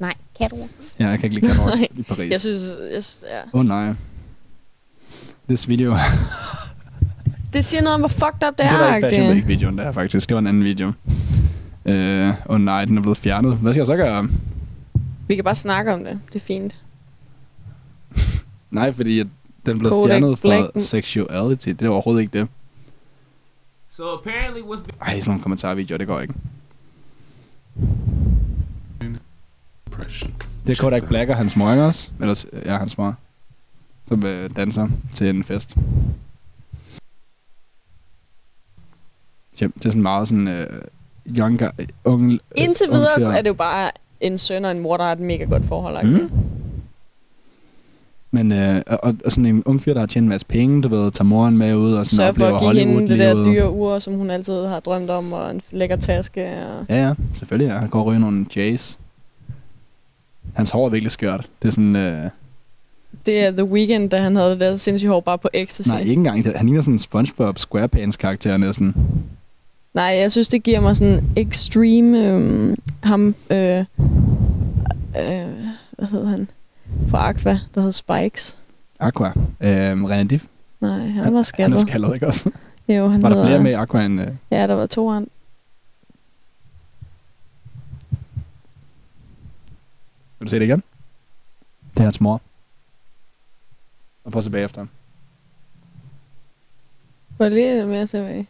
Nej, 0.03 0.15
catwalks. 0.39 0.95
Ja, 0.99 1.09
jeg 1.09 1.19
kan 1.19 1.33
ikke 1.33 1.41
lide 1.41 1.55
catwalks 1.55 1.81
i 2.01 2.03
Paris. 2.03 2.31
Jeg 2.31 2.41
synes, 2.41 2.62
jeg, 2.93 3.03
ja. 3.31 3.41
Åh 3.53 3.61
oh, 3.61 3.66
nej. 3.66 3.95
This 5.49 5.69
video... 5.69 5.97
Det 7.53 7.65
siger 7.65 7.83
noget 7.83 7.95
om, 7.95 8.01
hvor 8.01 8.09
fucked 8.09 8.49
up 8.49 8.59
det, 8.59 8.59
det 8.59 8.65
var 8.66 8.85
er. 8.87 8.97
ikke 8.97 9.07
Fashion 9.07 9.27
agtigt. 9.27 9.47
Week-videoen 9.47 9.79
der 9.79 9.93
faktisk. 9.93 10.29
Det 10.29 10.35
var 10.35 10.39
en 10.39 10.47
anden 10.47 10.65
video. 10.65 10.93
Øh, 11.85 12.29
Åh 12.29 12.35
oh, 12.49 12.61
nej, 12.61 12.85
den 12.85 12.97
er 12.99 13.03
blevet 13.03 13.19
fjernet. 13.19 13.57
Hvad 13.57 13.73
skal 13.73 13.81
jeg 13.81 13.87
så 13.87 13.97
gøre? 13.97 14.29
Vi 15.29 15.35
kan 15.35 15.45
bare 15.45 15.55
snakke 15.55 15.93
om 15.93 16.05
det. 16.05 16.20
Det 16.33 16.41
er 16.41 16.45
fint. 16.45 16.74
Nej, 18.70 18.93
fordi 18.93 19.20
at 19.20 19.27
den 19.66 19.79
blev 19.79 19.91
Kodak 19.91 20.09
fjernet 20.11 20.39
for 20.39 20.49
Black- 20.49 20.81
sexuality. 20.81 21.69
Det 21.69 21.83
er 21.83 21.89
overhovedet 21.91 22.23
ikke 22.23 22.39
det. 22.39 22.49
So 23.91 24.03
apparently 24.19 24.61
what's 24.62 24.85
Ej, 25.01 25.20
sådan 25.20 25.31
nogle 25.31 25.43
kommentarvideoer, 25.43 25.99
det 25.99 26.07
går 26.07 26.20
ikke. 26.20 26.35
Det 30.66 30.73
er 30.78 30.82
Kodak 30.82 31.09
Black 31.09 31.31
og 31.31 31.36
hans 31.36 31.56
mor, 31.56 31.70
ikke 31.73 31.85
også? 31.85 32.10
Eller, 32.20 32.35
s- 32.35 32.47
ja, 32.66 32.77
hans 32.77 32.98
mor. 32.98 33.14
Som 34.09 34.27
øh, 34.27 34.51
danser 34.56 34.89
til 35.14 35.28
en 35.28 35.44
fest. 35.44 35.77
Ja, 39.60 39.66
det 39.66 39.85
er 39.86 39.90
sådan 39.90 40.02
meget 40.02 40.28
sådan... 40.28 40.48
Øh, 40.48 40.66
young 41.39 41.59
guy, 41.59 41.66
ung, 42.05 42.32
øh, 42.32 42.39
Indtil 42.56 42.86
ung 42.90 42.97
fyr. 42.97 43.16
videre 43.19 43.39
er 43.39 43.43
det 43.43 43.48
jo 43.48 43.55
bare 43.55 43.90
en 44.20 44.39
søn 44.39 44.64
og 44.64 44.70
en 44.70 44.78
mor, 44.78 44.97
der 44.97 45.05
har 45.05 45.12
et 45.12 45.20
mega 45.20 45.44
godt 45.44 45.64
forhold. 45.64 46.06
Mm. 46.06 46.12
Mm. 46.12 46.31
Men 48.31 48.52
øh, 48.52 48.82
og, 48.86 48.98
og, 49.24 49.32
sådan 49.32 49.47
en 49.47 49.64
ung 49.64 49.82
fyr, 49.82 49.93
der 49.93 50.01
har 50.01 50.06
tjent 50.06 50.23
en 50.24 50.28
masse 50.28 50.47
penge, 50.47 50.82
du 50.82 50.89
ved, 50.89 51.10
tager 51.10 51.24
moren 51.24 51.59
med 51.59 51.74
ud 51.74 51.93
og 51.93 52.06
sådan 52.06 52.16
Sørg 52.16 52.27
for 52.36 52.44
oplever 52.44 52.69
at 52.70 52.74
give 52.77 52.86
hende 52.86 53.09
det 53.09 53.19
der 53.19 53.44
dyre 53.44 53.70
ur, 53.70 53.98
som 53.98 54.14
hun 54.14 54.31
altid 54.31 54.66
har 54.66 54.81
drømt 54.81 55.10
om, 55.10 55.32
og 55.32 55.51
en 55.51 55.60
lækker 55.70 55.97
taske. 55.97 56.44
Og... 56.66 56.86
Ja, 56.89 57.06
ja, 57.06 57.14
selvfølgelig. 57.35 57.73
Ja. 57.73 57.78
Han 57.78 57.89
går 57.89 58.01
og 58.01 58.06
ryger 58.06 58.19
nogle 58.20 58.47
Jays. 58.56 58.98
Hans 60.53 60.70
hår 60.70 60.87
er 60.87 60.91
virkelig 60.91 61.12
skørt. 61.12 61.49
Det 61.62 61.69
er 61.69 61.73
sådan... 61.73 61.97
Øh, 61.97 62.31
Det 63.27 63.45
er 63.45 63.51
The 63.51 63.65
Weeknd, 63.65 64.11
da 64.11 64.19
han 64.20 64.37
havde 64.37 64.51
det 64.51 64.61
der 64.61 64.77
sindssygt 64.77 65.11
hår 65.11 65.20
bare 65.20 65.39
på 65.39 65.49
ecstasy. 65.55 65.89
nej, 65.89 66.01
ikke 66.01 66.12
engang. 66.12 66.45
Han 66.57 66.66
ligner 66.66 66.83
sådan 66.83 66.95
en 66.95 66.99
SpongeBob 66.99 67.59
SquarePants-karakter 67.59 68.57
næsten. 68.57 68.95
Nej, 69.95 70.05
jeg 70.05 70.33
synes, 70.33 70.49
det 70.49 70.62
giver 70.62 70.81
mig 70.81 70.97
sådan 70.97 71.24
extreme... 71.37 72.19
Øhm, 72.29 72.77
ham... 73.03 73.35
Øh, 73.51 73.79
øh, 73.79 73.85
hvad 75.99 76.09
hed 76.11 76.27
han? 76.27 76.49
Fra 77.11 77.29
Aqua, 77.29 77.59
der 77.74 77.81
hed 77.81 77.93
Spikes. 77.93 78.59
Aqua. 79.01 79.33
Øh, 79.61 79.93
René 79.93 80.23
Diff. 80.23 80.45
Nej, 80.81 80.99
han 80.99 81.33
var 81.33 81.37
Han 81.39 81.45
skaldet. 81.45 81.77
er 81.77 81.81
skaldet, 81.87 82.15
ikke 82.15 82.27
også? 82.27 82.51
Jo, 82.89 83.09
han 83.09 83.23
Var 83.23 83.29
der 83.29 83.37
hedder- 83.37 83.49
flere 83.49 83.62
med 83.62 83.70
i 83.70 83.74
Aqua 83.74 84.05
end... 84.05 84.20
Øh, 84.20 84.27
Ja, 84.51 84.66
der 84.66 84.74
var 84.74 84.87
to 84.87 85.09
han. 85.09 85.27
Skal 90.43 90.47
du 90.47 90.51
se 90.51 90.59
det 90.59 90.64
igen? 90.64 90.82
Det 91.94 92.01
er 92.01 92.05
hans 92.05 92.20
mor. 92.20 92.40
Og 94.24 94.32
prøv 94.32 94.39
at 94.39 94.44
se 94.44 94.51
bagefter. 94.51 94.86
Hvor 97.36 97.48
lige 97.48 97.86
mere 97.86 98.06
tilbage. 98.06 98.48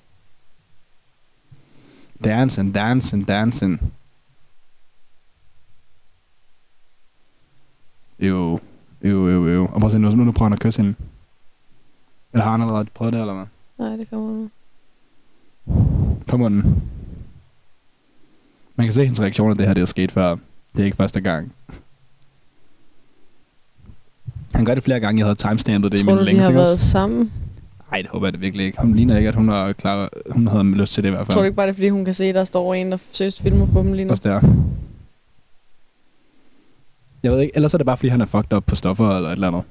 Dancing, 2.24 2.74
dancing, 2.74 3.28
dancing. 3.28 3.92
Jo, 8.18 8.60
jo, 9.02 9.28
jo, 9.28 9.48
jo. 9.48 9.62
Og 9.64 9.80
prøv 9.80 9.86
at 9.86 9.92
se, 9.92 9.98
nu, 9.98 10.10
nu, 10.10 10.24
nu 10.24 10.32
prøver 10.32 10.48
han 10.48 10.52
at 10.52 10.60
kysse 10.60 10.82
hende. 10.82 10.94
Eller 12.32 12.44
har 12.44 12.52
han 12.52 12.62
allerede 12.62 12.88
prøvet 12.94 13.12
det, 13.12 13.20
eller 13.20 13.34
hvad? 13.34 13.46
Nej, 13.78 13.96
det 13.96 14.10
kommer 14.10 14.30
nu. 14.32 14.50
På 16.28 16.36
munden. 16.36 16.82
Man 18.76 18.86
kan 18.86 18.92
se 18.92 19.04
hendes 19.04 19.20
reaktioner, 19.20 19.54
det 19.54 19.66
her 19.66 19.74
det 19.74 19.80
er 19.80 19.86
sket 19.86 20.12
før. 20.12 20.36
Det 20.76 20.80
er 20.80 20.84
ikke 20.84 20.96
første 20.96 21.20
gang. 21.20 21.52
Han 24.54 24.64
gør 24.64 24.74
det 24.74 24.84
flere 24.84 25.00
gange, 25.00 25.18
jeg 25.18 25.26
havde 25.26 25.34
timestampet 25.34 25.92
det 25.92 25.98
i 25.98 26.04
Tror 26.04 26.10
min 26.12 26.18
du, 26.18 26.24
de 26.24 26.30
links, 26.30 26.46
har 26.46 26.52
været 26.52 26.80
sammen? 26.80 27.32
Nej, 27.90 28.02
det 28.02 28.10
håber 28.10 28.26
jeg 28.26 28.32
det 28.32 28.40
virkelig 28.40 28.66
ikke. 28.66 28.78
Hun 28.80 28.94
ligner 28.94 29.16
ikke, 29.16 29.28
at 29.28 29.34
hun 29.34 29.48
har, 29.48 29.72
klar, 29.72 30.08
hun 30.30 30.48
havde 30.48 30.64
lyst 30.64 30.92
til 30.94 31.02
det 31.02 31.08
i 31.08 31.10
hvert 31.10 31.26
fald. 31.26 31.32
Tror 31.32 31.40
du 31.40 31.44
ikke 31.44 31.56
bare, 31.56 31.66
det 31.66 31.72
er, 31.72 31.74
fordi 31.74 31.88
hun 31.88 32.04
kan 32.04 32.14
se, 32.14 32.32
der 32.32 32.44
står 32.44 32.74
en, 32.74 32.92
der 32.92 32.98
seriøst 33.12 33.42
filmer 33.42 33.66
på 33.66 33.78
dem 33.78 33.92
lige 33.92 34.04
nu? 34.04 34.10
Også 34.10 34.28
der. 34.28 34.40
Jeg 37.22 37.32
ved 37.32 37.40
ikke, 37.40 37.52
ellers 37.56 37.74
er 37.74 37.78
det 37.78 37.86
bare, 37.86 37.96
fordi 37.96 38.08
han 38.08 38.20
er 38.20 38.26
fucked 38.26 38.52
up 38.52 38.64
på 38.66 38.74
stoffer 38.74 39.16
eller 39.16 39.28
et 39.28 39.32
eller 39.32 39.48
andet. 39.48 39.62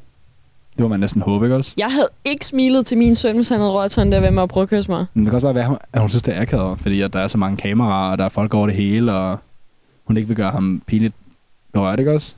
Det 0.73 0.79
må 0.79 0.87
man 0.87 0.99
næsten 0.99 1.21
håbe, 1.21 1.45
ikke 1.45 1.55
også? 1.55 1.73
Jeg 1.77 1.91
havde 1.91 2.09
ikke 2.25 2.45
smilet 2.45 2.85
til 2.85 2.97
min 2.97 3.15
søn, 3.15 3.35
hvis 3.35 3.49
han 3.49 3.59
havde 3.59 3.71
rørt 3.71 3.91
sådan 3.91 4.11
der 4.11 4.19
ved 4.19 4.31
med 4.31 4.43
at 4.43 4.49
prøve 4.49 4.61
at 4.63 4.69
kysse 4.69 4.91
mig. 4.91 5.05
Men 5.13 5.23
det 5.23 5.29
kan 5.31 5.35
også 5.35 5.47
bare 5.47 5.55
være, 5.55 5.77
at 5.93 5.99
hun 6.01 6.09
synes, 6.09 6.23
det 6.23 6.37
er 6.37 6.41
akavet, 6.41 6.79
fordi 6.79 7.01
at 7.01 7.13
der 7.13 7.19
er 7.19 7.27
så 7.27 7.37
mange 7.37 7.57
kameraer, 7.57 8.11
og 8.11 8.17
der 8.17 8.25
er 8.25 8.29
folk 8.29 8.53
over 8.53 8.67
det 8.67 8.75
hele, 8.75 9.13
og 9.13 9.37
hun 10.05 10.17
ikke 10.17 10.27
vil 10.27 10.37
gøre 10.37 10.51
ham 10.51 10.81
pinligt 10.87 11.13
berørt, 11.73 11.99
ikke 11.99 12.11
også? 12.11 12.35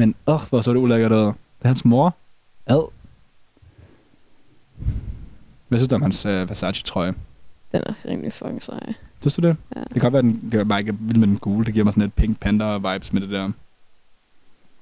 Men, 0.00 0.14
åh, 0.26 0.40
hvor 0.48 0.60
så 0.60 0.72
det 0.72 0.78
ulækkert 0.78 1.12
ud. 1.12 1.18
Det 1.18 1.34
er 1.60 1.68
hans 1.68 1.84
mor. 1.84 2.16
Ad. 2.66 2.88
Hvad 5.68 5.78
synes 5.78 5.88
du 5.88 5.94
om 5.94 6.02
hans 6.02 6.26
uh, 6.26 6.32
Versace-trøje? 6.32 7.14
Den 7.72 7.82
er 7.86 7.94
rimelig 8.04 8.32
fucking 8.32 8.62
sej. 8.62 8.94
Synes 9.20 9.34
du 9.34 9.42
det? 9.42 9.56
Ja. 9.76 9.80
Det 9.80 9.92
kan 9.92 10.00
godt 10.00 10.12
være, 10.12 10.22
den, 10.22 10.50
det 10.52 10.60
er 10.60 10.64
bare 10.64 10.80
ikke 10.80 10.96
vild 11.00 11.18
med 11.18 11.28
den 11.28 11.38
gule. 11.38 11.64
Det 11.64 11.72
giver 11.72 11.84
mig 11.84 11.92
sådan 11.92 12.02
lidt 12.02 12.16
Pink 12.16 12.44
Panther-vibes 12.44 13.12
med 13.12 13.20
det 13.20 13.30
der. 13.30 13.52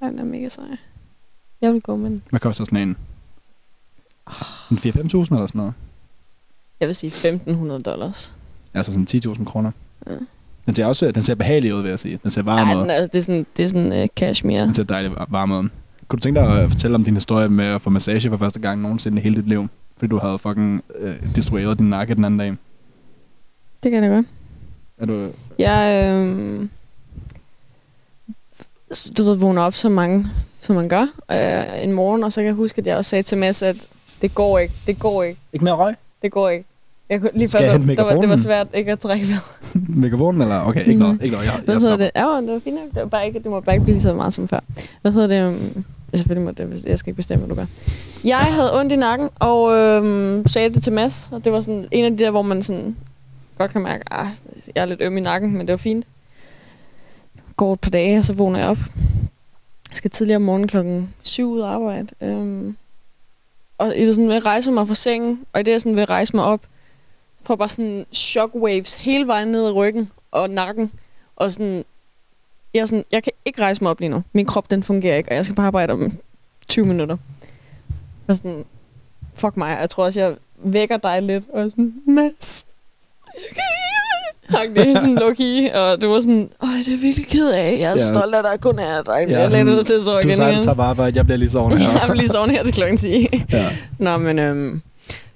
Den 0.00 0.18
er 0.18 0.24
mega 0.24 0.48
sej. 0.48 0.64
Jeg 1.60 1.72
vil 1.72 1.82
gå 1.82 1.96
med 1.96 2.10
den. 2.10 2.22
Hvad 2.30 2.40
koster 2.40 2.64
sådan 2.64 2.88
en? 2.88 2.96
En 4.70 4.76
4-5.000 4.76 4.94
eller 4.94 5.24
sådan 5.24 5.48
noget? 5.54 5.74
Jeg 6.80 6.88
vil 6.88 6.94
sige 6.94 7.32
1.500 7.46 7.82
dollars. 7.82 8.34
Altså 8.74 8.92
sådan 8.92 9.06
10.000 9.10 9.44
kroner. 9.44 9.70
Ja. 10.06 10.16
Den 10.68 10.74
ser 10.74 10.86
også 10.86 11.10
den 11.10 11.22
ser 11.22 11.34
behagelig 11.34 11.74
ud, 11.74 11.82
vil 11.82 11.88
jeg 11.88 11.98
sige. 11.98 12.18
Den 12.22 12.30
ser 12.30 12.42
varm 12.42 12.68
Ja, 12.68 12.76
ud. 12.76 12.80
den 12.82 12.90
er, 12.90 13.00
det 13.06 13.14
er 13.14 13.20
sådan, 13.20 13.46
det 13.56 13.62
er 13.64 13.68
sådan 13.68 14.02
uh, 14.02 14.06
cashmere. 14.16 14.62
Den 14.62 14.74
ser 14.74 14.82
dejligt 14.82 15.14
varm 15.28 15.50
ud. 15.52 15.68
Kunne 16.08 16.16
du 16.16 16.20
tænke 16.22 16.40
dig 16.40 16.62
at 16.62 16.70
fortælle 16.70 16.94
om 16.94 17.04
din 17.04 17.14
historie 17.14 17.48
med 17.48 17.64
at 17.64 17.82
få 17.82 17.90
massage 17.90 18.30
for 18.30 18.36
første 18.36 18.60
gang 18.60 18.80
nogensinde 18.82 19.18
i 19.18 19.22
hele 19.22 19.34
dit 19.34 19.48
liv? 19.48 19.68
Fordi 19.96 20.10
du 20.10 20.18
havde 20.18 20.38
fucking 20.38 20.82
øh, 20.98 21.14
destrueret 21.36 21.78
din 21.78 21.88
nakke 21.90 22.14
den 22.14 22.24
anden 22.24 22.40
dag. 22.40 22.54
Det 23.82 23.90
kan 23.90 24.02
det 24.02 24.10
godt. 24.10 24.26
Er 24.98 25.06
du... 25.06 25.30
Jeg, 25.58 26.04
øh, 26.14 26.68
du 29.18 29.24
ved, 29.24 29.36
vågner 29.36 29.62
op 29.62 29.74
så 29.74 29.88
mange, 29.88 30.26
som 30.60 30.76
man 30.76 30.88
gør 30.88 31.02
øh, 31.32 31.84
en 31.84 31.92
morgen, 31.92 32.24
og 32.24 32.32
så 32.32 32.40
kan 32.40 32.46
jeg 32.46 32.54
huske, 32.54 32.78
at 32.78 32.86
jeg 32.86 32.96
også 32.96 33.08
sagde 33.08 33.22
til 33.22 33.38
Mads, 33.38 33.62
at 33.62 33.76
det 34.22 34.34
går 34.34 34.58
ikke, 34.58 34.74
det 34.86 34.98
går 34.98 35.22
ikke, 35.22 35.40
Ikke 35.52 35.64
mere 35.64 35.74
røg? 35.74 35.94
det 36.22 36.32
går 36.32 36.48
ikke. 36.48 36.67
Jeg 37.08 37.20
kunne 37.20 37.30
lige 37.34 37.48
Skal 37.48 37.62
jeg 37.62 37.70
før, 37.72 37.78
hente 37.78 37.96
det, 37.96 38.04
var, 38.04 38.20
det 38.20 38.28
var 38.28 38.36
svært 38.36 38.68
ikke 38.74 38.92
at 38.92 38.98
trække 38.98 39.26
vejret. 39.28 39.42
Mikrofonen, 40.04 40.40
eller? 40.40 40.60
Okay, 40.60 40.86
ikke 40.86 41.00
noget. 41.00 41.22
Ikke 41.22 41.32
noget. 41.32 41.46
Jeg, 41.46 41.60
Hvad 41.64 41.74
jeg 41.74 41.82
hedder 41.82 41.96
det? 41.96 42.10
Ja, 42.16 42.40
det 42.40 42.52
var 42.52 42.60
fint 42.64 42.76
nok. 42.76 42.84
Det, 42.94 43.02
var 43.02 43.06
bare 43.06 43.26
ikke, 43.26 43.38
det 43.38 43.46
må 43.46 43.60
bare 43.60 43.74
ikke 43.74 43.84
blive 43.84 43.94
lige 43.94 44.02
så 44.02 44.14
meget 44.14 44.34
som 44.34 44.48
før. 44.48 44.60
Hvad 45.02 45.12
hedder 45.12 45.26
det? 45.26 45.48
Um, 45.48 45.84
selvfølgelig 46.14 46.44
må 46.44 46.50
det, 46.50 46.84
jeg 46.86 46.98
skal 46.98 47.10
ikke 47.10 47.16
bestemme, 47.16 47.46
hvad 47.46 47.56
du 47.56 47.60
gør. 47.60 47.66
Jeg 48.24 48.38
havde 48.38 48.80
ondt 48.80 48.92
i 48.92 48.96
nakken, 48.96 49.28
og 49.38 49.76
øhm, 49.76 50.46
sagde 50.46 50.74
det 50.74 50.82
til 50.82 50.92
Mads, 50.92 51.28
og 51.32 51.44
det 51.44 51.52
var 51.52 51.60
sådan 51.60 51.88
en 51.90 52.04
af 52.04 52.10
de 52.10 52.24
der, 52.24 52.30
hvor 52.30 52.42
man 52.42 52.62
sådan 52.62 52.96
godt 53.58 53.70
kan 53.70 53.82
mærke, 53.82 54.12
at 54.12 54.26
jeg 54.74 54.82
er 54.82 54.86
lidt 54.86 55.00
øm 55.02 55.16
i 55.16 55.20
nakken, 55.20 55.52
men 55.52 55.66
det 55.66 55.72
var 55.72 55.76
fint. 55.76 56.06
Går 57.56 57.72
et 57.72 57.80
par 57.80 57.90
dage, 57.90 58.18
og 58.18 58.24
så 58.24 58.32
vågner 58.32 58.58
jeg 58.58 58.68
op. 58.68 58.78
Jeg 59.90 59.96
skal 59.96 60.10
tidligere 60.10 60.36
om 60.36 60.42
morgenen 60.42 60.68
klokken 60.68 61.14
7 61.22 61.50
ud 61.50 61.60
af 61.60 61.66
arbejde. 61.66 62.08
Øhm, 62.20 62.76
og 63.78 63.86
jeg 63.86 64.08
er 64.08 64.12
sådan 64.12 64.28
ved 64.28 64.36
at 64.36 64.46
rejse 64.46 64.72
mig 64.72 64.86
fra 64.86 64.94
sengen, 64.94 65.40
og 65.52 65.60
i 65.60 65.62
det 65.62 65.70
er 65.70 65.74
jeg 65.74 65.80
sådan 65.80 65.96
ved 65.96 66.02
at 66.02 66.10
rejse 66.10 66.36
mig 66.36 66.44
op, 66.44 66.60
bare 67.56 67.68
sådan 67.68 68.06
shockwaves 68.12 68.94
hele 68.94 69.26
vejen 69.26 69.48
ned 69.48 69.66
ad 69.66 69.72
ryggen 69.74 70.10
og 70.32 70.50
nakken. 70.50 70.92
Og 71.36 71.52
sådan, 71.52 71.84
jeg, 72.74 72.80
er 72.80 72.86
sådan, 72.86 73.04
jeg 73.12 73.22
kan 73.22 73.32
ikke 73.44 73.62
rejse 73.62 73.84
mig 73.84 73.90
op 73.90 74.00
lige 74.00 74.08
nu. 74.08 74.22
Min 74.32 74.46
krop, 74.46 74.70
den 74.70 74.82
fungerer 74.82 75.16
ikke, 75.16 75.30
og 75.30 75.36
jeg 75.36 75.44
skal 75.44 75.54
bare 75.56 75.66
arbejde 75.66 75.92
om 75.92 76.12
20 76.68 76.86
minutter. 76.86 77.16
Og 78.28 78.36
sådan, 78.36 78.64
fuck 79.34 79.56
mig. 79.56 79.78
Jeg 79.80 79.90
tror 79.90 80.04
også, 80.04 80.20
jeg 80.20 80.34
vækker 80.64 80.96
dig 80.96 81.22
lidt. 81.22 81.44
Og 81.52 81.70
sådan, 81.70 81.94
Mads, 82.06 82.66
ikke. 84.62 84.74
Det 84.74 84.88
er 84.90 84.94
sådan 84.98 85.14
low 85.14 85.34
key, 85.34 85.70
og 85.72 86.00
det 86.00 86.08
var 86.08 86.20
sådan, 86.20 86.50
åh, 86.62 86.68
det 86.68 86.94
er 86.94 86.98
virkelig 86.98 87.26
ked 87.26 87.50
af. 87.50 87.76
Jeg 87.78 87.86
er 87.86 87.90
Ja. 87.90 87.96
stolt 87.96 88.34
af 88.34 88.42
dig, 88.42 88.60
kun 88.60 88.78
af 88.78 89.04
dig. 89.04 89.26
Ja, 89.28 89.40
Jeg 89.40 89.50
lader 89.50 89.76
det 89.76 89.86
til 89.86 89.94
at 89.94 90.02
sove 90.02 90.22
Du 90.22 90.28
igen. 90.28 90.38
du 90.56 90.62
tager 90.62 90.74
på 90.74 90.82
arbejde. 90.82 91.16
Jeg 91.18 91.24
bliver 91.24 91.36
lige 91.38 91.50
sovende 91.50 91.78
her. 91.78 91.90
Jeg 92.00 92.08
vil 92.08 92.16
lige 92.16 92.28
sovne 92.28 92.52
her 92.52 92.64
til 92.64 92.74
klokken 92.74 92.96
10. 92.96 93.28
Ja. 93.52 93.66
Nå, 93.98 94.16
men 94.18 94.38
øhm, 94.38 94.82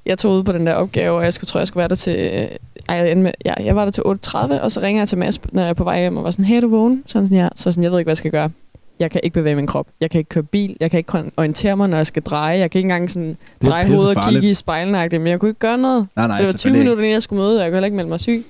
jeg 0.07 0.19
tog 0.19 0.33
ud 0.33 0.43
på 0.43 0.53
den 0.53 0.67
der 0.67 0.75
opgave, 0.75 1.17
og 1.17 1.25
jeg 1.25 1.33
skulle, 1.33 1.49
tror, 1.49 1.61
jeg 1.61 1.69
skulle 1.69 1.79
være 1.79 1.89
der 1.89 1.95
til... 1.95 2.17
Øh, 2.17 2.49
ej, 2.89 2.97
jeg, 2.97 3.17
med, 3.17 3.33
ja, 3.45 3.55
jeg 3.65 3.77
var 3.77 3.85
der 3.85 3.93
til 3.93 4.03
8.30, 4.03 4.61
og 4.61 4.73
så 4.73 4.81
ringer 4.81 5.01
jeg 5.01 5.09
til 5.09 5.19
Mads, 5.19 5.41
når 5.53 5.63
jeg 5.63 5.69
er 5.69 5.75
på 5.75 5.85
vej 5.85 6.01
hjem, 6.01 6.17
og 6.17 6.25
var 6.25 6.31
sådan, 6.31 6.45
hey, 6.45 6.57
er 6.57 6.61
du 6.61 6.69
vågen? 6.69 7.03
Så 7.07 7.19
han 7.19 7.27
sådan, 7.27 7.39
ja. 7.39 7.49
Så 7.57 7.73
sådan, 7.73 7.85
jeg 7.85 7.93
ved 7.93 7.99
ikke, 7.99 8.07
hvad 8.07 8.13
jeg 8.13 8.17
skal 8.17 8.31
gøre. 8.31 8.51
Jeg 8.99 9.11
kan 9.11 9.21
ikke 9.25 9.35
bevæge 9.35 9.57
min 9.57 9.67
krop. 9.67 9.87
Jeg 10.01 10.11
kan 10.11 10.19
ikke 10.19 10.29
køre 10.29 10.43
bil. 10.43 10.77
Jeg 10.81 10.91
kan 10.91 10.99
ikke 10.99 11.31
orientere 11.37 11.77
mig, 11.77 11.89
når 11.89 11.97
jeg 11.97 12.07
skal 12.07 12.23
dreje. 12.23 12.59
Jeg 12.59 12.71
kan 12.71 12.79
ikke 12.79 12.87
engang 12.87 13.11
sådan 13.11 13.37
dreje 13.67 13.87
hovedet 13.87 14.17
og 14.17 14.25
kigge 14.29 14.51
i 14.51 14.55
spejlene. 14.55 15.09
Men 15.19 15.27
jeg 15.27 15.41
kunne 15.41 15.49
ikke 15.49 15.59
gøre 15.59 15.79
noget. 15.79 16.07
Nej, 16.17 16.27
nej, 16.27 16.37
det 16.37 16.47
var 16.47 16.53
20 16.53 16.53
selvfølgelig 16.53 16.81
ikke. 16.81 16.85
minutter, 16.85 17.03
inden 17.03 17.15
jeg 17.15 17.23
skulle 17.23 17.43
møde, 17.43 17.57
og 17.57 17.63
jeg 17.63 17.71
kunne 17.71 17.77
heller 17.77 17.87
ikke 17.87 17.97
melde 17.97 18.09
mig 18.09 18.21
syg. 18.21 18.47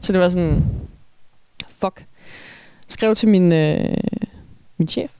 Så 0.00 0.12
det 0.12 0.20
var 0.20 0.28
sådan, 0.28 0.64
fuck. 1.78 2.04
Skrev 2.88 3.14
til 3.14 3.28
min, 3.28 3.52
øh, 3.52 3.96
min 4.78 4.88
chef, 4.88 5.10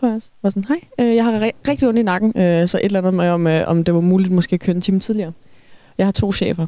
tror 0.00 0.08
jeg 0.08 0.16
også. 0.16 0.28
Var 0.42 0.50
sådan, 0.50 0.64
hej, 0.68 0.80
øh, 1.00 1.14
jeg 1.16 1.24
har 1.24 1.32
ri- 1.40 1.70
rigtig 1.70 1.88
ondt 1.88 1.98
i 1.98 2.02
nakken, 2.02 2.32
øh, 2.36 2.68
så 2.68 2.78
et 2.78 2.84
eller 2.84 2.98
andet 2.98 3.14
med, 3.14 3.28
om, 3.28 3.46
øh, 3.46 3.68
om 3.68 3.84
det 3.84 3.94
var 3.94 4.00
muligt 4.00 4.32
måske 4.32 4.54
at 4.54 4.60
køre 4.60 4.74
en 4.76 4.80
time 4.82 5.00
tidligere. 5.00 5.32
Jeg 5.98 6.06
har 6.06 6.12
to 6.12 6.32
chefer, 6.32 6.66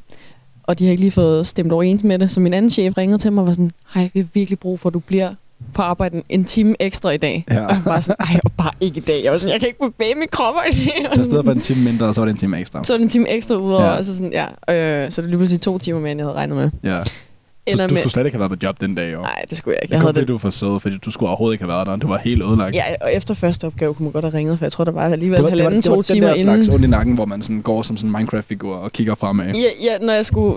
og 0.63 0.79
de 0.79 0.85
har 0.85 0.91
ikke 0.91 1.01
lige 1.01 1.11
fået 1.11 1.47
stemt 1.47 1.73
overens 1.73 2.03
med 2.03 2.19
det, 2.19 2.31
så 2.31 2.41
min 2.41 2.55
anden 2.55 2.71
chef 2.71 2.99
ringede 2.99 3.19
til 3.19 3.33
mig 3.33 3.43
og 3.43 3.47
var 3.47 3.53
sådan, 3.53 3.71
hej, 3.95 4.11
vi 4.15 4.21
har 4.21 4.27
virkelig 4.35 4.59
brug 4.59 4.81
for, 4.81 4.89
at 4.89 4.95
du 4.95 4.99
bliver 4.99 5.35
på 5.75 5.83
arbejde 5.83 6.23
en- 6.29 6.45
time 6.45 6.77
ekstra 6.81 7.11
i 7.11 7.17
dag. 7.17 7.45
Ja. 7.51 7.65
Og 7.67 7.71
jeg 7.75 7.83
var 7.85 8.01
sådan, 8.01 8.17
ej, 8.29 8.41
og 8.45 8.53
bare 8.53 8.71
ikke 8.81 8.97
i 8.97 9.01
dag. 9.01 9.21
Jeg 9.25 9.33
var 9.33 9.39
sådan, 9.39 9.53
jeg 9.53 9.61
kan 9.61 9.69
ikke 9.69 9.79
bevæge 9.99 10.15
min 10.15 10.29
krop 10.33 10.55
i 10.73 10.75
dag. 10.75 11.09
Så 11.15 11.21
i 11.21 11.25
stedet 11.25 11.45
for 11.45 11.53
en 11.53 11.61
time 11.61 11.85
mindre, 11.85 12.15
så 12.15 12.21
var 12.21 12.25
det 12.27 12.33
en 12.33 12.39
time 12.39 12.61
ekstra. 12.61 12.85
Så 12.85 12.93
er 12.93 12.97
det 12.97 13.03
en 13.05 13.09
time 13.09 13.29
ekstra 13.29 13.55
udover, 13.55 13.83
Ja. 13.83 13.89
ja. 13.91 13.97
altså 13.97 14.17
sådan, 14.17 14.33
ja. 14.33 14.45
Øh, 15.05 15.11
så 15.11 15.23
det 15.23 15.27
er 15.27 15.31
lige 15.31 15.39
pludselig 15.39 15.61
to 15.61 15.79
timer 15.79 16.01
mere, 16.01 16.11
end 16.13 16.19
jeg 16.19 16.27
havde 16.27 16.37
regnet 16.37 16.57
med. 16.57 16.71
Ja. 16.93 17.01
Du, 17.69 17.73
Ender 17.73 17.87
du 17.87 17.95
med- 17.95 18.03
skulle 18.03 18.13
slet 18.13 18.27
ikke 18.27 18.35
have 18.39 18.51
været 18.51 18.59
på 18.61 18.67
job 18.67 18.81
den 18.81 18.95
dag. 18.95 19.13
Nej, 19.13 19.45
det 19.51 19.59
skulle 19.59 19.75
jeg 19.75 19.83
ikke. 19.83 19.91
Det 19.91 19.95
Jeg 19.97 20.01
kom, 20.03 20.07
havde 20.15 20.21
det. 20.21 20.29
du 20.29 20.33
var 20.33 20.39
for 20.39 20.51
sød, 20.51 20.81
fordi 20.81 20.99
du 20.99 21.11
skulle 21.11 21.29
overhovedet 21.29 21.55
ikke 21.55 21.65
have 21.65 21.69
været 21.77 21.87
der. 21.87 21.97
Du 21.97 22.09
var 22.09 22.19
helt 22.19 22.43
ødelagt. 22.45 22.75
Ja, 22.75 22.85
og 23.01 23.15
efter 23.15 23.35
første 23.35 23.67
opgave 23.67 23.95
kunne 23.95 24.05
man 24.05 24.13
godt 24.13 24.25
have 24.25 24.35
ringet, 24.35 24.59
for 24.59 24.65
jeg 24.65 24.73
tror, 24.73 24.85
der 24.85 24.93
var 24.93 25.03
alligevel 25.05 25.37
det 25.37 25.45
var, 25.45 25.51
det 25.51 25.59
var, 25.59 25.63
halvanden, 25.65 25.83
det 25.83 25.91
var 25.91 25.97
to 25.97 26.03
den 26.03 26.15
timer 26.15 26.27
der 26.29 26.35
inden. 26.35 26.65
slags 26.65 26.69
ondt 26.75 26.85
i 26.85 26.89
nakken, 26.89 27.15
hvor 27.15 27.25
man 27.25 27.43
sådan 27.43 27.63
går 27.63 27.83
som 27.83 27.97
sådan 27.97 28.11
en 28.11 28.17
Minecraft-figur 28.17 28.77
og 28.77 28.93
kigger 28.93 29.15
fremad. 29.15 29.47
Ja, 29.47 29.53
ja, 29.93 29.99
når 29.99 30.13
jeg 30.13 30.27
skulle 30.27 30.55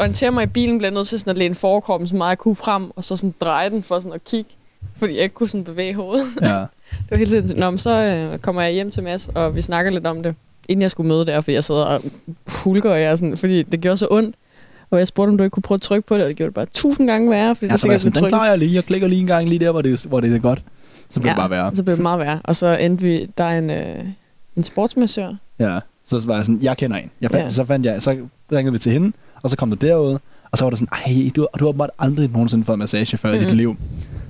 orientere 0.00 0.30
mig 0.32 0.42
i 0.42 0.46
bilen, 0.46 0.78
blev 0.78 0.86
jeg 0.86 0.94
nødt 0.94 1.08
til 1.08 1.18
sådan 1.18 1.30
at 1.30 1.38
læne 1.38 1.54
forkroppen 1.54 2.08
så 2.08 2.16
meget 2.16 2.30
jeg 2.30 2.38
kunne 2.38 2.56
frem, 2.56 2.90
og 2.96 3.04
så 3.04 3.16
sådan 3.16 3.34
dreje 3.40 3.70
den 3.70 3.82
for 3.82 4.00
sådan 4.00 4.12
at 4.12 4.24
kigge, 4.24 4.50
fordi 4.98 5.14
jeg 5.14 5.22
ikke 5.22 5.34
kunne 5.34 5.48
sådan 5.48 5.64
bevæge 5.64 5.94
hovedet. 5.94 6.26
Ja. 6.42 6.46
det 6.56 6.66
var 7.10 7.16
helt 7.16 7.30
sindssygt. 7.30 7.58
Nå, 7.60 7.70
men 7.70 7.78
så 7.78 7.90
øh, 7.90 8.38
kommer 8.38 8.62
jeg 8.62 8.72
hjem 8.72 8.90
til 8.90 9.02
Mads, 9.02 9.28
og 9.34 9.54
vi 9.56 9.60
snakker 9.60 9.90
lidt 9.92 10.06
om 10.06 10.22
det, 10.22 10.34
inden 10.68 10.82
jeg 10.82 10.90
skulle 10.90 11.08
møde 11.08 11.26
der, 11.26 11.40
fordi 11.40 11.54
jeg 11.54 11.64
sidder 11.64 11.84
og 11.84 12.02
hulker, 12.46 12.90
og 12.90 13.00
jeg 13.00 13.18
sådan, 13.18 13.36
fordi 13.36 13.62
det 13.62 13.80
gjorde 13.80 13.96
så 13.96 14.06
ondt. 14.10 14.34
Og 14.90 14.98
jeg 14.98 15.08
spurgte, 15.08 15.30
om 15.30 15.36
du 15.38 15.44
ikke 15.44 15.54
kunne 15.54 15.62
prøve 15.62 15.76
at 15.76 15.82
trykke 15.82 16.06
på 16.08 16.14
det, 16.14 16.22
og 16.22 16.28
det 16.28 16.36
gjorde 16.36 16.48
det 16.48 16.54
bare 16.54 16.66
tusind 16.74 17.06
gange 17.08 17.30
værre, 17.30 17.54
fordi 17.54 17.66
Ja, 17.66 17.72
det 17.72 17.80
så 17.80 17.86
var 17.86 17.94
jeg 17.94 18.00
sikkert 18.00 18.16
sådan, 18.16 18.24
den 18.24 18.30
klarer 18.30 18.48
jeg 18.50 18.58
lige. 18.58 18.74
Jeg 18.74 18.84
klikker 18.84 19.08
lige 19.08 19.20
en 19.20 19.26
gang 19.26 19.48
lige 19.48 19.58
der, 19.58 19.70
hvor 19.70 19.82
det, 19.82 20.04
hvor 20.08 20.20
det 20.20 20.34
er 20.34 20.38
godt. 20.38 20.62
Så 21.10 21.20
bliver 21.20 21.32
det 21.34 21.40
bare 21.40 21.50
værre. 21.50 21.76
så 21.76 21.82
blev 21.82 21.96
det 21.96 22.02
meget 22.02 22.18
værre. 22.20 22.40
Og 22.44 22.56
så 22.56 22.76
endte 22.76 23.02
vi, 23.04 23.26
der 23.38 23.44
er 23.44 23.58
en, 23.58 23.70
øh, 23.70 24.04
en 24.56 24.64
sportsmassør, 24.64 25.34
Ja. 25.58 25.78
Så 26.06 26.22
var 26.26 26.34
jeg 26.36 26.44
sådan, 26.44 26.58
jeg 26.62 26.76
kender 26.76 26.96
en. 26.96 27.10
Jeg 27.20 27.30
fandt, 27.30 27.46
Ja. 27.46 27.50
Så 27.52 27.64
fandt 27.64 27.86
jeg, 27.86 28.02
så 28.02 28.16
ringede 28.52 28.72
vi 28.72 28.78
til 28.78 28.92
hende, 28.92 29.12
og 29.42 29.50
så 29.50 29.56
kom 29.56 29.70
du 29.70 29.76
derud, 29.86 30.18
og 30.50 30.58
så 30.58 30.64
var 30.64 30.70
det 30.70 30.78
sådan, 30.78 30.88
ej, 31.06 31.30
du, 31.36 31.46
du 31.58 31.64
har 31.66 31.72
bare 31.72 31.88
aldrig 31.98 32.30
nogensinde 32.32 32.64
fået 32.64 32.78
massage 32.78 33.16
før 33.16 33.28
mm. 33.28 33.34
i 33.36 33.38
dit 33.38 33.46
Mhm. 33.48 33.56
liv. 33.56 33.76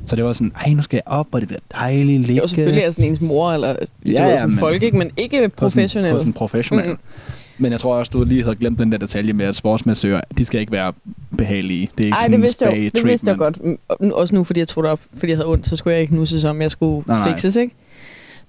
Så 0.06 0.16
det 0.16 0.24
var 0.24 0.32
sådan, 0.32 0.52
ej, 0.66 0.72
nu 0.72 0.82
skal 0.82 0.96
jeg 0.96 1.02
op, 1.14 1.26
og 1.32 1.40
det 1.40 1.48
bliver 1.48 1.60
dejligt 1.74 2.06
ligge. 2.20 2.34
det 2.34 2.40
var 2.40 2.46
selvfølgelig 2.46 2.92
sådan 2.92 3.04
ens 3.04 3.20
mor, 3.20 3.50
eller 3.52 3.68
ja, 3.68 3.74
Ja, 4.06 4.10
ja, 4.22 4.28
ja, 4.28 4.36
som 4.36 4.52
folk, 4.52 4.74
sådan- 4.74 4.86
ikke? 4.86 4.98
men 4.98 5.10
ikke 5.16 5.36
på 5.38 5.42
sådan, 5.42 5.50
professionelle. 5.50 6.14
på 6.14 6.18
sådan 6.18 6.32
professionel. 6.32 6.88
Mm. 6.90 6.98
Men 7.60 7.72
jeg 7.72 7.80
tror 7.80 7.94
også, 7.94 8.10
du 8.10 8.24
lige 8.24 8.42
havde 8.42 8.56
glemt 8.56 8.78
den 8.78 8.92
der 8.92 8.98
detalje 8.98 9.32
med, 9.32 9.46
at 9.46 9.56
sportsmassører, 9.56 10.20
de 10.38 10.44
skal 10.44 10.60
ikke 10.60 10.72
være 10.72 10.92
behagelige. 11.36 11.90
Det 11.98 12.04
er 12.04 12.06
ikke 12.06 12.14
Ej, 12.14 12.20
sådan 12.20 12.32
det 12.32 12.40
vidste, 12.42 12.64
jeg, 12.64 12.74
det 12.94 13.04
vidste 13.04 13.28
jeg 13.30 13.36
treatment. 13.38 13.38
godt. 13.88 14.00
Mm, 14.00 14.10
Også 14.14 14.34
nu, 14.34 14.44
fordi 14.44 14.60
jeg 14.60 14.68
tog 14.68 14.84
det 14.84 14.92
op, 14.92 15.00
fordi 15.16 15.30
jeg 15.30 15.36
havde 15.38 15.48
ondt, 15.48 15.66
så 15.66 15.76
skulle 15.76 15.94
jeg 15.94 16.00
ikke 16.02 16.14
nusses 16.14 16.44
om, 16.44 16.62
jeg 16.62 16.70
skulle 16.70 17.04
Nej, 17.06 17.18
nej. 17.18 17.28
fixes, 17.28 17.56
ikke? 17.56 17.74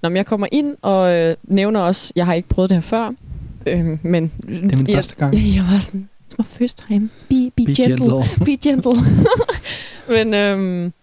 Nå, 0.01 0.09
men 0.09 0.15
jeg 0.17 0.25
kommer 0.25 0.47
ind 0.51 0.75
og 0.81 1.13
øh, 1.13 1.35
nævner 1.43 1.79
også, 1.79 2.13
jeg 2.15 2.25
har 2.25 2.33
ikke 2.33 2.49
prøvet 2.49 2.69
det 2.69 2.75
her 2.75 2.81
før, 2.81 3.11
øh, 3.67 3.85
men... 4.03 4.31
Det 4.47 4.73
er 4.73 4.77
min 4.77 4.87
første 4.95 5.15
gang. 5.15 5.33
Jeg, 5.33 5.53
jeg 5.55 5.63
var 5.71 5.79
sådan, 5.79 6.09
it's 6.31 6.35
my 6.39 6.45
first 6.45 6.83
time. 6.87 7.09
Be, 7.29 7.35
be, 7.55 7.65
Be 7.65 7.73
gentle. 7.75 7.85
gentle. 7.87 8.23
Be 8.45 8.55
gentle. 8.69 8.93
men 10.15 10.33
øhm, 10.33 10.93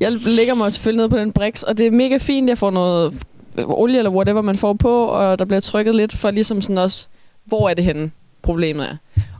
Jeg 0.00 0.12
ligger 0.12 0.54
mig 0.54 0.72
selvfølgelig 0.72 1.02
ned 1.04 1.08
på 1.10 1.18
den 1.18 1.32
briks, 1.32 1.62
og 1.62 1.78
det 1.78 1.86
er 1.86 1.90
mega 1.90 2.16
fint. 2.16 2.48
Jeg 2.48 2.58
får 2.58 2.70
noget 2.70 3.14
olie 3.58 3.98
eller 3.98 4.10
whatever, 4.10 4.42
man 4.42 4.56
får 4.56 4.72
på, 4.72 5.04
og 5.04 5.38
der 5.38 5.44
bliver 5.44 5.60
trykket 5.60 5.94
lidt 5.94 6.16
for 6.16 6.30
ligesom 6.30 6.62
sådan 6.62 6.78
også, 6.78 7.08
hvor 7.48 7.68
er 7.68 7.74
det 7.74 7.84
henne, 7.84 8.10
problemet 8.42 8.84
er. 8.90 8.96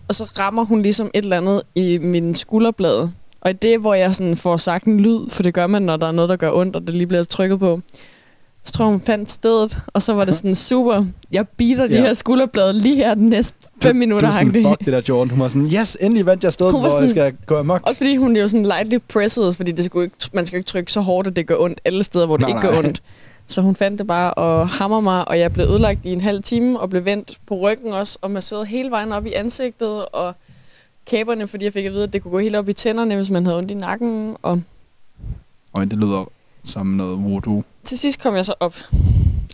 Og 0.09 0.15
så 0.15 0.25
rammer 0.41 0.65
hun 0.65 0.83
ligesom 0.83 1.11
et 1.15 1.23
eller 1.23 1.37
andet 1.37 1.63
i 1.75 1.99
min 1.99 2.35
skulderblade. 2.35 3.13
Og 3.41 3.51
i 3.51 3.53
det, 3.53 3.81
hvor 3.81 3.95
jeg 3.95 4.15
sådan 4.15 4.37
får 4.37 4.57
sagt 4.57 4.85
en 4.85 5.01
lyd, 5.01 5.29
for 5.31 5.43
det 5.43 5.55
gør 5.55 5.67
man, 5.67 5.83
når 5.83 5.97
der 5.97 6.07
er 6.07 6.13
noget, 6.13 6.29
der 6.29 6.37
gør 6.37 6.51
ondt, 6.53 6.77
og 6.77 6.83
det 6.87 6.95
lige 6.95 7.07
bliver 7.07 7.23
trykket 7.23 7.59
på, 7.59 7.81
så 8.65 8.73
tror 8.73 8.85
jeg, 8.85 8.91
hun 8.91 9.01
fandt 9.01 9.33
stedet, 9.33 9.79
og 9.87 10.03
så 10.03 10.15
var 10.15 10.25
det 10.25 10.35
sådan 10.35 10.55
super, 10.55 11.05
jeg 11.33 11.49
beater 11.49 11.87
de 11.87 11.95
Ja. 11.95 12.01
her 12.01 12.15
skulderblade 12.15 12.73
lige 12.73 12.97
her 12.97 13.15
den 13.15 13.29
næste 13.29 13.55
fem 13.83 13.97
minutter. 13.97 14.27
Du 14.29 14.31
er 14.31 14.33
sådan, 14.39 14.53
fuck 14.53 14.79
det 14.85 14.93
der, 14.93 15.01
Jordan. 15.09 15.31
Hun 15.31 15.41
var 15.41 15.49
sådan, 15.49 15.67
yes, 15.81 15.97
endelig 16.01 16.27
vandt 16.27 16.45
jeg 16.45 16.53
stedet, 16.53 16.73
var 16.73 16.79
hvor 16.81 16.87
jeg 16.89 16.93
sådan- 16.93 17.11
skal 17.11 17.33
gå 17.47 17.57
amok. 17.57 17.81
Også 17.87 17.99
fordi 17.99 18.17
hun 18.17 18.37
er 18.37 18.41
jo 18.41 18.49
sådan 18.49 18.67
lightly 18.67 18.99
presset, 19.13 19.57
fordi 19.57 19.73
det 19.73 19.85
skulle 19.85 20.05
ikke, 20.05 20.17
man 20.33 20.47
skal 20.47 20.57
ikke 20.57 20.67
trykke 20.69 20.93
så 20.93 21.01
hårdt, 21.01 21.29
at 21.29 21.37
det 21.37 21.47
gør 21.47 21.57
ondt 21.59 21.81
alle 21.85 22.03
steder, 22.03 22.27
hvor 22.27 22.37
det 22.37 22.49
Nej, 22.49 22.57
ikke 22.59 22.61
gør 22.69 22.71
nej. 22.81 22.87
ondt. 22.89 23.03
Så 23.49 23.63
hun 23.63 23.77
fandt 23.77 23.99
det 23.99 24.07
bare 24.07 24.35
og 24.35 24.69
hammer 24.69 25.01
mig, 25.01 25.29
og 25.29 25.39
jeg 25.39 25.53
blev 25.53 25.67
ødelagt 25.67 26.07
i 26.07 26.13
en 26.13 26.21
halv 26.21 26.43
time, 26.43 26.81
og 26.81 26.91
blev 26.91 27.05
vendt 27.05 27.39
på 27.47 27.55
ryggen 27.55 27.93
også, 27.93 28.19
og 28.23 28.31
masseret 28.31 28.67
hele 28.67 28.91
vejen 28.91 29.13
op 29.13 29.27
i 29.27 29.33
ansigtet, 29.33 30.07
og 30.07 30.35
kæberne, 31.07 31.47
fordi 31.49 31.65
jeg 31.65 31.73
fik 31.73 31.85
at 31.85 31.93
vide, 31.93 32.03
at 32.03 32.13
det 32.13 32.23
kunne 32.23 32.33
gå 32.33 32.39
helt 32.39 32.57
op 32.57 32.69
i 32.69 32.73
tænderne, 32.73 33.17
hvis 33.17 33.31
man 33.31 33.45
havde 33.47 33.59
ondt 33.59 33.71
i 33.71 33.75
nakken. 33.75 34.37
Og 34.43 34.63
Og 35.73 35.91
det 35.91 35.99
lyder 35.99 36.31
som 36.65 36.87
noget 36.87 37.19
voodoo. 37.25 37.65
til 37.85 37.99
sidst 37.99 38.23
kom 38.23 38.35
jeg 38.35 38.45
så 38.45 38.55
op 38.61 38.77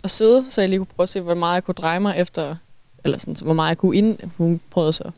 og 0.03 0.09
sidde, 0.09 0.45
så 0.49 0.61
jeg 0.61 0.69
lige 0.69 0.79
kunne 0.79 0.87
prøve 0.95 1.03
at 1.03 1.09
se, 1.09 1.21
hvor 1.21 1.33
meget 1.33 1.53
jeg 1.55 1.63
kunne 1.63 1.75
dreje 1.75 1.99
mig 1.99 2.15
efter, 2.17 2.55
eller 3.03 3.17
sådan, 3.17 3.35
hvor 3.43 3.53
meget 3.53 3.69
jeg 3.69 3.77
kunne 3.77 3.97
ind. 3.97 4.17
Hun 4.37 4.59
prøvede 4.71 4.93
så 4.93 5.03
at 5.03 5.11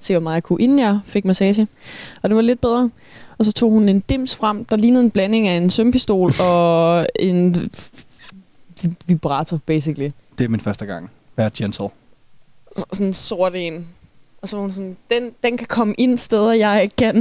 se, 0.00 0.14
hvor 0.14 0.20
meget 0.20 0.34
jeg 0.34 0.42
kunne, 0.42 0.62
inden 0.62 0.78
jeg 0.78 1.00
fik 1.04 1.24
massage. 1.24 1.68
Og 2.22 2.28
det 2.30 2.36
var 2.36 2.42
lidt 2.42 2.60
bedre. 2.60 2.90
Og 3.38 3.44
så 3.44 3.52
tog 3.52 3.70
hun 3.70 3.88
en 3.88 4.00
dims 4.00 4.36
frem, 4.36 4.64
der 4.64 4.76
lignede 4.76 5.04
en 5.04 5.10
blanding 5.10 5.48
af 5.48 5.56
en 5.56 5.70
sømpistol 5.70 6.32
og 6.40 7.06
en 7.20 7.70
vibrator, 9.06 9.58
basically. 9.66 10.10
Det 10.38 10.44
er 10.44 10.48
min 10.48 10.60
første 10.60 10.86
gang. 10.86 11.10
Vær 11.36 11.48
gentle. 11.48 11.88
Så- 12.76 12.84
Sådan 12.92 13.06
en 13.06 13.14
sort 13.14 13.54
en. 13.54 13.88
Og 14.42 14.48
så 14.48 14.56
var 14.56 14.60
hun 14.62 14.72
sådan, 14.72 14.96
den, 15.10 15.30
den 15.42 15.56
kan 15.56 15.66
komme 15.66 15.94
ind 15.98 16.18
steder, 16.18 16.52
jeg 16.52 16.82
ikke 16.82 16.96
kan. 16.96 17.16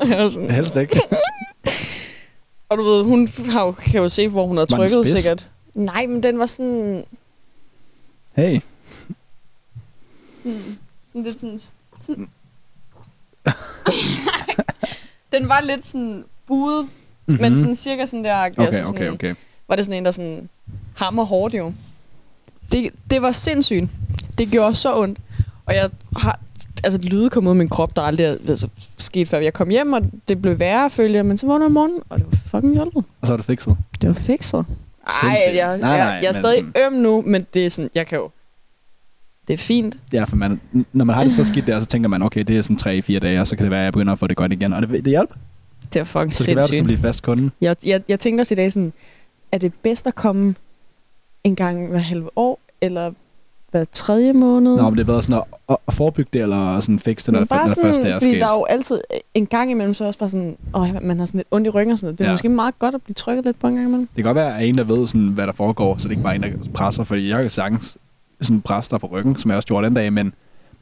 Og 0.00 0.08
jeg 0.08 0.18
var 0.18 0.28
sådan, 0.28 0.50
Helst 0.50 0.76
ikke. 0.76 1.00
Og 2.68 2.78
du 2.78 2.82
ved, 2.82 3.02
hun 3.04 3.28
har 3.48 3.64
jo, 3.64 3.72
kan 3.72 4.00
jo 4.02 4.08
se, 4.08 4.28
hvor 4.28 4.46
hun 4.46 4.56
har 4.56 4.64
trykket 4.64 4.90
spids? 4.90 5.10
sikkert. 5.22 5.50
Nej, 5.74 6.06
men 6.06 6.22
den 6.22 6.38
var 6.38 6.46
sådan, 6.46 7.04
Hey. 8.36 8.60
sådan, 10.42 10.78
sådan 11.12 11.22
lidt 11.22 11.40
sådan... 11.40 11.60
sådan 12.00 12.28
den 15.32 15.48
var 15.48 15.60
lidt 15.60 15.86
sådan 15.86 16.24
buet, 16.46 16.84
mm-hmm. 16.84 17.40
men 17.42 17.52
Mhm. 17.52 17.60
sådan 17.60 17.74
cirka 17.74 18.06
sådan 18.06 18.24
der. 18.24 18.46
Okay, 18.46 18.62
altså 18.62 18.84
sådan, 18.84 18.94
okay, 19.02 19.10
okay. 19.12 19.34
Var 19.68 19.76
det 19.76 19.84
sådan 19.84 19.98
en, 19.98 20.04
der 20.04 20.10
sådan 20.10 20.48
hammer 20.94 21.24
hårdt 21.24 21.54
jo. 21.54 21.72
Det, 22.72 22.90
det 23.10 23.22
var 23.22 23.30
sindssygt. 23.32 23.88
Det 24.38 24.48
gjorde 24.50 24.74
så 24.74 24.96
ondt. 24.98 25.18
Og 25.66 25.74
jeg 25.74 25.90
har... 26.16 26.40
Altså, 26.84 26.98
lyde 27.02 27.30
kom 27.30 27.46
ud 27.46 27.50
af 27.50 27.56
min 27.56 27.68
krop, 27.68 27.96
der 27.96 28.02
aldrig 28.02 28.24
er 28.26 28.36
altså, 28.48 28.68
sket 28.98 29.28
før. 29.28 29.38
Jeg 29.38 29.52
kom 29.52 29.68
hjem, 29.70 29.92
og 29.92 30.02
det 30.28 30.42
blev 30.42 30.58
værre, 30.58 30.90
følte 30.90 31.16
jeg. 31.16 31.26
Men 31.26 31.36
så 31.36 31.46
vågnede 31.46 31.62
jeg 31.62 31.66
om 31.66 31.72
morgenen, 31.72 32.00
og 32.08 32.18
det 32.18 32.26
var 32.30 32.38
fucking 32.46 32.74
hjulpet. 32.74 33.04
Og 33.20 33.26
så 33.26 33.32
er 33.32 33.36
det 33.36 33.46
fikset. 33.46 33.76
Det 34.00 34.08
var 34.08 34.14
fikset. 34.14 34.64
Ej, 35.06 35.12
Sindssygt. 35.20 35.56
jeg, 35.56 35.78
Nej, 35.78 35.90
jeg, 35.90 35.98
nej, 35.98 36.06
jeg 36.06 36.18
er 36.18 36.28
men 36.28 36.34
stadig 36.34 36.58
sådan- 36.76 36.86
øm 36.96 37.02
nu, 37.02 37.22
men 37.26 37.46
det 37.54 37.66
er 37.66 37.70
sådan, 37.70 37.90
jeg 37.94 38.06
kan 38.06 38.18
jo... 38.18 38.30
Det 39.48 39.54
er 39.54 39.58
fint. 39.58 39.96
Ja, 40.12 40.24
for 40.24 40.36
man, 40.36 40.60
når 40.92 41.04
man 41.04 41.14
har 41.16 41.22
det 41.22 41.32
så 41.32 41.44
skidt 41.44 41.66
der, 41.66 41.80
så 41.80 41.86
tænker 41.86 42.08
man, 42.08 42.22
okay, 42.22 42.44
det 42.44 42.58
er 42.58 42.62
sådan 42.62 43.02
3-4 43.16 43.18
dage, 43.18 43.40
og 43.40 43.46
så 43.48 43.56
kan 43.56 43.64
det 43.64 43.70
være, 43.70 43.80
at 43.80 43.84
jeg 43.84 43.92
begynder 43.92 44.12
at 44.12 44.18
få 44.18 44.26
det 44.26 44.36
godt 44.36 44.52
igen. 44.52 44.72
Og 44.72 44.82
det, 44.82 44.90
det 44.90 45.06
hjælper. 45.06 45.34
Det 45.92 46.00
er 46.00 46.04
fucking 46.04 46.32
Så 46.34 46.38
det 46.42 46.46
kan 46.46 46.56
være, 46.56 46.62
at 46.64 46.68
du 46.68 46.70
sindssygt. 46.70 46.84
blive 46.84 46.98
fast 46.98 47.22
kunde. 47.22 47.50
Jeg, 47.60 47.76
jeg, 47.86 48.02
jeg 48.08 48.20
tænkte 48.20 48.42
også 48.42 48.54
i 48.54 48.56
dag 48.56 48.72
sådan, 48.72 48.92
er 49.52 49.58
det 49.58 49.74
bedst 49.74 50.06
at 50.06 50.14
komme 50.14 50.54
en 51.44 51.56
gang 51.56 51.88
hver 51.88 51.98
halve 51.98 52.30
år, 52.36 52.60
eller 52.80 53.12
hver 53.70 53.84
tredje 53.92 54.32
måned? 54.32 54.76
Nå, 54.76 54.82
men 54.82 54.94
det 54.94 55.00
er 55.00 55.06
bedre 55.06 55.22
sådan 55.22 55.36
at, 55.36 55.44
at, 55.68 55.76
at 55.88 55.94
forebygge 55.94 56.30
det, 56.32 56.42
eller 56.42 56.80
sådan 56.80 56.98
fikse 56.98 57.26
det, 57.26 57.32
når, 57.32 57.40
det, 57.40 57.48
bare 57.48 57.68
når 57.68 57.74
det 57.74 57.82
først 57.82 57.96
sådan, 57.96 58.10
er 58.12 58.14
fordi 58.18 58.30
sket. 58.30 58.40
der 58.40 58.46
er 58.46 58.52
jo 58.54 58.64
altid 58.64 59.00
en 59.34 59.46
gang 59.46 59.70
imellem, 59.70 59.94
så 59.94 60.04
også 60.04 60.18
bare 60.18 60.30
sådan, 60.30 60.56
åh, 60.74 60.88
man 61.02 61.18
har 61.18 61.26
sådan 61.26 61.38
lidt 61.38 61.48
ondt 61.50 61.66
i 61.66 61.70
ryggen 61.70 61.92
og 61.92 61.98
sådan 61.98 62.06
noget. 62.06 62.18
Det 62.18 62.24
er 62.24 62.28
Ja. 62.28 62.30
ja. 62.30 62.34
måske 62.34 62.48
meget 62.48 62.78
godt 62.78 62.94
at 62.94 63.02
blive 63.02 63.14
trykket 63.14 63.44
lidt 63.44 63.58
på 63.58 63.66
en 63.66 63.74
gang 63.74 63.86
imellem. 63.86 64.06
Det 64.06 64.14
kan 64.16 64.24
godt 64.24 64.34
være, 64.34 64.58
at 64.58 64.68
en, 64.68 64.78
der 64.78 64.84
ved, 64.84 65.06
sådan, 65.06 65.28
hvad 65.28 65.46
der 65.46 65.52
foregår, 65.52 65.98
så 65.98 66.08
det 66.08 66.12
ikke 66.12 66.22
bare 66.22 66.32
er 66.34 66.36
en, 66.36 66.42
der 66.42 66.70
presser. 66.74 67.04
Fordi 67.04 67.28
jeg 67.30 67.40
kan 67.40 67.50
sagtens 67.50 67.98
sådan 68.40 68.60
presse 68.60 68.90
dig 68.90 69.00
på 69.00 69.06
ryggen, 69.06 69.36
som 69.36 69.50
jeg 69.50 69.56
også 69.56 69.66
gjorde 69.66 69.86
den 69.86 69.94
dag, 69.94 70.12
men 70.12 70.32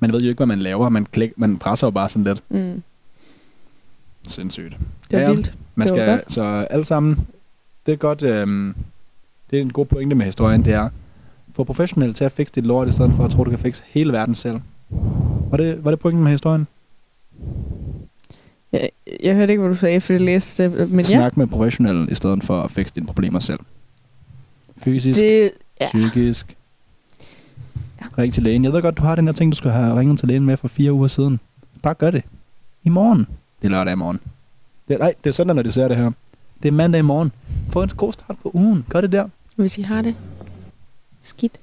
man 0.01 0.13
ved 0.13 0.21
jo 0.21 0.29
ikke, 0.29 0.39
hvad 0.39 0.47
man 0.47 0.59
laver. 0.59 0.89
Man, 0.89 1.05
klik, 1.05 1.31
man 1.37 1.59
presser 1.59 1.87
jo 1.87 1.91
bare 1.91 2.09
sådan 2.09 2.25
lidt. 2.25 2.43
Mm. 2.49 2.83
Sindssygt. 4.29 4.77
Det 5.11 5.21
var 5.23 5.29
vildt. 5.33 5.55
Man 5.75 5.89
Det 5.89 5.95
skal, 5.97 6.09
godt. 6.09 6.33
så 6.33 6.43
alle 6.71 6.85
sammen, 6.85 7.27
det 7.87 7.93
er 7.93 7.97
godt, 7.97 8.23
øhm, 8.23 8.75
det 9.53 9.59
er 9.59 9.63
en 9.63 9.73
god 9.73 9.87
pointe 9.87 10.17
med 10.17 10.27
historien, 10.27 10.65
det 10.65 10.73
er, 10.73 10.89
få 11.55 11.65
professionelle 11.65 12.15
til 12.15 12.25
at 12.25 12.33
fikse 12.33 12.53
dit 12.55 12.67
lort, 12.67 12.89
i 12.89 12.93
stedet 12.93 13.13
for 13.15 13.25
at 13.25 13.31
tro, 13.31 13.45
du 13.45 13.51
kan 13.51 13.59
fikse 13.59 13.83
hele 13.87 14.13
verden 14.13 14.35
selv. 14.35 14.61
Var 15.51 15.57
det, 15.57 15.85
var 15.85 15.91
det 15.91 16.01
pointen 16.01 16.23
med 16.23 16.31
historien? 16.31 16.67
Jeg, 18.73 18.91
jeg 19.23 19.35
hørte 19.35 19.53
ikke, 19.53 19.61
hvad 19.61 19.71
du 19.71 19.77
sagde, 19.77 20.01
for 20.01 20.13
jeg 20.13 20.21
læste 20.21 20.63
det, 20.63 20.91
men 20.91 21.01
ja. 21.01 21.03
Snak 21.03 21.37
med 21.37 21.47
professionelle, 21.47 22.11
i 22.11 22.15
stedet 22.15 22.45
for 22.45 22.63
at 22.63 22.71
fikse 22.71 22.95
dine 22.95 23.07
problemer 23.07 23.41
selv. 23.41 23.61
Fysisk, 24.79 25.21
Det, 25.21 25.51
ja. 25.81 25.87
psykisk. 25.87 26.57
Ring 28.19 28.35
til 28.35 28.43
lægen. 28.43 28.65
Jeg 28.65 28.73
ved 28.73 28.83
godt, 28.83 28.97
du 28.97 29.03
har 29.03 29.17
den 29.17 29.27
her 29.27 29.33
ting, 29.33 29.53
du 29.53 29.57
skulle 29.57 29.73
have 29.73 29.99
ringet 29.99 30.19
til 30.19 30.29
lægen 30.29 30.47
med 30.47 30.57
for 30.57 30.69
fire 30.69 30.93
uger 30.93 31.07
siden. 31.07 31.41
Bare 31.83 31.95
gør 31.95 32.11
det. 32.11 32.23
I 32.85 32.89
morgen. 32.89 33.19
Det 33.63 33.67
er 33.67 33.69
lørdag 33.69 33.93
i 33.93 33.97
morgen. 33.97 34.21
Det 34.89 34.99
nej, 34.99 35.15
det 35.25 35.31
er 35.31 35.35
søndag, 35.35 35.55
når 35.57 35.63
de 35.63 35.73
ser 35.73 35.89
det 35.89 35.97
her. 35.97 36.11
Det 36.63 36.69
er 36.69 36.73
mandag 36.73 36.99
i 36.99 37.03
morgen. 37.03 37.33
Få 37.73 37.83
en 37.83 37.89
god 37.97 38.13
start 38.13 38.37
på 38.43 38.51
ugen. 38.55 38.85
Gør 38.89 39.01
det 39.01 39.13
der. 39.13 39.29
Hvis 39.57 39.79
I 39.79 39.83
har 39.83 40.03
det 40.03 40.15
skidt, 41.23 41.61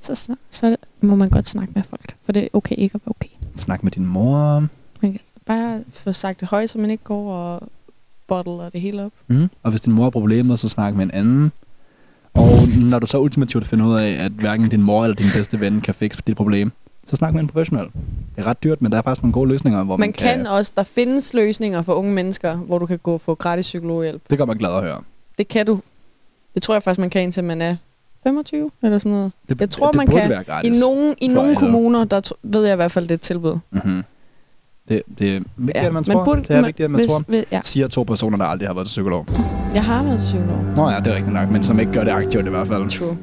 så, 0.00 0.36
så 0.50 0.76
må 1.00 1.14
man 1.14 1.28
godt 1.28 1.48
snakke 1.48 1.72
med 1.74 1.82
folk. 1.82 2.16
For 2.24 2.32
det 2.32 2.42
er 2.42 2.48
okay 2.52 2.74
ikke 2.78 2.94
at 2.94 3.00
være 3.06 3.14
okay. 3.20 3.28
Snak 3.56 3.82
med 3.84 3.92
din 3.92 4.06
mor. 4.06 4.60
Man 5.00 5.12
kan 5.12 5.20
bare 5.46 5.84
få 5.92 6.12
sagt 6.12 6.40
det 6.40 6.48
højt, 6.48 6.70
så 6.70 6.78
man 6.78 6.90
ikke 6.90 7.04
går 7.04 7.32
og 7.32 7.68
bottler 8.28 8.70
det 8.70 8.80
hele 8.80 9.04
op. 9.04 9.12
Mm. 9.26 9.50
Og 9.62 9.70
hvis 9.70 9.80
din 9.80 9.92
mor 9.92 10.02
har 10.02 10.10
problemer, 10.10 10.56
så 10.56 10.68
snak 10.68 10.94
med 10.94 11.04
en 11.04 11.10
anden. 11.10 11.52
Og 12.34 12.68
når 12.90 12.98
du 12.98 13.06
så 13.06 13.18
ultimativt 13.18 13.66
finder 13.66 13.86
ud 13.86 13.94
af, 13.94 14.24
at 14.24 14.32
hverken 14.32 14.68
din 14.68 14.82
mor 14.82 15.04
eller 15.04 15.14
din 15.14 15.26
bedste 15.34 15.60
ven 15.60 15.80
kan 15.80 15.94
fikse 15.94 16.22
dit 16.26 16.36
problem, 16.36 16.72
så 17.06 17.16
snak 17.16 17.32
med 17.32 17.40
en 17.40 17.46
professionel. 17.46 17.84
Det 18.36 18.44
er 18.44 18.46
ret 18.46 18.62
dyrt, 18.62 18.82
men 18.82 18.92
der 18.92 18.98
er 18.98 19.02
faktisk 19.02 19.22
nogle 19.22 19.32
gode 19.32 19.48
løsninger, 19.48 19.84
hvor 19.84 19.96
man, 19.96 20.06
man 20.08 20.12
kan 20.12 20.46
også, 20.46 20.72
der 20.76 20.82
findes 20.82 21.34
løsninger 21.34 21.82
for 21.82 21.94
unge 21.94 22.12
mennesker, 22.12 22.56
hvor 22.56 22.78
du 22.78 22.86
kan 22.86 22.98
gå 22.98 23.12
og 23.12 23.20
få 23.20 23.34
gratis 23.34 23.66
psykologhjælp. 23.66 24.22
Det 24.30 24.38
gør 24.38 24.44
mig 24.44 24.56
glad 24.56 24.70
at 24.70 24.82
høre. 24.82 25.02
Det 25.38 25.48
kan 25.48 25.66
du. 25.66 25.80
Det 26.56 26.62
tror 26.62 26.74
jeg 26.74 26.82
faktisk, 26.82 27.00
man 27.00 27.10
kan, 27.10 27.22
indtil 27.22 27.44
man 27.44 27.62
er 27.62 27.76
25 28.24 28.70
eller 28.82 28.98
sådan 28.98 29.12
noget. 29.12 29.32
Det- 29.48 29.60
jeg 29.60 29.70
tror, 29.70 29.86
det 29.86 29.96
man 29.96 30.06
burde 30.06 30.44
kan. 30.46 30.64
I 30.64 30.78
nogle, 30.80 31.14
i 31.20 31.28
nogle 31.28 31.56
kommuner, 31.56 32.04
der 32.04 32.20
tr- 32.26 32.38
ved 32.42 32.64
jeg 32.64 32.72
i 32.72 32.76
hvert 32.76 32.92
fald, 32.92 33.04
det 33.04 33.10
er 33.10 33.14
et 33.14 33.20
tilbud. 33.20 33.58
Mm-hmm. 33.70 34.02
Det, 34.88 35.02
det 35.18 35.36
er 35.36 35.40
vigtigere, 35.56 35.84
Ja, 35.84 35.90
man 35.90 35.92
man 35.92 36.04
tror. 36.04 36.24
burde- 36.24 36.40
det 36.42 36.50
er 36.50 36.54
man- 36.54 36.66
vigtigere, 36.66 36.86
end 36.86 36.92
man 36.92 37.00
hvis- 37.00 37.10
tror. 37.10 37.24
hvis- 37.28 37.44
ja. 37.52 37.60
Siger 37.64 37.88
to 37.88 38.02
personer, 38.02 38.38
der 38.38 38.44
aldrig 38.44 38.68
har 38.68 38.74
været 38.74 38.86
til 38.86 38.92
psykolog. 38.92 39.26
Jeg 39.74 39.84
har 39.84 40.02
været 40.02 40.18
til 40.20 40.24
psykolog. 40.26 40.58
Nå 40.76 40.90
ja, 40.90 40.96
det 41.00 41.06
er 41.06 41.14
rigtigt 41.16 41.32
nok, 41.34 41.50
men 41.50 41.62
som 41.62 41.80
ikke 41.80 41.92
gør 41.92 42.04
det 42.04 42.10
aktivt 42.10 42.46
i 42.46 42.50
hvert 42.50 42.66
fald. 42.66 42.90
True. 42.90 43.16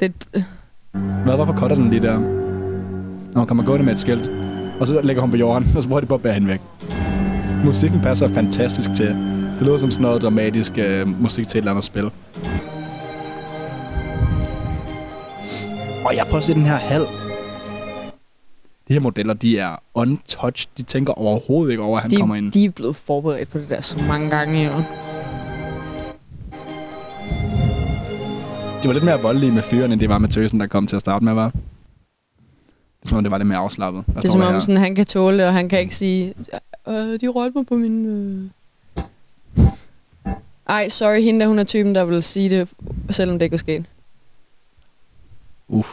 Det, 0.00 0.12
Hvad, 1.24 1.34
hvorfor 1.36 1.52
cutter 1.52 1.76
den 1.76 1.90
lige 1.90 2.02
der? 2.02 2.18
Når 3.32 3.40
hun 3.40 3.46
kommer 3.46 3.64
gående 3.64 3.84
med 3.84 3.92
et 3.92 4.00
skilt, 4.00 4.30
og 4.80 4.86
så 4.86 5.00
lægger 5.02 5.20
hun 5.22 5.30
på 5.30 5.36
jorden, 5.36 5.68
og 5.76 5.82
så 5.82 5.88
prøver 5.88 6.00
de 6.00 6.06
bare 6.06 6.14
at 6.18 6.22
bære 6.22 6.34
hende 6.34 6.48
væk. 6.48 6.60
Musikken 7.64 8.00
passer 8.00 8.28
fantastisk 8.28 8.88
til. 8.96 9.16
Det 9.58 9.66
lyder 9.66 9.78
som 9.78 9.90
sådan 9.90 10.02
noget 10.02 10.22
dramatisk 10.22 10.78
øh, 10.78 11.22
musik 11.22 11.48
til 11.48 11.58
et 11.58 11.62
eller 11.62 11.70
andet 11.70 11.84
spil. 11.84 12.04
Og 16.04 16.16
jeg 16.16 16.24
prøver 16.26 16.38
at 16.38 16.44
se 16.44 16.54
den 16.54 16.62
her 16.62 16.76
hal. 16.76 17.00
De 18.88 18.92
her 18.92 19.00
modeller, 19.00 19.34
de 19.34 19.58
er 19.58 19.76
untouched. 19.94 20.68
De 20.76 20.82
tænker 20.82 21.12
overhovedet 21.12 21.70
ikke 21.70 21.82
over, 21.82 21.96
at 21.96 22.02
han 22.02 22.10
de, 22.10 22.16
kommer 22.16 22.34
ind. 22.34 22.52
de 22.52 22.64
er 22.64 22.70
blevet 22.70 22.96
forberedt 22.96 23.50
på 23.50 23.58
det 23.58 23.68
der 23.68 23.80
så 23.80 23.98
mange 24.08 24.30
gange. 24.30 24.64
Jo. 24.64 24.72
De 28.82 28.88
var 28.88 28.92
lidt 28.92 29.04
mere 29.04 29.22
voldelige 29.22 29.52
med 29.52 29.62
fyren, 29.62 29.92
end 29.92 30.00
det 30.00 30.08
var 30.08 30.18
med 30.18 30.28
tøsen, 30.28 30.60
der 30.60 30.66
kom 30.66 30.86
til 30.86 30.96
at 30.96 31.00
starte 31.00 31.24
med, 31.24 31.32
var. 31.34 31.50
Det 31.50 33.02
er 33.02 33.08
som 33.08 33.18
om, 33.18 33.24
det 33.24 33.30
var 33.30 33.38
lidt 33.38 33.48
mere 33.48 33.58
afslappet. 33.58 34.04
Hvad 34.06 34.22
Det 34.22 34.28
er 34.28 34.32
som 34.32 34.40
der 34.40 34.54
om, 34.54 34.60
sådan, 34.60 34.76
han 34.76 34.94
kan 34.94 35.06
tåle 35.06 35.38
det, 35.38 35.46
og 35.46 35.52
han 35.52 35.68
kan 35.68 35.80
ikke 35.80 35.96
sige, 35.96 36.34
øh, 36.88 36.94
de 37.20 37.28
rørte 37.28 37.52
mig 37.56 37.66
på 37.66 37.74
min... 37.74 38.06
Øh. 38.06 38.50
Ej, 40.68 40.88
sorry, 40.88 41.20
hende 41.22 41.40
der, 41.40 41.46
hun 41.46 41.58
er 41.58 41.64
typen, 41.64 41.94
der 41.94 42.04
vil 42.04 42.22
sige 42.22 42.50
det, 42.50 42.68
selvom 43.10 43.38
det 43.38 43.44
ikke 43.46 43.54
er 43.54 43.58
sket. 43.58 43.84
Uff. 45.68 45.88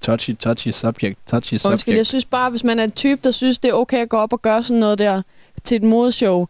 Touchy, 0.00 0.36
touchy 0.36 0.68
subject. 0.70 1.18
Touchy 1.26 1.52
Undskyld, 1.54 1.68
jeg 1.70 1.78
subject. 1.78 2.06
synes 2.06 2.24
bare, 2.24 2.50
hvis 2.50 2.64
man 2.64 2.78
er 2.78 2.84
en 2.84 2.90
type, 2.90 3.20
der 3.24 3.30
synes, 3.30 3.58
det 3.58 3.68
er 3.68 3.72
okay 3.72 3.98
at 3.98 4.08
gå 4.08 4.16
op 4.16 4.32
og 4.32 4.42
gøre 4.42 4.62
sådan 4.62 4.80
noget 4.80 4.98
der 4.98 5.22
til 5.64 5.74
et 5.76 5.82
modeshow, 5.82 6.46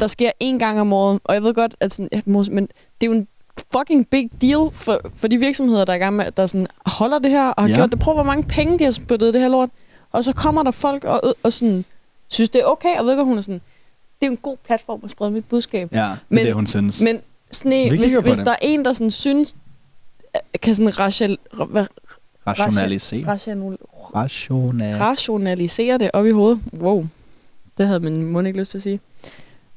der 0.00 0.06
sker 0.06 0.30
en 0.40 0.58
gang 0.58 0.80
om 0.80 0.92
året, 0.92 1.20
og 1.24 1.34
jeg 1.34 1.42
ved 1.42 1.54
godt, 1.54 1.74
at 1.80 1.92
sådan, 1.92 2.22
men 2.26 2.66
det 2.66 2.66
er 3.00 3.06
jo 3.06 3.12
en 3.12 3.28
fucking 3.72 4.08
big 4.08 4.30
deal 4.42 4.70
for, 4.72 5.00
for 5.14 5.28
de 5.28 5.38
virksomheder, 5.38 5.84
der 5.84 5.92
er 5.92 5.96
i 5.96 5.98
gang 5.98 6.16
med, 6.16 6.30
der 6.36 6.46
sådan 6.46 6.66
holder 6.86 7.18
det 7.18 7.30
her 7.30 7.48
og 7.48 7.62
har 7.62 7.68
Ja. 7.68 7.74
gjort 7.74 7.90
det. 7.90 7.98
Prøv, 7.98 8.14
hvor 8.14 8.22
mange 8.22 8.42
penge 8.44 8.78
de 8.78 8.84
har 8.84 8.90
spyttet 8.90 9.34
det 9.34 9.40
her 9.42 9.48
lort. 9.48 9.70
Og 10.12 10.24
så 10.24 10.32
kommer 10.32 10.62
der 10.62 10.70
folk 10.70 11.04
og, 11.04 11.20
og 11.42 11.52
sådan, 11.52 11.84
synes, 12.28 12.48
det 12.50 12.60
er 12.60 12.64
okay, 12.64 12.98
og 12.98 13.06
ved 13.06 13.16
godt, 13.16 13.26
hun 13.26 13.36
er 13.36 13.42
sådan, 13.42 13.60
det 14.20 14.26
er 14.26 14.26
jo 14.26 14.32
en 14.32 14.38
god 14.42 14.56
platform 14.66 15.00
at 15.04 15.10
sprede 15.10 15.30
mit 15.30 15.44
budskab. 15.44 15.88
Ja, 15.92 16.16
det 16.30 16.40
er 16.40 16.44
det, 16.44 16.54
hun 16.54 16.66
synes. 16.66 17.00
Men 17.00 17.18
sådan 17.50 17.72
en, 17.72 17.92
Vi 17.92 17.98
hvis, 17.98 18.16
hvis 18.16 18.36
det. 18.36 18.46
der 18.46 18.52
er 18.52 18.56
en, 18.62 18.84
der 18.84 18.92
sådan 18.92 19.10
synes, 19.10 19.56
øh, 20.34 20.60
kan 20.62 20.74
sådan 20.74 20.98
rational, 20.98 21.38
ra, 21.60 21.86
Rationalisere. 22.46 23.26
rational, 23.26 23.76
Rational. 24.14 24.94
rationalisere 24.96 25.98
det 25.98 26.10
op 26.12 26.26
i 26.26 26.30
hovedet. 26.30 26.60
Wow, 26.80 27.06
det 27.78 27.86
havde 27.86 28.00
min 28.00 28.26
mund 28.26 28.46
ikke 28.46 28.58
lyst 28.58 28.70
til 28.70 28.78
at 28.78 28.82
sige. 28.82 29.00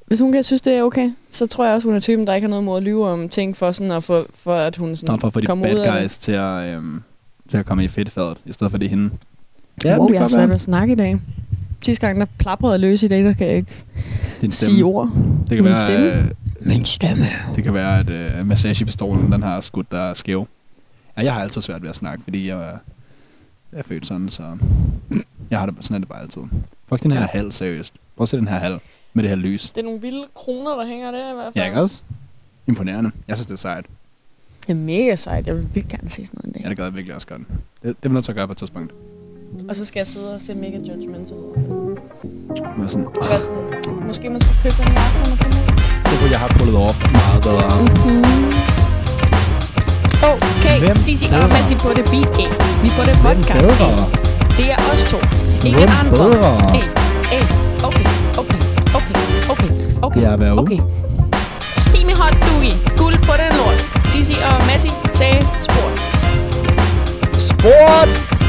Hvis 0.07 0.19
hun 0.19 0.31
kan 0.31 0.43
synes, 0.43 0.61
det 0.61 0.73
er 0.73 0.83
okay, 0.83 1.11
så 1.31 1.47
tror 1.47 1.65
jeg 1.65 1.75
også, 1.75 1.87
hun 1.87 1.95
er 1.95 1.99
typen, 1.99 2.27
der 2.27 2.33
ikke 2.33 2.45
har 2.45 2.49
noget 2.49 2.63
mod 2.65 2.77
at 2.77 2.83
lyve 2.83 3.07
om 3.07 3.29
ting 3.29 3.57
for, 3.57 3.71
sådan 3.71 3.91
at 3.91 4.03
få, 4.03 4.25
for 4.35 4.55
at 4.55 4.75
hun 4.75 4.95
sådan 4.95 5.13
Nå, 5.13 5.19
for 5.19 5.27
at 5.27 5.33
få 5.33 5.39
de 5.41 5.53
ud 5.53 5.61
bad 5.61 5.75
det. 5.93 6.01
guys 6.01 6.17
til 6.17 6.31
at, 6.31 6.63
øhm, 6.75 7.01
til 7.49 7.57
at 7.57 7.65
komme 7.65 7.83
i 7.83 7.87
fedtfadet, 7.87 8.37
i 8.45 8.53
stedet 8.53 8.71
for 8.71 8.77
det 8.77 8.89
hende. 8.89 9.09
Ja, 9.83 9.97
wow, 9.97 10.07
det 10.07 10.13
jeg 10.13 10.21
har 10.21 10.27
svært 10.27 10.49
ved 10.49 10.55
at 10.55 10.61
snakke 10.61 10.91
i 10.91 10.95
dag. 10.95 11.19
Sidste 11.85 12.07
gang, 12.07 12.19
der 12.19 12.25
plaprede 12.37 12.77
løs 12.77 13.03
i 13.03 13.07
dag, 13.07 13.23
der 13.23 13.33
kan 13.33 13.47
jeg 13.47 13.55
ikke 13.55 13.71
Din 14.41 14.51
stemme. 14.51 14.75
sige 14.75 14.83
ord. 14.83 15.07
Det 15.39 15.47
kan 15.49 15.57
Min 15.57 15.65
være, 15.65 15.75
stemme. 15.75 16.13
øh, 16.13 16.25
Min 16.61 16.85
stemme. 16.85 17.25
Det 17.55 17.63
kan 17.63 17.73
være, 17.73 17.99
at 17.99 18.09
øh, 18.09 18.47
massagepistolen, 18.47 19.31
den 19.31 19.43
har 19.43 19.61
skudt 19.61 19.91
der 19.91 20.13
skæv. 20.13 20.47
Ja, 21.17 21.23
jeg 21.23 21.33
har 21.33 21.41
altid 21.41 21.61
svært 21.61 21.81
ved 21.81 21.89
at 21.89 21.95
snakke, 21.95 22.23
fordi 22.23 22.47
jeg 22.47 22.57
er, 22.57 22.77
jeg 23.71 23.79
er 23.79 23.83
født 23.83 24.05
sådan, 24.07 24.29
så 24.29 24.57
jeg 25.49 25.59
har 25.59 25.65
det, 25.65 25.75
sådan 25.81 25.95
er 25.95 25.99
det 25.99 26.07
bare 26.07 26.21
altid. 26.21 26.41
Fuck 26.89 27.03
den 27.03 27.11
her 27.11 27.27
hal, 27.27 27.51
seriøst. 27.51 27.93
Prøv 28.17 28.23
at 28.23 28.29
se 28.29 28.37
den 28.37 28.47
her 28.47 28.59
hal 28.59 28.79
med 29.13 29.23
det 29.23 29.29
her 29.29 29.35
lys. 29.37 29.69
Det 29.69 29.81
er 29.81 29.85
nogle 29.85 30.01
vilde 30.01 30.23
kroner, 30.35 30.71
der 30.75 30.87
hænger 30.87 31.11
der 31.11 31.31
i 31.31 31.33
hvert 31.33 31.53
fald. 31.53 31.55
Ja, 31.55 31.65
ikke 31.65 31.81
også? 31.81 32.01
Imponerende. 32.67 33.11
Jeg 33.27 33.35
synes, 33.37 33.45
det 33.45 33.53
er 33.53 33.57
sejt. 33.57 33.85
Det 34.67 34.69
er 34.69 34.77
mega 34.77 35.15
sejt. 35.15 35.47
Jeg 35.47 35.55
vil 35.55 35.67
vildt 35.73 35.87
gerne 35.87 36.09
se 36.09 36.25
sådan 36.25 36.37
noget 36.37 36.45
en 36.47 36.53
dag. 36.53 36.61
Ja, 36.63 36.69
det 36.69 36.77
gør 36.77 36.83
jeg 36.83 36.95
virkelig 36.95 37.15
også 37.15 37.27
godt. 37.27 37.41
Det, 37.47 37.57
det 37.83 37.95
er 38.03 38.09
vi 38.09 38.13
nødt 38.13 38.25
til 38.25 38.31
at 38.31 38.35
gøre 38.35 38.47
på 38.47 38.51
et 38.51 38.57
tidspunkt. 38.57 38.93
Og 39.69 39.75
så 39.75 39.85
skal 39.85 39.99
jeg 39.99 40.07
sidde 40.07 40.33
og 40.35 40.41
se 40.41 40.53
mega 40.53 40.77
judgmental 40.77 41.37
ud. 41.37 41.97
Men 42.77 42.89
sådan, 42.89 43.07
Hvad 43.29 43.41
sådan, 43.41 43.63
måske 44.07 44.29
man 44.29 44.41
skulle 44.41 44.59
købe 44.63 44.75
den 44.83 44.87
i 44.93 44.95
aften 45.05 45.31
og 45.33 45.37
finde 45.41 45.57
ud. 45.57 45.67
det 46.09 46.15
kunne 46.19 46.31
jeg 46.35 46.39
have 46.39 46.53
pullet 46.59 46.75
off 46.87 46.97
meget 47.19 47.39
bedre. 47.47 47.67
Okay, 50.33 50.77
Hvem 50.79 50.95
bedre? 51.31 51.43
og 51.43 51.49
Messi 51.55 51.75
på 51.83 51.89
det 51.97 52.05
beat 52.13 52.29
game. 52.39 52.53
Vi 52.83 52.89
på 52.97 53.03
det 53.09 53.15
podcast 53.25 53.67
game. 53.81 53.97
Det 54.57 54.65
er 54.75 54.79
os 54.93 55.03
to. 55.11 55.17
Ingen 55.67 55.79
Hvem 55.79 55.89
andre. 56.01 56.17
bedre? 56.23 56.51
Ey, 56.79 56.87
ey, 57.37 57.43
okay, 57.89 58.05
okay, 58.41 58.59
okay, 58.99 59.15
okay, 59.53 59.69
okay. 60.05 60.19
Det 60.19 60.27
er 60.31 60.35
hver 60.37 60.51
uge. 60.53 60.61
Okay. 60.61 60.79
Steamy 61.87 62.13
hot 62.21 62.35
doogie. 62.47 62.75
Guld 63.01 63.17
på 63.27 63.33
den 63.41 63.51
lort. 63.59 63.79
Sisi 64.11 64.35
og 64.49 64.55
Messi 64.69 64.89
sagde 65.19 65.39
sport. 65.67 65.95
Sport! 67.49 68.40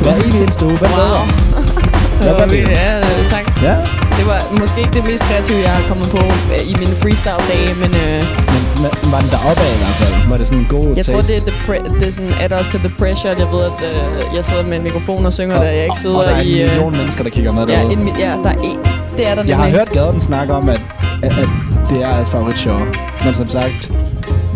Det 0.00 0.06
var 0.06 0.14
evig 0.24 0.42
eneste 0.42 0.62
uge. 0.66 0.76
Hvem 0.82 0.90
Wow. 0.90 1.24
Det 2.20 2.28
Hvad 2.28 2.38
var 2.40 2.46
det? 2.46 2.68
ja, 2.68 2.98
øh, 2.98 3.28
tak. 3.34 3.62
Ja. 3.62 3.74
Det 4.18 4.24
var 4.26 4.38
måske 4.60 4.80
ikke 4.80 4.92
det 4.92 5.04
mest 5.04 5.22
kreative, 5.24 5.58
jeg 5.58 5.70
har 5.70 5.82
kommet 5.88 6.08
på 6.10 6.16
øh, 6.54 6.70
i 6.70 6.74
mine 6.82 6.94
freestyle-dage, 7.02 7.74
men 7.82 7.90
øh, 8.04 8.20
Men, 8.54 8.62
men 8.82 9.12
var 9.12 9.20
den 9.20 9.30
deroppe 9.30 9.62
af 9.68 9.74
i 9.74 9.78
hvert 9.82 9.96
fald? 10.02 10.14
Var 10.30 10.36
det 10.36 10.46
sådan 10.46 10.58
en 10.58 10.66
god 10.70 10.86
jeg 10.88 10.96
taste? 10.96 11.12
tror, 11.12 11.22
det 11.22 11.34
er, 11.36 11.40
the 11.50 11.54
pre- 11.66 11.98
det 12.00 12.08
er 12.08 12.12
sådan, 12.12 12.32
at 12.40 12.52
også 12.52 12.70
til 12.70 12.80
the 12.80 12.92
pressure, 12.98 13.30
at 13.34 13.38
jeg 13.38 13.48
ved, 13.54 13.60
at 13.70 13.72
øh, 13.90 14.34
jeg 14.36 14.44
sidder 14.44 14.62
med 14.62 14.76
en 14.76 14.82
mikrofon 14.82 15.26
og 15.26 15.32
synger, 15.32 15.56
og, 15.58 15.64
der 15.64 15.70
jeg 15.70 15.84
ikke 15.84 15.98
sidder 15.98 16.16
og 16.16 16.24
der 16.24 16.30
er 16.30 16.40
en 16.40 16.46
i... 16.46 16.60
øh, 16.62 16.68
million 16.68 16.92
mennesker, 16.96 17.22
der 17.22 17.30
kigger 17.30 17.52
med 17.52 17.66
ja, 17.66 17.74
derude. 17.80 17.92
en, 17.92 17.98
mi- 18.08 18.18
ja, 18.20 18.30
der 18.44 18.50
er 18.50 18.58
en. 18.70 18.78
Det 19.16 19.26
er 19.26 19.34
der 19.34 19.44
Jeg 19.44 19.56
har 19.56 19.68
hørt 19.68 19.90
gaden 19.92 20.20
snakke 20.20 20.54
om, 20.54 20.68
at, 20.68 20.80
at, 21.22 21.38
at 21.38 21.48
det 21.90 22.02
er 22.02 22.06
hans 22.06 22.30
favoritshow. 22.30 22.78
Men 23.24 23.34
som 23.34 23.48
sagt, 23.48 23.90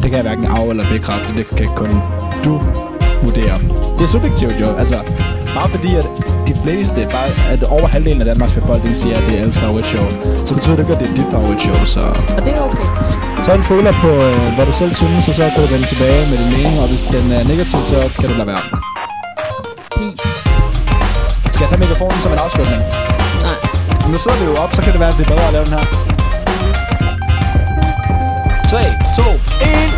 det 0.02 0.10
kan 0.10 0.12
jeg 0.12 0.22
hverken 0.22 0.44
af- 0.44 0.70
eller 0.70 0.84
bekræfte. 0.92 1.32
Det 1.36 1.46
kan 1.56 1.68
kun 1.76 1.90
du 2.44 2.60
vurdere. 3.28 3.56
Det 3.98 4.04
er 4.08 4.12
subjektivt 4.16 4.56
jo. 4.60 4.68
Altså, 4.82 4.98
bare 5.56 5.68
fordi 5.74 5.90
at 6.00 6.06
de 6.48 6.54
fleste, 6.62 7.00
bare 7.16 7.28
at 7.52 7.62
over 7.76 7.86
halvdelen 7.94 8.20
af 8.22 8.26
Danmarks 8.26 8.52
befolkning 8.60 8.96
siger, 8.96 9.16
at 9.18 9.24
det 9.26 9.34
er 9.36 9.40
alles 9.42 9.58
favoritshow, 9.58 10.06
så 10.46 10.54
betyder 10.54 10.76
det 10.76 10.82
ikke, 10.84 10.94
at 10.96 11.00
det 11.00 11.08
er 11.10 11.14
dit 11.20 11.28
favoritshow. 11.34 11.78
Så 11.94 12.00
Og 12.36 12.42
det 12.46 12.52
er 12.58 12.62
okay. 12.68 12.88
tag 13.44 13.54
en 13.54 13.62
føler 13.62 13.92
på, 13.92 14.10
øh, 14.26 14.54
hvad 14.56 14.66
du 14.66 14.72
selv 14.72 14.94
synes, 14.94 15.28
og 15.28 15.34
så 15.34 15.42
kan 15.54 15.60
du 15.64 15.68
vende 15.74 15.86
tilbage 15.92 16.20
med 16.30 16.36
din 16.40 16.50
mening. 16.56 16.74
Og 16.82 16.86
hvis 16.92 17.02
den 17.14 17.24
er 17.38 17.42
negativ, 17.52 17.80
så 17.92 17.98
kan 18.20 18.28
du 18.30 18.34
lade 18.40 18.48
være. 18.52 18.64
Peace. 19.96 20.28
Skal 21.52 21.62
jeg 21.64 21.70
tage 21.72 21.82
mikrofonen 21.84 22.18
som 22.24 22.32
en 22.32 22.38
afslutning? 22.46 22.80
Nej. 23.46 23.56
Nu 24.12 24.18
sidder 24.24 24.38
vi 24.42 24.44
jo 24.50 24.54
op, 24.64 24.70
så 24.76 24.80
kan 24.82 24.92
det 24.94 25.00
være, 25.00 25.12
at 25.14 25.16
det 25.18 25.24
er 25.26 25.30
bedre 25.34 25.46
at 25.50 25.52
lave 25.56 25.64
den 25.64 25.74
her. 25.78 25.84
3, 28.70 28.78
2, 29.16 29.22
1. 29.62 29.93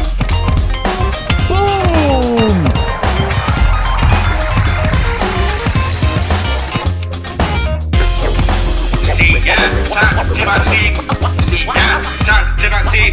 tak 10.36 10.44
til 10.44 10.48
vaccin. 10.48 10.96
Sig 11.40 11.58
ja 11.76 11.96
tak 12.26 12.58
til 12.58 12.70
vaccin. 12.70 13.12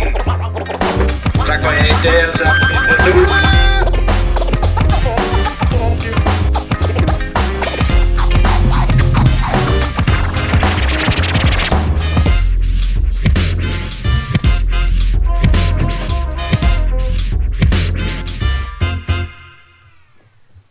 Tak 1.45 3.43